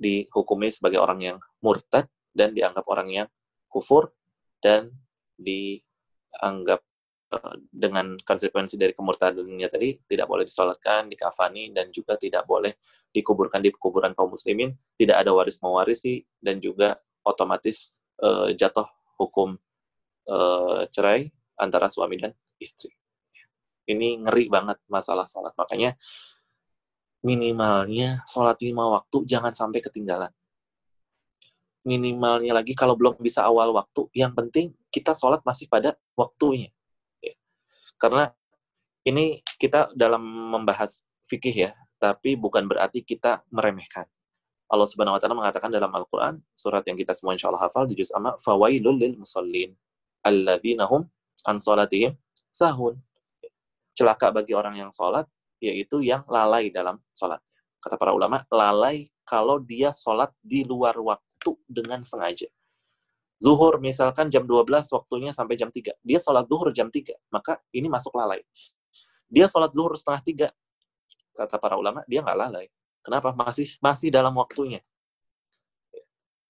dihukumi 0.00 0.72
sebagai 0.72 1.00
orang 1.00 1.20
yang 1.20 1.36
murtad 1.60 2.08
dan 2.32 2.56
dianggap 2.56 2.84
orang 2.88 3.08
yang 3.12 3.28
kufur 3.68 4.12
dan 4.64 4.92
dianggap 5.36 6.80
dengan 7.70 8.18
konsekuensi 8.26 8.74
dari 8.74 8.90
kemurtadannya 8.90 9.68
tadi 9.70 9.94
tidak 10.06 10.26
boleh 10.26 10.42
disolatkan, 10.42 11.06
dikafani 11.06 11.70
dan 11.70 11.94
juga 11.94 12.18
tidak 12.18 12.42
boleh 12.46 12.74
dikuburkan 13.14 13.62
di 13.62 13.70
kuburan 13.70 14.14
kaum 14.18 14.34
muslimin, 14.34 14.74
tidak 14.98 15.22
ada 15.22 15.30
waris 15.30 15.62
mewarisi 15.62 16.26
dan 16.42 16.58
juga 16.58 16.98
otomatis 17.22 18.02
uh, 18.22 18.50
jatuh 18.50 18.86
hukum 19.18 19.54
uh, 20.26 20.82
cerai 20.90 21.30
antara 21.58 21.86
suami 21.86 22.18
dan 22.18 22.34
istri 22.58 22.90
ini 23.90 24.22
ngeri 24.22 24.46
banget 24.46 24.78
masalah 24.86 25.26
sholat. 25.26 25.52
Makanya 25.58 25.98
minimalnya 27.26 28.22
sholat 28.24 28.56
lima 28.62 28.86
waktu 28.94 29.26
jangan 29.26 29.50
sampai 29.50 29.82
ketinggalan. 29.82 30.30
Minimalnya 31.82 32.52
lagi 32.54 32.76
kalau 32.76 32.94
belum 32.94 33.18
bisa 33.18 33.42
awal 33.42 33.72
waktu, 33.72 34.06
yang 34.12 34.36
penting 34.36 34.76
kita 34.92 35.16
sholat 35.16 35.40
masih 35.42 35.66
pada 35.66 35.96
waktunya. 36.14 36.70
Karena 38.00 38.32
ini 39.04 39.44
kita 39.60 39.92
dalam 39.92 40.24
membahas 40.24 41.04
fikih 41.28 41.68
ya, 41.68 41.70
tapi 42.00 42.34
bukan 42.34 42.64
berarti 42.64 43.04
kita 43.04 43.44
meremehkan. 43.52 44.08
Allah 44.70 44.86
Subhanahu 44.86 45.18
wa 45.18 45.20
taala 45.20 45.36
mengatakan 45.36 45.68
dalam 45.68 45.90
Al-Qur'an 45.90 46.38
surat 46.54 46.86
yang 46.86 46.94
kita 46.94 47.12
semua 47.12 47.34
insyaallah 47.34 47.58
hafal 47.58 47.90
di 47.90 47.98
juz 47.98 48.14
amma 48.14 48.38
fawailul 48.38 48.94
lil 48.94 49.18
musallin 49.18 49.74
alladzina 50.22 50.86
hum 50.86 51.04
an 51.44 51.58
salatihim 51.58 52.14
sahun. 52.48 52.96
Celaka 53.92 54.30
bagi 54.30 54.54
orang 54.54 54.78
yang 54.78 54.90
sholat 54.94 55.26
yaitu 55.60 56.00
yang 56.00 56.24
lalai 56.30 56.72
dalam 56.72 56.96
sholat. 57.12 57.42
Kata 57.80 57.96
para 57.96 58.12
ulama, 58.16 58.44
lalai 58.48 59.08
kalau 59.24 59.60
dia 59.60 59.92
sholat 59.92 60.32
di 60.40 60.64
luar 60.64 60.96
waktu 61.00 61.52
dengan 61.68 62.00
sengaja. 62.04 62.48
Zuhur 63.40 63.80
misalkan 63.80 64.28
jam 64.28 64.44
12 64.44 64.68
waktunya 64.92 65.32
sampai 65.32 65.56
jam 65.56 65.72
3. 65.72 65.96
Dia 66.04 66.20
sholat 66.20 66.44
zuhur 66.44 66.68
jam 66.76 66.92
3, 66.92 67.16
maka 67.32 67.56
ini 67.72 67.88
masuk 67.88 68.12
lalai. 68.12 68.44
Dia 69.32 69.48
sholat 69.48 69.72
zuhur 69.72 69.96
setengah 69.96 70.52
3, 70.52 71.40
kata 71.48 71.56
para 71.56 71.80
ulama, 71.80 72.04
dia 72.04 72.20
nggak 72.20 72.36
lalai. 72.36 72.68
Kenapa? 73.00 73.32
Masih 73.32 73.64
masih 73.80 74.12
dalam 74.12 74.36
waktunya. 74.36 74.84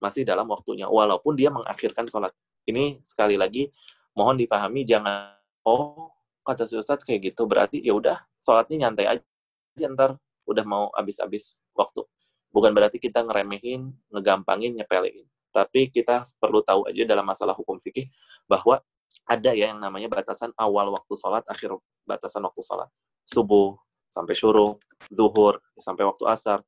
Masih 0.03 0.27
dalam 0.27 0.51
waktunya. 0.51 0.91
Walaupun 0.91 1.39
dia 1.39 1.55
mengakhirkan 1.55 2.11
sholat. 2.11 2.35
Ini 2.67 2.99
sekali 3.07 3.39
lagi 3.39 3.71
mohon 4.19 4.35
dipahami 4.35 4.83
jangan 4.83 5.39
oh 5.63 6.11
kata 6.43 6.67
si 6.67 6.75
Ustadz 6.75 7.07
kayak 7.07 7.31
gitu 7.31 7.47
berarti 7.47 7.79
ya 7.79 7.95
udah 7.95 8.19
sholatnya 8.43 8.89
nyantai 8.89 9.07
aja 9.17 9.87
ntar 9.95 10.19
udah 10.51 10.65
mau 10.67 10.91
habis-habis 10.99 11.63
waktu. 11.79 12.03
Bukan 12.51 12.75
berarti 12.75 12.99
kita 12.99 13.23
ngeremehin, 13.23 13.95
ngegampangin, 14.11 14.75
nyepelein. 14.75 15.30
Tapi 15.51 15.91
kita 15.91 16.23
perlu 16.39 16.63
tahu 16.63 16.87
aja 16.87 17.03
dalam 17.05 17.27
masalah 17.27 17.55
hukum 17.55 17.79
fikih 17.83 18.07
bahwa 18.47 18.79
ada 19.27 19.55
ya 19.55 19.71
yang 19.71 19.79
namanya 19.83 20.11
batasan 20.11 20.51
awal 20.59 20.95
waktu 20.95 21.15
sholat, 21.19 21.45
akhir 21.47 21.75
batasan 22.07 22.43
waktu 22.47 22.63
sholat. 22.63 22.89
Subuh, 23.27 23.79
sampai 24.11 24.35
syuruk, 24.35 24.83
zuhur 25.09 25.63
sampai 25.79 26.03
waktu 26.03 26.25
asar, 26.27 26.59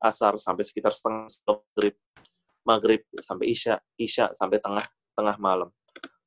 asar 0.00 0.36
sampai 0.36 0.64
sekitar 0.64 0.92
setengah 0.92 1.28
maghrib, 1.48 1.94
maghrib 2.62 3.00
sampai 3.18 3.46
isya, 3.52 3.80
isya 3.96 4.32
sampai 4.36 4.60
tengah 4.60 4.84
tengah 5.16 5.36
malam. 5.40 5.72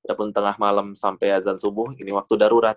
Adapun 0.04 0.36
tengah 0.36 0.58
malam 0.60 0.98
sampai 0.98 1.32
azan 1.32 1.56
subuh 1.56 1.96
ini 1.96 2.12
waktu 2.12 2.36
darurat 2.36 2.76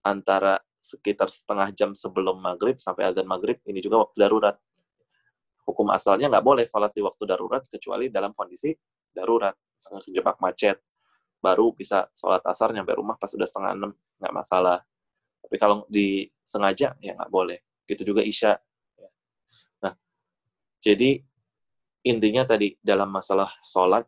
antara 0.00 0.56
sekitar 0.80 1.28
setengah 1.28 1.68
jam 1.74 1.90
sebelum 1.92 2.38
maghrib 2.38 2.78
sampai 2.78 3.10
azan 3.10 3.26
maghrib 3.28 3.60
ini 3.66 3.82
juga 3.82 4.06
waktu 4.06 4.16
darurat. 4.16 4.56
Hukum 5.66 5.90
asalnya 5.90 6.30
nggak 6.30 6.46
boleh 6.46 6.64
sholat 6.64 6.94
di 6.94 7.02
waktu 7.02 7.26
darurat 7.26 7.62
kecuali 7.66 8.06
dalam 8.06 8.30
kondisi 8.32 8.70
darurat, 9.10 9.52
misalnya 9.52 10.00
kejebak 10.06 10.36
macet, 10.38 10.78
baru 11.42 11.74
bisa 11.74 12.06
sholat 12.14 12.40
asar 12.46 12.70
nyampe 12.70 12.94
rumah 12.94 13.18
pas 13.18 13.26
sudah 13.26 13.44
setengah 13.48 13.74
enam 13.74 13.90
nggak 14.22 14.34
masalah 14.34 14.78
tapi 15.46 15.62
kalau 15.62 15.86
disengaja 15.86 16.98
ya 16.98 17.14
nggak 17.14 17.30
boleh. 17.30 17.62
Gitu 17.86 18.02
juga 18.02 18.26
isya. 18.26 18.58
Nah, 19.78 19.94
jadi 20.82 21.22
intinya 22.02 22.42
tadi 22.42 22.74
dalam 22.82 23.14
masalah 23.14 23.46
sholat 23.62 24.02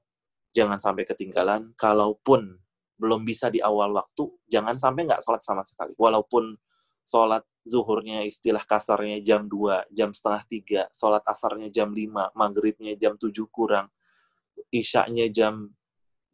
jangan 0.51 0.83
sampai 0.83 1.07
ketinggalan. 1.07 1.79
Kalaupun 1.79 2.59
belum 2.99 3.23
bisa 3.23 3.55
di 3.55 3.63
awal 3.63 3.95
waktu, 3.95 4.27
jangan 4.51 4.75
sampai 4.75 5.07
nggak 5.07 5.23
sholat 5.23 5.39
sama 5.39 5.63
sekali. 5.63 5.95
Walaupun 5.95 6.59
sholat 7.09 7.41
zuhurnya 7.65 8.29
istilah 8.29 8.61
kasarnya 8.61 9.25
jam 9.25 9.49
2, 9.49 9.89
jam 9.89 10.13
setengah 10.13 10.45
3, 10.93 10.93
sholat 10.93 11.25
asarnya 11.25 11.73
jam 11.73 11.89
5, 11.89 12.37
maghribnya 12.37 12.93
jam 13.01 13.17
7 13.17 13.33
kurang, 13.49 13.89
isyanya 14.69 15.33
jam 15.33 15.73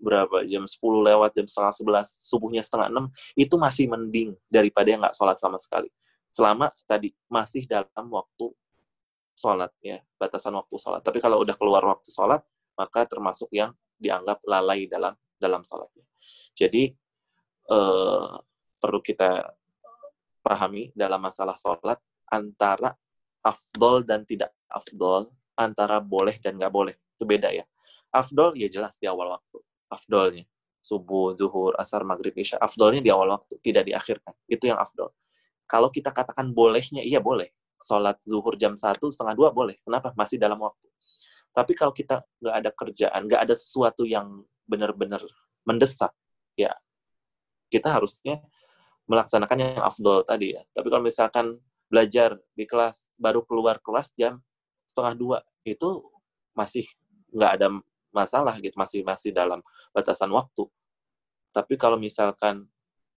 berapa 0.03 0.43
jam 0.51 0.67
10 0.67 0.75
lewat 0.83 1.31
jam 1.39 1.47
setengah 1.47 2.03
11 2.03 2.29
subuhnya 2.29 2.63
setengah 2.67 2.91
6 2.91 3.41
itu 3.41 3.55
masih 3.55 3.87
mending 3.87 4.35
daripada 4.51 4.91
yang 4.91 5.01
nggak 5.01 5.15
sholat 5.15 5.39
sama 5.39 5.57
sekali. 5.63 5.87
Selama 6.35 6.75
tadi 6.91 7.15
masih 7.31 7.63
dalam 7.71 8.11
waktu 8.11 8.51
sholat 9.39 9.71
ya 9.79 10.03
batasan 10.19 10.59
waktu 10.59 10.75
sholat. 10.75 11.01
Tapi 11.07 11.23
kalau 11.23 11.39
udah 11.41 11.55
keluar 11.55 11.87
waktu 11.87 12.11
sholat 12.11 12.43
maka 12.75 13.07
termasuk 13.07 13.47
yang 13.55 13.71
dianggap 13.95 14.43
lalai 14.43 14.91
dalam 14.91 15.15
dalam 15.39 15.63
sholatnya. 15.63 16.03
Jadi 16.59 16.91
eh, 17.71 18.33
perlu 18.83 19.01
kita 19.01 19.47
pahami 20.45 20.93
dalam 20.93 21.25
masalah 21.25 21.57
sholat 21.57 21.97
antara 22.29 22.93
afdol 23.41 24.05
dan 24.05 24.29
tidak 24.29 24.53
afdol 24.69 25.33
antara 25.57 25.99
boleh 26.05 26.37
dan 26.45 26.61
nggak 26.61 26.73
boleh 26.73 26.93
itu 26.93 27.25
beda 27.25 27.49
ya 27.49 27.65
afdol 28.13 28.53
ya 28.53 28.69
jelas 28.69 29.01
di 29.01 29.09
awal 29.09 29.41
waktu 29.41 29.59
afdolnya. 29.95 30.45
Subuh, 30.85 31.33
zuhur, 31.33 31.73
asar, 31.81 32.05
maghrib, 32.05 32.37
isya. 32.37 32.61
Afdolnya 32.61 33.01
di 33.01 33.09
awal 33.09 33.33
waktu, 33.33 33.57
tidak 33.65 33.89
diakhirkan. 33.89 34.35
Itu 34.45 34.69
yang 34.69 34.77
afdol. 34.77 35.15
Kalau 35.65 35.89
kita 35.89 36.13
katakan 36.13 36.53
bolehnya, 36.53 37.01
iya 37.01 37.25
boleh. 37.25 37.49
Sholat 37.81 38.21
zuhur 38.21 38.61
jam 38.61 38.77
satu 38.77 39.09
setengah 39.09 39.33
dua 39.33 39.49
boleh. 39.49 39.81
Kenapa? 39.81 40.13
Masih 40.13 40.37
dalam 40.37 40.61
waktu. 40.61 40.93
Tapi 41.55 41.73
kalau 41.73 41.95
kita 41.95 42.21
nggak 42.43 42.55
ada 42.61 42.71
kerjaan, 42.75 43.21
nggak 43.25 43.41
ada 43.49 43.55
sesuatu 43.57 44.05
yang 44.05 44.45
benar-benar 44.69 45.23
mendesak, 45.65 46.13
ya 46.59 46.73
kita 47.73 47.89
harusnya 47.89 48.43
melaksanakan 49.09 49.57
yang 49.61 49.83
afdol 49.85 50.25
tadi 50.25 50.57
ya. 50.57 50.63
Tapi 50.73 50.87
kalau 50.89 51.05
misalkan 51.05 51.47
belajar 51.89 52.41
di 52.57 52.65
kelas, 52.65 53.13
baru 53.21 53.45
keluar 53.45 53.79
kelas 53.85 54.13
jam 54.17 54.41
setengah 54.89 55.15
dua, 55.17 55.39
itu 55.65 56.05
masih 56.57 56.87
nggak 57.35 57.53
ada 57.61 57.69
masalah 58.15 58.55
gitu 58.63 58.79
masih 58.79 59.03
masih 59.03 59.35
dalam 59.35 59.59
batasan 59.91 60.31
waktu. 60.31 60.71
Tapi 61.51 61.75
kalau 61.75 61.99
misalkan 61.99 62.67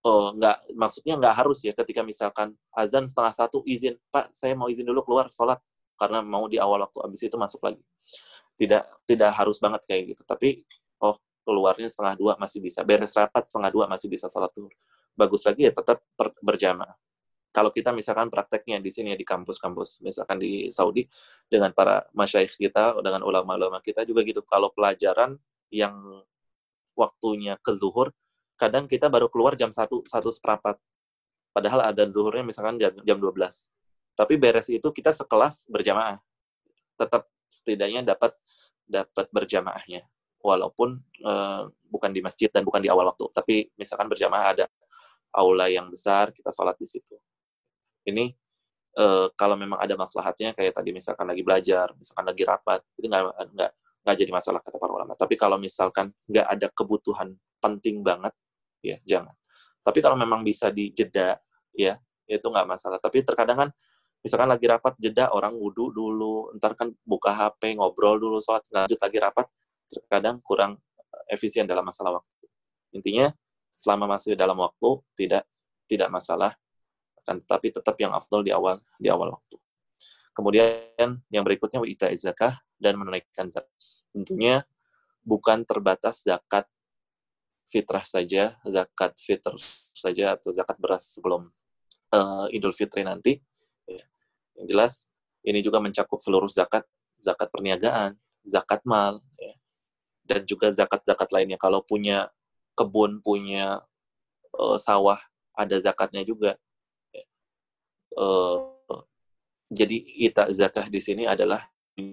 oh 0.01 0.33
nggak 0.33 0.73
maksudnya 0.73 1.13
nggak 1.21 1.35
harus 1.37 1.61
ya 1.61 1.73
ketika 1.77 2.01
misalkan 2.01 2.57
azan 2.73 3.05
setengah 3.05 3.33
satu 3.33 3.61
izin 3.65 3.97
pak 4.09 4.33
saya 4.33 4.57
mau 4.57 4.69
izin 4.69 4.85
dulu 4.89 5.05
keluar 5.05 5.29
sholat 5.29 5.61
karena 5.97 6.21
mau 6.21 6.45
di 6.49 6.57
awal 6.61 6.85
waktu 6.85 6.97
habis 7.05 7.21
itu 7.21 7.37
masuk 7.37 7.61
lagi. 7.61 7.81
Tidak 8.57 9.05
tidak 9.05 9.31
harus 9.37 9.61
banget 9.61 9.85
kayak 9.85 10.17
gitu. 10.17 10.25
Tapi 10.25 10.65
oh 11.05 11.17
keluarnya 11.45 11.87
setengah 11.87 12.17
dua 12.17 12.33
masih 12.41 12.59
bisa 12.59 12.81
beres 12.81 13.13
rapat 13.13 13.45
setengah 13.45 13.69
dua 13.69 13.85
masih 13.85 14.09
bisa 14.09 14.25
sholat 14.27 14.49
tuh 14.51 14.67
bagus 15.17 15.43
lagi 15.49 15.67
ya 15.67 15.73
tetap 15.73 16.05
berjamaah 16.39 16.95
kalau 17.57 17.73
kita 17.73 17.89
misalkan 17.89 18.29
prakteknya 18.29 18.77
di 18.77 18.93
sini 18.93 19.15
ya 19.15 19.17
di 19.17 19.25
kampus-kampus, 19.25 20.05
misalkan 20.05 20.37
di 20.37 20.69
Saudi 20.69 21.09
dengan 21.49 21.73
para 21.73 22.05
masyaikh 22.13 22.53
kita, 22.53 22.93
dengan 23.01 23.25
ulama-ulama 23.25 23.81
kita 23.81 24.05
juga 24.05 24.21
gitu. 24.21 24.45
Kalau 24.45 24.69
pelajaran 24.69 25.41
yang 25.73 26.21
waktunya 26.93 27.57
ke 27.57 27.73
zuhur, 27.73 28.13
kadang 28.61 28.85
kita 28.85 29.09
baru 29.09 29.25
keluar 29.33 29.57
jam 29.57 29.73
satu 29.73 30.05
satu 30.05 30.29
seperempat. 30.29 30.77
Padahal 31.49 31.89
ada 31.89 32.05
zuhurnya 32.05 32.45
misalkan 32.45 32.77
jam, 32.77 32.93
jam 33.01 33.17
12. 33.17 33.33
Tapi 34.13 34.33
beres 34.37 34.69
itu 34.69 34.93
kita 34.93 35.09
sekelas 35.09 35.65
berjamaah. 35.73 36.21
Tetap 36.93 37.25
setidaknya 37.49 38.05
dapat 38.05 38.37
dapat 38.85 39.33
berjamaahnya. 39.33 40.05
Walaupun 40.45 41.01
uh, 41.25 41.65
bukan 41.89 42.13
di 42.13 42.21
masjid 42.21 42.53
dan 42.53 42.61
bukan 42.61 42.85
di 42.85 42.89
awal 42.93 43.09
waktu, 43.09 43.25
tapi 43.33 43.73
misalkan 43.81 44.05
berjamaah 44.05 44.53
ada 44.53 44.65
aula 45.33 45.67
yang 45.71 45.91
besar, 45.91 46.31
kita 46.31 46.49
sholat 46.53 46.75
di 46.79 46.87
situ 46.87 47.15
ini 48.07 48.31
uh, 48.95 49.27
kalau 49.35 49.59
memang 49.59 49.77
ada 49.77 49.93
maslahatnya 49.99 50.55
kayak 50.55 50.73
tadi 50.73 50.95
misalkan 50.95 51.27
lagi 51.27 51.43
belajar, 51.43 51.91
misalkan 51.99 52.25
lagi 52.31 52.43
rapat, 52.47 52.79
itu 52.95 53.05
nggak 53.11 53.71
nggak 54.07 54.15
jadi 54.15 54.31
masalah 54.31 54.63
kata 54.63 54.79
para 54.79 54.91
ulama. 54.95 55.13
Tapi 55.19 55.35
kalau 55.35 55.59
misalkan 55.59 56.15
nggak 56.31 56.47
ada 56.47 56.67
kebutuhan 56.71 57.35
penting 57.59 58.01
banget, 58.01 58.31
ya 58.79 58.97
jangan. 59.03 59.35
Tapi 59.83 59.99
kalau 59.99 60.15
memang 60.15 60.41
bisa 60.47 60.71
dijeda, 60.71 61.35
ya 61.75 61.99
itu 62.25 62.47
nggak 62.47 62.67
masalah. 62.67 62.97
Tapi 63.03 63.27
terkadang 63.27 63.67
kan 63.67 63.69
misalkan 64.23 64.49
lagi 64.49 64.65
rapat 64.71 64.95
jeda 64.97 65.29
orang 65.35 65.51
wudhu 65.53 65.91
dulu, 65.91 66.55
ntar 66.55 66.73
kan 66.79 66.95
buka 67.03 67.35
HP 67.35 67.75
ngobrol 67.75 68.15
dulu, 68.15 68.39
sholat 68.39 68.63
lanjut 68.71 68.99
lagi 68.99 69.17
rapat, 69.19 69.45
terkadang 69.91 70.39
kurang 70.39 70.79
efisien 71.27 71.67
dalam 71.67 71.83
masalah 71.83 72.15
waktu. 72.15 72.47
Intinya 72.95 73.27
selama 73.77 74.17
masih 74.17 74.33
dalam 74.33 74.57
waktu 74.57 74.89
tidak 75.13 75.45
tidak 75.85 76.09
masalah 76.09 76.57
kan 77.21 77.37
tapi 77.45 77.69
tetap 77.69 77.93
yang 78.01 78.15
afdol 78.17 78.41
di 78.41 78.49
awal 78.49 78.81
di 78.97 79.11
awal 79.13 79.37
waktu. 79.37 79.61
Kemudian 80.33 81.21
yang 81.29 81.43
berikutnya 81.45 81.81
wita 81.81 82.09
zakah 82.17 82.57
dan 82.77 82.97
menunaikan 82.97 83.49
zakat. 83.49 83.73
Tentunya 84.13 84.65
bukan 85.25 85.65
terbatas 85.67 86.23
zakat 86.23 86.65
fitrah 87.67 88.05
saja, 88.07 88.55
zakat 88.63 89.17
fitr 89.19 89.59
saja 89.91 90.39
atau 90.39 90.55
zakat 90.55 90.77
beras 90.79 91.09
sebelum 91.19 91.51
uh, 92.15 92.47
Idul 92.53 92.71
Fitri 92.71 93.03
nanti. 93.03 93.41
Ya. 93.83 94.05
Yang 94.61 94.67
jelas 94.71 94.93
ini 95.43 95.59
juga 95.59 95.83
mencakup 95.83 96.21
seluruh 96.21 96.47
zakat, 96.47 96.87
zakat 97.19 97.51
perniagaan, 97.51 98.15
zakat 98.47 98.79
mal, 98.87 99.19
ya. 99.35 99.53
dan 100.23 100.47
juga 100.47 100.71
zakat-zakat 100.71 101.27
lainnya. 101.35 101.59
Kalau 101.59 101.83
punya 101.83 102.31
kebun, 102.77 103.19
punya 103.25 103.81
uh, 104.53 104.77
sawah, 104.77 105.17
ada 105.57 105.81
zakatnya 105.81 106.21
juga 106.21 106.53
uh, 108.13 108.77
jadi 109.67 109.97
ita 109.99 110.47
zakah 110.47 110.87
di 110.87 111.01
sini 111.03 111.27
adalah 111.27 111.67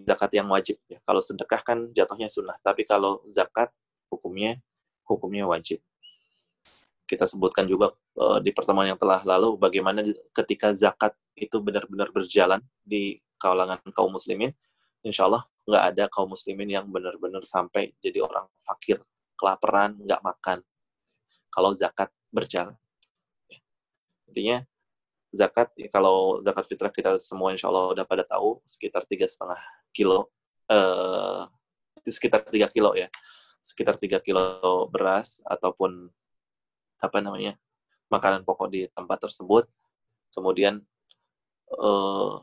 zakat 0.09 0.31
yang 0.35 0.49
wajib 0.51 0.81
ya. 0.91 0.99
Kalau 1.05 1.23
sedekah 1.23 1.61
kan 1.62 1.78
jatuhnya 1.95 2.27
sunnah, 2.27 2.57
tapi 2.65 2.82
kalau 2.82 3.23
zakat 3.31 3.70
hukumnya 4.11 4.59
hukumnya 5.07 5.47
wajib. 5.47 5.78
Kita 7.05 7.28
sebutkan 7.28 7.69
juga 7.69 7.93
uh, 8.16 8.41
di 8.41 8.51
pertemuan 8.51 8.89
yang 8.89 8.99
telah 8.99 9.20
lalu 9.23 9.61
bagaimana 9.61 10.01
ketika 10.32 10.73
zakat 10.73 11.12
itu 11.36 11.61
benar-benar 11.61 12.09
berjalan 12.11 12.65
di 12.81 13.20
kalangan 13.36 13.78
kaum 13.93 14.16
muslimin, 14.16 14.51
insya 15.05 15.28
Allah 15.28 15.45
nggak 15.69 15.85
ada 15.95 16.05
kaum 16.09 16.32
muslimin 16.32 16.81
yang 16.81 16.86
benar-benar 16.89 17.45
sampai 17.45 17.93
jadi 18.01 18.24
orang 18.24 18.49
fakir, 18.65 19.05
kelaparan, 19.35 19.98
nggak 19.98 20.23
makan. 20.23 20.59
Kalau 21.51 21.70
zakat 21.74 22.11
berjalan. 22.35 22.74
Intinya 24.31 24.66
zakat 25.35 25.74
kalau 25.90 26.39
zakat 26.47 26.65
fitrah 26.70 26.94
kita 26.94 27.19
semua 27.19 27.51
insya 27.51 27.66
Allah 27.66 27.90
udah 27.90 28.06
pada 28.06 28.23
tahu 28.23 28.62
sekitar 28.62 29.02
tiga 29.11 29.27
setengah 29.27 29.59
kilo 29.90 30.31
eh, 30.70 31.43
sekitar 32.06 32.47
tiga 32.47 32.70
kilo 32.70 32.94
ya 32.94 33.11
sekitar 33.59 33.98
tiga 33.98 34.23
kilo 34.23 34.86
beras 34.94 35.43
ataupun 35.43 36.06
apa 37.02 37.19
namanya 37.19 37.59
makanan 38.06 38.47
pokok 38.47 38.70
di 38.70 38.86
tempat 38.94 39.27
tersebut 39.27 39.66
kemudian 40.31 40.78
eh, 41.74 42.35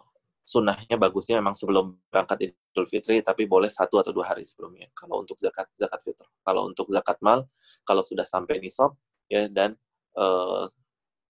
sunnahnya 0.42 0.98
bagusnya 0.98 1.38
memang 1.38 1.54
sebelum 1.54 1.96
berangkat 2.10 2.52
Idul 2.52 2.90
Fitri 2.90 3.22
tapi 3.22 3.46
boleh 3.46 3.70
satu 3.70 4.02
atau 4.02 4.12
dua 4.12 4.34
hari 4.34 4.42
sebelumnya. 4.42 4.90
Kalau 4.98 5.22
untuk 5.22 5.38
zakat 5.38 5.70
zakat 5.78 6.02
fitr 6.02 6.26
kalau 6.42 6.68
untuk 6.68 6.90
zakat 6.90 7.18
mal 7.22 7.46
kalau 7.86 8.02
sudah 8.02 8.26
sampai 8.26 8.58
nisab 8.58 8.98
ya 9.30 9.46
dan 9.48 9.78
eh, 10.18 10.66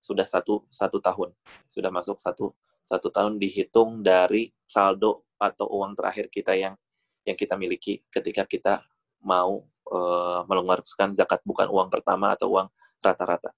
sudah 0.01 0.25
satu 0.25 0.65
satu 0.67 0.97
tahun. 0.97 1.29
Sudah 1.69 1.93
masuk 1.93 2.17
satu 2.17 2.55
satu 2.81 3.13
tahun 3.13 3.37
dihitung 3.37 4.01
dari 4.01 4.49
saldo 4.65 5.29
atau 5.37 5.69
uang 5.69 5.93
terakhir 5.93 6.33
kita 6.33 6.57
yang 6.57 6.73
yang 7.25 7.37
kita 7.37 7.53
miliki 7.53 8.01
ketika 8.09 8.45
kita 8.49 8.81
mau 9.21 9.61
e, 9.85 9.99
mengeluarkan 10.49 11.13
zakat 11.13 11.45
bukan 11.45 11.69
uang 11.69 11.93
pertama 11.93 12.33
atau 12.33 12.57
uang 12.57 12.67
rata-rata. 12.97 13.53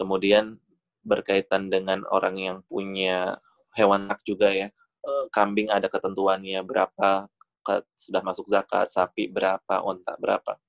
Kemudian 0.00 0.56
berkaitan 1.04 1.68
dengan 1.68 2.08
orang 2.08 2.36
yang 2.40 2.58
punya 2.64 3.36
hewan 3.74 4.06
ternak 4.06 4.20
juga 4.26 4.48
ya, 4.50 4.68
e, 5.02 5.10
kambing 5.34 5.68
ada 5.70 5.86
ketentuannya 5.90 6.62
berapa 6.64 7.28
sudah 7.96 8.20
masuk 8.20 8.44
zakat, 8.44 8.92
sapi 8.92 9.32
berapa, 9.32 9.80
onta 9.80 10.14
berapa. 10.20 10.60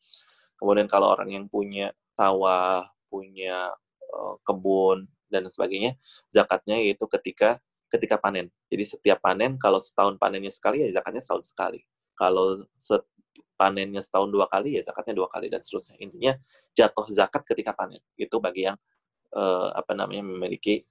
Kemudian 0.56 0.88
kalau 0.88 1.11
orang 1.11 1.27
yang 1.27 1.45
punya 1.52 1.91
sawah, 2.15 2.88
punya 3.11 3.76
Eh, 4.15 4.36
kebun 4.48 5.03
dan 5.27 5.44
sebagainya 5.52 5.99
zakatnya 6.32 6.80
yaitu 6.80 7.03
ketika 7.11 7.60
ketika 7.91 8.15
panen. 8.15 8.48
Jadi 8.72 8.84
setiap 8.95 9.19
panen 9.19 9.60
kalau 9.60 9.82
setahun 9.82 10.15
panennya 10.15 10.52
sekali 10.53 10.88
ya 10.88 10.90
zakatnya 10.95 11.19
setahun 11.19 11.52
sekali. 11.52 11.84
Kalau 12.15 12.64
set, 12.80 13.03
panennya 13.60 13.99
setahun 13.99 14.32
dua 14.32 14.48
kali 14.48 14.80
ya 14.80 14.82
zakatnya 14.88 15.19
dua 15.19 15.27
kali 15.27 15.52
dan 15.52 15.60
seterusnya. 15.60 15.99
Intinya 15.99 16.32
jatuh 16.72 17.07
zakat 17.11 17.44
ketika 17.44 17.76
panen. 17.76 17.99
Itu 18.15 18.40
bagi 18.40 18.72
yang 18.72 18.77
uh, 19.36 19.69
apa 19.76 19.91
namanya 19.98 20.23
memiliki 20.23 20.88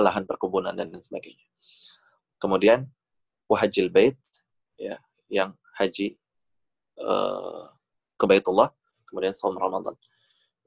lahan 0.00 0.24
perkebunan 0.24 0.74
dan 0.74 0.90
sebagainya 0.98 1.46
kemudian 2.38 2.86
wahajil 3.50 3.90
bait 3.90 4.18
ya 4.78 4.98
yang 5.28 5.52
haji 5.76 6.18
uh, 7.02 7.70
ke 8.18 8.24
Baitullah 8.26 8.70
kemudian 9.08 9.34
saum 9.34 9.56
Ramadan 9.58 9.94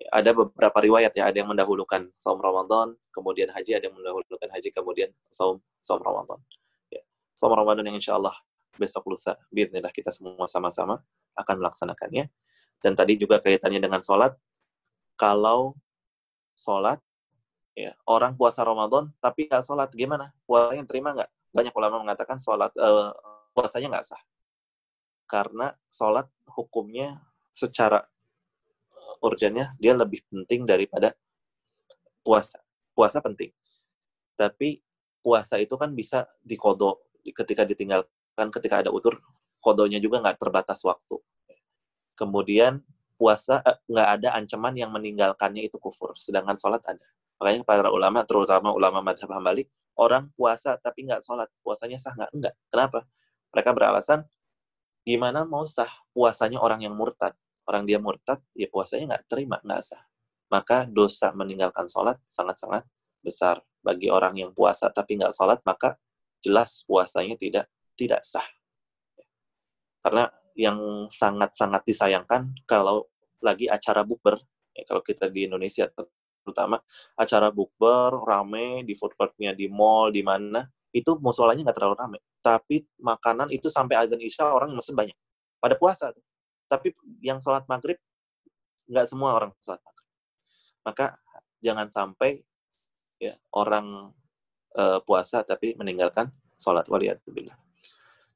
ada 0.09 0.33
beberapa 0.33 0.77
riwayat 0.81 1.13
ya, 1.13 1.29
ada 1.29 1.37
yang 1.37 1.49
mendahulukan 1.51 2.09
saum 2.17 2.41
Ramadan, 2.41 2.97
kemudian 3.13 3.53
haji, 3.53 3.77
ada 3.77 3.85
yang 3.85 3.93
mendahulukan 3.93 4.49
haji, 4.49 4.73
kemudian 4.73 5.09
saum 5.29 5.61
saum 5.77 6.01
Ramadan. 6.01 6.41
Ya. 6.89 7.05
Saum 7.37 7.53
Ramadan 7.53 7.85
yang 7.85 8.01
insya 8.01 8.17
Allah 8.17 8.33
besok 8.79 9.13
lusa, 9.13 9.37
biarlah 9.53 9.93
kita 9.93 10.09
semua 10.09 10.49
sama-sama 10.49 10.97
akan 11.37 11.55
melaksanakannya. 11.61 12.31
Dan 12.81 12.97
tadi 12.97 13.13
juga 13.19 13.37
kaitannya 13.37 13.77
dengan 13.77 14.01
sholat, 14.01 14.33
kalau 15.13 15.77
sholat, 16.57 16.97
ya, 17.75 17.91
orang 18.07 18.35
puasa 18.35 18.61
Ramadan 18.65 19.11
tapi 19.19 19.47
nggak 19.47 19.63
sholat, 19.63 19.89
gimana? 19.95 20.31
Puasanya 20.47 20.83
terima 20.87 21.15
nggak? 21.15 21.29
Banyak 21.51 21.73
ulama 21.75 22.03
mengatakan 22.03 22.37
sholat, 22.39 22.71
uh, 22.79 23.11
puasanya 23.55 23.97
nggak 23.97 24.05
sah. 24.07 24.21
Karena 25.27 25.71
sholat 25.87 26.27
hukumnya 26.51 27.19
secara 27.51 28.03
urgennya 29.23 29.75
dia 29.79 29.95
lebih 29.95 30.23
penting 30.27 30.63
daripada 30.67 31.15
puasa. 32.23 32.59
Puasa 32.91 33.19
penting. 33.19 33.51
Tapi 34.35 34.81
puasa 35.21 35.61
itu 35.61 35.77
kan 35.77 35.93
bisa 35.93 36.25
dikodo 36.41 37.05
ketika 37.21 37.61
ditinggalkan, 37.63 38.47
ketika 38.49 38.81
ada 38.81 38.89
utur, 38.89 39.21
kodonya 39.61 40.01
juga 40.01 40.19
nggak 40.25 40.41
terbatas 40.41 40.81
waktu. 40.81 41.21
Kemudian 42.17 42.81
puasa 43.15 43.61
eh, 43.61 43.77
nggak 43.85 44.09
ada 44.17 44.29
ancaman 44.33 44.73
yang 44.73 44.89
meninggalkannya 44.89 45.69
itu 45.69 45.77
kufur, 45.77 46.17
sedangkan 46.17 46.57
sholat 46.57 46.81
ada. 46.89 47.05
Makanya 47.41 47.65
para 47.65 47.89
ulama, 47.89 48.21
terutama 48.21 48.69
ulama 48.69 49.01
madhab 49.01 49.33
hambali, 49.33 49.65
orang 49.97 50.29
puasa 50.37 50.77
tapi 50.77 51.09
nggak 51.09 51.25
sholat, 51.25 51.49
puasanya 51.65 51.97
sah 51.97 52.13
nggak? 52.13 52.31
Enggak. 52.37 52.53
Kenapa? 52.69 52.99
Mereka 53.51 53.69
beralasan, 53.73 54.19
gimana 55.01 55.43
mau 55.49 55.65
sah 55.65 55.89
puasanya 56.13 56.61
orang 56.61 56.85
yang 56.85 56.93
murtad? 56.93 57.33
orang 57.71 57.83
dia 57.85 57.99
murtad, 58.01 58.43
ya 58.57 58.67
puasanya 58.67 59.15
nggak 59.15 59.25
terima, 59.29 59.57
nggak 59.61 59.81
sah. 59.81 60.01
Maka 60.51 60.83
dosa 60.83 61.31
meninggalkan 61.31 61.87
sholat 61.87 62.17
sangat-sangat 62.25 62.83
besar. 63.21 63.63
Bagi 63.81 64.13
orang 64.13 64.37
yang 64.37 64.51
puasa 64.53 64.91
tapi 64.93 65.17
nggak 65.17 65.33
sholat, 65.33 65.63
maka 65.65 65.97
jelas 66.43 66.83
puasanya 66.85 67.39
tidak 67.39 67.65
tidak 67.95 68.21
sah. 68.27 68.45
Karena 70.01 70.27
yang 70.57 71.07
sangat-sangat 71.07 71.85
disayangkan 71.85 72.51
kalau 72.67 73.07
lagi 73.41 73.69
acara 73.69 74.03
bukber, 74.03 74.37
ya, 74.73 74.83
kalau 74.85 75.01
kita 75.01 75.29
di 75.29 75.47
Indonesia 75.49 75.87
terutama 76.41 76.81
acara 77.15 77.53
bukber 77.53 78.17
rame 78.25 78.83
di 78.85 78.93
food 78.97 79.13
courtnya 79.15 79.53
di 79.53 79.69
mall 79.69 80.09
di 80.09 80.25
mana 80.25 80.65
itu 80.91 81.15
musolanya 81.23 81.65
nggak 81.69 81.77
terlalu 81.77 81.95
rame. 81.97 82.17
Tapi 82.43 82.83
makanan 82.99 83.53
itu 83.53 83.71
sampai 83.71 83.95
azan 83.95 84.19
isya 84.19 84.51
orang 84.51 84.73
mesen 84.75 84.97
banyak. 84.97 85.15
Pada 85.61 85.77
puasa 85.77 86.11
tapi 86.67 86.95
yang 87.23 87.37
sholat 87.43 87.67
maghrib 87.67 87.99
nggak 88.89 89.05
semua 89.07 89.37
orang 89.37 89.51
sholat 89.61 89.81
maghrib. 89.83 90.07
Maka 90.81 91.05
jangan 91.61 91.87
sampai 91.87 92.41
ya 93.21 93.37
orang 93.53 94.11
uh, 94.75 94.99
puasa 95.05 95.45
tapi 95.45 95.77
meninggalkan 95.77 96.33
sholat. 96.57 96.89
Waliyatubillah 96.89 97.61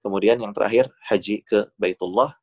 kemudian 0.06 0.38
yang 0.38 0.54
terakhir 0.54 0.94
haji 1.10 1.42
ke 1.42 1.66
Baitullah 1.82 2.38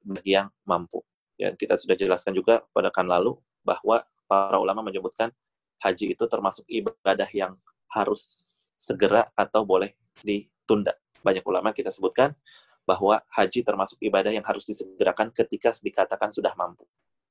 bagi 0.00 0.40
yang 0.40 0.48
mampu. 0.64 1.04
Ya 1.36 1.52
kita 1.52 1.76
sudah 1.76 1.92
jelaskan 1.92 2.32
juga 2.32 2.64
pada 2.72 2.88
kan 2.88 3.04
lalu 3.04 3.36
bahwa 3.60 4.00
para 4.26 4.58
ulama 4.58 4.84
menyebutkan 4.84 5.30
haji 5.82 6.14
itu 6.14 6.24
termasuk 6.30 6.64
ibadah 6.70 7.28
yang 7.34 7.58
harus 7.90 8.46
segera 8.78 9.28
atau 9.36 9.66
boleh 9.66 9.94
ditunda 10.22 10.94
banyak 11.22 11.46
ulama 11.46 11.70
kita 11.70 11.88
sebutkan 11.94 12.34
bahwa 12.82 13.22
haji 13.30 13.62
termasuk 13.62 13.96
ibadah 14.02 14.34
yang 14.34 14.42
harus 14.42 14.66
disegerakan 14.66 15.30
ketika 15.30 15.70
dikatakan 15.78 16.34
sudah 16.34 16.50
mampu. 16.58 16.82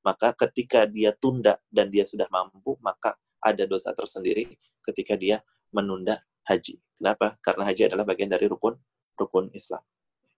Maka 0.01 0.33
ketika 0.33 0.87
dia 0.87 1.11
tunda 1.13 1.59
dan 1.67 1.91
dia 1.91 2.07
sudah 2.07 2.25
mampu, 2.31 2.79
maka 2.79 3.19
ada 3.43 3.67
dosa 3.67 3.91
tersendiri 3.91 4.47
ketika 4.81 5.19
dia 5.19 5.43
menunda 5.75 6.23
haji. 6.47 6.79
Kenapa? 6.95 7.37
Karena 7.43 7.67
haji 7.67 7.91
adalah 7.91 8.07
bagian 8.07 8.31
dari 8.31 8.47
rukun 8.47 8.73
rukun 9.19 9.51
Islam. 9.53 9.83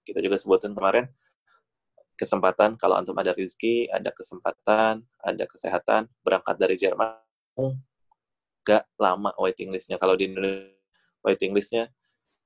Kita 0.04 0.20
juga 0.20 0.36
sebutkan 0.36 0.76
kemarin 0.76 1.08
kesempatan 2.14 2.78
kalau 2.78 2.98
antum 2.98 3.18
ada 3.18 3.34
rezeki, 3.34 3.90
ada 3.90 4.14
kesempatan, 4.14 5.02
ada 5.22 5.44
kesehatan, 5.50 6.08
berangkat 6.22 6.56
dari 6.62 6.76
Jerman, 6.78 7.18
gak 8.64 8.88
lama 8.98 9.34
waiting 9.38 9.70
listnya. 9.70 10.00
Kalau 10.00 10.16
di 10.16 10.32
Indonesia 10.32 10.72
waiting 11.24 11.56
listnya 11.56 11.90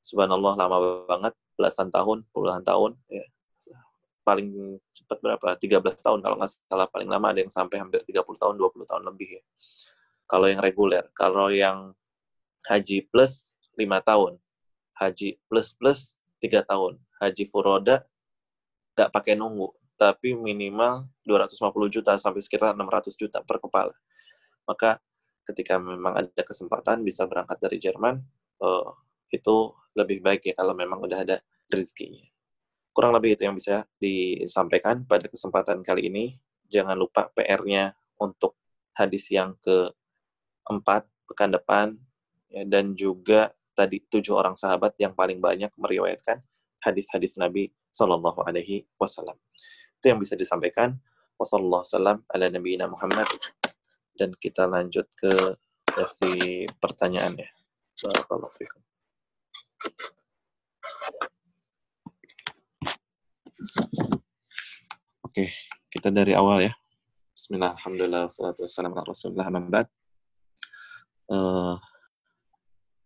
subhanallah 0.02 0.53
lama 0.56 0.77
banget 1.10 1.34
belasan 1.57 1.89
tahun 1.89 2.23
puluhan 2.31 2.61
tahun 2.61 2.95
ya. 3.10 3.26
Paling 4.23 4.76
cepat 4.91 5.23
berapa? 5.23 5.56
13 5.56 5.80
tahun 6.03 6.19
kalau 6.19 6.35
nggak 6.35 6.52
salah 6.68 6.88
paling 6.91 7.07
lama 7.07 7.31
ada 7.31 7.39
yang 7.39 7.52
sampai 7.52 7.80
hampir 7.80 8.03
30 8.03 8.27
tahun 8.35 8.56
20 8.60 8.84
tahun 8.84 9.03
lebih 9.07 9.39
ya. 9.39 9.44
Kalau 10.27 10.52
yang 10.52 10.60
reguler 10.60 11.07
kalau 11.15 11.48
yang 11.48 11.95
haji 12.68 13.07
plus 13.07 13.56
lima 13.80 14.03
tahun 14.03 14.35
haji 14.99 15.39
plus 15.48 15.72
plus 15.80 16.19
tiga 16.44 16.65
tahun 16.68 16.99
haji 17.23 17.48
furoda 17.48 18.03
nggak 18.98 19.14
pakai 19.14 19.38
nunggu 19.38 19.69
tapi 19.98 20.34
minimal 20.34 21.06
250 21.26 21.94
juta 21.94 22.18
sampai 22.18 22.41
sekitar 22.41 22.74
600 22.74 23.14
juta 23.14 23.45
per 23.45 23.61
kepala 23.61 23.94
maka 24.65 24.98
ketika 25.48 25.80
memang 25.80 26.19
ada 26.19 26.44
kesempatan 26.44 27.06
bisa 27.06 27.24
berangkat 27.24 27.56
dari 27.61 27.78
Jerman 27.80 28.19
uh, 28.60 28.91
itu 29.32 29.72
lebih 29.95 30.19
baik 30.19 30.52
ya 30.52 30.53
kalau 30.60 30.76
memang 30.76 30.99
udah 30.99 31.24
ada 31.24 31.38
rezekinya. 31.72 32.28
Kurang 32.91 33.15
lebih 33.15 33.40
itu 33.40 33.48
yang 33.48 33.56
bisa 33.56 33.88
disampaikan 34.02 35.07
pada 35.07 35.32
kesempatan 35.32 35.80
kali 35.82 36.11
ini. 36.11 36.26
Jangan 36.68 36.99
lupa 36.99 37.32
PR-nya 37.32 37.95
untuk 38.19 38.60
hadis 38.91 39.32
yang 39.32 39.56
keempat 39.64 41.07
pekan 41.30 41.53
depan 41.53 41.95
ya, 42.52 42.68
dan 42.68 42.91
juga 42.98 43.53
tadi 43.72 44.03
tujuh 44.03 44.36
orang 44.36 44.57
sahabat 44.57 44.98
yang 44.99 45.14
paling 45.14 45.40
banyak 45.40 45.69
meriwayatkan 45.78 46.41
hadis-hadis 46.82 47.38
Nabi 47.40 47.72
Shallallahu 47.98 48.45
Alaihi 48.45 48.86
Wasallam. 49.02 49.34
Itu 49.98 50.14
yang 50.14 50.22
bisa 50.22 50.38
disampaikan. 50.38 50.94
Wassalamualaikum 51.41 52.22
warahmatullahi 52.30 52.86
wabarakatuh. 52.94 53.49
dan 54.18 54.34
kita 54.41 54.65
lanjut 54.65 55.06
ke 55.14 55.53
sesi 55.86 56.65
pertanyaan 56.82 57.38
ya. 57.38 57.49
Barakallahu 58.02 58.53
fikum. 58.57 58.82
Oke, 65.26 65.53
kita 65.94 66.10
dari 66.10 66.34
awal 66.34 66.65
ya. 66.65 66.74
Bismillah, 67.38 67.78
alhamdulillah, 67.78 68.26
salatu 68.34 68.65
wassalamu 68.65 68.98
ala 68.98 69.06
rasulullah, 69.06 69.45
amambad. 69.45 69.86
Uh, 71.30 71.78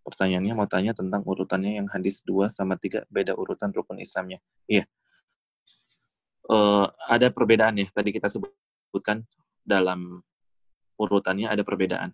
pertanyaannya 0.02 0.54
mau 0.58 0.68
tanya 0.70 0.92
tentang 0.98 1.22
urutannya 1.26 1.78
yang 1.82 1.88
hadis 1.90 2.26
2 2.26 2.50
sama 2.50 2.78
3, 2.78 3.06
beda 3.10 3.38
urutan 3.38 3.70
rukun 3.74 4.02
Islamnya. 4.02 4.42
Iya. 4.66 4.86
Uh, 6.50 6.90
ada 7.08 7.30
perbedaan 7.32 7.78
ya, 7.80 7.88
tadi 7.94 8.12
kita 8.12 8.28
sebutkan 8.28 9.24
dalam 9.62 10.26
urutannya 10.98 11.48
ada 11.48 11.62
perbedaan. 11.62 12.12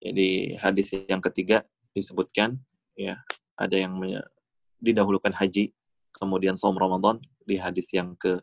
Jadi 0.00 0.54
hadis 0.60 0.94
yang 1.08 1.22
ketiga 1.24 1.66
disebutkan 1.96 2.60
ya 2.94 3.18
ada 3.56 3.76
yang 3.76 3.96
didahulukan 4.78 5.32
haji, 5.32 5.72
kemudian 6.14 6.54
saum 6.54 6.76
Ramadan 6.76 7.18
di 7.42 7.56
hadis 7.56 7.90
yang 7.96 8.14
ke 8.14 8.38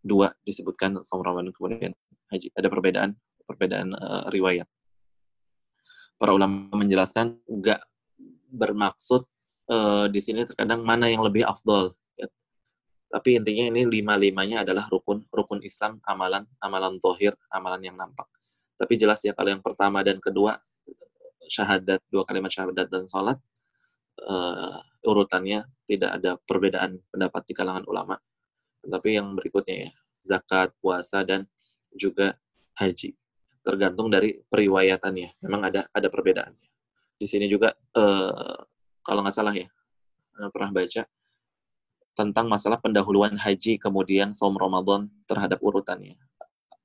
dua 0.00 0.32
disebutkan 0.46 0.96
saum 1.04 1.20
Ramadan 1.20 1.52
kemudian 1.52 1.92
haji. 2.32 2.48
Ada 2.54 2.68
perbedaan 2.70 3.10
perbedaan 3.44 3.90
uh, 3.98 4.30
riwayat. 4.30 4.70
Para 6.20 6.36
ulama 6.36 6.70
menjelaskan 6.76 7.40
enggak 7.50 7.82
bermaksud 8.50 9.22
uh, 9.70 10.06
di 10.10 10.20
sini 10.20 10.44
terkadang 10.44 10.82
mana 10.82 11.06
yang 11.06 11.22
lebih 11.22 11.46
afdol. 11.46 11.94
Ya. 12.18 12.26
Tapi 13.08 13.38
intinya 13.38 13.70
ini 13.70 13.86
lima-limanya 13.86 14.66
adalah 14.66 14.86
rukun 14.90 15.24
rukun 15.30 15.62
Islam, 15.62 16.02
amalan 16.04 16.44
amalan 16.60 16.98
tohir, 16.98 17.34
amalan 17.54 17.80
yang 17.86 17.96
nampak. 17.96 18.26
Tapi 18.76 18.98
jelas 18.98 19.22
ya 19.22 19.32
kalau 19.32 19.54
yang 19.54 19.62
pertama 19.62 20.02
dan 20.02 20.18
kedua 20.18 20.58
syahadat 21.50 22.02
dua 22.10 22.22
kalimat 22.26 22.50
syahadat 22.52 22.86
dan 22.86 23.04
sholat 23.10 23.38
uh, 24.22 24.78
urutannya 25.02 25.66
tidak 25.88 26.20
ada 26.20 26.38
perbedaan 26.46 27.02
pendapat 27.10 27.42
di 27.50 27.52
kalangan 27.58 27.82
ulama 27.90 28.14
tapi 28.86 29.16
yang 29.16 29.36
berikutnya 29.36 29.88
ya, 29.88 29.90
zakat, 30.24 30.72
puasa 30.80 31.20
dan 31.20 31.44
juga 31.92 32.32
haji. 32.80 33.12
Tergantung 33.60 34.08
dari 34.08 34.40
periwayatannya. 34.40 35.44
Memang 35.44 35.68
ada 35.68 35.84
ada 35.92 36.08
perbedaannya. 36.08 36.69
Di 37.20 37.28
sini 37.28 37.44
juga 37.52 37.76
eh, 37.76 38.56
kalau 39.04 39.20
nggak 39.20 39.36
salah 39.36 39.52
ya, 39.52 39.68
pernah 40.48 40.72
baca 40.72 41.04
tentang 42.16 42.46
masalah 42.48 42.80
pendahuluan 42.80 43.36
haji 43.36 43.76
kemudian 43.76 44.32
saum 44.32 44.56
Ramadan 44.56 45.12
terhadap 45.28 45.60
urutannya. 45.60 46.16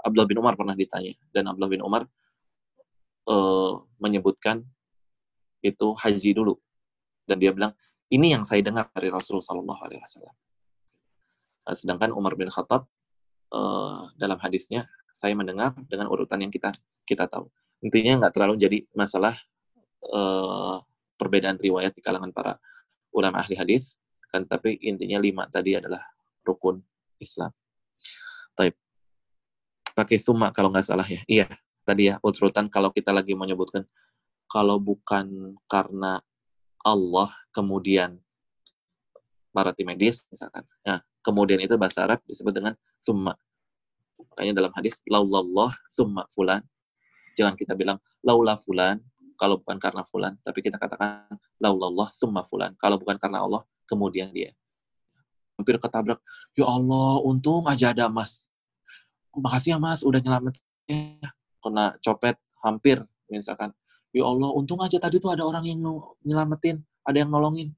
Abdullah 0.04 0.28
bin 0.28 0.38
Umar 0.44 0.54
pernah 0.60 0.76
ditanya 0.76 1.16
dan 1.32 1.48
Abdullah 1.48 1.72
bin 1.72 1.82
Umar 1.82 2.04
eh, 3.32 3.74
menyebutkan 4.04 4.68
itu 5.64 5.96
haji 5.96 6.32
dulu 6.36 6.60
dan 7.26 7.42
dia 7.42 7.50
bilang 7.56 7.74
ini 8.14 8.38
yang 8.38 8.46
saya 8.46 8.62
dengar 8.62 8.86
dari 8.94 9.10
Rasulullah 9.10 9.42
Shallallahu. 9.42 10.30
Nah, 11.66 11.74
sedangkan 11.74 12.14
Umar 12.14 12.38
bin 12.38 12.54
Khattab 12.54 12.86
uh, 13.50 14.14
dalam 14.14 14.38
hadisnya 14.38 14.86
saya 15.10 15.34
mendengar 15.34 15.74
dengan 15.90 16.06
urutan 16.14 16.38
yang 16.38 16.54
kita 16.54 16.70
kita 17.10 17.26
tahu. 17.26 17.50
Intinya 17.82 18.26
nggak 18.26 18.34
terlalu 18.38 18.56
jadi 18.62 18.78
masalah 18.94 19.34
uh, 20.12 20.78
perbedaan 21.16 21.58
riwayat 21.58 21.96
di 21.96 22.02
kalangan 22.04 22.30
para 22.36 22.60
ulama 23.16 23.40
ahli 23.40 23.56
hadis, 23.56 23.96
kan 24.30 24.44
tapi 24.44 24.76
intinya 24.84 25.18
lima 25.18 25.48
tadi 25.48 25.80
adalah 25.80 26.04
rukun 26.44 26.84
Islam. 27.18 27.50
Taib. 28.54 28.76
Pakai 29.96 30.20
summa 30.20 30.52
kalau 30.52 30.70
nggak 30.76 30.86
salah 30.86 31.08
ya. 31.08 31.24
Iya, 31.24 31.48
tadi 31.88 32.12
ya 32.12 32.20
urutan 32.20 32.68
kalau 32.68 32.92
kita 32.92 33.16
lagi 33.16 33.32
menyebutkan 33.32 33.88
kalau 34.52 34.78
bukan 34.78 35.56
karena 35.72 36.20
Allah 36.84 37.32
kemudian 37.56 38.20
para 39.56 39.72
tim 39.72 39.88
medis 39.88 40.28
misalkan. 40.28 40.68
Nah, 40.84 41.00
kemudian 41.24 41.64
itu 41.64 41.80
bahasa 41.80 42.04
Arab 42.04 42.20
disebut 42.28 42.52
dengan 42.52 42.74
summa. 43.00 43.40
Makanya 44.36 44.60
dalam 44.60 44.72
hadis 44.76 45.00
laulallah 45.08 45.72
summa 45.88 46.28
fulan. 46.36 46.60
Jangan 47.40 47.56
kita 47.56 47.72
bilang 47.72 48.04
laula 48.20 48.60
fulan 48.60 49.00
kalau 49.36 49.60
bukan 49.62 49.78
karena 49.78 50.04
fulan, 50.08 50.34
tapi 50.42 50.64
kita 50.64 50.80
katakan 50.80 51.28
laulallah 51.60 52.10
summa 52.16 52.42
fulan. 52.44 52.74
Kalau 52.80 53.00
bukan 53.00 53.20
karena 53.20 53.44
Allah, 53.44 53.62
kemudian 53.88 54.32
dia. 54.32 54.56
Hampir 55.56 55.80
ketabrak, 55.80 56.20
ya 56.56 56.68
Allah, 56.68 57.24
untung 57.24 57.64
aja 57.68 57.96
ada 57.96 58.12
mas. 58.12 58.44
Makasih 59.36 59.76
ya 59.76 59.80
mas, 59.80 60.04
udah 60.04 60.20
nyelamatin. 60.20 61.24
Kena 61.64 61.96
copet, 62.04 62.36
hampir 62.60 63.04
misalkan. 63.32 63.72
Ya 64.16 64.24
Allah, 64.24 64.52
untung 64.52 64.80
aja 64.80 64.96
tadi 64.96 65.20
tuh 65.20 65.32
ada 65.32 65.44
orang 65.44 65.64
yang 65.68 65.80
nyelamatin, 66.24 66.80
ada 67.04 67.18
yang 67.20 67.32
nolongin. 67.32 67.76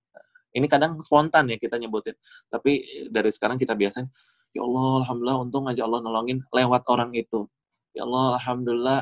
Ini 0.54 0.66
kadang 0.66 0.98
spontan 1.06 1.50
ya 1.54 1.58
kita 1.62 1.78
nyebutin. 1.78 2.18
Tapi 2.50 2.82
dari 3.14 3.30
sekarang 3.30 3.62
kita 3.62 3.78
biasanya, 3.78 4.10
ya 4.54 4.66
Allah, 4.66 5.06
Alhamdulillah, 5.06 5.38
untung 5.38 5.66
aja 5.70 5.86
Allah 5.86 6.02
nolongin 6.02 6.42
lewat 6.50 6.86
orang 6.90 7.14
itu. 7.14 7.46
Ya 7.94 8.06
Allah, 8.06 8.42
Alhamdulillah, 8.42 9.00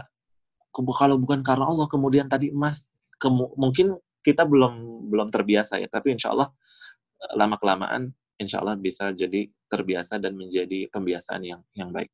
kalau 0.75 1.15
bukan 1.15 1.39
karena 1.39 1.71
Allah, 1.71 1.87
kemudian 1.87 2.27
tadi 2.27 2.51
emas, 2.51 2.91
kemu 3.15 3.55
mungkin 3.55 3.95
kita 4.19 4.43
belum 4.43 5.07
belum 5.07 5.31
terbiasa 5.31 5.79
ya, 5.79 5.87
tapi 5.87 6.11
insya 6.11 6.35
Allah 6.35 6.51
lama 7.37 7.55
kelamaan, 7.55 8.11
insya 8.35 8.59
Allah 8.59 8.75
bisa 8.75 9.15
jadi 9.15 9.47
terbiasa 9.71 10.19
dan 10.19 10.35
menjadi 10.35 10.91
pembiasaan 10.91 11.41
yang 11.45 11.61
yang 11.77 11.89
baik. 11.95 12.11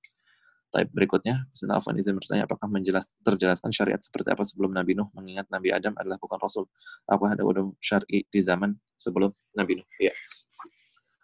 Type 0.71 0.87
berikutnya, 0.95 1.51
Sunnah 1.51 1.83
Afan 1.83 1.99
izin 1.99 2.15
bertanya, 2.15 2.47
apakah 2.47 2.63
menjelas, 2.71 3.11
terjelaskan 3.27 3.75
syariat 3.75 3.99
seperti 3.99 4.31
apa 4.31 4.47
sebelum 4.47 4.71
Nabi 4.71 4.95
Nuh, 4.95 5.11
mengingat 5.11 5.51
Nabi 5.51 5.67
Adam 5.67 5.91
adalah 5.99 6.15
bukan 6.15 6.39
Rasul? 6.39 6.63
Apa 7.11 7.35
ada 7.35 7.43
udah 7.43 7.75
syari 7.83 8.23
di 8.23 8.39
zaman 8.39 8.71
sebelum 8.95 9.35
Nabi 9.51 9.83
Nuh? 9.83 9.87
Ya. 9.99 10.15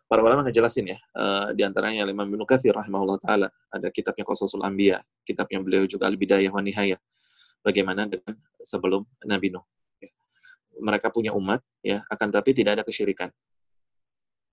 Para 0.08 0.20
ulama 0.20 0.44
ngejelasin 0.44 0.92
ya, 0.92 1.00
uh, 1.16 1.56
di 1.56 1.64
antaranya 1.64 2.04
Imam 2.04 2.28
Ibnu 2.28 2.44
Katsir 2.44 2.76
rahimahullah 2.76 3.20
taala, 3.24 3.48
ada 3.72 3.88
kitabnya 3.88 4.28
Qasasul 4.28 4.64
Anbiya, 4.68 5.00
kitab 5.24 5.48
yang 5.48 5.64
beliau 5.64 5.88
juga 5.88 6.12
Al-Bidayah 6.12 6.52
wa 6.52 6.60
Nihayah. 6.60 7.00
Bagaimana 7.66 8.08
dengan 8.08 8.38
sebelum 8.62 9.04
Nabi 9.28 9.52
Nuh? 9.54 9.66
Ya. 10.00 10.10
Mereka 10.82 11.12
punya 11.12 11.34
umat, 11.34 11.62
ya, 11.82 12.06
akan 12.08 12.30
tapi 12.30 12.54
tidak 12.54 12.80
ada 12.80 12.84
kesyirikan 12.86 13.34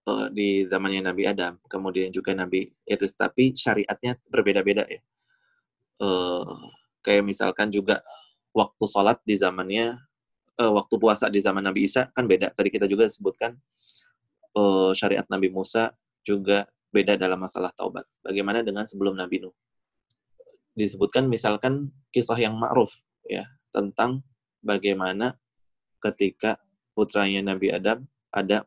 uh, 0.09 0.28
di 0.31 0.64
zamannya 0.68 1.05
Nabi 1.05 1.24
Adam, 1.28 1.56
kemudian 1.68 2.12
juga 2.12 2.36
Nabi 2.36 2.68
Idris, 2.85 3.16
tapi 3.16 3.56
syariatnya 3.56 4.20
berbeda-beda 4.28 4.85
ya. 4.89 5.01
Uh, 6.01 6.44
kayak 7.05 7.24
misalkan 7.24 7.70
juga 7.70 8.02
waktu 8.52 8.85
sholat 8.89 9.20
di 9.24 9.36
zamannya, 9.39 9.97
uh, 10.60 10.72
waktu 10.74 10.94
puasa 11.01 11.28
di 11.31 11.40
zaman 11.40 11.64
Nabi 11.64 11.89
Isa 11.89 12.09
kan 12.12 12.28
beda. 12.28 12.52
Tadi 12.52 12.68
kita 12.72 12.86
juga 12.89 13.09
sebutkan 13.09 13.56
syariat 14.94 15.26
Nabi 15.26 15.51
Musa 15.51 15.90
juga 16.22 16.62
beda 16.94 17.18
dalam 17.18 17.43
masalah 17.43 17.74
taubat. 17.74 18.06
Bagaimana 18.22 18.62
dengan 18.62 18.86
sebelum 18.86 19.18
Nabi 19.18 19.43
Nuh? 19.43 19.51
Disebutkan 20.74 21.30
misalkan 21.30 21.94
kisah 22.10 22.38
yang 22.38 22.59
ma'ruf 22.59 22.90
ya 23.26 23.46
tentang 23.70 24.26
bagaimana 24.60 25.38
ketika 26.02 26.59
putranya 26.92 27.55
Nabi 27.55 27.70
Adam 27.70 28.05
ada 28.34 28.66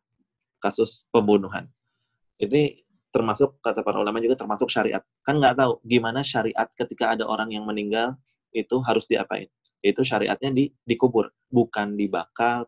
kasus 0.63 1.05
pembunuhan. 1.13 1.67
Ini 2.39 2.87
termasuk 3.11 3.59
kata 3.63 3.81
para 3.81 3.99
ulama 3.99 4.21
juga 4.23 4.37
termasuk 4.39 4.71
syariat. 4.71 5.03
Kan 5.23 5.39
nggak 5.41 5.57
tahu 5.57 5.83
gimana 5.83 6.21
syariat 6.23 6.67
ketika 6.75 7.17
ada 7.17 7.25
orang 7.27 7.51
yang 7.51 7.65
meninggal 7.65 8.15
itu 8.55 8.79
harus 8.83 9.05
diapain. 9.05 9.47
Itu 9.81 10.01
syariatnya 10.01 10.51
di 10.53 10.69
dikubur, 10.83 11.29
bukan 11.49 11.95
dibakar, 11.95 12.65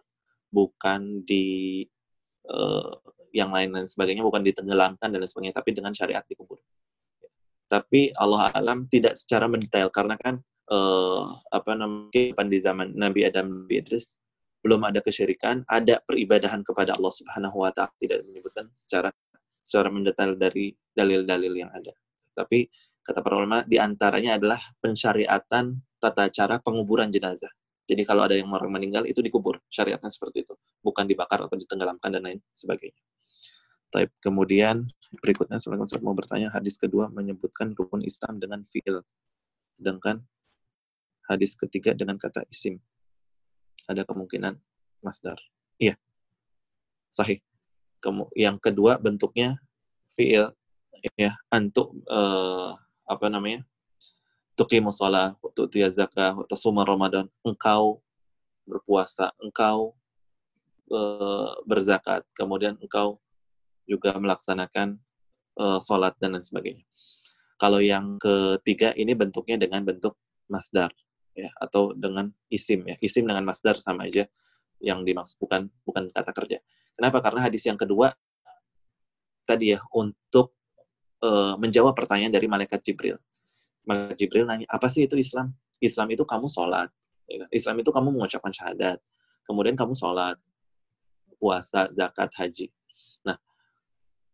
bukan 0.50 1.26
di 1.26 1.86
uh, 2.50 2.94
yang 3.34 3.54
lain 3.54 3.74
dan 3.74 3.86
sebagainya, 3.86 4.26
bukan 4.26 4.42
ditenggelamkan 4.42 5.10
dan 5.10 5.22
lain 5.22 5.30
sebagainya, 5.30 5.56
tapi 5.58 5.70
dengan 5.74 5.94
syariat 5.94 6.26
dikubur. 6.26 6.58
Tapi 7.70 8.10
Allah 8.18 8.50
alam 8.58 8.90
tidak 8.90 9.14
secara 9.14 9.46
mendetail 9.46 9.94
karena 9.94 10.18
kan 10.18 10.42
uh, 10.74 11.38
apa 11.54 11.78
namanya 11.78 12.34
di 12.50 12.60
zaman 12.60 12.98
Nabi 12.98 13.30
Adam 13.30 13.70
Nabi 13.70 13.78
Idris 13.78 14.18
belum 14.60 14.84
ada 14.84 15.00
kesyirikan, 15.00 15.64
ada 15.72 16.04
peribadahan 16.04 16.66
kepada 16.68 16.98
Allah 16.98 17.14
Subhanahu 17.14 17.64
wa 17.64 17.72
taala 17.72 17.96
tidak 18.02 18.28
menyebutkan 18.28 18.68
secara 18.76 19.14
secara 19.64 19.88
mendetail 19.88 20.36
dari 20.36 20.76
dalil-dalil 20.92 21.54
yang 21.54 21.72
ada. 21.72 21.94
Tapi 22.36 22.68
kata 23.06 23.24
para 23.24 23.40
ulama 23.40 23.64
di 23.64 23.80
antaranya 23.80 24.36
adalah 24.36 24.60
pensyariatan 24.84 25.80
tata 26.00 26.26
cara 26.32 26.60
penguburan 26.60 27.08
jenazah. 27.08 27.52
Jadi 27.90 28.06
kalau 28.06 28.28
ada 28.28 28.38
yang 28.38 28.52
orang 28.54 28.70
meninggal 28.70 29.08
itu 29.10 29.18
dikubur, 29.26 29.58
syariatnya 29.66 30.14
seperti 30.14 30.46
itu, 30.46 30.54
bukan 30.86 31.10
dibakar 31.10 31.42
atau 31.42 31.58
ditenggelamkan 31.58 32.14
dan 32.14 32.22
lain 32.22 32.40
sebagainya. 32.54 33.02
Type. 33.90 34.14
Kemudian 34.22 34.86
berikutnya 35.22 35.58
saya 35.58 35.82
mau 36.06 36.14
bertanya 36.14 36.54
hadis 36.54 36.78
kedua 36.78 37.10
menyebutkan 37.10 37.74
rukun 37.74 38.06
Islam 38.06 38.38
dengan 38.38 38.62
fiil, 38.70 39.02
sedangkan 39.74 40.22
hadis 41.26 41.58
ketiga 41.58 41.98
dengan 41.98 42.22
kata 42.22 42.46
isim 42.54 42.78
ada 43.90 44.06
kemungkinan 44.06 44.62
masdar. 45.02 45.42
Iya. 45.82 45.98
Sahih. 47.10 47.42
Kemu 48.00 48.32
yang 48.38 48.56
kedua 48.62 48.96
bentuknya 48.96 49.60
fiil 50.14 50.56
ya 51.20 51.36
untuk 51.52 51.98
uh, 52.08 52.78
apa 53.10 53.28
namanya? 53.28 53.66
tuqimus 54.60 55.00
shalah, 55.00 55.40
wa 55.40 55.50
tu'tiyaz 55.56 55.96
zakah, 55.96 56.36
tasuma 56.52 56.84
Ramadan. 56.84 57.32
Engkau 57.48 58.04
berpuasa, 58.68 59.32
engkau 59.40 59.96
eh, 60.92 61.52
berzakat, 61.64 62.28
kemudian 62.36 62.76
engkau 62.84 63.24
juga 63.90 64.14
melaksanakan 64.14 65.02
eh, 65.58 65.80
sholat 65.82 66.14
dan 66.22 66.38
lain 66.38 66.46
sebagainya. 66.46 66.86
Kalau 67.60 67.84
yang 67.84 68.22
ketiga 68.22 68.96
ini 68.96 69.12
bentuknya 69.18 69.60
dengan 69.60 69.84
bentuk 69.84 70.16
masdar 70.48 70.94
ya 71.36 71.52
atau 71.60 71.92
dengan 71.92 72.32
isim 72.48 72.88
ya. 72.88 72.96
Isim 73.04 73.28
dengan 73.28 73.44
masdar 73.44 73.76
sama 73.84 74.08
aja 74.08 74.24
yang 74.80 75.04
dimaksud 75.04 75.36
bukan 75.44 75.68
bukan 75.84 76.08
kata 76.08 76.32
kerja. 76.32 76.64
Kenapa? 76.96 77.20
Karena 77.20 77.44
hadis 77.44 77.68
yang 77.68 77.76
kedua 77.76 78.16
tadi 79.44 79.76
ya 79.76 79.80
untuk 79.92 80.56
uh, 81.26 81.60
menjawab 81.60 81.98
pertanyaan 81.98 82.32
dari 82.32 82.48
malaikat 82.48 82.80
Jibril. 82.80 83.20
Malaikat 83.84 84.18
Jibril 84.20 84.46
nanya, 84.48 84.68
apa 84.70 84.88
sih 84.88 85.10
itu 85.10 85.20
Islam? 85.20 85.52
Islam 85.80 86.08
itu 86.14 86.24
kamu 86.24 86.48
sholat. 86.48 86.92
Ya 87.26 87.46
kan? 87.46 87.50
Islam 87.50 87.76
itu 87.82 87.90
kamu 87.90 88.08
mengucapkan 88.14 88.52
syahadat. 88.54 89.00
Kemudian 89.48 89.74
kamu 89.74 89.98
sholat, 89.98 90.38
puasa, 91.42 91.90
zakat, 91.90 92.30
haji. 92.38 92.70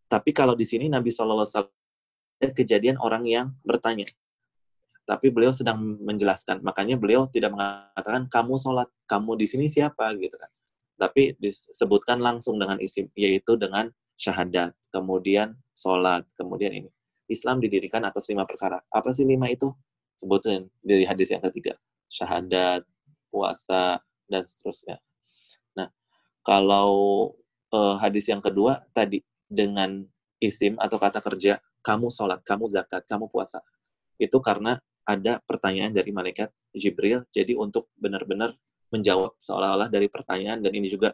Tapi 0.05 0.29
kalau 0.31 0.53
di 0.53 0.65
sini 0.67 0.85
Nabi 0.87 1.09
SAW 1.09 1.69
kejadian 2.39 2.99
orang 3.01 3.23
yang 3.25 3.47
bertanya. 3.65 4.05
Tapi 5.05 5.29
beliau 5.29 5.53
sedang 5.53 5.77
menjelaskan. 6.01 6.65
Makanya 6.65 6.97
beliau 6.97 7.29
tidak 7.29 7.53
mengatakan, 7.53 8.25
kamu 8.25 8.57
sholat, 8.57 8.89
kamu 9.05 9.37
di 9.37 9.45
sini 9.45 9.65
siapa? 9.69 10.09
gitu 10.17 10.33
kan. 10.33 10.49
Tapi 10.97 11.37
disebutkan 11.37 12.17
langsung 12.23 12.57
dengan 12.57 12.81
isim, 12.81 13.11
yaitu 13.13 13.53
dengan 13.59 13.91
syahadat, 14.17 14.73
kemudian 14.89 15.53
sholat, 15.77 16.25
kemudian 16.39 16.73
ini. 16.73 16.89
Islam 17.29 17.61
didirikan 17.61 18.01
atas 18.05 18.25
lima 18.31 18.49
perkara. 18.49 18.81
Apa 18.89 19.13
sih 19.13 19.27
lima 19.27 19.49
itu? 19.51 19.69
Sebutin 20.15 20.71
dari 20.81 21.03
hadis 21.03 21.29
yang 21.33 21.43
ketiga. 21.43 21.75
Syahadat, 22.07 22.87
puasa, 23.29 23.99
dan 24.25 24.43
seterusnya. 24.47 24.97
Nah, 25.75 25.91
kalau 26.41 26.89
uh, 27.73 27.95
hadis 27.99 28.29
yang 28.31 28.39
kedua 28.39 28.81
tadi 28.95 29.21
dengan 29.49 30.03
isim 30.41 30.75
atau 30.77 30.97
kata 30.99 31.21
kerja, 31.21 31.61
kamu 31.85 32.09
sholat, 32.09 32.41
kamu 32.41 32.65
zakat, 32.69 33.05
kamu 33.05 33.29
puasa. 33.29 33.61
Itu 34.17 34.41
karena 34.41 34.81
ada 35.05 35.37
pertanyaan 35.45 35.93
dari 35.93 36.09
malaikat 36.09 36.49
Jibril, 36.73 37.23
jadi 37.29 37.53
untuk 37.53 37.93
benar-benar 37.95 38.57
menjawab 38.89 39.37
seolah-olah 39.37 39.87
dari 39.89 40.09
pertanyaan, 40.09 40.65
dan 40.65 40.73
ini 40.73 40.89
juga 40.89 41.13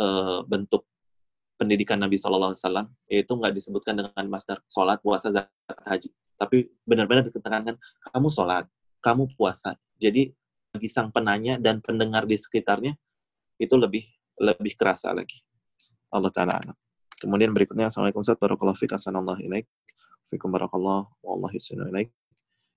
uh, 0.00 0.40
bentuk 0.48 0.88
pendidikan 1.58 1.98
Nabi 1.98 2.14
Shallallahu 2.14 2.54
Alaihi 2.54 2.62
Wasallam 2.62 2.86
yaitu 3.10 3.32
nggak 3.34 3.52
disebutkan 3.52 3.94
dengan 3.98 4.24
master 4.30 4.62
sholat, 4.70 5.02
puasa, 5.02 5.34
zakat, 5.34 5.78
haji, 5.84 6.08
tapi 6.38 6.70
benar-benar 6.86 7.26
ditekankan 7.26 7.74
kamu 8.14 8.28
sholat, 8.30 8.64
kamu 9.02 9.26
puasa. 9.34 9.74
Jadi 9.98 10.30
bagi 10.70 10.88
sang 10.88 11.10
penanya 11.10 11.58
dan 11.58 11.82
pendengar 11.82 12.24
di 12.24 12.38
sekitarnya 12.38 12.94
itu 13.58 13.74
lebih 13.74 14.06
lebih 14.38 14.78
kerasa 14.78 15.10
lagi. 15.10 15.42
Allah 16.14 16.30
Taala 16.30 16.62
Kemudian 17.18 17.50
berikutnya 17.50 17.90
Assalamualaikum 17.90 18.22
warahmatullahi 18.22 18.78
wabarakatuh. 18.78 19.66
Fikum 20.30 20.54
barakallah 20.54 21.10
wa 21.24 21.50
ilaik. 21.50 22.14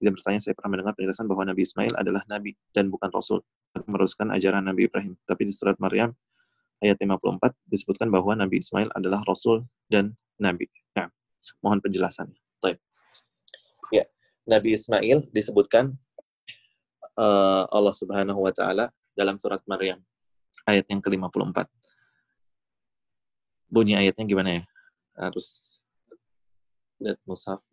Dia 0.01 0.09
bertanya, 0.09 0.41
saya 0.41 0.57
pernah 0.57 0.73
mendengar 0.73 0.97
penjelasan 0.97 1.30
bahwa 1.30 1.45
Nabi 1.45 1.61
Ismail 1.61 1.93
adalah 1.93 2.26
Nabi 2.26 2.57
dan 2.73 2.89
bukan 2.89 3.13
Rasul. 3.13 3.45
Meneruskan 3.85 4.34
ajaran 4.34 4.65
Nabi 4.65 4.89
Ibrahim. 4.89 5.13
Tapi 5.30 5.45
di 5.45 5.53
surat 5.53 5.77
Maryam, 5.77 6.09
ayat 6.81 6.97
54 6.97 7.53
disebutkan 7.69 8.09
bahwa 8.09 8.34
Nabi 8.34 8.57
Ismail 8.57 8.89
adalah 8.97 9.22
Rasul 9.30 9.61
dan 9.85 10.18
Nabi. 10.41 10.65
Nah, 10.97 11.13
mohon 11.61 11.77
penjelasannya. 11.77 12.34
Baik. 12.65 12.81
Ya, 13.93 14.09
Nabi 14.49 14.73
Ismail 14.73 15.30
disebutkan 15.30 15.93
uh, 17.13 17.69
Allah 17.69 17.93
Subhanahu 17.93 18.41
wa 18.41 18.49
taala 18.49 18.89
dalam 19.13 19.38
surat 19.38 19.61
Maryam 19.69 20.01
ayat 20.65 20.89
yang 20.89 20.97
ke-54. 20.97 21.69
Bunyi 23.72 23.95
ayatnya 23.95 24.27
gimana 24.27 24.49
ya? 24.60 24.64
Harus 25.15 25.80
lihat 26.99 27.18
mushaf. 27.23 27.64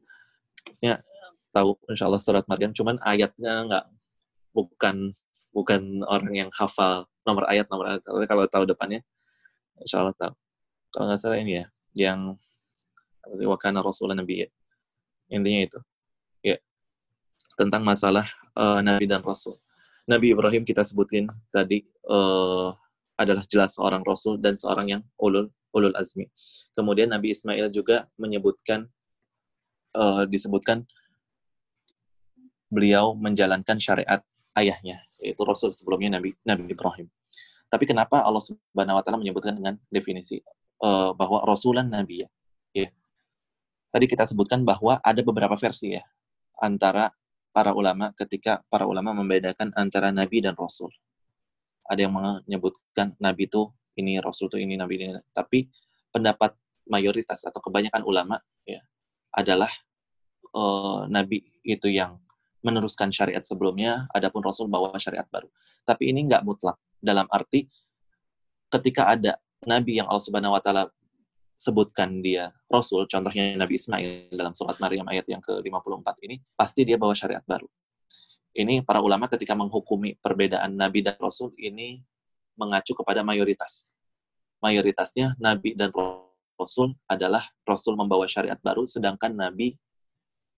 Maksudnya 0.65 1.03
tahu 1.51 1.75
insya 1.91 2.07
Allah 2.07 2.23
surat 2.23 2.47
Maryam, 2.47 2.70
cuman 2.70 3.03
ayatnya 3.03 3.66
nggak 3.66 3.85
bukan 4.55 5.11
bukan 5.53 6.03
orang 6.07 6.35
yang 6.47 6.51
hafal 6.55 7.05
nomor 7.27 7.45
ayat 7.51 7.66
nomor 7.69 7.99
ayat. 7.99 8.03
Tapi 8.07 8.25
kalau 8.31 8.47
tahu 8.47 8.65
depannya 8.65 9.03
insya 9.83 10.01
Allah 10.01 10.15
tahu. 10.15 10.33
Kalau 10.95 11.05
nggak 11.11 11.20
salah 11.20 11.39
ini 11.43 11.61
ya 11.61 11.66
yang 11.99 12.39
wakana 13.45 13.83
rasulullah 13.83 14.16
nabi 14.16 14.47
ya. 14.47 14.49
Intinya 15.29 15.61
itu. 15.66 15.79
Ya. 16.41 16.57
Tentang 17.59 17.85
masalah 17.85 18.25
uh, 18.57 18.81
nabi 18.81 19.05
dan 19.05 19.20
rasul. 19.20 19.59
Nabi 20.09 20.33
Ibrahim 20.33 20.65
kita 20.65 20.81
sebutin 20.81 21.29
tadi 21.53 21.85
uh, 22.09 22.73
adalah 23.19 23.43
jelas 23.51 23.74
seorang 23.74 24.07
rasul 24.07 24.39
dan 24.39 24.55
seorang 24.55 24.86
yang 24.86 25.03
ulul 25.19 25.51
ulul 25.74 25.95
azmi. 25.99 26.31
Kemudian 26.73 27.11
Nabi 27.12 27.35
Ismail 27.35 27.69
juga 27.74 28.07
menyebutkan 28.16 28.89
uh, 29.99 30.24
disebutkan 30.24 30.86
beliau 32.70 33.12
menjalankan 33.16 33.77
syariat 33.81 34.23
ayahnya, 34.57 35.03
yaitu 35.24 35.43
Rasul 35.45 35.74
sebelumnya 35.74 36.20
Nabi 36.20 36.36
Nabi 36.45 36.73
Ibrahim. 36.73 37.09
Tapi 37.69 37.85
kenapa 37.85 38.24
Allah 38.24 38.40
Subhanahu 38.40 38.97
wa 38.97 39.03
taala 39.05 39.20
menyebutkan 39.20 39.53
dengan 39.57 39.77
definisi 39.93 40.40
uh, 40.81 41.12
bahwa 41.12 41.45
rasulan 41.45 41.85
nabi 41.85 42.24
ya? 42.24 42.28
ya. 42.73 42.89
Tadi 43.93 44.09
kita 44.09 44.24
sebutkan 44.24 44.65
bahwa 44.65 44.97
ada 45.05 45.20
beberapa 45.20 45.53
versi 45.53 45.97
ya 45.97 46.03
antara 46.65 47.12
para 47.53 47.77
ulama 47.77 48.12
ketika 48.16 48.65
para 48.73 48.89
ulama 48.89 49.12
membedakan 49.12 49.73
antara 49.77 50.09
nabi 50.09 50.40
dan 50.40 50.57
rasul. 50.57 50.89
Ada 51.89 52.06
yang 52.06 52.15
menyebutkan 52.15 53.16
nabi 53.19 53.48
itu 53.48 53.73
ini 53.97 54.20
rasul 54.20 54.52
itu 54.52 54.60
ini 54.60 54.77
nabi 54.77 55.01
ini. 55.01 55.19
Tapi 55.32 55.66
pendapat 56.12 56.55
mayoritas 56.89 57.44
atau 57.44 57.60
kebanyakan 57.60 58.05
ulama 58.05 58.36
ya 58.65 58.81
adalah 59.32 59.69
uh, 60.52 61.05
nabi 61.09 61.44
itu 61.65 61.89
yang 61.93 62.20
meneruskan 62.62 63.15
syariat 63.15 63.43
sebelumnya, 63.43 64.10
adapun 64.10 64.43
Rasul 64.43 64.66
bawa 64.66 64.94
syariat 64.98 65.27
baru. 65.31 65.47
Tapi 65.86 66.10
ini 66.10 66.27
nggak 66.27 66.43
mutlak. 66.43 66.77
Dalam 66.98 67.31
arti, 67.31 67.70
ketika 68.66 69.06
ada 69.15 69.39
Nabi 69.62 70.02
yang 70.02 70.10
Allah 70.10 70.24
Subhanahu 70.24 70.59
Wa 70.59 70.62
Taala 70.62 70.82
sebutkan 71.55 72.19
dia 72.19 72.51
Rasul, 72.66 73.06
contohnya 73.06 73.55
Nabi 73.55 73.78
Ismail 73.78 74.35
dalam 74.35 74.55
surat 74.55 74.78
Maryam 74.82 75.06
ayat 75.06 75.27
yang 75.31 75.39
ke-54 75.39 76.09
ini, 76.27 76.43
pasti 76.59 76.82
dia 76.82 76.98
bawa 76.98 77.15
syariat 77.15 77.43
baru. 77.47 77.70
Ini 78.59 78.82
para 78.82 78.98
ulama 78.98 79.30
ketika 79.30 79.55
menghukumi 79.55 80.18
perbedaan 80.18 80.74
Nabi 80.74 81.06
dan 81.06 81.14
Rasul 81.22 81.55
ini 81.55 82.02
mengacu 82.59 82.90
kepada 82.90 83.22
mayoritas. 83.22 83.94
Mayoritasnya 84.59 85.39
Nabi 85.39 85.78
dan 85.78 85.94
Rasul 86.59 86.98
adalah 87.06 87.47
Rasul 87.62 87.94
membawa 87.94 88.26
syariat 88.26 88.59
baru, 88.59 88.82
sedangkan 88.82 89.30
Nabi 89.30 89.78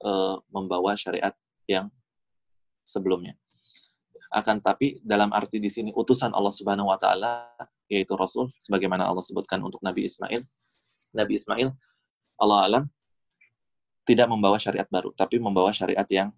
e, 0.01 0.11
membawa 0.49 0.97
syariat 0.97 1.37
yang 1.69 1.93
sebelumnya. 2.89 3.37
Akan 4.33 4.65
tapi 4.65 5.05
dalam 5.05 5.29
arti 5.37 5.61
di 5.61 5.69
sini 5.69 5.93
utusan 5.93 6.33
Allah 6.33 6.57
Subhanahu 6.57 6.89
wa 6.89 6.97
taala 6.97 7.53
yaitu 7.91 8.17
rasul 8.17 8.49
sebagaimana 8.57 9.05
Allah 9.05 9.21
sebutkan 9.21 9.61
untuk 9.61 9.85
Nabi 9.85 10.09
Ismail. 10.09 10.41
Nabi 11.13 11.33
Ismail 11.37 11.69
Allah 12.41 12.61
alam 12.65 12.85
tidak 14.09 14.31
membawa 14.31 14.57
syariat 14.57 14.89
baru 14.89 15.13
tapi 15.13 15.37
membawa 15.37 15.75
syariat 15.75 16.07
yang 16.09 16.31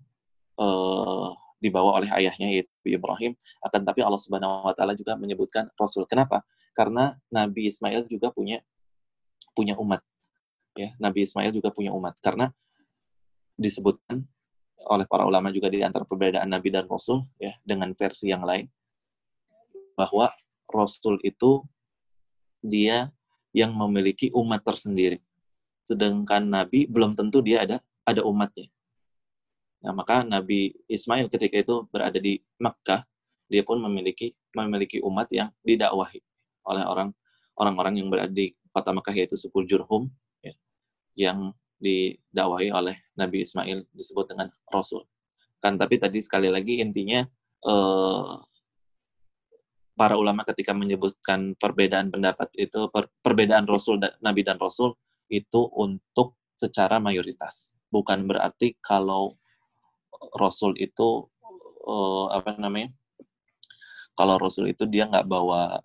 uh, 0.57 1.37
dibawa 1.63 2.03
oleh 2.03 2.11
ayahnya 2.11 2.51
yaitu 2.51 2.75
Ibrahim 2.91 3.39
akan 3.63 3.81
tapi 3.87 4.03
Allah 4.03 4.19
Subhanahu 4.19 4.67
wa 4.67 4.75
taala 4.75 4.99
juga 4.99 5.15
menyebutkan 5.15 5.71
rasul. 5.79 6.03
Kenapa? 6.11 6.43
Karena 6.75 7.15
Nabi 7.31 7.71
Ismail 7.71 8.11
juga 8.11 8.35
punya 8.35 8.59
punya 9.55 9.79
umat. 9.79 10.03
Ya, 10.75 10.97
Nabi 10.99 11.23
Ismail 11.23 11.55
juga 11.55 11.71
punya 11.71 11.95
umat 11.95 12.19
karena 12.19 12.51
disebutkan 13.55 14.27
oleh 14.83 15.07
para 15.07 15.23
ulama 15.23 15.55
juga 15.55 15.71
di 15.71 15.79
antara 15.85 16.03
perbedaan 16.03 16.51
Nabi 16.51 16.75
dan 16.75 16.91
Rasul 16.91 17.23
ya 17.39 17.55
dengan 17.63 17.95
versi 17.95 18.33
yang 18.33 18.43
lain 18.43 18.67
bahwa 19.95 20.33
Rasul 20.67 21.23
itu 21.23 21.63
dia 22.65 23.13
yang 23.53 23.77
memiliki 23.77 24.33
umat 24.35 24.65
tersendiri 24.65 25.23
sedangkan 25.87 26.43
Nabi 26.49 26.89
belum 26.89 27.15
tentu 27.15 27.45
dia 27.45 27.63
ada 27.63 27.77
ada 28.03 28.25
umatnya 28.27 28.67
nah 29.83 29.93
maka 29.93 30.23
Nabi 30.23 30.71
Ismail 30.87 31.27
ketika 31.27 31.59
itu 31.59 31.85
berada 31.91 32.17
di 32.17 32.39
Makkah 32.63 33.03
dia 33.51 33.67
pun 33.67 33.83
memiliki 33.83 34.33
memiliki 34.55 35.03
umat 35.03 35.29
yang 35.35 35.51
didakwahi 35.67 36.23
oleh 36.71 36.85
orang 36.87 37.11
orang-orang 37.59 38.01
yang 38.01 38.09
berada 38.09 38.33
di 38.33 38.55
kota 38.73 38.95
Makkah 38.95 39.13
yaitu 39.13 39.37
suku 39.37 39.69
Jurhum 39.69 40.09
ya, 40.41 40.55
yang 41.19 41.53
didakwahi 41.83 42.73
oleh 42.73 42.97
Nabi 43.19 43.45
Ismail 43.45 43.85
disebut 43.93 44.33
dengan 44.33 44.49
Rasul. 44.71 45.05
Kan 45.59 45.77
tapi 45.77 45.99
tadi 45.99 46.23
sekali 46.23 46.49
lagi 46.49 46.81
intinya 46.81 47.21
eh, 47.67 48.35
para 49.93 50.15
ulama 50.17 50.47
ketika 50.49 50.73
menyebutkan 50.73 51.59
perbedaan 51.61 52.09
pendapat 52.09 52.49
itu 52.57 52.89
per, 52.89 53.13
perbedaan 53.21 53.69
Rasul 53.69 54.01
dan 54.01 54.17
Nabi 54.25 54.43
dan 54.47 54.57
Rasul 54.57 54.97
itu 55.29 55.69
untuk 55.77 56.41
secara 56.57 57.03
mayoritas. 57.03 57.77
Bukan 57.93 58.25
berarti 58.25 58.79
kalau 58.81 59.37
Rasul 60.37 60.77
itu 60.79 61.29
uh, 61.85 62.27
apa 62.33 62.57
namanya? 62.57 62.93
Kalau 64.13 64.37
Rasul 64.37 64.73
itu 64.73 64.85
dia 64.85 65.09
nggak 65.09 65.25
bawa 65.25 65.81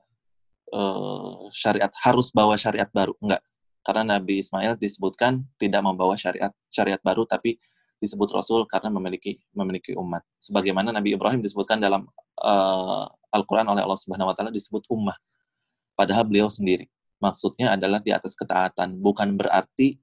uh, 0.75 1.47
syariat 1.55 1.91
harus 2.03 2.29
bawa 2.31 2.59
syariat 2.59 2.89
baru, 2.91 3.15
enggak. 3.23 3.43
Karena 3.83 4.19
Nabi 4.19 4.43
Ismail 4.43 4.75
disebutkan 4.75 5.47
tidak 5.55 5.79
membawa 5.79 6.19
syariat 6.19 6.51
syariat 6.67 6.99
baru, 6.99 7.23
tapi 7.23 7.55
disebut 7.97 8.29
Rasul 8.35 8.67
karena 8.67 8.91
memiliki 8.91 9.39
memiliki 9.55 9.95
umat. 9.95 10.21
Sebagaimana 10.37 10.91
Nabi 10.91 11.15
Ibrahim 11.15 11.39
disebutkan 11.39 11.79
dalam 11.79 12.05
uh, 12.43 13.05
Al-Quran 13.31 13.67
oleh 13.71 13.81
Allah 13.81 13.99
Subhanahu 13.99 14.29
Wa 14.31 14.35
Taala 14.35 14.51
disebut 14.51 14.85
ummah, 14.91 15.15
padahal 15.95 16.27
beliau 16.27 16.51
sendiri. 16.51 16.85
Maksudnya 17.17 17.73
adalah 17.73 17.97
di 17.97 18.13
atas 18.13 18.37
ketaatan, 18.37 19.01
bukan 19.01 19.33
berarti 19.33 19.97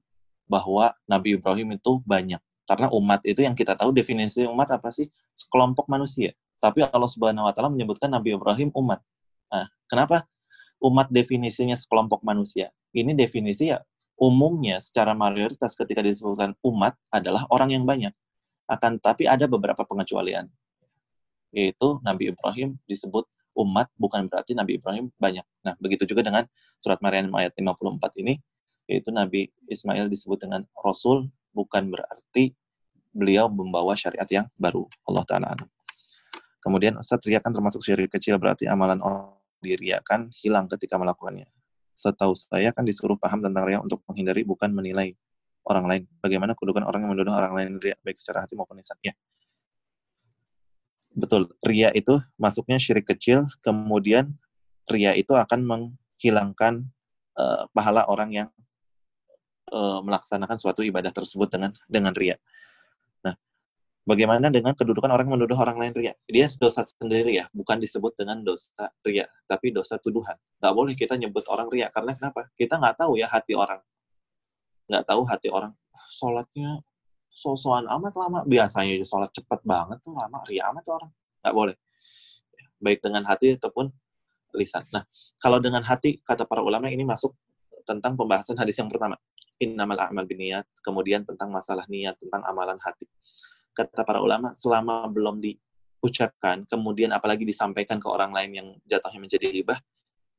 bahwa 0.49 0.91
Nabi 1.07 1.39
Ibrahim 1.39 1.77
itu 1.79 2.03
banyak. 2.03 2.41
Karena 2.65 2.89
umat 2.89 3.21
itu 3.23 3.45
yang 3.45 3.53
kita 3.53 3.77
tahu 3.77 3.93
definisi 3.93 4.43
umat 4.49 4.73
apa 4.73 4.89
sih? 4.89 5.05
Sekelompok 5.31 5.85
manusia. 5.85 6.33
Tapi 6.57 6.81
Allah 6.81 7.09
Subhanahu 7.09 7.45
wa 7.45 7.53
taala 7.53 7.69
menyebutkan 7.69 8.09
Nabi 8.09 8.33
Ibrahim 8.33 8.73
umat. 8.73 8.99
Nah, 9.53 9.69
kenapa 9.85 10.25
umat 10.81 11.13
definisinya 11.13 11.77
sekelompok 11.77 12.25
manusia? 12.25 12.73
Ini 12.89 13.13
definisi 13.13 13.69
ya 13.69 13.79
umumnya 14.17 14.79
secara 14.79 15.11
mayoritas 15.13 15.75
ketika 15.75 16.01
disebutkan 16.01 16.55
umat 16.65 16.97
adalah 17.13 17.45
orang 17.53 17.75
yang 17.75 17.83
banyak. 17.85 18.11
Akan 18.65 18.97
tapi 18.97 19.29
ada 19.29 19.45
beberapa 19.45 19.85
pengecualian. 19.85 20.49
Yaitu 21.53 22.01
Nabi 22.01 22.33
Ibrahim 22.33 22.81
disebut 22.89 23.29
umat 23.55 23.87
bukan 23.95 24.25
berarti 24.27 24.57
Nabi 24.57 24.81
Ibrahim 24.81 25.13
banyak. 25.21 25.45
Nah, 25.61 25.77
begitu 25.77 26.03
juga 26.09 26.25
dengan 26.25 26.49
surat 26.81 26.99
Maryam 26.99 27.29
ayat 27.37 27.53
54 27.55 28.25
ini 28.25 28.41
yaitu 28.85 29.09
Nabi 29.09 29.49
Ismail 29.65 30.09
disebut 30.09 30.45
dengan 30.45 30.61
Rasul 30.77 31.29
bukan 31.55 31.87
berarti 31.87 32.51
beliau 33.15 33.47
membawa 33.47 33.95
syariat 33.95 34.27
yang 34.27 34.51
baru. 34.59 34.83
Allah 35.07 35.23
Ta'ala 35.23 35.55
Kemudian 36.59 36.99
Ustaz 36.99 37.23
riakan 37.23 37.55
termasuk 37.55 37.79
syirik 37.79 38.11
kecil 38.11 38.35
berarti 38.35 38.67
amalan 38.67 38.99
orang 38.99 39.31
diriakan 39.63 40.33
hilang 40.35 40.67
ketika 40.67 40.99
melakukannya. 40.99 41.47
Setahu 41.95 42.35
saya 42.35 42.75
kan 42.75 42.83
disuruh 42.83 43.15
paham 43.15 43.39
tentang 43.39 43.63
riak 43.63 43.81
untuk 43.85 44.03
menghindari 44.09 44.43
bukan 44.43 44.73
menilai 44.75 45.15
orang 45.63 45.85
lain. 45.87 46.03
Bagaimana 46.19 46.57
kedudukan 46.57 46.83
orang 46.83 47.07
yang 47.07 47.11
menuduh 47.15 47.31
orang 47.31 47.53
lain 47.55 47.69
riak 47.79 48.01
baik 48.03 48.17
secara 48.19 48.43
hati 48.43 48.57
maupun 48.57 48.81
lisan? 48.81 48.97
Ya. 49.05 49.13
Betul, 51.15 51.47
ria 51.63 51.95
itu 51.95 52.19
masuknya 52.35 52.75
syirik 52.75 53.07
kecil, 53.07 53.47
kemudian 53.63 54.35
ria 54.91 55.15
itu 55.15 55.31
akan 55.31 55.63
menghilangkan 55.63 56.91
uh, 57.39 57.71
pahala 57.71 58.03
orang 58.11 58.35
yang 58.35 58.49
uh, 59.71 59.99
melaksanakan 60.05 60.57
suatu 60.59 60.85
ibadah 60.85 61.09
tersebut 61.09 61.49
dengan 61.49 61.71
dengan 61.89 62.13
ria. 62.13 62.37
Nah, 63.25 63.33
bagaimana 64.05 64.51
dengan 64.53 64.77
kedudukan 64.77 65.09
orang 65.09 65.25
menuduh 65.29 65.57
orang 65.57 65.79
lain 65.79 65.93
ria? 65.95 66.13
Dia 66.29 66.51
dosa 66.59 66.85
sendiri 66.85 67.39
ya, 67.39 67.49
bukan 67.55 67.81
disebut 67.81 68.13
dengan 68.13 68.43
dosa 68.45 68.91
ria, 69.01 69.25
tapi 69.49 69.73
dosa 69.73 69.97
tuduhan. 69.97 70.37
Gak 70.61 70.73
boleh 70.73 70.93
kita 70.93 71.17
nyebut 71.17 71.45
orang 71.49 71.71
ria 71.71 71.89
karena 71.89 72.13
kenapa? 72.13 72.49
Kita 72.53 72.77
nggak 72.77 72.95
tahu 73.01 73.17
ya 73.17 73.27
hati 73.29 73.53
orang, 73.57 73.81
nggak 74.91 75.03
tahu 75.07 75.21
hati 75.25 75.47
orang. 75.49 75.73
Sholatnya 76.11 76.83
sosokan 77.31 77.87
amat 77.87 78.13
lama. 78.15 78.39
Biasanya 78.45 78.99
sholat 79.01 79.31
cepat 79.33 79.63
banget 79.65 80.03
tuh 80.03 80.13
lama, 80.13 80.43
ria 80.45 80.69
amat 80.69 80.85
orang. 80.91 81.11
Nggak 81.41 81.55
boleh. 81.55 81.75
Baik 82.79 82.99
dengan 83.01 83.23
hati 83.25 83.55
ataupun 83.55 83.89
lisan. 84.55 84.87
Nah, 84.91 85.03
kalau 85.39 85.59
dengan 85.59 85.83
hati, 85.83 86.23
kata 86.23 86.47
para 86.47 86.63
ulama 86.63 86.87
ini 86.87 87.03
masuk 87.03 87.35
tentang 87.85 88.17
pembahasan 88.17 88.57
hadis 88.57 88.81
yang 88.81 88.89
pertama 88.89 89.13
innamal 89.59 89.99
a'mal 89.99 90.27
biniyat, 90.27 90.67
kemudian 90.83 91.23
tentang 91.23 91.51
masalah 91.51 91.87
niat, 91.87 92.19
tentang 92.19 92.43
amalan 92.43 92.79
hati. 92.83 93.07
Kata 93.75 94.03
para 94.07 94.19
ulama, 94.23 94.51
selama 94.55 95.07
belum 95.11 95.39
diucapkan, 95.43 96.63
kemudian 96.67 97.11
apalagi 97.11 97.43
disampaikan 97.47 97.99
ke 97.99 98.07
orang 98.07 98.31
lain 98.31 98.51
yang 98.51 98.67
jatuhnya 98.87 99.19
menjadi 99.19 99.47
ribah, 99.51 99.79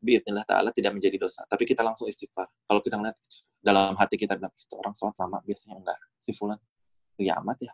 biidnillah 0.00 0.44
ta'ala 0.44 0.72
tidak 0.72 0.96
menjadi 0.96 1.16
dosa. 1.16 1.44
Tapi 1.48 1.64
kita 1.64 1.80
langsung 1.80 2.08
istighfar. 2.08 2.48
Kalau 2.68 2.80
kita 2.84 3.00
ngeliat 3.00 3.16
dalam 3.60 3.96
hati 3.96 4.16
kita 4.20 4.36
bilang, 4.36 4.52
itu 4.52 4.74
orang 4.76 4.94
sholat 4.96 5.16
lama, 5.20 5.38
biasanya 5.44 5.76
enggak. 5.80 5.98
Si 6.20 6.32
fulan, 6.36 6.60
ya 7.16 7.40
amat 7.40 7.58
ya. 7.64 7.72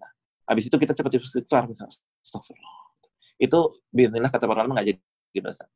Nah, 0.00 0.10
habis 0.48 0.68
itu 0.68 0.76
kita 0.76 0.92
cepat 0.92 1.12
istighfar, 1.16 1.68
misalnya, 1.68 1.92
astagfirullah. 2.20 2.74
Itu 3.36 3.80
biidnillah 3.92 4.32
kata 4.32 4.48
para 4.48 4.64
ulama 4.64 4.80
nggak 4.80 4.96
jadi 4.96 5.40
dosa. 5.44 5.68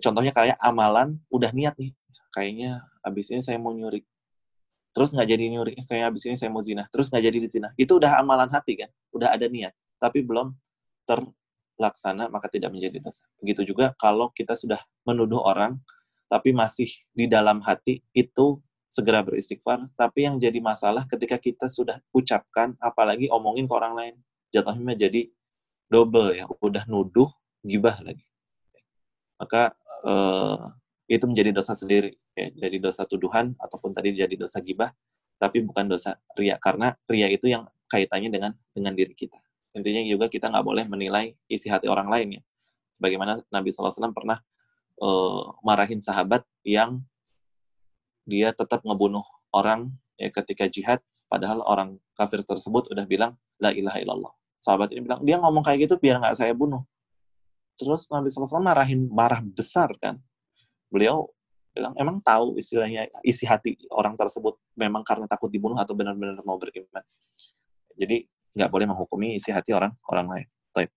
Contohnya 0.00 0.32
kayak 0.32 0.56
amalan, 0.60 1.20
udah 1.28 1.52
niat 1.52 1.76
nih, 1.76 1.92
kayaknya 2.34 2.84
habis 3.04 3.30
ini 3.30 3.44
saya 3.44 3.60
mau 3.60 3.70
nyuri 3.70 4.02
terus 4.96 5.12
nggak 5.12 5.28
jadi 5.28 5.44
nyuri 5.52 5.74
kayak 5.84 6.16
abis 6.16 6.24
ini 6.24 6.40
saya 6.40 6.48
mau 6.48 6.64
zina 6.64 6.88
terus 6.88 7.12
nggak 7.12 7.24
jadi 7.28 7.38
zina. 7.52 7.68
Itu 7.76 8.00
udah 8.00 8.16
amalan 8.16 8.48
hati 8.48 8.80
kan 8.80 8.88
udah 9.12 9.28
ada 9.36 9.44
niat 9.44 9.76
tapi 10.00 10.24
belum 10.24 10.56
terlaksana 11.04 12.32
maka 12.32 12.48
tidak 12.48 12.72
menjadi 12.72 13.04
dosa. 13.04 13.28
Begitu 13.44 13.76
juga 13.76 13.92
kalau 14.00 14.32
kita 14.32 14.56
sudah 14.56 14.80
menuduh 15.04 15.44
orang 15.44 15.76
tapi 16.32 16.56
masih 16.56 16.88
di 17.12 17.28
dalam 17.28 17.60
hati 17.60 18.00
itu 18.16 18.56
segera 18.88 19.20
beristighfar. 19.20 19.84
Tapi 19.92 20.24
yang 20.24 20.40
jadi 20.40 20.56
masalah 20.64 21.04
ketika 21.04 21.36
kita 21.36 21.68
sudah 21.68 22.00
ucapkan 22.16 22.72
apalagi 22.80 23.28
omongin 23.28 23.68
ke 23.68 23.74
orang 23.76 23.92
lain 23.92 24.14
jatuhnya 24.48 24.96
jadi 24.96 25.28
double 25.92 26.32
ya 26.32 26.48
udah 26.64 26.88
nuduh 26.88 27.28
gibah 27.60 28.00
lagi. 28.00 28.24
Maka 29.36 29.76
eh, 30.08 30.64
itu 31.06 31.22
menjadi 31.22 31.54
dosa 31.54 31.78
sendiri 31.78 32.18
ya, 32.34 32.50
jadi 32.66 32.82
dosa 32.82 33.06
tuduhan 33.06 33.54
ataupun 33.62 33.94
tadi 33.94 34.18
jadi 34.18 34.34
dosa 34.34 34.58
gibah 34.58 34.90
tapi 35.36 35.62
bukan 35.62 35.86
dosa 35.86 36.18
ria. 36.34 36.56
Karena 36.58 36.96
ria 37.06 37.28
itu 37.30 37.46
yang 37.46 37.68
kaitannya 37.86 38.32
dengan 38.32 38.52
dengan 38.74 38.92
diri 38.96 39.14
kita. 39.14 39.38
Intinya 39.76 40.02
juga 40.02 40.26
kita 40.26 40.48
nggak 40.50 40.64
boleh 40.66 40.84
menilai 40.88 41.36
isi 41.46 41.68
hati 41.68 41.86
orang 41.86 42.08
lain 42.08 42.40
ya. 42.40 42.42
Sebagaimana 42.96 43.44
Nabi 43.52 43.68
SAW 43.68 44.16
pernah 44.16 44.40
uh, 45.04 45.52
marahin 45.60 46.00
sahabat 46.00 46.42
yang 46.64 47.04
dia 48.24 48.50
tetap 48.56 48.82
ngebunuh 48.82 49.22
orang 49.52 49.92
ya 50.16 50.32
ketika 50.32 50.66
jihad 50.66 50.98
padahal 51.28 51.62
orang 51.62 52.00
kafir 52.16 52.40
tersebut 52.42 52.88
udah 52.90 53.04
bilang 53.04 53.36
la 53.60 53.70
ilaha 53.70 54.00
illallah. 54.00 54.32
Sahabat 54.58 54.90
ini 54.96 55.04
bilang 55.04 55.20
dia 55.22 55.36
ngomong 55.38 55.62
kayak 55.62 55.86
gitu 55.86 55.94
biar 56.00 56.18
nggak 56.18 56.34
saya 56.34 56.56
bunuh. 56.56 56.82
Terus 57.76 58.08
Nabi 58.08 58.32
SAW 58.32 58.64
marahin 58.64 59.06
marah 59.12 59.44
besar 59.44 59.92
kan 60.00 60.16
beliau 60.90 61.28
bilang 61.76 61.92
emang 62.00 62.24
tahu 62.24 62.56
istilahnya 62.56 63.04
isi 63.20 63.44
hati 63.44 63.76
orang 63.92 64.16
tersebut 64.16 64.56
memang 64.80 65.04
karena 65.04 65.28
takut 65.28 65.52
dibunuh 65.52 65.76
atau 65.76 65.92
benar-benar 65.92 66.40
mau 66.40 66.56
beriman. 66.56 67.04
Jadi 67.92 68.24
nggak 68.56 68.70
boleh 68.72 68.86
menghukumi 68.88 69.36
isi 69.36 69.52
hati 69.52 69.76
orang 69.76 69.92
orang 70.08 70.26
lain. 70.32 70.46
Baik. 70.72 70.88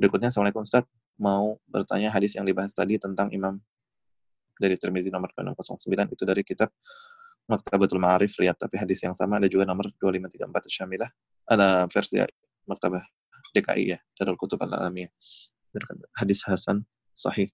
Berikutnya, 0.00 0.32
Assalamualaikum 0.32 0.64
Ustaz. 0.64 0.88
Mau 1.20 1.60
bertanya 1.68 2.10
hadis 2.10 2.34
yang 2.34 2.48
dibahas 2.48 2.72
tadi 2.74 2.96
tentang 2.98 3.30
Imam 3.30 3.60
dari 4.58 4.74
Tirmizi 4.80 5.12
nomor 5.12 5.30
609 5.36 5.86
itu 6.10 6.24
dari 6.26 6.42
kitab 6.42 6.72
Maktabatul 7.46 8.00
Ma'arif 8.00 8.34
Riyad. 8.40 8.56
Tapi 8.56 8.80
hadis 8.80 9.04
yang 9.04 9.12
sama 9.14 9.36
ada 9.38 9.46
juga 9.46 9.68
nomor 9.68 9.92
2534 10.00 10.72
Syamilah. 10.72 11.10
Ada 11.44 11.86
versi 11.92 12.18
Maktabah 12.64 13.04
DKI 13.54 13.84
ya, 13.94 13.98
Darul 14.16 14.40
Kutub 14.40 14.58
Al-Alamiyah. 14.64 15.12
Hadis 16.16 16.42
Hasan 16.48 16.82
Sahih 17.14 17.52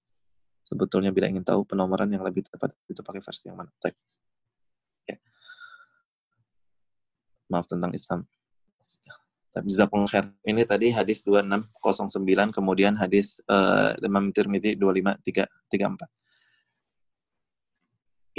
sebetulnya 0.70 1.10
bila 1.10 1.26
ingin 1.26 1.42
tahu 1.42 1.66
penomoran 1.66 2.06
yang 2.06 2.22
lebih 2.22 2.46
tepat 2.46 2.70
itu 2.86 3.02
pakai 3.02 3.18
versi 3.18 3.50
yang 3.50 3.58
mana. 3.58 3.74
Baik. 3.82 3.98
Ya. 5.10 5.18
Maaf 7.50 7.66
tentang 7.66 7.90
Islam. 7.90 8.22
Zakulun 9.50 10.06
Khair. 10.06 10.30
Ini 10.46 10.62
tadi 10.62 10.94
hadis 10.94 11.26
2609, 11.26 12.54
kemudian 12.54 12.94
hadis 12.94 13.42
uh, 13.50 13.98
Imam 13.98 14.30
Tirmidzi 14.30 14.78
25334. 14.78 16.06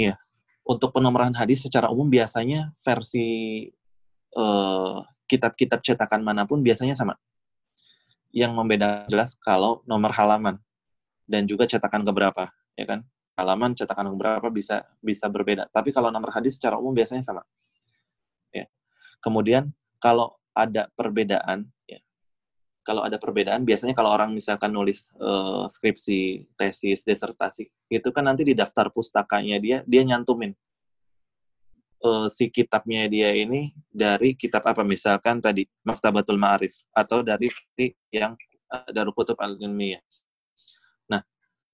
Iya. 0.00 0.16
Untuk 0.64 0.96
penomoran 0.96 1.36
hadis 1.36 1.68
secara 1.68 1.92
umum 1.92 2.06
biasanya 2.06 2.70
versi 2.86 3.66
eh, 4.30 4.98
kitab-kitab 5.26 5.82
cetakan 5.82 6.22
mana 6.22 6.46
pun 6.46 6.62
biasanya 6.62 6.94
sama. 6.94 7.18
Yang 8.30 8.54
membedakan 8.54 9.10
jelas 9.10 9.34
kalau 9.42 9.82
nomor 9.90 10.14
halaman 10.14 10.62
dan 11.32 11.48
juga 11.48 11.64
cetakan 11.64 12.04
keberapa, 12.04 12.52
ya 12.76 12.84
kan? 12.84 13.00
Halaman 13.40 13.72
cetakan 13.72 14.12
keberapa 14.12 14.52
bisa 14.52 14.84
bisa 15.00 15.32
berbeda. 15.32 15.64
Tapi 15.72 15.88
kalau 15.88 16.12
nomor 16.12 16.28
hadis 16.36 16.60
secara 16.60 16.76
umum 16.76 16.92
biasanya 16.92 17.24
sama. 17.24 17.40
Ya. 18.52 18.68
Kemudian 19.24 19.72
kalau 19.96 20.36
ada 20.52 20.92
perbedaan, 20.92 21.64
ya. 21.88 22.04
Kalau 22.84 23.00
ada 23.00 23.16
perbedaan, 23.16 23.64
biasanya 23.64 23.96
kalau 23.96 24.12
orang 24.12 24.36
misalkan 24.36 24.68
nulis 24.68 25.08
uh, 25.16 25.64
skripsi, 25.64 26.52
tesis, 26.60 27.00
desertasi, 27.08 27.72
itu 27.88 28.08
kan 28.12 28.28
nanti 28.28 28.44
di 28.44 28.52
daftar 28.52 28.92
pustakanya 28.92 29.56
dia, 29.56 29.80
dia 29.88 30.04
nyantumin 30.04 30.52
uh, 32.04 32.28
si 32.28 32.50
kitabnya 32.52 33.06
dia 33.08 33.32
ini 33.32 33.72
dari 33.88 34.34
kitab 34.34 34.66
apa 34.66 34.82
misalkan 34.82 35.38
tadi 35.38 35.64
Maktabatul 35.86 36.36
Ma'arif 36.36 36.74
atau 36.92 37.22
dari 37.22 37.48
yang 38.10 38.34
uh, 38.68 38.88
Darul 38.90 39.14
Kutub 39.14 39.38
Al-Ilmiyah 39.38 40.02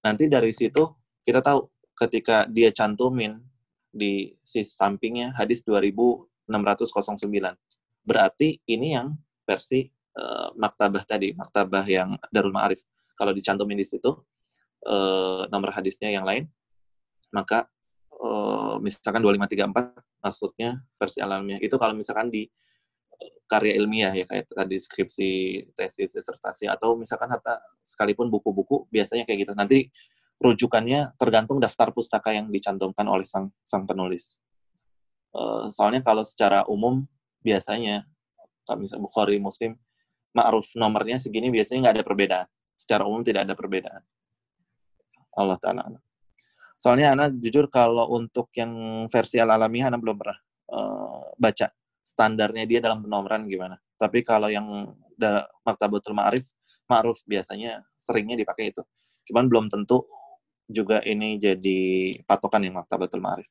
nanti 0.03 0.27
dari 0.31 0.51
situ 0.55 0.87
kita 1.23 1.43
tahu 1.43 1.67
ketika 1.95 2.47
dia 2.47 2.71
cantumin 2.71 3.39
di 3.89 4.31
si 4.45 4.63
sampingnya 4.63 5.35
hadis 5.35 5.65
2609 5.65 6.47
berarti 8.05 8.57
ini 8.69 8.95
yang 8.95 9.13
versi 9.45 9.89
uh, 10.17 10.49
maktabah 10.57 11.03
tadi, 11.05 11.33
maktabah 11.33 11.85
yang 11.89 12.13
Darul 12.29 12.53
Ma'arif. 12.53 12.81
Kalau 13.17 13.35
dicantumin 13.35 13.77
di 13.77 13.85
situ 13.85 14.09
uh, 14.87 15.45
nomor 15.51 15.75
hadisnya 15.75 16.09
yang 16.09 16.23
lain, 16.23 16.47
maka 17.33 17.67
uh, 18.17 18.79
misalkan 18.79 19.21
2534 19.21 20.23
maksudnya 20.23 20.79
versi 20.95 21.19
alamiah. 21.19 21.59
Itu 21.59 21.75
kalau 21.77 21.93
misalkan 21.93 22.31
di 22.31 22.47
karya 23.49 23.73
ilmiah 23.81 24.13
ya 24.13 24.25
kayak 24.29 24.47
tadi 24.53 24.77
skripsi, 24.77 25.31
tesis, 25.73 26.13
disertasi 26.13 26.69
atau 26.69 26.93
misalkan 26.93 27.27
hatta 27.27 27.59
sekalipun 27.81 28.29
buku-buku 28.29 28.85
biasanya 28.93 29.25
kayak 29.25 29.49
gitu. 29.49 29.53
Nanti 29.57 29.89
rujukannya 30.39 31.17
tergantung 31.19 31.57
daftar 31.57 31.91
pustaka 31.91 32.31
yang 32.31 32.47
dicantumkan 32.53 33.03
oleh 33.09 33.25
sang 33.25 33.51
sang 33.65 33.83
penulis. 33.83 34.37
Uh, 35.33 35.67
soalnya 35.73 36.05
kalau 36.05 36.21
secara 36.23 36.63
umum 36.69 37.03
biasanya 37.41 38.05
kalau 38.63 38.85
misalnya 38.85 39.03
Bukhari, 39.03 39.37
Muslim, 39.41 39.73
ma'ruf 40.37 40.69
nomornya 40.77 41.17
segini 41.17 41.49
biasanya 41.49 41.89
nggak 41.89 41.95
ada 41.99 42.05
perbedaan. 42.05 42.47
Secara 42.77 43.03
umum 43.09 43.25
tidak 43.25 43.49
ada 43.49 43.57
perbedaan. 43.57 44.01
Allah 45.35 45.57
Ta'ala. 45.57 45.83
Soalnya 46.79 47.11
Ana 47.11 47.25
jujur 47.27 47.67
kalau 47.67 48.07
untuk 48.15 48.53
yang 48.55 48.71
versi 49.11 49.41
al-alamiah 49.41 49.91
Ana 49.91 49.99
belum 49.99 50.15
pernah 50.15 50.39
uh, 50.71 51.35
baca 51.35 51.67
standarnya 52.03 52.65
dia 52.65 52.79
dalam 52.79 53.03
penomoran 53.05 53.45
gimana. 53.45 53.77
Tapi 53.99 54.23
kalau 54.23 54.47
yang 54.47 54.95
Maktabatul 55.67 56.15
Ma'arif, 56.15 56.47
Ma'ruf 56.87 57.19
biasanya 57.27 57.83
seringnya 57.99 58.39
dipakai 58.39 58.71
itu. 58.71 58.81
Cuman 59.27 59.51
belum 59.51 59.67
tentu 59.67 60.07
juga 60.69 61.03
ini 61.03 61.35
jadi 61.35 61.79
patokan 62.23 62.63
yang 62.63 62.79
Maktabatul 62.79 63.19
Ma'arif. 63.19 63.49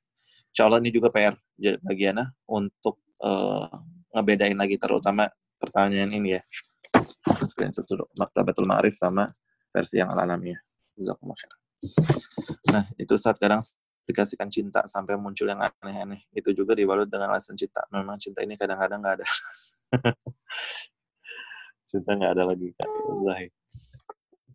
Insya 0.48 0.64
Allah 0.64 0.80
ini 0.80 0.90
juga 0.90 1.12
PR 1.12 1.36
bagi 1.84 2.08
untuk 2.48 3.04
uh, 3.20 3.68
ngebedain 4.16 4.56
lagi 4.56 4.80
terutama 4.80 5.28
pertanyaan 5.60 6.10
ini 6.16 6.40
ya. 6.40 6.42
Screenshot 7.44 7.84
dulu. 7.84 8.08
Maktabatul 8.16 8.64
Ma'arif 8.64 8.96
sama 8.96 9.28
versi 9.68 10.00
yang 10.00 10.08
alamiah. 10.08 10.58
Nah, 12.74 12.84
itu 12.98 13.14
saat 13.14 13.38
kadang 13.38 13.62
dikasihkan 14.08 14.48
cinta 14.48 14.80
sampai 14.88 15.20
muncul 15.20 15.44
yang 15.44 15.60
aneh-aneh. 15.60 16.24
Itu 16.32 16.56
juga 16.56 16.72
dibalut 16.72 17.06
dengan 17.06 17.28
alasan 17.28 17.60
cinta. 17.60 17.84
Memang 17.92 18.16
cinta 18.16 18.40
ini 18.40 18.56
kadang-kadang 18.56 19.04
nggak 19.04 19.16
ada. 19.20 19.26
cinta 21.88 22.10
nggak 22.16 22.32
ada 22.32 22.42
lagi. 22.48 22.72
Kak. 22.72 22.88
Zahid. 23.28 23.52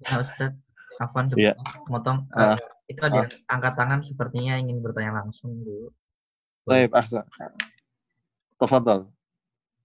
Ya, 0.04 0.14
Ustaz, 0.20 0.52
Afwan 0.98 1.26
Iya. 1.38 1.54
motong. 1.88 2.26
Ah. 2.34 2.58
Eh, 2.90 2.98
itu 2.98 3.02
ada 3.06 3.30
Ah. 3.30 3.54
angkat 3.54 3.74
tangan 3.78 4.02
sepertinya 4.02 4.58
ingin 4.58 4.82
bertanya 4.82 5.22
langsung 5.24 5.54
dulu. 5.62 5.94
Baik, 6.66 6.90
ahsan. 6.92 7.24
Tafadhal. 8.58 9.08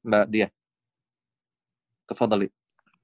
Mbak 0.02 0.26
Dia. 0.32 0.48
Tafadhali. 2.08 2.48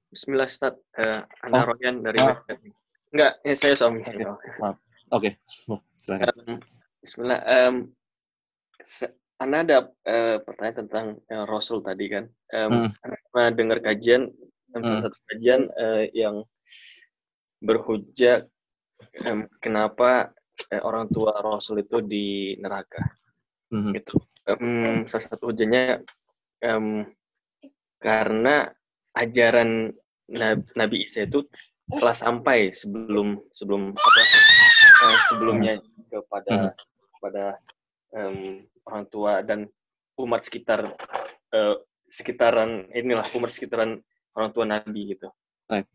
Bismillah 0.09 0.47
Ustaz, 0.47 0.73
uh, 0.97 1.21
Ana 1.43 1.55
Oh. 1.61 1.65
Royan 1.75 2.01
dari 2.01 2.17
Ah. 2.19 2.33
Medan. 2.33 2.73
Enggak, 3.13 3.31
ya 3.43 3.53
saya 3.53 3.75
suami. 3.77 4.01
Maaf. 4.59 4.79
Oke, 5.13 5.37
Oh, 5.69 5.79
silakan. 6.05 6.29
Um, 6.45 6.57
Bismillah. 7.01 7.41
Um, 7.41 7.75
Ana 9.35 9.67
ada 9.67 9.91
eh, 10.07 10.37
pertanyaan 10.39 10.77
tentang 10.85 11.05
eh, 11.27 11.43
Rasul 11.43 11.81
tadi 11.81 12.05
kan. 12.07 12.29
Um, 12.53 12.87
Hmm. 12.87 13.19
Pernah 13.33 13.49
dengar 13.51 13.77
kajian, 13.83 14.31
um, 14.71 14.81
salah 14.85 14.95
Hmm. 14.95 15.05
satu 15.09 15.17
kajian 15.27 15.61
eh, 15.75 16.03
yang 16.15 16.45
berhujah 17.59 18.45
em, 19.27 19.49
kenapa 19.59 20.31
eh, 20.71 20.79
orang 20.79 21.11
tua 21.11 21.35
Rasul 21.41 21.83
itu 21.83 21.99
di 21.99 22.55
neraka. 22.61 23.01
Mhm. 23.73 23.91
Gitu. 23.97 24.15
Em, 24.45 25.03
salah 25.09 25.25
satu 25.25 25.49
hujahnya 25.51 25.99
em, 26.61 27.09
karena 27.99 28.69
ajaran 29.17 29.89
Nab- 30.25 30.71
Nabi 30.73 31.05
Isa 31.05 31.25
itu 31.27 31.45
telah 31.85 32.15
sampai 32.17 32.73
sebelum 32.73 33.37
sebelum 33.53 33.93
apa 33.93 34.21
eh, 35.03 35.19
sebelumnya 35.27 35.73
kepada 36.07 36.71
kepada 37.17 37.43
em, 38.15 38.63
orang 38.87 39.05
tua 39.11 39.43
dan 39.43 39.67
umat 40.15 40.41
sekitar 40.45 40.87
eh, 41.51 41.75
sekitaran 42.05 42.87
inilah 42.93 43.25
umat 43.35 43.51
sekitaran 43.51 43.99
orang 44.37 44.49
tua 44.53 44.65
Nabi 44.67 45.17
gitu. 45.17 45.27
Baik. 45.67 45.89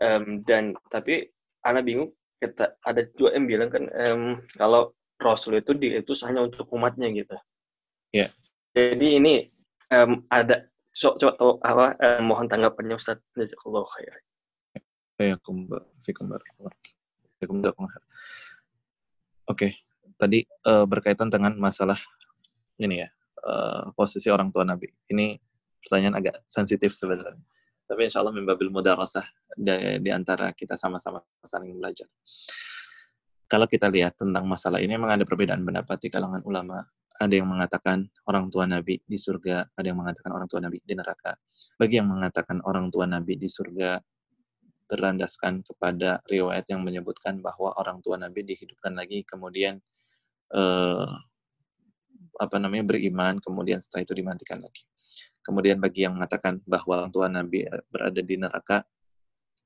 Em, 0.00 0.40
dan 0.46 0.72
tapi 0.88 1.28
anak 1.66 1.84
bingung 1.84 2.10
kita 2.40 2.72
ada 2.80 3.04
juga 3.12 3.36
yang 3.36 3.44
bilang 3.44 3.68
kan 3.68 3.84
em, 3.92 4.40
kalau 4.56 4.96
Rasul 5.20 5.60
itu 5.60 5.76
diutus 5.76 6.24
hanya 6.24 6.40
untuk 6.40 6.64
umatnya 6.72 7.12
gitu. 7.12 7.36
Ya. 8.16 8.32
Jadi 8.72 9.20
ini 9.20 9.34
em, 9.92 10.24
ada 10.32 10.56
so, 10.94 11.12
coba 11.20 11.36
tahu 11.36 11.52
apa 11.60 11.86
em, 12.00 12.24
mohon 12.24 12.48
tanggapannya 12.48 12.96
Ustaz. 12.96 13.20
Jazakallahu 13.36 13.84
khair. 13.92 14.14
Fikum 15.20 15.68
ba- 15.68 15.84
fikum 16.00 16.32
barakallah. 16.32 16.72
Oke, 19.48 19.80
tadi 20.20 20.44
eh, 20.44 20.84
berkaitan 20.84 21.32
dengan 21.32 21.56
masalah 21.56 21.96
ini 22.76 23.02
ya, 23.04 23.08
eh, 23.40 23.82
posisi 23.96 24.28
orang 24.28 24.52
tua 24.52 24.68
Nabi. 24.68 24.88
Ini 25.08 25.36
pertanyaan 25.80 26.20
agak 26.20 26.44
sensitif 26.44 26.92
sebenarnya. 26.92 27.40
Tapi 27.90 28.06
insya 28.06 28.22
Allah 28.22 28.30
membabil 28.30 28.70
mudarasah 28.70 29.26
di, 29.58 29.98
di 29.98 30.10
antara 30.14 30.54
kita 30.54 30.78
sama-sama 30.78 31.18
saling 31.42 31.74
belajar. 31.74 32.06
Kalau 33.50 33.66
kita 33.66 33.90
lihat 33.90 34.14
tentang 34.14 34.46
masalah 34.46 34.78
ini, 34.78 34.94
memang 34.94 35.18
ada 35.18 35.26
perbedaan 35.26 35.66
pendapat 35.66 35.98
di 35.98 36.06
kalangan 36.06 36.38
ulama. 36.46 36.86
Ada 37.18 37.42
yang 37.42 37.50
mengatakan 37.50 38.06
orang 38.30 38.46
tua 38.46 38.64
Nabi 38.70 39.02
di 39.02 39.18
surga, 39.18 39.74
ada 39.74 39.86
yang 39.90 39.98
mengatakan 39.98 40.30
orang 40.30 40.46
tua 40.46 40.62
Nabi 40.62 40.78
di 40.86 40.94
neraka. 40.94 41.34
Bagi 41.74 41.98
yang 41.98 42.06
mengatakan 42.06 42.62
orang 42.62 42.94
tua 42.94 43.10
Nabi 43.10 43.34
di 43.34 43.50
surga, 43.50 43.98
berlandaskan 44.90 45.62
kepada 45.62 46.18
riwayat 46.26 46.66
yang 46.66 46.82
menyebutkan 46.82 47.38
bahwa 47.38 47.70
orang 47.78 48.02
tua 48.02 48.18
Nabi 48.18 48.42
dihidupkan 48.42 48.98
lagi 48.98 49.22
kemudian 49.22 49.78
eh, 50.50 51.12
apa 52.42 52.56
namanya 52.58 52.90
beriman 52.90 53.38
kemudian 53.38 53.78
setelah 53.78 54.02
itu 54.02 54.14
dimatikan 54.18 54.58
lagi. 54.58 54.82
Kemudian 55.40 55.80
bagi 55.80 56.04
yang 56.04 56.18
mengatakan 56.18 56.60
bahwa 56.68 57.06
orang 57.06 57.12
tua 57.14 57.30
Nabi 57.30 57.64
berada 57.88 58.20
di 58.20 58.36
neraka 58.36 58.84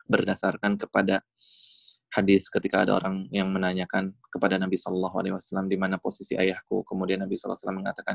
berdasarkan 0.07 0.77
kepada 0.79 1.25
hadis 2.15 2.47
ketika 2.47 2.87
ada 2.87 2.95
orang 2.95 3.27
yang 3.35 3.51
menanyakan 3.51 4.15
kepada 4.31 4.55
Nabi 4.55 4.79
Shallallahu 4.79 5.17
Alaihi 5.19 5.35
Wasallam 5.35 5.67
di 5.67 5.75
mana 5.75 5.99
posisi 5.99 6.39
ayahku, 6.39 6.87
kemudian 6.87 7.27
Nabi 7.27 7.35
Wasallam 7.35 7.83
mengatakan 7.83 8.15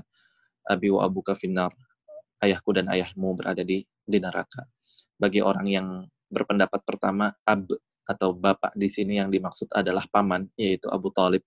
Abi 0.70 0.88
wa 0.88 1.04
abuka 1.04 1.36
finnar, 1.36 1.74
ayahku 2.40 2.72
dan 2.72 2.88
ayahmu 2.88 3.36
berada 3.36 3.66
di 3.66 3.84
di 4.08 4.18
neraka. 4.22 4.64
Bagi 5.20 5.44
orang 5.44 5.68
yang 5.68 5.88
berpendapat 6.30 6.82
pertama 6.86 7.34
ab 7.44 7.68
atau 8.10 8.34
bapak 8.34 8.74
di 8.74 8.90
sini 8.90 9.22
yang 9.22 9.30
dimaksud 9.30 9.70
adalah 9.70 10.06
paman 10.10 10.50
yaitu 10.58 10.90
Abu 10.90 11.14
Talib. 11.14 11.46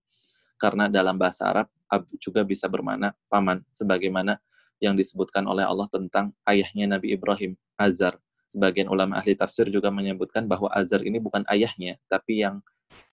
Karena 0.58 0.86
dalam 0.86 1.18
bahasa 1.18 1.50
Arab 1.50 1.66
ab 1.90 2.06
juga 2.22 2.46
bisa 2.46 2.70
bermakna 2.70 3.10
paman 3.26 3.66
sebagaimana 3.74 4.38
yang 4.78 4.94
disebutkan 4.94 5.46
oleh 5.46 5.66
Allah 5.66 5.86
tentang 5.90 6.34
ayahnya 6.46 6.98
Nabi 6.98 7.14
Ibrahim 7.14 7.54
Azar 7.78 8.18
sebagian 8.52 8.92
ulama 8.92 9.16
ahli 9.16 9.32
tafsir 9.32 9.72
juga 9.72 9.88
menyebutkan 9.88 10.44
bahwa 10.44 10.68
Azar 10.68 11.00
ini 11.02 11.16
bukan 11.16 11.40
ayahnya 11.48 11.96
tapi 12.06 12.44
yang 12.44 12.60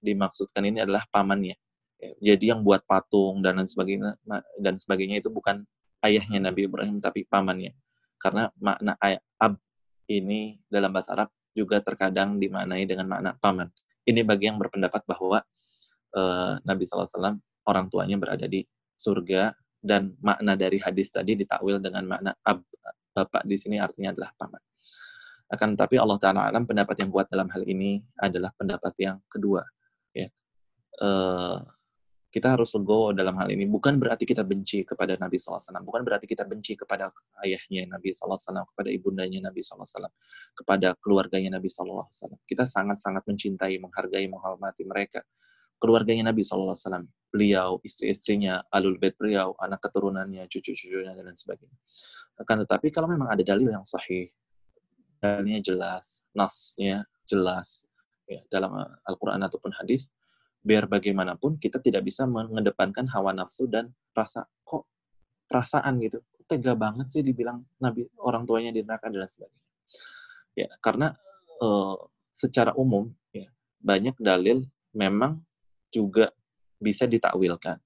dimaksudkan 0.04 0.68
ini 0.68 0.84
adalah 0.84 1.08
pamannya. 1.08 1.56
Ya, 2.00 2.36
jadi 2.36 2.56
yang 2.56 2.64
buat 2.64 2.84
patung 2.84 3.40
dan 3.40 3.60
sebagainya 3.64 4.20
dan 4.60 4.76
sebagainya 4.76 5.24
itu 5.24 5.32
bukan 5.32 5.64
ayahnya 6.04 6.52
Nabi 6.52 6.68
Ibrahim 6.68 7.00
tapi 7.00 7.24
pamannya. 7.24 7.72
Karena 8.20 8.52
makna 8.60 9.00
ab 9.40 9.56
ini 10.12 10.60
dalam 10.68 10.92
bahasa 10.92 11.16
Arab 11.16 11.32
juga 11.60 11.84
terkadang 11.84 12.40
dimaknai 12.40 12.88
dengan 12.88 13.12
makna 13.12 13.36
paman. 13.36 13.68
Ini 14.08 14.24
bagi 14.24 14.48
yang 14.48 14.56
berpendapat 14.56 15.04
bahwa 15.04 15.44
eh, 16.16 16.54
Nabi 16.64 16.84
SAW 16.88 17.36
orang 17.68 17.86
tuanya 17.92 18.16
berada 18.16 18.48
di 18.48 18.64
surga 18.96 19.52
dan 19.80 20.16
makna 20.24 20.56
dari 20.56 20.80
hadis 20.80 21.12
tadi 21.12 21.36
ditakwil 21.36 21.84
dengan 21.84 22.08
makna 22.08 22.32
ab 22.44 22.64
bapak 23.12 23.44
di 23.44 23.60
sini 23.60 23.78
artinya 23.78 24.16
adalah 24.16 24.32
paman. 24.40 24.64
Akan 25.52 25.76
tetapi 25.76 26.00
Allah 26.00 26.18
Taala 26.22 26.42
alam 26.48 26.64
pendapat 26.64 26.96
yang 27.04 27.10
kuat 27.12 27.28
dalam 27.28 27.52
hal 27.52 27.68
ini 27.68 28.00
adalah 28.16 28.54
pendapat 28.56 28.94
yang 29.02 29.18
kedua. 29.28 29.66
Ya, 30.14 30.30
Eh, 31.00 31.58
kita 32.30 32.54
harus 32.54 32.70
legowo 32.78 33.10
dalam 33.10 33.34
hal 33.42 33.50
ini. 33.50 33.66
Bukan 33.66 33.98
berarti 33.98 34.22
kita 34.22 34.46
benci 34.46 34.86
kepada 34.86 35.18
Nabi 35.18 35.42
SAW. 35.42 35.82
Bukan 35.82 36.06
berarti 36.06 36.30
kita 36.30 36.46
benci 36.46 36.78
kepada 36.78 37.10
ayahnya 37.42 37.90
Nabi 37.90 38.14
SAW, 38.14 38.38
kepada 38.70 38.90
ibundanya 38.94 39.50
Nabi 39.50 39.66
SAW, 39.66 40.14
kepada 40.54 40.94
keluarganya 41.02 41.58
Nabi 41.58 41.74
SAW. 41.74 42.06
Kita 42.46 42.70
sangat-sangat 42.70 43.26
mencintai, 43.26 43.82
menghargai, 43.82 44.30
menghormati 44.30 44.86
mereka. 44.86 45.26
Keluarganya 45.82 46.30
Nabi 46.30 46.46
SAW, 46.46 47.10
beliau, 47.34 47.82
istri-istrinya, 47.82 48.62
alul 48.70 49.02
bait 49.02 49.18
beliau, 49.18 49.58
anak 49.58 49.82
keturunannya, 49.90 50.46
cucu-cucunya, 50.46 51.18
dan 51.18 51.34
sebagainya. 51.34 51.78
Akan 52.38 52.62
tetapi 52.62 52.94
kalau 52.94 53.10
memang 53.10 53.34
ada 53.34 53.42
dalil 53.42 53.74
yang 53.74 53.88
sahih, 53.90 54.30
dalilnya 55.18 55.66
jelas, 55.66 56.22
nasnya 56.36 57.10
jelas, 57.26 57.90
ya, 58.30 58.44
dalam 58.54 58.76
Al-Quran 59.08 59.42
ataupun 59.42 59.72
hadis, 59.82 60.14
biar 60.60 60.92
bagaimanapun 60.92 61.56
kita 61.56 61.80
tidak 61.80 62.04
bisa 62.04 62.28
mengedepankan 62.28 63.08
hawa 63.12 63.32
nafsu 63.32 63.66
dan 63.72 63.92
rasa 64.12 64.44
kok 64.68 64.86
perasaan 65.48 66.00
gitu. 66.04 66.20
Tega 66.50 66.74
banget 66.74 67.06
sih 67.08 67.22
dibilang 67.22 67.62
nabi 67.78 68.10
orang 68.20 68.44
tuanya 68.44 68.74
di 68.74 68.82
neraka 68.82 69.08
dan 69.08 69.30
sebagainya. 69.30 69.66
Ya 70.58 70.68
karena 70.82 71.14
eh, 71.62 71.98
secara 72.34 72.74
umum 72.76 73.08
ya 73.32 73.48
banyak 73.80 74.18
dalil 74.20 74.66
memang 74.92 75.40
juga 75.94 76.34
bisa 76.82 77.06
ditakwilkan. 77.06 77.80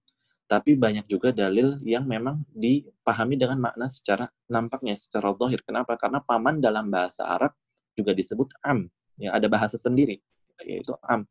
Tapi 0.44 0.78
banyak 0.78 1.08
juga 1.10 1.34
dalil 1.34 1.82
yang 1.82 2.06
memang 2.06 2.46
dipahami 2.54 3.40
dengan 3.40 3.58
makna 3.58 3.90
secara 3.90 4.30
nampaknya 4.52 4.94
secara 4.94 5.34
zahir. 5.34 5.64
Kenapa? 5.66 5.98
Karena 5.98 6.22
paman 6.22 6.62
dalam 6.62 6.94
bahasa 6.94 7.26
Arab 7.26 7.56
juga 7.98 8.14
disebut 8.14 8.54
am. 8.62 8.86
Ya 9.18 9.34
ada 9.34 9.46
bahasa 9.50 9.78
sendiri 9.78 10.22
yaitu 10.62 10.94
am 11.06 11.26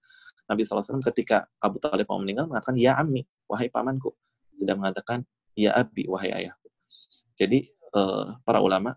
Nabi 0.52 0.68
SAW 0.68 1.00
ketika 1.12 1.48
Abu 1.58 1.80
Talib 1.80 2.04
mau 2.12 2.20
meninggal 2.20 2.46
mengatakan 2.46 2.76
ya 2.76 3.00
ami 3.00 3.24
wahai 3.48 3.72
pamanku 3.72 4.12
tidak 4.60 4.76
mengatakan 4.76 5.24
ya 5.56 5.72
abi 5.72 6.04
wahai 6.06 6.30
ayahku 6.44 6.68
jadi 7.40 7.64
eh, 7.72 8.26
para 8.44 8.60
ulama 8.60 8.92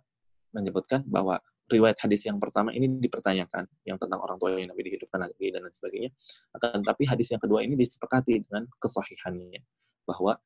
menyebutkan 0.52 1.04
bahwa 1.08 1.40
riwayat 1.66 1.98
hadis 1.98 2.30
yang 2.30 2.38
pertama 2.38 2.70
ini 2.72 2.88
dipertanyakan 3.02 3.66
yang 3.84 3.98
tentang 3.98 4.22
orang 4.22 4.38
tua 4.38 4.54
yang 4.54 4.70
Nabi 4.70 4.86
dihidupkan 4.86 5.18
lagi 5.18 5.50
dan 5.50 5.66
lain 5.66 5.74
sebagainya. 5.74 6.10
Akan 6.54 6.86
tapi 6.86 7.10
hadis 7.10 7.34
yang 7.34 7.42
kedua 7.42 7.66
ini 7.66 7.74
disepakati 7.74 8.46
dengan 8.46 8.70
kesahihannya 8.78 9.62
bahwa 10.06 10.38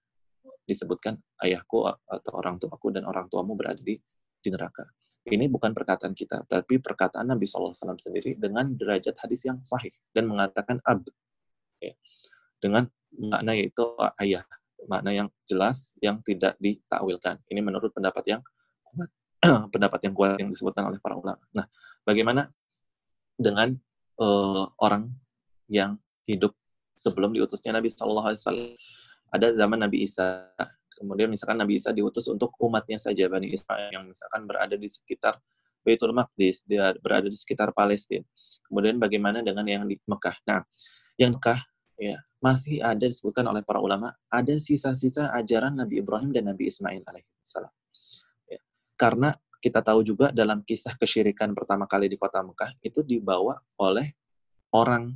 disebutkan 0.63 1.19
ayahku 1.43 1.91
atau 1.91 2.31
orang 2.39 2.55
tuaku 2.61 2.95
dan 2.95 3.03
orang 3.03 3.27
tuamu 3.27 3.57
berada 3.59 3.81
di 3.83 3.99
neraka. 4.47 4.87
Ini 5.29 5.45
bukan 5.45 5.77
perkataan 5.77 6.17
kita, 6.17 6.41
tapi 6.49 6.81
perkataan 6.81 7.29
Nabi 7.29 7.45
SAW 7.45 7.73
sendiri 7.77 8.33
dengan 8.33 8.73
derajat 8.73 9.13
hadis 9.21 9.45
yang 9.45 9.61
sahih 9.61 9.93
dan 10.09 10.25
mengatakan 10.25 10.81
ab, 10.81 11.05
ya. 11.77 11.93
dengan 12.57 12.89
makna 13.13 13.53
yaitu 13.53 13.85
ayah, 14.17 14.41
makna 14.89 15.13
yang 15.13 15.27
jelas 15.45 15.93
yang 16.01 16.21
tidak 16.25 16.57
ditakwilkan. 16.57 17.37
Ini 17.45 17.61
menurut 17.61 17.93
pendapat 17.93 18.25
yang 18.25 18.41
kuat, 18.89 19.09
pendapat 19.73 19.99
yang 20.09 20.13
kuat 20.17 20.37
yang 20.41 20.49
disebutkan 20.49 20.89
oleh 20.89 20.97
para 20.97 21.13
ulama. 21.13 21.41
Nah, 21.53 21.69
bagaimana 22.01 22.49
dengan 23.37 23.77
uh, 24.17 24.65
orang 24.81 25.13
yang 25.69 26.01
hidup 26.25 26.57
sebelum 26.97 27.37
diutusnya 27.37 27.71
Nabi 27.77 27.93
Shallallahu 27.93 28.27
Alaihi 28.33 28.41
Wasallam? 28.41 28.71
Ada 29.29 29.47
zaman 29.61 29.77
Nabi 29.85 30.09
Isa. 30.09 30.49
Kemudian 30.99 31.31
misalkan 31.31 31.55
Nabi 31.55 31.79
Isa 31.79 31.95
diutus 31.95 32.27
untuk 32.27 32.51
umatnya 32.59 32.99
saja 32.99 33.31
Bani 33.31 33.55
Israel 33.55 33.87
yang 33.95 34.03
misalkan 34.03 34.43
berada 34.43 34.75
di 34.75 34.91
sekitar 34.91 35.39
Baitul 35.79 36.11
Maqdis, 36.11 36.67
dia 36.67 36.91
berada 36.99 37.31
di 37.31 37.39
sekitar 37.39 37.71
Palestina. 37.71 38.27
Kemudian 38.67 38.99
bagaimana 38.99 39.39
dengan 39.39 39.63
yang 39.63 39.87
di 39.87 39.95
Mekah? 40.03 40.35
Nah, 40.43 40.67
yang 41.15 41.39
Mekah 41.39 41.63
ya 41.95 42.19
masih 42.39 42.83
ada 42.83 43.03
disebutkan 43.03 43.43
oleh 43.47 43.63
para 43.63 43.83
ulama 43.83 44.15
ada 44.31 44.55
sisa-sisa 44.55 45.31
ajaran 45.35 45.75
Nabi 45.75 46.03
Ibrahim 46.03 46.35
dan 46.35 46.51
Nabi 46.51 46.67
Ismail 46.67 47.03
alaihissalam. 47.03 47.71
Ya. 48.51 48.59
Karena 48.99 49.35
kita 49.59 49.83
tahu 49.83 50.03
juga 50.03 50.31
dalam 50.31 50.63
kisah 50.63 50.95
kesyirikan 50.95 51.51
pertama 51.51 51.87
kali 51.87 52.07
di 52.07 52.15
kota 52.15 52.39
Mekah 52.43 52.79
itu 52.79 53.03
dibawa 53.03 53.59
oleh 53.79 54.15
orang 54.71 55.15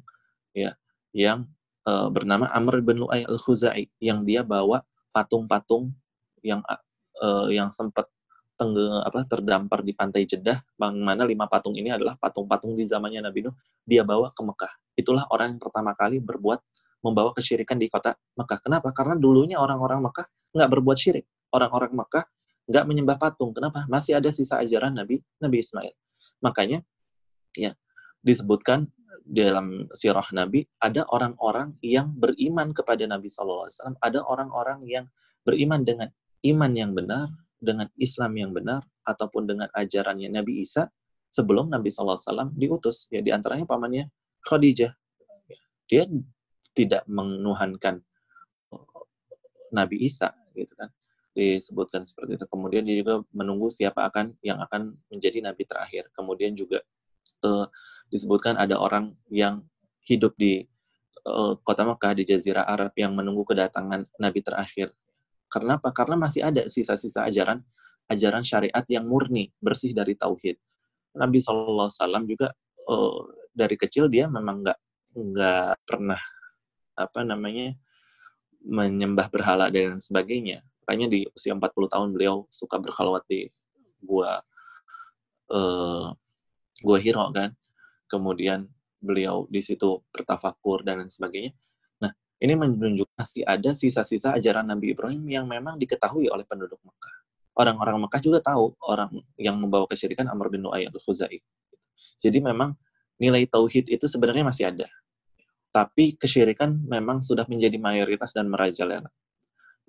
ya 0.52 0.76
yang 1.16 1.48
uh, 1.88 2.12
bernama 2.12 2.52
Amr 2.52 2.84
bin 2.84 3.04
Lu'ay 3.04 3.24
al-Khuzai 3.24 3.88
yang 4.04 4.28
dia 4.28 4.44
bawa 4.44 4.84
patung-patung 5.14 5.94
yang 6.42 6.60
uh, 6.66 7.48
yang 7.54 7.70
sempat 7.70 8.10
tengge, 8.58 8.86
apa 9.06 9.26
terdampar 9.26 9.82
di 9.82 9.94
pantai 9.94 10.26
Jeddah, 10.26 10.62
bang 10.78 10.96
mana 10.98 11.26
lima 11.26 11.50
patung 11.50 11.74
ini 11.74 11.90
adalah 11.90 12.18
patung-patung 12.18 12.78
di 12.78 12.86
zamannya 12.86 13.24
Nabi 13.24 13.50
Nuh, 13.50 13.56
dia 13.86 14.02
bawa 14.06 14.30
ke 14.34 14.42
Mekah. 14.42 14.74
Itulah 14.94 15.26
orang 15.34 15.58
yang 15.58 15.62
pertama 15.62 15.98
kali 15.98 16.22
berbuat 16.22 16.62
membawa 17.02 17.34
kesyirikan 17.34 17.82
di 17.82 17.90
kota 17.90 18.14
Mekah. 18.38 18.60
Kenapa? 18.64 18.94
Karena 18.94 19.18
dulunya 19.18 19.58
orang-orang 19.58 20.06
Mekah 20.06 20.26
nggak 20.54 20.70
berbuat 20.70 20.98
syirik. 20.98 21.26
Orang-orang 21.50 21.92
Mekah 21.98 22.26
nggak 22.70 22.86
menyembah 22.88 23.18
patung. 23.20 23.52
Kenapa? 23.52 23.84
Masih 23.90 24.18
ada 24.18 24.30
sisa 24.30 24.62
ajaran 24.62 24.94
Nabi 24.96 25.20
Nabi 25.42 25.58
Ismail. 25.60 25.94
Makanya 26.40 26.86
ya 27.58 27.76
disebutkan 28.24 28.88
dalam 29.24 29.88
sirah 29.96 30.28
Nabi 30.36 30.68
ada 30.84 31.08
orang-orang 31.10 31.80
yang 31.80 32.12
beriman 32.14 32.76
kepada 32.76 33.08
Nabi 33.08 33.32
SAW. 33.32 33.72
Ada 34.04 34.20
orang-orang 34.24 34.84
yang 34.86 35.06
beriman 35.48 35.82
dengan 35.88 36.12
iman 36.44 36.72
yang 36.76 36.92
benar, 36.92 37.32
dengan 37.58 37.88
Islam 37.96 38.36
yang 38.36 38.52
benar, 38.52 38.84
ataupun 39.08 39.48
dengan 39.48 39.72
ajarannya 39.72 40.28
Nabi 40.28 40.60
Isa 40.64 40.92
sebelum 41.32 41.72
Nabi 41.72 41.88
SAW 41.90 42.52
diutus. 42.54 43.08
Ya, 43.10 43.24
di 43.24 43.32
antaranya 43.32 43.64
pamannya 43.64 44.12
Khadijah. 44.44 44.92
Dia 45.88 46.04
tidak 46.76 47.04
menuhankan 47.08 48.04
Nabi 49.74 50.06
Isa 50.06 50.32
gitu 50.54 50.78
kan 50.78 50.94
disebutkan 51.34 52.06
seperti 52.06 52.38
itu 52.38 52.46
kemudian 52.46 52.86
dia 52.86 53.02
juga 53.02 53.26
menunggu 53.34 53.74
siapa 53.74 54.06
akan 54.06 54.38
yang 54.46 54.62
akan 54.62 54.94
menjadi 55.10 55.42
nabi 55.42 55.66
terakhir 55.66 56.06
kemudian 56.14 56.54
juga 56.54 56.86
uh, 57.42 57.66
disebutkan 58.14 58.62
ada 58.62 58.78
orang 58.78 59.18
yang 59.34 59.66
hidup 60.06 60.38
di 60.38 60.62
uh, 61.26 61.58
kota 61.66 61.82
Mekah 61.82 62.14
di 62.14 62.24
Jazirah 62.30 62.70
Arab 62.70 62.94
yang 62.94 63.18
menunggu 63.18 63.42
kedatangan 63.50 64.06
nabi 64.22 64.46
terakhir 64.46 64.94
karena 65.50 65.82
apa 65.82 65.90
karena 65.90 66.16
masih 66.22 66.46
ada 66.46 66.70
sisa-sisa 66.70 67.26
ajaran 67.26 67.66
ajaran 68.14 68.46
syariat 68.46 68.86
yang 68.86 69.10
murni 69.10 69.50
bersih 69.58 69.98
dari 69.98 70.14
tauhid 70.14 70.62
Nabi 71.14 71.38
Shallallahu 71.38 71.94
Alaihi 71.94 72.26
juga 72.26 72.50
uh, 72.90 73.22
dari 73.54 73.78
kecil 73.78 74.10
dia 74.10 74.26
memang 74.26 74.66
nggak 74.66 74.80
nggak 75.14 75.74
pernah 75.86 76.18
apa 76.98 77.22
namanya 77.22 77.78
menyembah 78.66 79.30
berhala 79.30 79.70
dan 79.70 80.02
sebagainya. 80.02 80.66
Makanya 80.84 81.08
di 81.12 81.20
usia 81.32 81.54
40 81.54 81.70
tahun 81.70 82.10
beliau 82.12 82.50
suka 82.50 82.82
berkhalwat 82.82 83.24
di 83.30 83.46
gua 84.02 84.42
uh, 85.54 86.10
gua 86.82 86.98
Hiro 86.98 87.30
kan. 87.30 87.54
Kemudian 88.14 88.70
beliau 89.02 89.50
di 89.50 89.66
situ 89.66 90.06
bertafakur 90.14 90.86
dan 90.86 91.02
lain 91.02 91.10
sebagainya. 91.10 91.58
Nah, 91.98 92.14
ini 92.38 92.54
menunjukkan 92.54 93.18
masih 93.18 93.42
ada 93.42 93.74
sisa-sisa 93.74 94.38
ajaran 94.38 94.70
Nabi 94.70 94.94
Ibrahim 94.94 95.26
yang 95.26 95.50
memang 95.50 95.82
diketahui 95.82 96.30
oleh 96.30 96.46
penduduk 96.46 96.78
Mekah. 96.86 97.16
Orang-orang 97.58 98.06
Mekah 98.06 98.22
juga 98.22 98.40
tahu 98.46 98.78
orang 98.86 99.10
yang 99.42 99.58
membawa 99.58 99.90
kesyirikan 99.90 100.30
Amr 100.30 100.54
bin 100.54 100.62
Nu'ay 100.62 100.86
al-Khuzai. 100.86 101.42
Jadi 102.22 102.38
memang 102.38 102.78
nilai 103.18 103.50
tauhid 103.50 103.90
itu 103.90 104.06
sebenarnya 104.06 104.46
masih 104.46 104.70
ada 104.70 104.86
tapi 105.74 106.14
kesyirikan 106.14 106.86
memang 106.86 107.18
sudah 107.26 107.50
menjadi 107.50 107.82
mayoritas 107.82 108.38
dan 108.38 108.46
merajalela. 108.46 109.10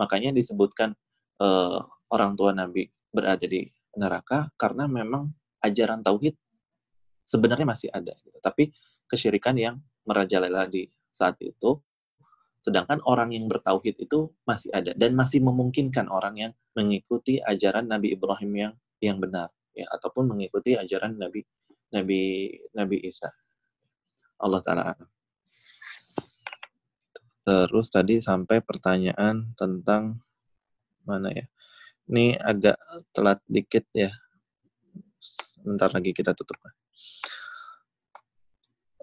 Makanya 0.01 0.33
disebutkan 0.33 0.97
uh, 1.45 1.85
orang 2.09 2.33
tua 2.35 2.57
Nabi 2.57 2.89
berada 3.13 3.45
di 3.45 3.69
neraka 3.95 4.49
karena 4.57 4.89
memang 4.89 5.29
ajaran 5.61 6.01
tauhid 6.01 6.35
sebenarnya 7.25 7.67
masih 7.67 7.89
ada. 7.91 8.13
Gitu. 8.21 8.39
Tapi 8.39 8.71
kesyirikan 9.09 9.57
yang 9.57 9.81
merajalela 10.05 10.69
di 10.69 10.89
saat 11.09 11.41
itu, 11.41 11.81
sedangkan 12.65 13.05
orang 13.05 13.33
yang 13.33 13.45
bertauhid 13.49 14.01
itu 14.01 14.33
masih 14.49 14.73
ada 14.73 14.97
dan 14.97 15.13
masih 15.13 15.45
memungkinkan 15.45 16.09
orang 16.09 16.35
yang 16.37 16.53
mengikuti 16.73 17.41
ajaran 17.41 17.89
Nabi 17.89 18.17
Ibrahim 18.17 18.53
yang 18.57 18.73
yang 19.05 19.21
benar, 19.21 19.53
ya 19.77 19.85
ataupun 19.93 20.33
mengikuti 20.33 20.73
ajaran 20.73 21.21
Nabi 21.21 21.45
Nabi 21.93 22.49
Nabi 22.73 22.97
Isa. 23.05 23.29
Allah 24.41 24.61
Taala. 24.65 24.97
Terus 27.45 27.93
tadi 27.93 28.25
sampai 28.25 28.65
pertanyaan 28.65 29.53
tentang 29.53 30.25
mana 31.05 31.29
ya? 31.29 31.45
Ini 32.09 32.41
agak 32.41 32.81
telat 33.13 33.41
dikit 33.45 33.85
ya. 33.93 34.09
Sebentar 35.21 35.93
lagi 35.93 36.17
kita 36.17 36.33
tutup. 36.33 36.57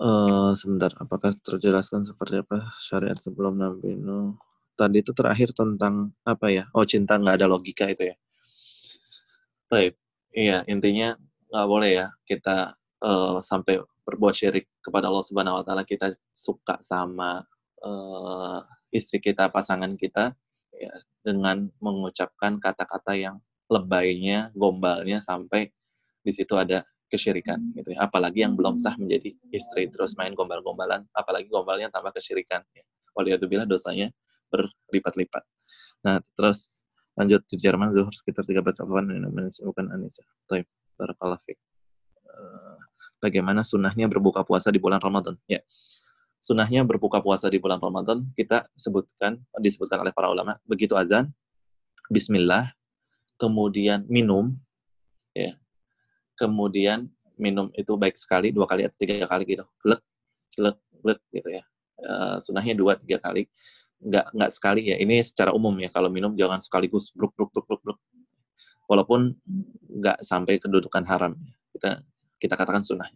Uh, 0.02 0.57
sebentar, 0.57 0.90
apakah 0.98 1.38
terjelaskan 1.45 2.02
seperti 2.02 2.41
apa 2.41 2.73
syariat 2.82 3.18
sebelum 3.22 3.61
Nabi 3.61 3.94
Nuh? 3.94 4.34
Tadi 4.73 5.06
itu 5.06 5.14
terakhir 5.14 5.53
tentang 5.53 6.18
apa 6.26 6.49
ya? 6.49 6.65
Oh 6.73 6.82
cinta 6.90 7.22
nggak 7.22 7.38
ada 7.38 7.45
logika 7.45 7.86
itu 7.86 8.10
ya. 8.10 8.15
Baik, 9.69 9.94
iya 10.34 10.65
intinya 10.65 11.14
nggak 11.53 11.68
boleh 11.69 11.91
ya 12.02 12.07
kita 12.26 12.73
uh, 13.06 13.38
sampai 13.45 13.78
berbuat 14.02 14.34
syirik 14.34 14.65
kepada 14.82 15.07
Allah 15.14 15.22
Subhanahu 15.22 15.61
Wa 15.61 15.64
Taala 15.69 15.84
kita 15.86 16.18
suka 16.34 16.82
sama 16.82 17.45
uh, 17.86 18.60
istri 18.90 19.22
kita, 19.22 19.48
pasangan 19.53 19.94
kita, 19.95 20.34
ya, 20.76 20.94
dengan 21.22 21.69
mengucapkan 21.78 22.57
kata-kata 22.57 23.15
yang 23.15 23.38
lebaynya, 23.72 24.52
gombalnya 24.57 25.23
sampai 25.23 25.72
di 26.22 26.32
situ 26.34 26.57
ada 26.60 26.84
kesyirikan 27.11 27.59
gitu 27.75 27.91
ya. 27.91 28.07
Apalagi 28.07 28.47
yang 28.47 28.55
belum 28.55 28.79
sah 28.79 28.95
menjadi 28.95 29.35
istri 29.51 29.91
terus 29.91 30.15
main 30.15 30.31
gombal-gombalan, 30.31 31.03
apalagi 31.11 31.51
gombalnya 31.51 31.91
tambah 31.91 32.15
kesyirikan 32.15 32.63
ya. 32.71 32.83
Waliyadzubillah 33.11 33.67
dosanya 33.67 34.15
berlipat-lipat. 34.47 35.43
Nah, 36.07 36.23
terus 36.33 36.79
lanjut 37.19 37.43
di 37.43 37.59
Jerman 37.59 37.91
zuhur 37.91 38.15
sekitar 38.15 38.47
13 38.47 38.88
Afwan 38.88 39.05
bukan 39.67 39.85
Anissa. 39.91 40.23
Baik, 40.47 40.65
barakallah 40.95 41.43
fiik. 41.43 41.59
Uh, 42.23 42.79
bagaimana 43.19 43.67
sunnahnya 43.67 44.07
berbuka 44.07 44.47
puasa 44.47 44.71
di 44.71 44.79
bulan 44.79 45.03
Ramadan? 45.03 45.35
Ya 45.45 45.59
sunnahnya 46.41 46.81
berbuka 46.81 47.21
puasa 47.21 47.53
di 47.53 47.61
bulan 47.61 47.77
Ramadan 47.77 48.25
kita 48.33 48.65
sebutkan 48.73 49.38
disebutkan 49.61 50.01
oleh 50.01 50.09
para 50.09 50.25
ulama 50.25 50.57
begitu 50.65 50.97
azan 50.97 51.29
Bismillah, 52.11 52.75
kemudian 53.39 54.03
minum, 54.11 54.51
ya, 55.31 55.55
kemudian 56.41 57.05
minum 57.38 57.69
itu 57.77 57.93
baik 57.93 58.18
sekali 58.18 58.49
dua 58.49 58.65
kali 58.65 58.89
atau 58.89 58.97
tiga 58.97 59.30
kali 59.30 59.43
gitu, 59.45 59.65
lek, 59.85 60.01
lek, 60.57 60.77
lek 61.05 61.19
gitu 61.30 61.49
ya. 61.53 61.63
Uh, 62.01 62.41
sunahnya 62.41 62.73
dua 62.73 62.97
tiga 62.97 63.22
kali, 63.22 63.45
nggak 64.01 64.34
nggak 64.34 64.51
sekali 64.51 64.89
ya. 64.89 64.97
Ini 64.97 65.22
secara 65.22 65.53
umum 65.53 65.73
ya. 65.77 65.93
Kalau 65.93 66.09
minum 66.09 66.34
jangan 66.34 66.57
sekaligus 66.57 67.13
bruk 67.13 67.38
bruk 67.38 67.53
bruk 67.53 67.65
bruk 67.69 67.81
bruk. 67.85 67.99
Walaupun 68.89 69.38
nggak 70.01 70.26
sampai 70.26 70.57
kedudukan 70.57 71.05
haram. 71.05 71.38
ya. 71.38 71.53
Kita 71.77 71.89
kita 72.41 72.53
katakan 72.57 72.81
sunnah. 72.81 73.07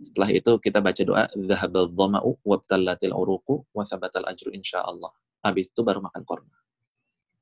Setelah 0.00 0.32
itu 0.34 0.58
kita 0.58 0.82
baca 0.82 1.02
doa 1.06 1.24
dhahabal 1.36 1.92
dhama'u 1.92 2.40
wabtallatil 2.42 3.14
uruqu 3.14 3.68
wa 3.70 3.84
thabatal 3.86 4.26
ajru 4.26 4.50
insyaallah. 4.50 5.12
Habis 5.44 5.70
itu 5.70 5.80
baru 5.86 6.02
makan 6.02 6.26
korma. 6.26 6.56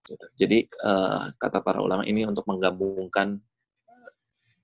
Gitu. 0.05 0.27
Jadi 0.37 0.59
uh, 0.85 1.33
kata 1.41 1.65
para 1.65 1.81
ulama 1.81 2.05
ini 2.05 2.29
untuk 2.29 2.45
menggabungkan 2.45 3.41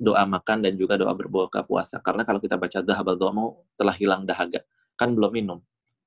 doa 0.01 0.25
makan 0.25 0.65
dan 0.65 0.75
juga 0.81 0.97
doa 0.97 1.13
berbuka 1.13 1.61
puasa. 1.63 2.01
Karena 2.01 2.25
kalau 2.25 2.41
kita 2.41 2.57
baca 2.57 2.81
dhahabal 2.81 3.21
dhama'u 3.21 3.61
telah 3.77 3.95
hilang 3.95 4.25
dahaga, 4.25 4.65
kan 4.97 5.13
belum 5.13 5.31
minum. 5.31 5.59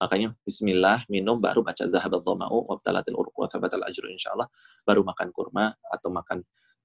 Makanya 0.02 0.34
bismillah 0.42 1.06
minum 1.08 1.38
baru 1.38 1.62
baca 1.62 1.86
dhahabal 1.86 2.26
dhama'u 2.26 2.74
wabtallatil 2.74 3.14
uruqu 3.14 3.46
wa 3.46 3.48
thabatal 3.48 3.86
ajru 3.86 4.10
insyaallah 4.10 4.50
baru 4.84 5.06
makan 5.06 5.30
kurma 5.30 5.78
atau 5.94 6.10
makan 6.10 6.42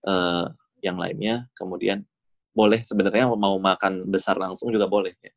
uh, 0.07 0.47
yang 0.85 1.01
lainnya 1.01 1.51
kemudian 1.59 2.07
boleh 2.55 2.79
sebenarnya 2.85 3.27
mau 3.35 3.59
makan 3.59 4.07
besar 4.07 4.39
langsung 4.39 4.71
juga 4.71 4.87
boleh 4.87 5.17
ya. 5.19 5.33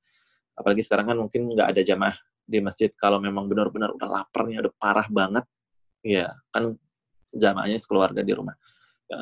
Apalagi 0.53 0.83
sekarang 0.85 1.09
kan 1.09 1.17
mungkin 1.17 1.49
nggak 1.55 1.73
ada 1.73 1.81
jamaah 1.81 2.13
di 2.45 2.59
masjid 2.59 2.91
kalau 2.99 3.17
memang 3.23 3.47
benar-benar 3.47 3.95
udah 3.95 4.09
laparnya 4.11 4.59
udah 4.65 4.73
parah 4.75 5.07
banget 5.07 5.45
ya 6.03 6.27
kan 6.51 6.75
jamaahnya 7.31 7.79
sekeluarga 7.79 8.25
di 8.25 8.33
rumah 8.35 8.57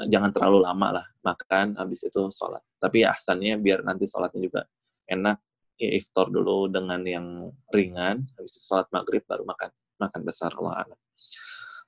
jangan 0.10 0.30
terlalu 0.30 0.62
lama 0.64 1.02
lah 1.02 1.06
makan 1.26 1.78
habis 1.78 2.06
itu 2.06 2.30
sholat. 2.30 2.62
Tapi 2.78 3.06
ya 3.06 3.14
ahsannya 3.14 3.58
biar 3.60 3.82
nanti 3.86 4.06
sholatnya 4.06 4.42
juga 4.42 4.62
enak. 5.10 5.38
Ya 5.80 5.96
iftar 5.96 6.28
dulu 6.28 6.68
dengan 6.68 7.00
yang 7.08 7.56
ringan 7.72 8.28
habis 8.36 8.60
itu 8.60 8.68
sholat 8.68 8.92
maghrib 8.92 9.24
baru 9.24 9.48
makan 9.48 9.72
makan 10.00 10.22
besar. 10.28 10.52
Allah 10.60 10.86
alam. 10.86 11.00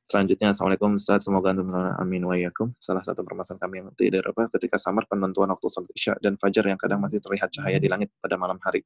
Selanjutnya, 0.02 0.52
Assalamualaikum 0.52 0.98
Ustaz, 1.00 1.24
semoga 1.24 1.54
antum 1.56 1.72
amin 1.72 2.24
wa 2.26 2.36
yakum. 2.36 2.74
Salah 2.82 3.06
satu 3.06 3.24
permasalahan 3.24 3.62
kami 3.64 3.76
yang 3.80 3.88
tidak 3.96 4.34
apa 4.34 4.50
ketika 4.58 4.76
samar 4.76 5.08
penentuan 5.08 5.48
waktu 5.54 5.68
sholat 5.72 5.92
isya 5.96 6.14
dan 6.20 6.36
fajar 6.36 6.68
yang 6.68 6.76
kadang 6.76 7.00
masih 7.00 7.22
terlihat 7.24 7.48
cahaya 7.54 7.80
di 7.80 7.88
langit 7.88 8.12
pada 8.20 8.36
malam 8.36 8.60
hari. 8.60 8.84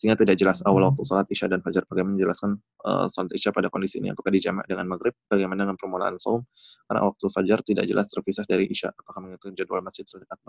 Sehingga 0.00 0.16
tidak 0.16 0.40
jelas 0.40 0.64
awal 0.64 0.88
waktu 0.88 1.04
sholat 1.04 1.28
isya 1.28 1.44
dan 1.52 1.60
fajar. 1.60 1.84
Bagaimana 1.84 2.16
menjelaskan 2.16 2.56
uh, 2.88 3.04
sholat 3.12 3.36
isya 3.36 3.52
pada 3.52 3.68
kondisi 3.68 4.00
ini? 4.00 4.08
Apakah 4.08 4.32
dijamak 4.32 4.64
dengan 4.64 4.88
maghrib? 4.88 5.12
Bagaimana 5.28 5.68
dengan 5.68 5.76
permulaan 5.76 6.16
saum? 6.16 6.40
Karena 6.88 7.04
waktu 7.04 7.28
fajar 7.28 7.60
tidak 7.60 7.84
jelas 7.84 8.08
terpisah 8.08 8.48
dari 8.48 8.64
isya. 8.64 8.96
Apakah 8.96 9.20
mengikuti 9.20 9.60
jadwal 9.60 9.84
masjid 9.84 10.08
terdekat? 10.08 10.40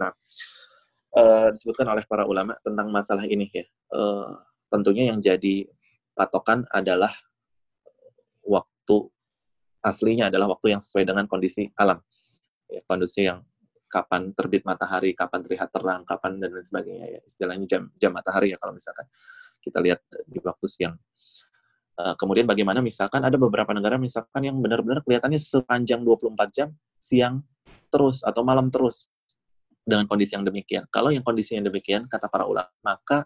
Nah, 0.00 0.16
uh, 1.12 1.48
disebutkan 1.52 1.92
oleh 1.92 2.08
para 2.08 2.24
ulama 2.24 2.56
tentang 2.64 2.88
masalah 2.88 3.28
ini 3.28 3.52
ya. 3.52 3.68
Uh, 3.92 4.32
tentunya 4.72 5.12
yang 5.12 5.20
jadi 5.20 5.68
patokan 6.16 6.64
adalah 6.72 7.12
waktu 8.40 9.12
aslinya 9.84 10.32
adalah 10.32 10.56
waktu 10.56 10.72
yang 10.72 10.80
sesuai 10.80 11.04
dengan 11.04 11.28
kondisi 11.28 11.68
alam. 11.76 12.00
Ya, 12.72 12.80
kondisi 12.88 13.28
yang 13.28 13.44
kapan 13.86 14.34
terbit 14.34 14.66
matahari, 14.66 15.14
kapan 15.14 15.40
terlihat 15.42 15.70
terang, 15.70 16.02
kapan 16.02 16.42
dan 16.42 16.50
lain 16.54 16.66
sebagainya 16.66 17.06
ya. 17.18 17.20
Istilahnya 17.22 17.66
jam 17.66 17.82
jam 17.96 18.10
matahari 18.12 18.52
ya 18.52 18.58
kalau 18.58 18.74
misalkan 18.74 19.06
kita 19.62 19.78
lihat 19.82 20.00
di 20.26 20.38
waktu 20.42 20.66
siang. 20.66 20.96
Uh, 21.96 22.12
kemudian 22.20 22.44
bagaimana 22.44 22.84
misalkan 22.84 23.24
ada 23.24 23.40
beberapa 23.40 23.72
negara 23.72 23.96
misalkan 23.96 24.44
yang 24.44 24.60
benar-benar 24.60 25.00
kelihatannya 25.00 25.40
sepanjang 25.40 26.04
24 26.04 26.36
jam 26.52 26.68
siang 27.00 27.40
terus 27.88 28.20
atau 28.20 28.44
malam 28.44 28.68
terus 28.68 29.08
dengan 29.80 30.04
kondisi 30.04 30.36
yang 30.36 30.44
demikian. 30.44 30.84
Kalau 30.92 31.08
yang 31.08 31.24
kondisi 31.24 31.56
yang 31.56 31.64
demikian 31.64 32.04
kata 32.04 32.28
para 32.28 32.44
ulama 32.44 32.68
maka 32.84 33.24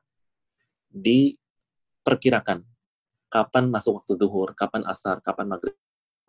diperkirakan 0.92 2.62
kapan 3.30 3.64
masuk 3.70 4.02
waktu 4.02 4.18
duhur, 4.18 4.52
kapan 4.58 4.82
asar, 4.86 5.18
kapan 5.22 5.50
maghrib, 5.50 5.74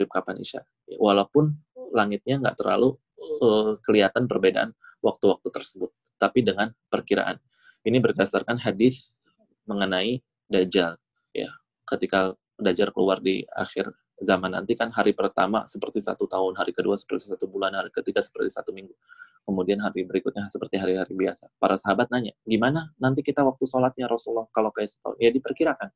kapan 0.09 0.37
isya. 0.39 0.61
Walaupun 0.97 1.51
langitnya 1.91 2.39
nggak 2.39 2.57
terlalu 2.61 2.95
uh, 3.21 3.77
kelihatan 3.85 4.25
perbedaan 4.25 4.73
waktu-waktu 5.01 5.49
tersebut, 5.49 5.89
tapi 6.17 6.45
dengan 6.45 6.73
perkiraan. 6.89 7.37
Ini 7.81 7.97
berdasarkan 7.97 8.61
hadis 8.61 9.17
mengenai 9.65 10.21
Dajjal. 10.45 10.97
Ya, 11.33 11.49
ketika 11.89 12.37
Dajjal 12.61 12.93
keluar 12.93 13.23
di 13.23 13.41
akhir 13.57 13.89
zaman 14.21 14.53
nanti 14.53 14.77
kan 14.77 14.93
hari 14.93 15.17
pertama 15.17 15.65
seperti 15.65 15.97
satu 15.97 16.29
tahun, 16.29 16.53
hari 16.53 16.71
kedua 16.77 16.93
seperti 16.93 17.33
satu 17.33 17.49
bulan, 17.49 17.73
hari 17.73 17.89
ketiga 17.89 18.21
seperti 18.21 18.53
satu 18.53 18.69
minggu. 18.69 18.93
Kemudian 19.41 19.81
hari 19.81 20.05
berikutnya 20.05 20.45
seperti 20.53 20.77
hari-hari 20.77 21.17
biasa. 21.17 21.49
Para 21.57 21.73
sahabat 21.73 22.13
nanya, 22.13 22.37
gimana 22.45 22.93
nanti 23.01 23.25
kita 23.25 23.41
waktu 23.41 23.65
sholatnya 23.65 24.05
Rasulullah 24.05 24.45
kalau 24.53 24.69
kayak 24.69 24.93
setahun? 24.93 25.17
Ya 25.17 25.33
diperkirakan. 25.33 25.89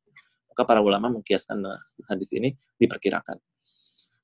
Maka 0.50 0.62
para 0.66 0.82
ulama 0.82 1.14
mengkiaskan 1.14 1.62
hadis 2.10 2.30
ini 2.34 2.58
diperkirakan. 2.82 3.38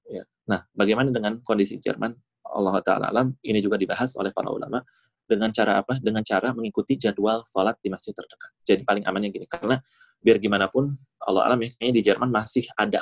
Ya. 0.09 0.25
Nah, 0.49 0.65
bagaimana 0.73 1.13
dengan 1.13 1.37
kondisi 1.45 1.77
Jerman? 1.77 2.17
Allah 2.51 2.75
Ta'ala 2.83 3.05
alam, 3.09 3.33
ini 3.41 3.59
juga 3.63 3.79
dibahas 3.79 4.13
oleh 4.19 4.35
para 4.35 4.51
ulama 4.51 4.83
dengan 5.25 5.49
cara 5.55 5.79
apa? 5.79 5.95
Dengan 6.03 6.21
cara 6.27 6.51
mengikuti 6.51 6.99
jadwal 6.99 7.47
sholat 7.47 7.79
di 7.79 7.87
masjid 7.87 8.11
terdekat. 8.11 8.51
Jadi 8.67 8.81
paling 8.83 9.03
amannya 9.07 9.31
gini, 9.31 9.47
karena 9.47 9.79
biar 10.19 10.37
gimana 10.37 10.67
pun 10.67 10.91
Allah 11.23 11.47
alam 11.47 11.59
ya, 11.63 11.71
di 11.79 12.01
Jerman 12.03 12.29
masih 12.29 12.67
ada 12.75 13.01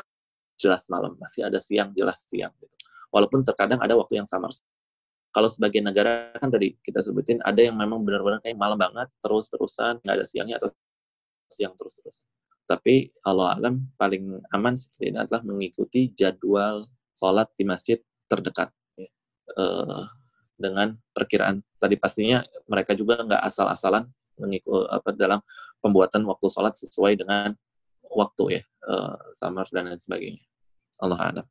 jelas 0.59 0.85
malam, 0.91 1.17
masih 1.17 1.47
ada 1.47 1.57
siang, 1.57 1.91
jelas 1.95 2.23
siang. 2.27 2.53
Gitu. 2.59 2.71
Walaupun 3.09 3.41
terkadang 3.41 3.81
ada 3.81 3.97
waktu 3.97 4.21
yang 4.21 4.27
samar. 4.29 4.53
Kalau 5.29 5.45
sebagian 5.45 5.85
negara 5.85 6.33
kan 6.37 6.49
tadi 6.49 6.73
kita 6.81 7.05
sebutin 7.05 7.37
ada 7.45 7.61
yang 7.61 7.77
memang 7.77 8.01
benar-benar 8.01 8.41
kayak 8.41 8.57
malam 8.57 8.77
banget, 8.77 9.07
terus-terusan, 9.21 10.01
nggak 10.01 10.15
ada 10.21 10.25
siangnya 10.25 10.57
atau 10.57 10.73
siang 11.49 11.73
terus-terusan. 11.77 12.25
Tapi 12.69 13.09
Allah 13.25 13.57
alam 13.57 13.89
paling 13.97 14.37
aman 14.53 14.73
seperti 14.77 15.09
ini 15.09 15.17
adalah 15.21 15.41
mengikuti 15.41 16.13
jadwal 16.13 16.85
sholat 17.17 17.49
di 17.57 17.65
masjid 17.65 17.97
terdekat. 18.29 18.69
Uh, 19.57 20.03
dengan 20.59 20.97
perkiraan 21.15 21.63
tadi 21.79 21.95
pastinya 21.95 22.43
mereka 22.67 22.93
juga 22.93 23.23
nggak 23.23 23.41
asal-asalan 23.47 24.05
mengikut 24.35 24.91
apa 24.91 25.15
dalam 25.15 25.39
pembuatan 25.79 26.27
waktu 26.27 26.47
sholat 26.51 26.75
sesuai 26.75 27.15
dengan 27.15 27.55
waktu 28.11 28.59
ya 28.59 28.61
uh, 28.89 29.15
samar 29.31 29.71
dan 29.71 29.87
lain 29.87 29.99
sebagainya 29.99 30.43
Allah 30.99 31.19
alam 31.19 31.47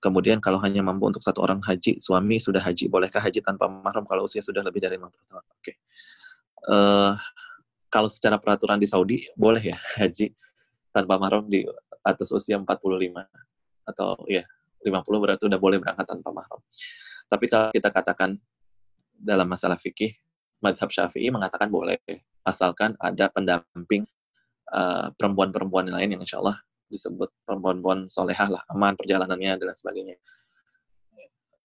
Kemudian 0.00 0.40
kalau 0.40 0.56
hanya 0.64 0.80
mampu 0.80 1.12
untuk 1.12 1.20
satu 1.20 1.44
orang 1.44 1.60
haji, 1.60 2.00
suami 2.00 2.40
sudah 2.40 2.64
haji, 2.64 2.88
bolehkah 2.88 3.20
haji 3.20 3.44
tanpa 3.44 3.68
mahram 3.68 4.08
kalau 4.08 4.24
usia 4.24 4.40
sudah 4.40 4.64
lebih 4.64 4.80
dari 4.80 4.96
50 4.96 5.12
tahun? 5.28 5.44
Oke. 5.44 5.44
Okay. 5.60 5.74
Uh, 6.64 7.12
kalau 7.92 8.08
secara 8.08 8.40
peraturan 8.40 8.80
di 8.80 8.88
Saudi 8.88 9.28
boleh 9.36 9.60
ya 9.60 9.76
haji 10.00 10.32
tanpa 10.88 11.20
mahram 11.20 11.44
di 11.44 11.68
atas 12.00 12.32
usia 12.32 12.56
45 12.56 12.72
atau 13.92 14.24
ya 14.24 14.48
50 14.80 15.22
berarti 15.22 15.42
udah 15.46 15.60
boleh 15.60 15.78
berangkat 15.78 16.06
tanpa 16.08 16.32
mahram. 16.32 16.60
Tapi 17.30 17.44
kalau 17.46 17.68
kita 17.70 17.88
katakan 17.92 18.40
dalam 19.14 19.46
masalah 19.46 19.76
fikih, 19.76 20.16
madhab 20.64 20.88
syafi'i 20.88 21.28
mengatakan 21.28 21.68
boleh, 21.68 22.00
asalkan 22.42 22.96
ada 22.96 23.28
pendamping 23.28 24.08
uh, 24.72 25.12
perempuan-perempuan 25.14 25.92
lain 25.92 26.16
yang 26.16 26.22
insya 26.24 26.40
Allah 26.40 26.58
disebut 26.90 27.30
perempuan-perempuan 27.46 28.10
solehah 28.10 28.48
lah, 28.50 28.62
aman 28.74 28.98
perjalanannya 28.98 29.60
dan 29.62 29.76
sebagainya. 29.76 30.16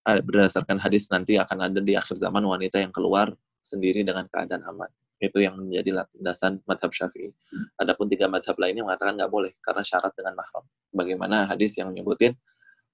Berdasarkan 0.06 0.78
hadis 0.78 1.10
nanti 1.10 1.34
akan 1.34 1.66
ada 1.66 1.82
di 1.82 1.98
akhir 1.98 2.22
zaman 2.22 2.46
wanita 2.46 2.78
yang 2.78 2.94
keluar 2.94 3.34
sendiri 3.66 4.06
dengan 4.06 4.30
keadaan 4.30 4.62
aman 4.70 4.86
itu 5.18 5.40
yang 5.40 5.56
menjadi 5.56 6.04
landasan 6.04 6.60
madhab 6.68 6.92
syafi'i. 6.92 7.32
Adapun 7.80 8.12
tiga 8.12 8.28
madhab 8.28 8.54
lainnya 8.60 8.84
mengatakan 8.84 9.16
nggak 9.16 9.32
boleh 9.32 9.52
karena 9.64 9.82
syarat 9.82 10.12
dengan 10.14 10.36
mahram. 10.36 10.64
Bagaimana 10.92 11.48
hadis 11.48 11.80
yang 11.80 11.90
menyebutin 11.90 12.36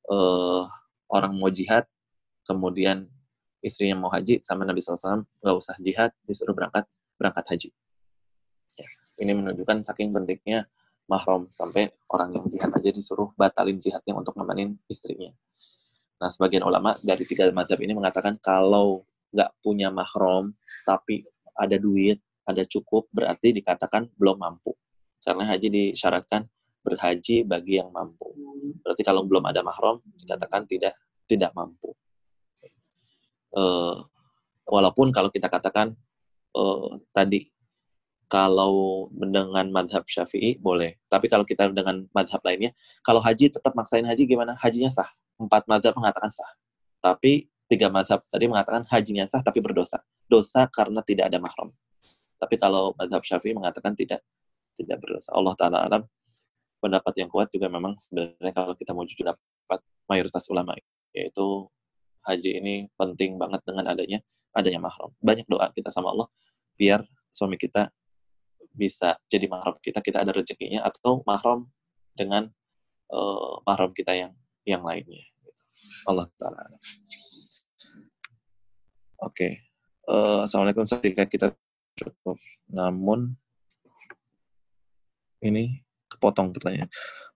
uh, 0.10 0.66
orang 1.12 1.36
mau 1.38 1.52
jihad, 1.52 1.86
kemudian 2.48 3.06
istrinya 3.62 4.00
mau 4.00 4.10
haji 4.10 4.42
sama 4.42 4.66
Nabi 4.66 4.82
SAW 4.82 5.28
nggak 5.44 5.56
usah 5.56 5.76
jihad, 5.84 6.12
disuruh 6.26 6.56
berangkat 6.56 6.88
berangkat 7.20 7.46
haji. 7.54 7.70
Ya, 8.80 8.88
ini 9.22 9.32
menunjukkan 9.38 9.86
saking 9.86 10.10
pentingnya 10.10 10.66
mahram 11.06 11.52
sampai 11.52 11.92
orang 12.08 12.34
yang 12.40 12.46
jihad 12.48 12.72
aja 12.72 12.90
disuruh 12.90 13.36
batalin 13.36 13.78
jihadnya 13.78 14.16
untuk 14.16 14.34
nemenin 14.40 14.80
istrinya. 14.88 15.36
Nah, 16.22 16.30
sebagian 16.30 16.64
ulama 16.64 16.96
dari 17.02 17.26
tiga 17.28 17.50
madhab 17.52 17.82
ini 17.82 17.92
mengatakan 17.98 18.40
kalau 18.40 19.04
nggak 19.36 19.52
punya 19.60 19.90
mahram 19.92 20.56
tapi 20.88 21.26
ada 21.58 21.76
duit, 21.76 22.22
ada 22.48 22.64
cukup, 22.66 23.10
berarti 23.12 23.52
dikatakan 23.52 24.08
belum 24.16 24.40
mampu. 24.40 24.74
Karena 25.22 25.46
haji 25.54 25.68
disyaratkan 25.70 26.48
berhaji 26.82 27.46
bagi 27.46 27.78
yang 27.78 27.90
mampu. 27.94 28.34
Berarti 28.82 29.02
kalau 29.06 29.26
belum 29.26 29.46
ada 29.46 29.62
mahram, 29.62 30.02
dikatakan 30.18 30.66
tidak 30.66 30.94
tidak 31.30 31.54
mampu. 31.54 31.94
Uh, 33.52 34.04
walaupun 34.68 35.12
kalau 35.12 35.28
kita 35.28 35.52
katakan 35.52 35.92
uh, 36.56 36.96
tadi 37.12 37.52
kalau 38.32 39.08
dengan 39.12 39.68
madhab 39.76 40.08
syafi'i 40.08 40.56
boleh. 40.56 40.96
Tapi 41.12 41.28
kalau 41.28 41.44
kita 41.44 41.68
dengan 41.68 42.08
madhab 42.16 42.40
lainnya, 42.48 42.72
kalau 43.04 43.20
haji 43.20 43.52
tetap 43.52 43.76
maksain 43.76 44.08
haji 44.08 44.24
gimana? 44.24 44.56
Hajinya 44.56 44.88
sah. 44.88 45.08
empat 45.42 45.66
mazhab 45.66 45.98
mengatakan 45.98 46.30
sah. 46.30 46.48
Tapi 47.02 47.50
tiga 47.68 47.92
mazhab 47.92 48.22
tadi 48.24 48.46
mengatakan 48.48 48.88
hajinya 48.88 49.28
sah 49.28 49.44
tapi 49.44 49.60
berdosa. 49.60 50.00
Dosa 50.32 50.70
karena 50.72 51.04
tidak 51.04 51.28
ada 51.28 51.44
mahram. 51.44 51.76
Tapi 52.40 52.56
kalau 52.56 52.96
mazhab 52.96 53.22
Syafi'i 53.22 53.52
mengatakan 53.54 53.94
tidak 53.94 54.24
tidak 54.74 54.98
berdosa. 55.04 55.30
Allah 55.36 55.54
taala 55.60 55.78
alam 55.86 56.02
pendapat 56.82 57.14
yang 57.22 57.30
kuat 57.30 57.48
juga 57.54 57.70
memang 57.70 57.94
sebenarnya 58.02 58.52
kalau 58.52 58.74
kita 58.74 58.92
mau 58.92 59.06
jujur 59.06 59.30
dapat 59.30 59.80
mayoritas 60.10 60.50
ulama 60.50 60.74
yaitu 61.14 61.70
haji 62.26 62.52
ini 62.58 62.76
penting 62.98 63.38
banget 63.38 63.62
dengan 63.66 63.94
adanya 63.94 64.20
adanya 64.58 64.80
mahram. 64.82 65.14
Banyak 65.22 65.46
doa 65.46 65.70
kita 65.72 65.94
sama 65.94 66.12
Allah 66.12 66.28
biar 66.76 67.06
suami 67.30 67.56
kita 67.56 67.94
bisa 68.72 69.20
jadi 69.28 69.46
mahram 69.52 69.76
kita, 69.78 70.00
kita 70.02 70.24
ada 70.24 70.32
rezekinya 70.34 70.82
atau 70.88 71.22
mahram 71.28 71.68
dengan 72.16 72.50
uh, 73.12 73.60
mahram 73.68 73.92
kita 73.94 74.16
yang 74.16 74.32
yang 74.66 74.82
lainnya. 74.82 75.22
Allah 76.08 76.28
taala. 76.38 76.62
Oke. 76.68 76.78
Okay. 79.22 79.52
Uh, 80.10 80.44
Assalamualaikum. 80.46 80.86
Ketika 80.88 81.24
kita 81.30 81.48
cukup, 81.98 82.38
namun 82.70 83.38
ini 85.42 85.82
kepotong 86.12 86.52
pertanyaan. 86.52 86.92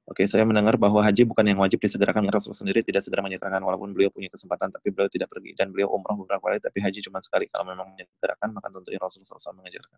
Oke, 0.06 0.30
saya 0.30 0.45
mendengar 0.45 0.77
bahwa 0.77 1.02
haji 1.02 1.26
bukan 1.26 1.41
yang 1.41 1.57
wajib 1.57 1.81
disegerakan. 1.81 2.30
Rasulullah 2.30 2.61
sendiri 2.61 2.85
tidak 2.85 3.02
segera 3.02 3.26
menyegerakan 3.26 3.57
walaupun 3.65 3.89
beliau 3.89 4.14
punya 4.14 4.30
kesempatan, 4.30 4.69
tapi 4.69 4.93
beliau 4.93 5.10
tidak 5.10 5.34
pergi. 5.34 5.57
Dan 5.57 5.73
beliau 5.73 5.89
umrah 5.97 6.14
beberapa 6.14 6.45
kali, 6.45 6.61
tapi 6.61 6.77
haji 6.77 7.02
cuma 7.10 7.18
sekali. 7.26 7.49
Kalau 7.49 7.65
memang 7.65 7.89
menyegerakan, 7.89 8.53
maka 8.53 8.69
tentunya 8.69 9.02
Rasulullah 9.02 9.41
SAW 9.41 9.57
mengajarkan. 9.57 9.97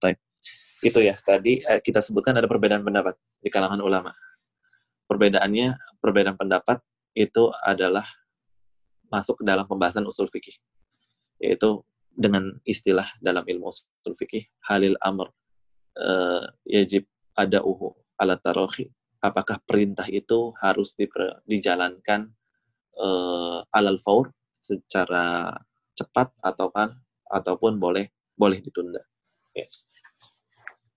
Baik. 0.00 0.16
Itu 0.80 0.98
ya, 1.04 1.12
tadi 1.20 1.60
eh, 1.60 1.80
kita 1.84 2.00
sebutkan 2.00 2.40
ada 2.40 2.48
perbedaan 2.48 2.80
pendapat 2.80 3.20
di 3.44 3.52
kalangan 3.52 3.84
ulama. 3.84 4.16
Perbedaannya, 5.04 5.76
perbedaan 6.00 6.40
pendapat 6.40 6.80
itu 7.12 7.52
adalah 7.60 8.08
masuk 9.12 9.40
ke 9.40 9.44
dalam 9.44 9.68
pembahasan 9.68 10.08
usul 10.08 10.32
fikih. 10.32 10.56
Yaitu 11.36 11.84
dengan 12.16 12.56
istilah 12.64 13.12
dalam 13.20 13.44
ilmu 13.44 13.68
usul 13.68 14.16
fikih, 14.16 14.48
halil 14.64 14.96
amr, 15.04 15.28
uh, 16.00 16.48
yajib 16.64 17.04
ada 17.38 17.62
uhu 17.62 17.94
ala 18.18 18.34
tarohi 18.34 18.90
apakah 19.22 19.62
perintah 19.62 20.06
itu 20.10 20.50
harus 20.58 20.94
dijalankan 21.46 22.30
uh, 22.98 23.62
alal 23.74 23.98
faur 24.02 24.30
secara 24.58 25.54
cepat 25.94 26.30
atau 26.42 26.70
kan 26.70 26.94
ataupun 27.30 27.78
boleh 27.78 28.10
boleh 28.38 28.58
ditunda. 28.62 29.02
Yes. 29.54 29.86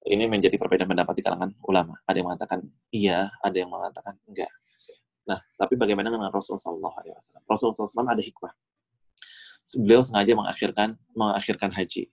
Ini 0.01 0.25
menjadi 0.25 0.57
perbedaan 0.57 0.89
pendapat 0.89 1.13
di 1.13 1.23
kalangan 1.25 1.53
ulama. 1.65 1.93
Ada 2.09 2.15
yang 2.21 2.27
mengatakan 2.33 2.59
iya, 2.89 3.29
ada 3.41 3.57
yang 3.57 3.69
mengatakan 3.69 4.17
enggak. 4.25 4.49
Nah, 5.29 5.37
tapi 5.57 5.77
bagaimana 5.77 6.09
dengan 6.09 6.33
Rasulullah 6.33 6.89
SAW? 6.89 7.45
Rasulullah 7.45 7.77
SAW 7.77 8.09
ada 8.09 8.23
hikmah. 8.25 8.53
Beliau 9.77 10.01
sengaja 10.01 10.33
mengakhirkan 10.33 10.97
mengakhirkan 11.13 11.69
haji. 11.69 12.09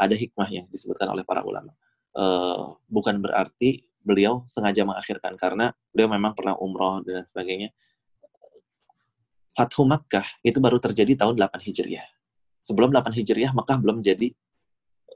Ada 0.00 0.16
hikmah 0.16 0.48
yang 0.48 0.64
disebutkan 0.72 1.12
oleh 1.12 1.24
para 1.28 1.44
ulama. 1.44 1.76
Uh, 2.16 2.72
bukan 2.88 3.20
berarti 3.20 3.84
beliau 4.00 4.40
sengaja 4.48 4.88
mengakhirkan 4.88 5.36
karena 5.36 5.74
beliau 5.92 6.08
memang 6.08 6.32
pernah 6.32 6.56
umroh 6.56 7.04
dan 7.04 7.26
sebagainya. 7.28 7.74
Fathu 9.52 9.88
Makkah 9.88 10.24
itu 10.44 10.60
baru 10.60 10.80
terjadi 10.80 11.16
tahun 11.16 11.36
8 11.36 11.60
Hijriah. 11.60 12.08
Sebelum 12.60 12.92
8 12.92 13.12
Hijriah, 13.12 13.52
Makkah 13.56 13.80
belum 13.80 14.04
jadi 14.04 14.32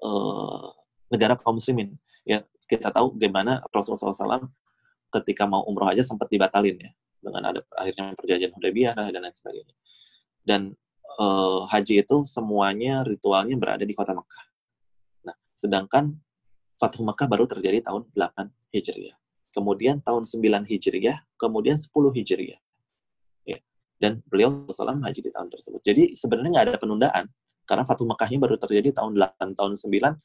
uh, 0.00 0.72
negara 1.12 1.36
kaum 1.36 1.60
muslimin. 1.60 1.94
Ya, 2.24 2.44
kita 2.64 2.88
tahu 2.88 3.16
bagaimana 3.16 3.60
Rasulullah 3.68 4.16
SAW 4.16 4.48
ketika 5.10 5.44
mau 5.44 5.66
umroh 5.66 5.90
aja 5.90 6.06
sempat 6.06 6.30
dibatalin 6.30 6.78
ya 6.78 6.90
dengan 7.20 7.52
ada 7.52 7.60
akhirnya 7.76 8.16
perjanjian 8.16 8.52
Hudaybiyah 8.56 8.96
dan 8.96 9.20
lain 9.20 9.34
sebagainya. 9.36 9.74
Dan 10.40 10.60
uh, 11.20 11.68
haji 11.68 12.00
itu 12.00 12.24
semuanya 12.24 13.04
ritualnya 13.04 13.60
berada 13.60 13.84
di 13.84 13.92
kota 13.92 14.16
Makkah. 14.16 14.44
Nah, 15.28 15.36
sedangkan 15.52 16.16
Fathu 16.80 17.04
Makkah 17.04 17.28
baru 17.28 17.44
terjadi 17.44 17.84
tahun 17.84 18.08
8 18.16 18.48
Hijriah. 18.72 19.12
Kemudian 19.52 20.00
tahun 20.00 20.24
9 20.24 20.64
Hijriah, 20.64 21.20
kemudian 21.36 21.76
10 21.76 21.92
Hijriah. 21.92 22.56
Ya. 23.44 23.58
Dan 24.00 24.24
beliau 24.24 24.48
salam 24.72 25.04
haji 25.04 25.28
di 25.28 25.30
tahun 25.30 25.52
tersebut. 25.52 25.84
Jadi 25.84 26.16
sebenarnya 26.16 26.50
nggak 26.56 26.66
ada 26.72 26.76
penundaan. 26.80 27.24
Karena 27.68 27.84
Fathu 27.84 28.08
Makkahnya 28.08 28.40
baru 28.40 28.56
terjadi 28.56 28.96
tahun 28.96 29.20
8, 29.20 29.52
tahun 29.52 29.76
9. 29.76 30.16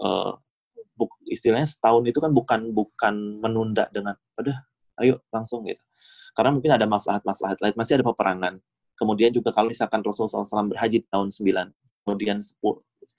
Uh, 0.00 0.32
buk, 0.96 1.12
istilahnya 1.28 1.68
setahun 1.68 2.08
itu 2.08 2.18
kan 2.24 2.32
bukan 2.32 2.72
bukan 2.72 3.14
menunda 3.44 3.84
dengan, 3.92 4.16
udah 4.40 4.56
ayo 5.04 5.20
langsung 5.28 5.68
gitu. 5.68 5.84
Karena 6.32 6.56
mungkin 6.56 6.72
ada 6.72 6.88
maslahat-maslahat 6.88 7.60
lain. 7.60 7.76
Masih 7.76 8.00
ada 8.00 8.04
peperangan. 8.08 8.56
Kemudian 8.96 9.28
juga 9.28 9.52
kalau 9.52 9.68
misalkan 9.68 10.00
Rasulullah 10.00 10.40
SAW 10.40 10.72
berhaji 10.72 11.04
tahun 11.12 11.28
9, 11.28 11.68
kemudian 12.08 12.40
10, 12.40 12.64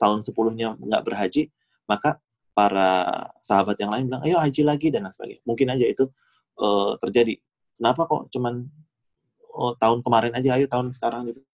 tahun 0.02 0.20
10-nya 0.26 0.74
nggak 0.82 1.04
berhaji, 1.06 1.54
maka 1.86 2.18
para 2.58 2.90
sahabat 3.38 3.78
yang 3.78 3.94
lain 3.94 4.10
bilang, 4.10 4.26
ayo 4.26 4.42
haji 4.42 4.66
lagi 4.66 4.90
dan 4.90 5.06
lain 5.06 5.14
sebagainya. 5.14 5.46
Mungkin 5.46 5.68
aja 5.70 5.86
itu 5.86 6.10
uh, 6.58 6.98
terjadi. 6.98 7.38
Kenapa 7.78 8.10
kok 8.10 8.34
cuman 8.34 8.66
oh, 9.54 9.78
tahun 9.78 10.02
kemarin 10.02 10.34
aja, 10.34 10.58
ayo 10.58 10.66
tahun 10.66 10.90
sekarang 10.90 11.30
gitu. 11.30 11.46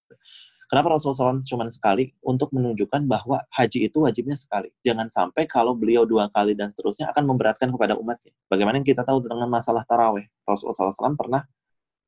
Kenapa 0.72 0.96
Rasulullah 0.96 1.38
SAW 1.38 1.46
cuma 1.46 1.68
sekali 1.70 2.16
untuk 2.24 2.50
menunjukkan 2.56 3.06
bahwa 3.06 3.44
haji 3.52 3.92
itu 3.92 4.08
wajibnya 4.08 4.34
sekali. 4.34 4.72
Jangan 4.82 5.12
sampai 5.12 5.44
kalau 5.46 5.76
beliau 5.76 6.08
dua 6.08 6.32
kali 6.32 6.56
dan 6.56 6.72
seterusnya 6.72 7.12
akan 7.14 7.30
memberatkan 7.30 7.70
kepada 7.70 7.94
umatnya. 7.94 8.34
Bagaimana 8.48 8.80
yang 8.82 8.88
kita 8.88 9.06
tahu 9.06 9.22
dengan 9.22 9.46
masalah 9.52 9.86
taraweh. 9.86 10.26
Rasulullah 10.48 10.90
SAW 10.96 11.20
pernah 11.20 11.46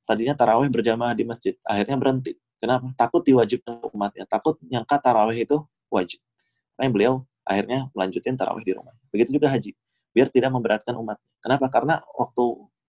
tadinya 0.08 0.34
taraweh 0.34 0.72
berjamaah 0.72 1.14
di 1.14 1.28
masjid. 1.28 1.54
Akhirnya 1.62 2.00
berhenti. 2.00 2.34
Kenapa? 2.58 2.90
Takut 2.98 3.22
diwajibkan 3.22 3.86
umatnya. 3.94 4.26
Takut 4.26 4.58
nyangka 4.66 4.98
taraweh 4.98 5.46
itu 5.46 5.62
wajib. 5.94 6.18
Karena 6.74 6.90
beliau 6.90 7.14
akhirnya 7.46 7.88
melanjutin 7.94 8.36
tarawih 8.36 8.66
di 8.66 8.74
rumah. 8.74 8.92
Begitu 9.14 9.38
juga 9.38 9.54
haji, 9.54 9.72
biar 10.12 10.28
tidak 10.34 10.52
memberatkan 10.52 10.98
umat. 10.98 11.22
Kenapa? 11.40 11.70
Karena 11.70 12.02
waktu 12.18 12.44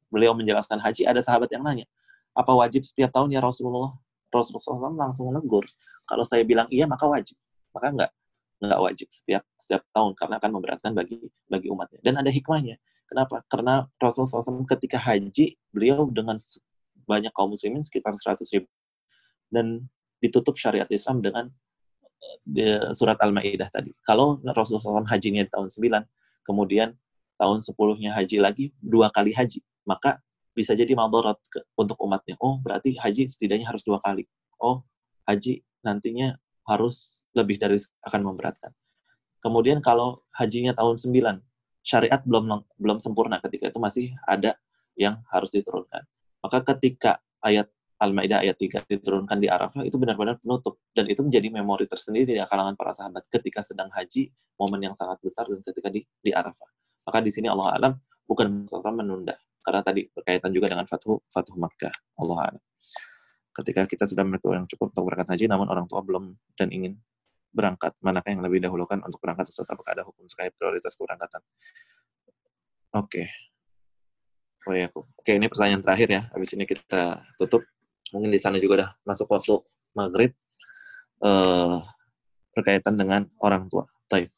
beliau 0.08 0.32
menjelaskan 0.32 0.80
haji, 0.80 1.04
ada 1.04 1.20
sahabat 1.20 1.52
yang 1.52 1.62
nanya, 1.62 1.86
apa 2.32 2.52
wajib 2.56 2.82
setiap 2.88 3.12
tahun 3.12 3.36
ya 3.36 3.44
Rasulullah? 3.44 3.92
Rasulullah 4.32 4.90
SAW 4.90 4.98
langsung 4.98 5.32
menegur, 5.32 5.64
kalau 6.04 6.26
saya 6.26 6.42
bilang 6.42 6.66
iya 6.68 6.84
maka 6.84 7.08
wajib, 7.08 7.38
maka 7.72 7.88
enggak 7.88 8.10
enggak 8.56 8.80
wajib 8.80 9.08
setiap 9.12 9.42
setiap 9.56 9.84
tahun 9.92 10.16
karena 10.16 10.34
akan 10.40 10.50
memberatkan 10.56 10.90
bagi 10.96 11.20
bagi 11.48 11.68
umatnya. 11.68 12.00
Dan 12.00 12.20
ada 12.20 12.28
hikmahnya. 12.32 12.76
Kenapa? 13.06 13.44
Karena 13.46 13.86
Rasulullah 14.02 14.42
SAW 14.42 14.66
ketika 14.66 14.98
haji 14.98 15.54
beliau 15.70 16.10
dengan 16.10 16.40
banyak 17.06 17.30
kaum 17.30 17.54
muslimin 17.54 17.86
sekitar 17.86 18.12
100 18.12 18.42
ribu 18.50 18.66
dan 19.48 19.86
ditutup 20.18 20.58
syariat 20.58 20.88
Islam 20.90 21.22
dengan 21.22 21.52
surat 22.94 23.18
Al-Maidah 23.20 23.68
tadi. 23.70 23.92
Kalau 24.02 24.38
Rasulullah 24.42 25.02
SAW 25.02 25.08
hajinya 25.08 25.42
di 25.44 25.50
tahun 25.50 25.68
9, 25.68 26.46
kemudian 26.46 26.94
tahun 27.36 27.58
10-nya 27.60 28.16
haji 28.16 28.36
lagi, 28.40 28.64
dua 28.80 29.12
kali 29.12 29.34
haji, 29.36 29.60
maka 29.84 30.20
bisa 30.56 30.72
jadi 30.72 30.96
maldorat 30.96 31.36
untuk 31.76 32.00
umatnya. 32.00 32.40
Oh, 32.40 32.56
berarti 32.64 32.96
haji 32.96 33.28
setidaknya 33.28 33.68
harus 33.68 33.84
dua 33.84 34.00
kali. 34.00 34.24
Oh, 34.56 34.80
haji 35.28 35.60
nantinya 35.84 36.40
harus 36.64 37.20
lebih 37.36 37.60
dari 37.60 37.76
akan 38.08 38.20
memberatkan. 38.24 38.72
Kemudian 39.44 39.84
kalau 39.84 40.24
hajinya 40.32 40.72
tahun 40.72 40.96
9, 40.96 41.44
syariat 41.84 42.18
belum 42.24 42.64
belum 42.80 42.98
sempurna 42.98 43.38
ketika 43.38 43.68
itu 43.70 43.78
masih 43.78 44.06
ada 44.24 44.56
yang 44.96 45.20
harus 45.28 45.52
diturunkan. 45.52 46.02
Maka 46.40 46.64
ketika 46.74 47.20
ayat 47.44 47.68
Al-Maidah 47.96 48.44
ayat 48.44 48.60
3 48.60 48.84
diturunkan 48.92 49.40
di 49.40 49.48
Arafah 49.48 49.80
itu 49.80 49.96
benar-benar 49.96 50.36
penutup 50.36 50.84
dan 50.92 51.08
itu 51.08 51.24
menjadi 51.24 51.48
memori 51.48 51.88
tersendiri 51.88 52.36
di 52.36 52.42
kalangan 52.44 52.76
para 52.76 52.92
sahabat 52.92 53.24
ketika 53.32 53.64
sedang 53.64 53.88
haji 53.88 54.28
momen 54.60 54.84
yang 54.84 54.92
sangat 54.92 55.16
besar 55.24 55.48
dan 55.48 55.64
ketika 55.64 55.88
di 55.88 56.04
di 56.20 56.28
Arafah. 56.28 56.68
Maka 57.08 57.18
di 57.24 57.32
sini 57.32 57.48
Allah 57.48 57.72
alam 57.72 57.92
bukan 58.28 58.68
sama 58.68 59.00
menunda 59.00 59.32
karena 59.64 59.80
tadi 59.80 60.04
berkaitan 60.12 60.52
juga 60.52 60.76
dengan 60.76 60.84
Fathu 60.84 61.24
Fathu 61.32 61.56
Makkah. 61.56 61.94
Allah 62.20 62.52
alam. 62.52 62.62
Ketika 63.56 63.88
kita 63.88 64.04
sudah 64.04 64.28
memiliki 64.28 64.52
yang 64.52 64.68
cukup 64.68 64.92
untuk 64.92 65.04
berangkat 65.08 65.32
haji 65.32 65.44
namun 65.48 65.66
orang 65.72 65.88
tua 65.88 66.04
belum 66.04 66.36
dan 66.60 66.68
ingin 66.68 67.00
berangkat, 67.56 67.96
manakah 68.04 68.36
yang 68.36 68.44
lebih 68.44 68.60
dahulukan 68.60 69.00
untuk 69.00 69.16
berangkat 69.24 69.48
serta 69.48 69.72
apakah 69.72 69.96
ada 69.96 70.04
hukum 70.04 70.28
terkait 70.28 70.52
prioritas 70.60 70.92
keberangkatan? 70.92 71.40
Oke. 72.92 73.24
Okay. 73.24 73.26
Oh 74.66 74.74
ya, 74.74 74.90
Oke, 74.90 75.30
ini 75.38 75.46
pertanyaan 75.46 75.78
terakhir 75.78 76.08
ya. 76.10 76.22
Habis 76.34 76.58
ini 76.58 76.66
kita 76.66 77.22
tutup 77.38 77.62
mungkin 78.14 78.30
di 78.30 78.40
sana 78.40 78.60
juga 78.62 78.82
udah 78.82 78.90
masuk 79.02 79.26
waktu 79.30 79.54
maghrib 79.96 80.30
uh, 81.24 81.80
berkaitan 82.52 82.96
dengan 82.96 83.26
orang 83.40 83.68
tua. 83.68 83.88
Taib. 84.06 84.30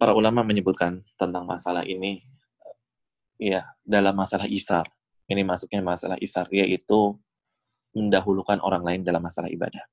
Para 0.00 0.16
ulama 0.16 0.40
menyebutkan 0.40 1.04
tentang 1.20 1.44
masalah 1.44 1.84
ini, 1.84 2.24
ya 3.36 3.68
dalam 3.84 4.16
masalah 4.16 4.48
isar. 4.48 4.88
Ini 5.30 5.44
masuknya 5.46 5.84
masalah 5.84 6.18
isar, 6.18 6.48
yaitu 6.50 7.14
mendahulukan 7.94 8.58
orang 8.64 8.82
lain 8.82 9.00
dalam 9.04 9.22
masalah 9.22 9.46
ibadah. 9.52 9.84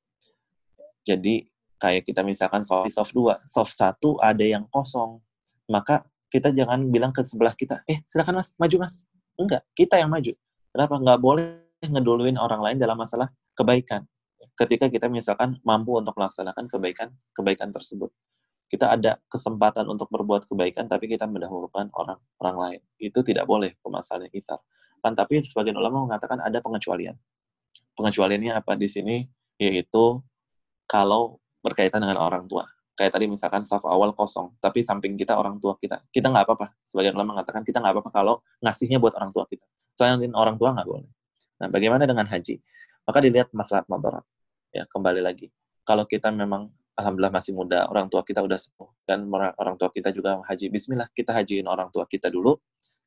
Jadi 1.05 1.45
kayak 1.77 2.07
kita 2.07 2.25
misalkan 2.25 2.65
soft 2.65 2.89
soft 2.89 3.13
dua, 3.13 3.37
soft 3.45 3.75
satu 3.75 4.17
ada 4.17 4.41
yang 4.41 4.65
kosong, 4.71 5.21
maka 5.69 6.07
kita 6.27 6.51
jangan 6.51 6.87
bilang 6.89 7.13
ke 7.13 7.21
sebelah 7.23 7.53
kita, 7.55 7.83
eh 7.87 8.03
silakan 8.03 8.41
mas, 8.43 8.51
maju 8.59 8.75
mas. 8.83 9.07
Enggak, 9.37 9.61
kita 9.77 10.01
yang 10.01 10.09
maju. 10.09 10.33
Kenapa? 10.73 10.93
Nggak 10.97 11.19
boleh 11.21 11.66
ngeduluin 11.85 12.37
orang 12.41 12.61
lain 12.63 12.77
dalam 12.81 12.97
masalah 12.97 13.29
kebaikan. 13.53 14.05
Ketika 14.57 14.89
kita 14.89 15.05
misalkan 15.05 15.61
mampu 15.61 15.93
untuk 15.93 16.17
melaksanakan 16.17 16.65
kebaikan 16.65 17.13
kebaikan 17.37 17.69
tersebut. 17.69 18.09
Kita 18.67 18.91
ada 18.91 19.15
kesempatan 19.31 19.87
untuk 19.87 20.11
berbuat 20.11 20.43
kebaikan, 20.51 20.91
tapi 20.91 21.07
kita 21.07 21.23
mendahulukan 21.23 21.87
orang 21.95 22.19
orang 22.43 22.57
lain. 22.57 22.81
Itu 22.99 23.23
tidak 23.23 23.47
boleh 23.47 23.79
pemasalannya 23.79 24.27
kita. 24.27 24.59
Kan 24.99 25.15
tapi 25.15 25.39
sebagian 25.45 25.77
ulama 25.79 26.03
mengatakan 26.03 26.43
ada 26.43 26.59
pengecualian. 26.59 27.15
Pengecualiannya 27.95 28.57
apa 28.59 28.75
di 28.75 28.91
sini? 28.91 29.23
Yaitu 29.55 30.19
kalau 30.83 31.39
berkaitan 31.63 32.03
dengan 32.03 32.19
orang 32.19 32.43
tua. 32.49 32.67
Kayak 32.97 33.13
tadi 33.13 33.29
misalkan 33.29 33.61
saf 33.61 33.85
awal 33.85 34.11
kosong, 34.17 34.57
tapi 34.57 34.81
samping 34.81 35.13
kita 35.13 35.37
orang 35.37 35.61
tua 35.61 35.77
kita. 35.77 36.01
Kita 36.09 36.33
nggak 36.33 36.49
apa-apa. 36.49 36.73
Sebagian 36.81 37.13
ulama 37.13 37.37
mengatakan 37.37 37.61
kita 37.61 37.77
nggak 37.77 37.93
apa-apa 37.93 38.11
kalau 38.11 38.41
ngasihnya 38.65 38.97
buat 38.97 39.13
orang 39.15 39.29
tua 39.29 39.45
kita. 39.45 39.63
Selain 39.93 40.33
orang 40.33 40.57
tua 40.57 40.73
nggak 40.73 40.87
boleh. 40.89 41.07
Nah, 41.57 41.67
bagaimana 41.73 42.05
dengan 42.05 42.25
haji? 42.29 42.61
Maka 43.07 43.17
dilihat 43.23 43.49
masalah 43.55 43.83
motor. 43.89 44.21
Ya, 44.69 44.85
kembali 44.91 45.23
lagi. 45.23 45.49
Kalau 45.87 46.03
kita 46.05 46.29
memang 46.29 46.69
alhamdulillah 46.97 47.33
masih 47.33 47.53
muda, 47.55 47.87
orang 47.89 48.09
tua 48.09 48.21
kita 48.21 48.43
udah 48.43 48.59
sepuh 48.59 48.89
dan 49.05 49.25
orang 49.57 49.77
tua 49.77 49.89
kita 49.89 50.13
juga 50.13 50.41
haji. 50.45 50.69
Bismillah, 50.69 51.07
kita 51.13 51.33
hajiin 51.33 51.65
orang 51.65 51.89
tua 51.89 52.05
kita 52.05 52.27
dulu. 52.27 52.57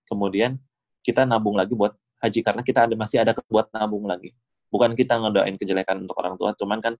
Kemudian 0.09 0.59
kita 1.05 1.23
nabung 1.29 1.55
lagi 1.55 1.77
buat 1.77 1.95
haji 2.23 2.41
karena 2.43 2.63
kita 2.65 2.89
ada 2.89 2.95
masih 2.97 3.23
ada 3.23 3.33
buat 3.47 3.69
nabung 3.71 4.09
lagi. 4.09 4.33
Bukan 4.71 4.95
kita 4.95 5.19
ngedoain 5.19 5.59
kejelekan 5.59 6.07
untuk 6.07 6.17
orang 6.23 6.39
tua, 6.39 6.55
cuman 6.55 6.79
kan 6.79 6.95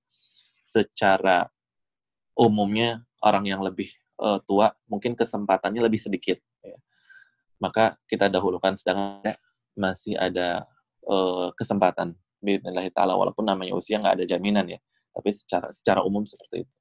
secara 0.61 1.47
umumnya 2.35 3.03
orang 3.23 3.47
yang 3.47 3.61
lebih 3.63 3.91
uh, 4.19 4.39
tua 4.43 4.75
mungkin 4.91 5.15
kesempatannya 5.15 5.83
lebih 5.83 6.01
sedikit. 6.01 6.39
Ya. 6.63 6.77
Maka 7.63 7.97
kita 8.11 8.27
dahulukan 8.27 8.75
sedangkan 8.75 9.37
masih 9.79 10.19
ada 10.19 10.67
uh, 11.07 11.49
kesempatan. 11.55 12.17
Taala 12.97 13.21
walaupun 13.21 13.45
namanya 13.45 13.77
usia 13.77 14.01
nggak 14.01 14.17
ada 14.17 14.25
jaminan 14.25 14.65
ya, 14.65 14.81
tapi 15.13 15.29
secara 15.29 15.69
secara 15.73 16.01
umum 16.01 16.25
seperti 16.25 16.65
itu. 16.65 16.73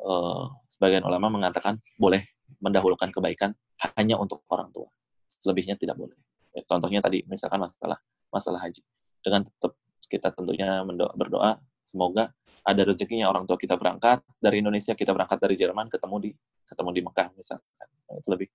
Uh, 0.00 0.48
sebagian 0.68 1.04
ulama 1.04 1.28
mengatakan 1.28 1.80
boleh 2.00 2.24
mendahulukan 2.60 3.12
kebaikan 3.12 3.52
hanya 3.96 4.16
untuk 4.16 4.40
orang 4.48 4.72
tua, 4.72 4.88
selebihnya 5.28 5.76
tidak 5.76 6.00
boleh. 6.00 6.16
Ya, 6.56 6.64
contohnya 6.64 7.04
tadi 7.04 7.20
misalkan 7.28 7.60
masalah 7.60 8.00
masalah 8.32 8.64
haji, 8.64 8.80
dengan 9.20 9.44
tetap 9.44 9.76
kita 10.08 10.32
tentunya 10.32 10.80
mendoa, 10.80 11.12
berdoa 11.12 11.60
semoga 11.84 12.32
ada 12.66 12.82
rezekinya 12.82 13.30
orang 13.30 13.46
tua 13.46 13.54
kita 13.54 13.78
berangkat 13.78 14.24
dari 14.42 14.58
Indonesia, 14.58 14.96
kita 14.96 15.14
berangkat 15.14 15.38
dari 15.38 15.54
Jerman, 15.54 15.86
ketemu 15.86 16.16
di 16.18 16.30
ketemu 16.66 16.90
di 16.90 17.00
Mekah 17.06 17.28
misalkan. 17.38 17.86
Nah, 18.10 18.14
itu 18.18 18.28
lebih 18.32 18.48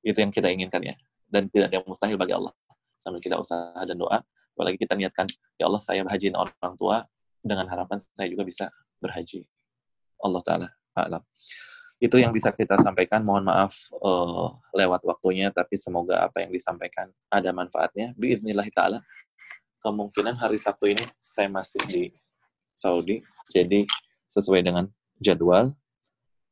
itu 0.00 0.16
yang 0.16 0.32
kita 0.32 0.48
inginkan 0.48 0.80
ya. 0.80 0.94
Dan 1.30 1.46
tidak 1.52 1.70
ada 1.70 1.76
yang 1.78 1.86
mustahil 1.86 2.16
bagi 2.16 2.34
Allah. 2.34 2.50
Sambil 2.96 3.20
kita 3.20 3.38
usaha 3.38 3.76
dan 3.84 3.96
doa, 4.00 4.18
apalagi 4.60 4.76
kita 4.76 4.92
niatkan, 4.92 5.24
ya 5.56 5.72
Allah 5.72 5.80
saya 5.80 6.04
berhajiin 6.04 6.36
orang 6.36 6.76
tua 6.76 7.08
dengan 7.40 7.64
harapan 7.64 7.96
saya 7.96 8.28
juga 8.28 8.44
bisa 8.44 8.68
berhaji. 9.00 9.48
Allah 10.20 10.44
Ta'ala 10.44 10.68
alam. 10.92 11.24
Itu 11.96 12.20
yang 12.20 12.28
bisa 12.28 12.52
kita 12.52 12.76
sampaikan. 12.76 13.24
Mohon 13.24 13.48
maaf 13.48 13.72
uh, 14.04 14.52
lewat 14.76 15.00
waktunya, 15.08 15.48
tapi 15.48 15.80
semoga 15.80 16.28
apa 16.28 16.44
yang 16.44 16.52
disampaikan 16.52 17.08
ada 17.32 17.56
manfaatnya. 17.56 18.12
Biiznillah 18.20 18.68
Ta'ala. 18.68 19.00
Kemungkinan 19.80 20.36
hari 20.36 20.60
Sabtu 20.60 20.92
ini 20.92 21.00
saya 21.24 21.48
masih 21.48 21.80
di 21.88 22.04
Saudi, 22.76 23.24
jadi 23.48 23.88
sesuai 24.28 24.60
dengan 24.60 24.92
jadwal 25.16 25.72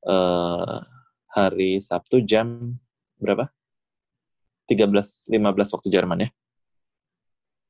uh, 0.09 0.81
hari 1.29 1.77
Sabtu 1.85 2.25
jam 2.25 2.81
berapa? 3.21 3.53
13.15 4.69 5.29
waktu 5.77 5.89
Jerman 5.93 6.25
ya. 6.25 6.29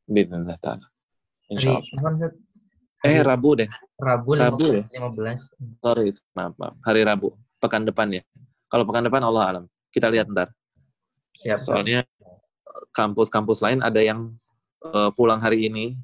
Bismillah 0.08 0.56
ta'ala. 0.56 0.86
Insya 1.52 1.76
Allah. 1.76 2.32
Eh, 3.06 3.22
Rabu 3.22 3.54
deh. 3.54 3.70
Rabu, 3.94 4.34
Rabu 4.34 4.74
15, 4.74 4.90
ya? 4.90 5.06
15. 5.06 5.84
Sorry, 5.84 6.10
maaf, 6.34 6.56
maaf. 6.58 6.74
Hari 6.82 7.06
Rabu. 7.06 7.36
Pekan 7.62 7.86
depan 7.86 8.10
ya. 8.10 8.22
Kalau 8.66 8.82
pekan 8.88 9.06
depan 9.06 9.22
Allah 9.22 9.44
alam. 9.46 9.64
Kita 9.94 10.10
lihat 10.10 10.26
ntar. 10.32 10.50
Siap. 11.38 11.62
Soalnya 11.62 12.02
kampus-kampus 12.90 13.62
lain 13.62 13.84
ada 13.84 14.02
yang 14.02 14.34
uh, 14.82 15.14
pulang 15.14 15.38
hari 15.38 15.70
ini, 15.70 15.94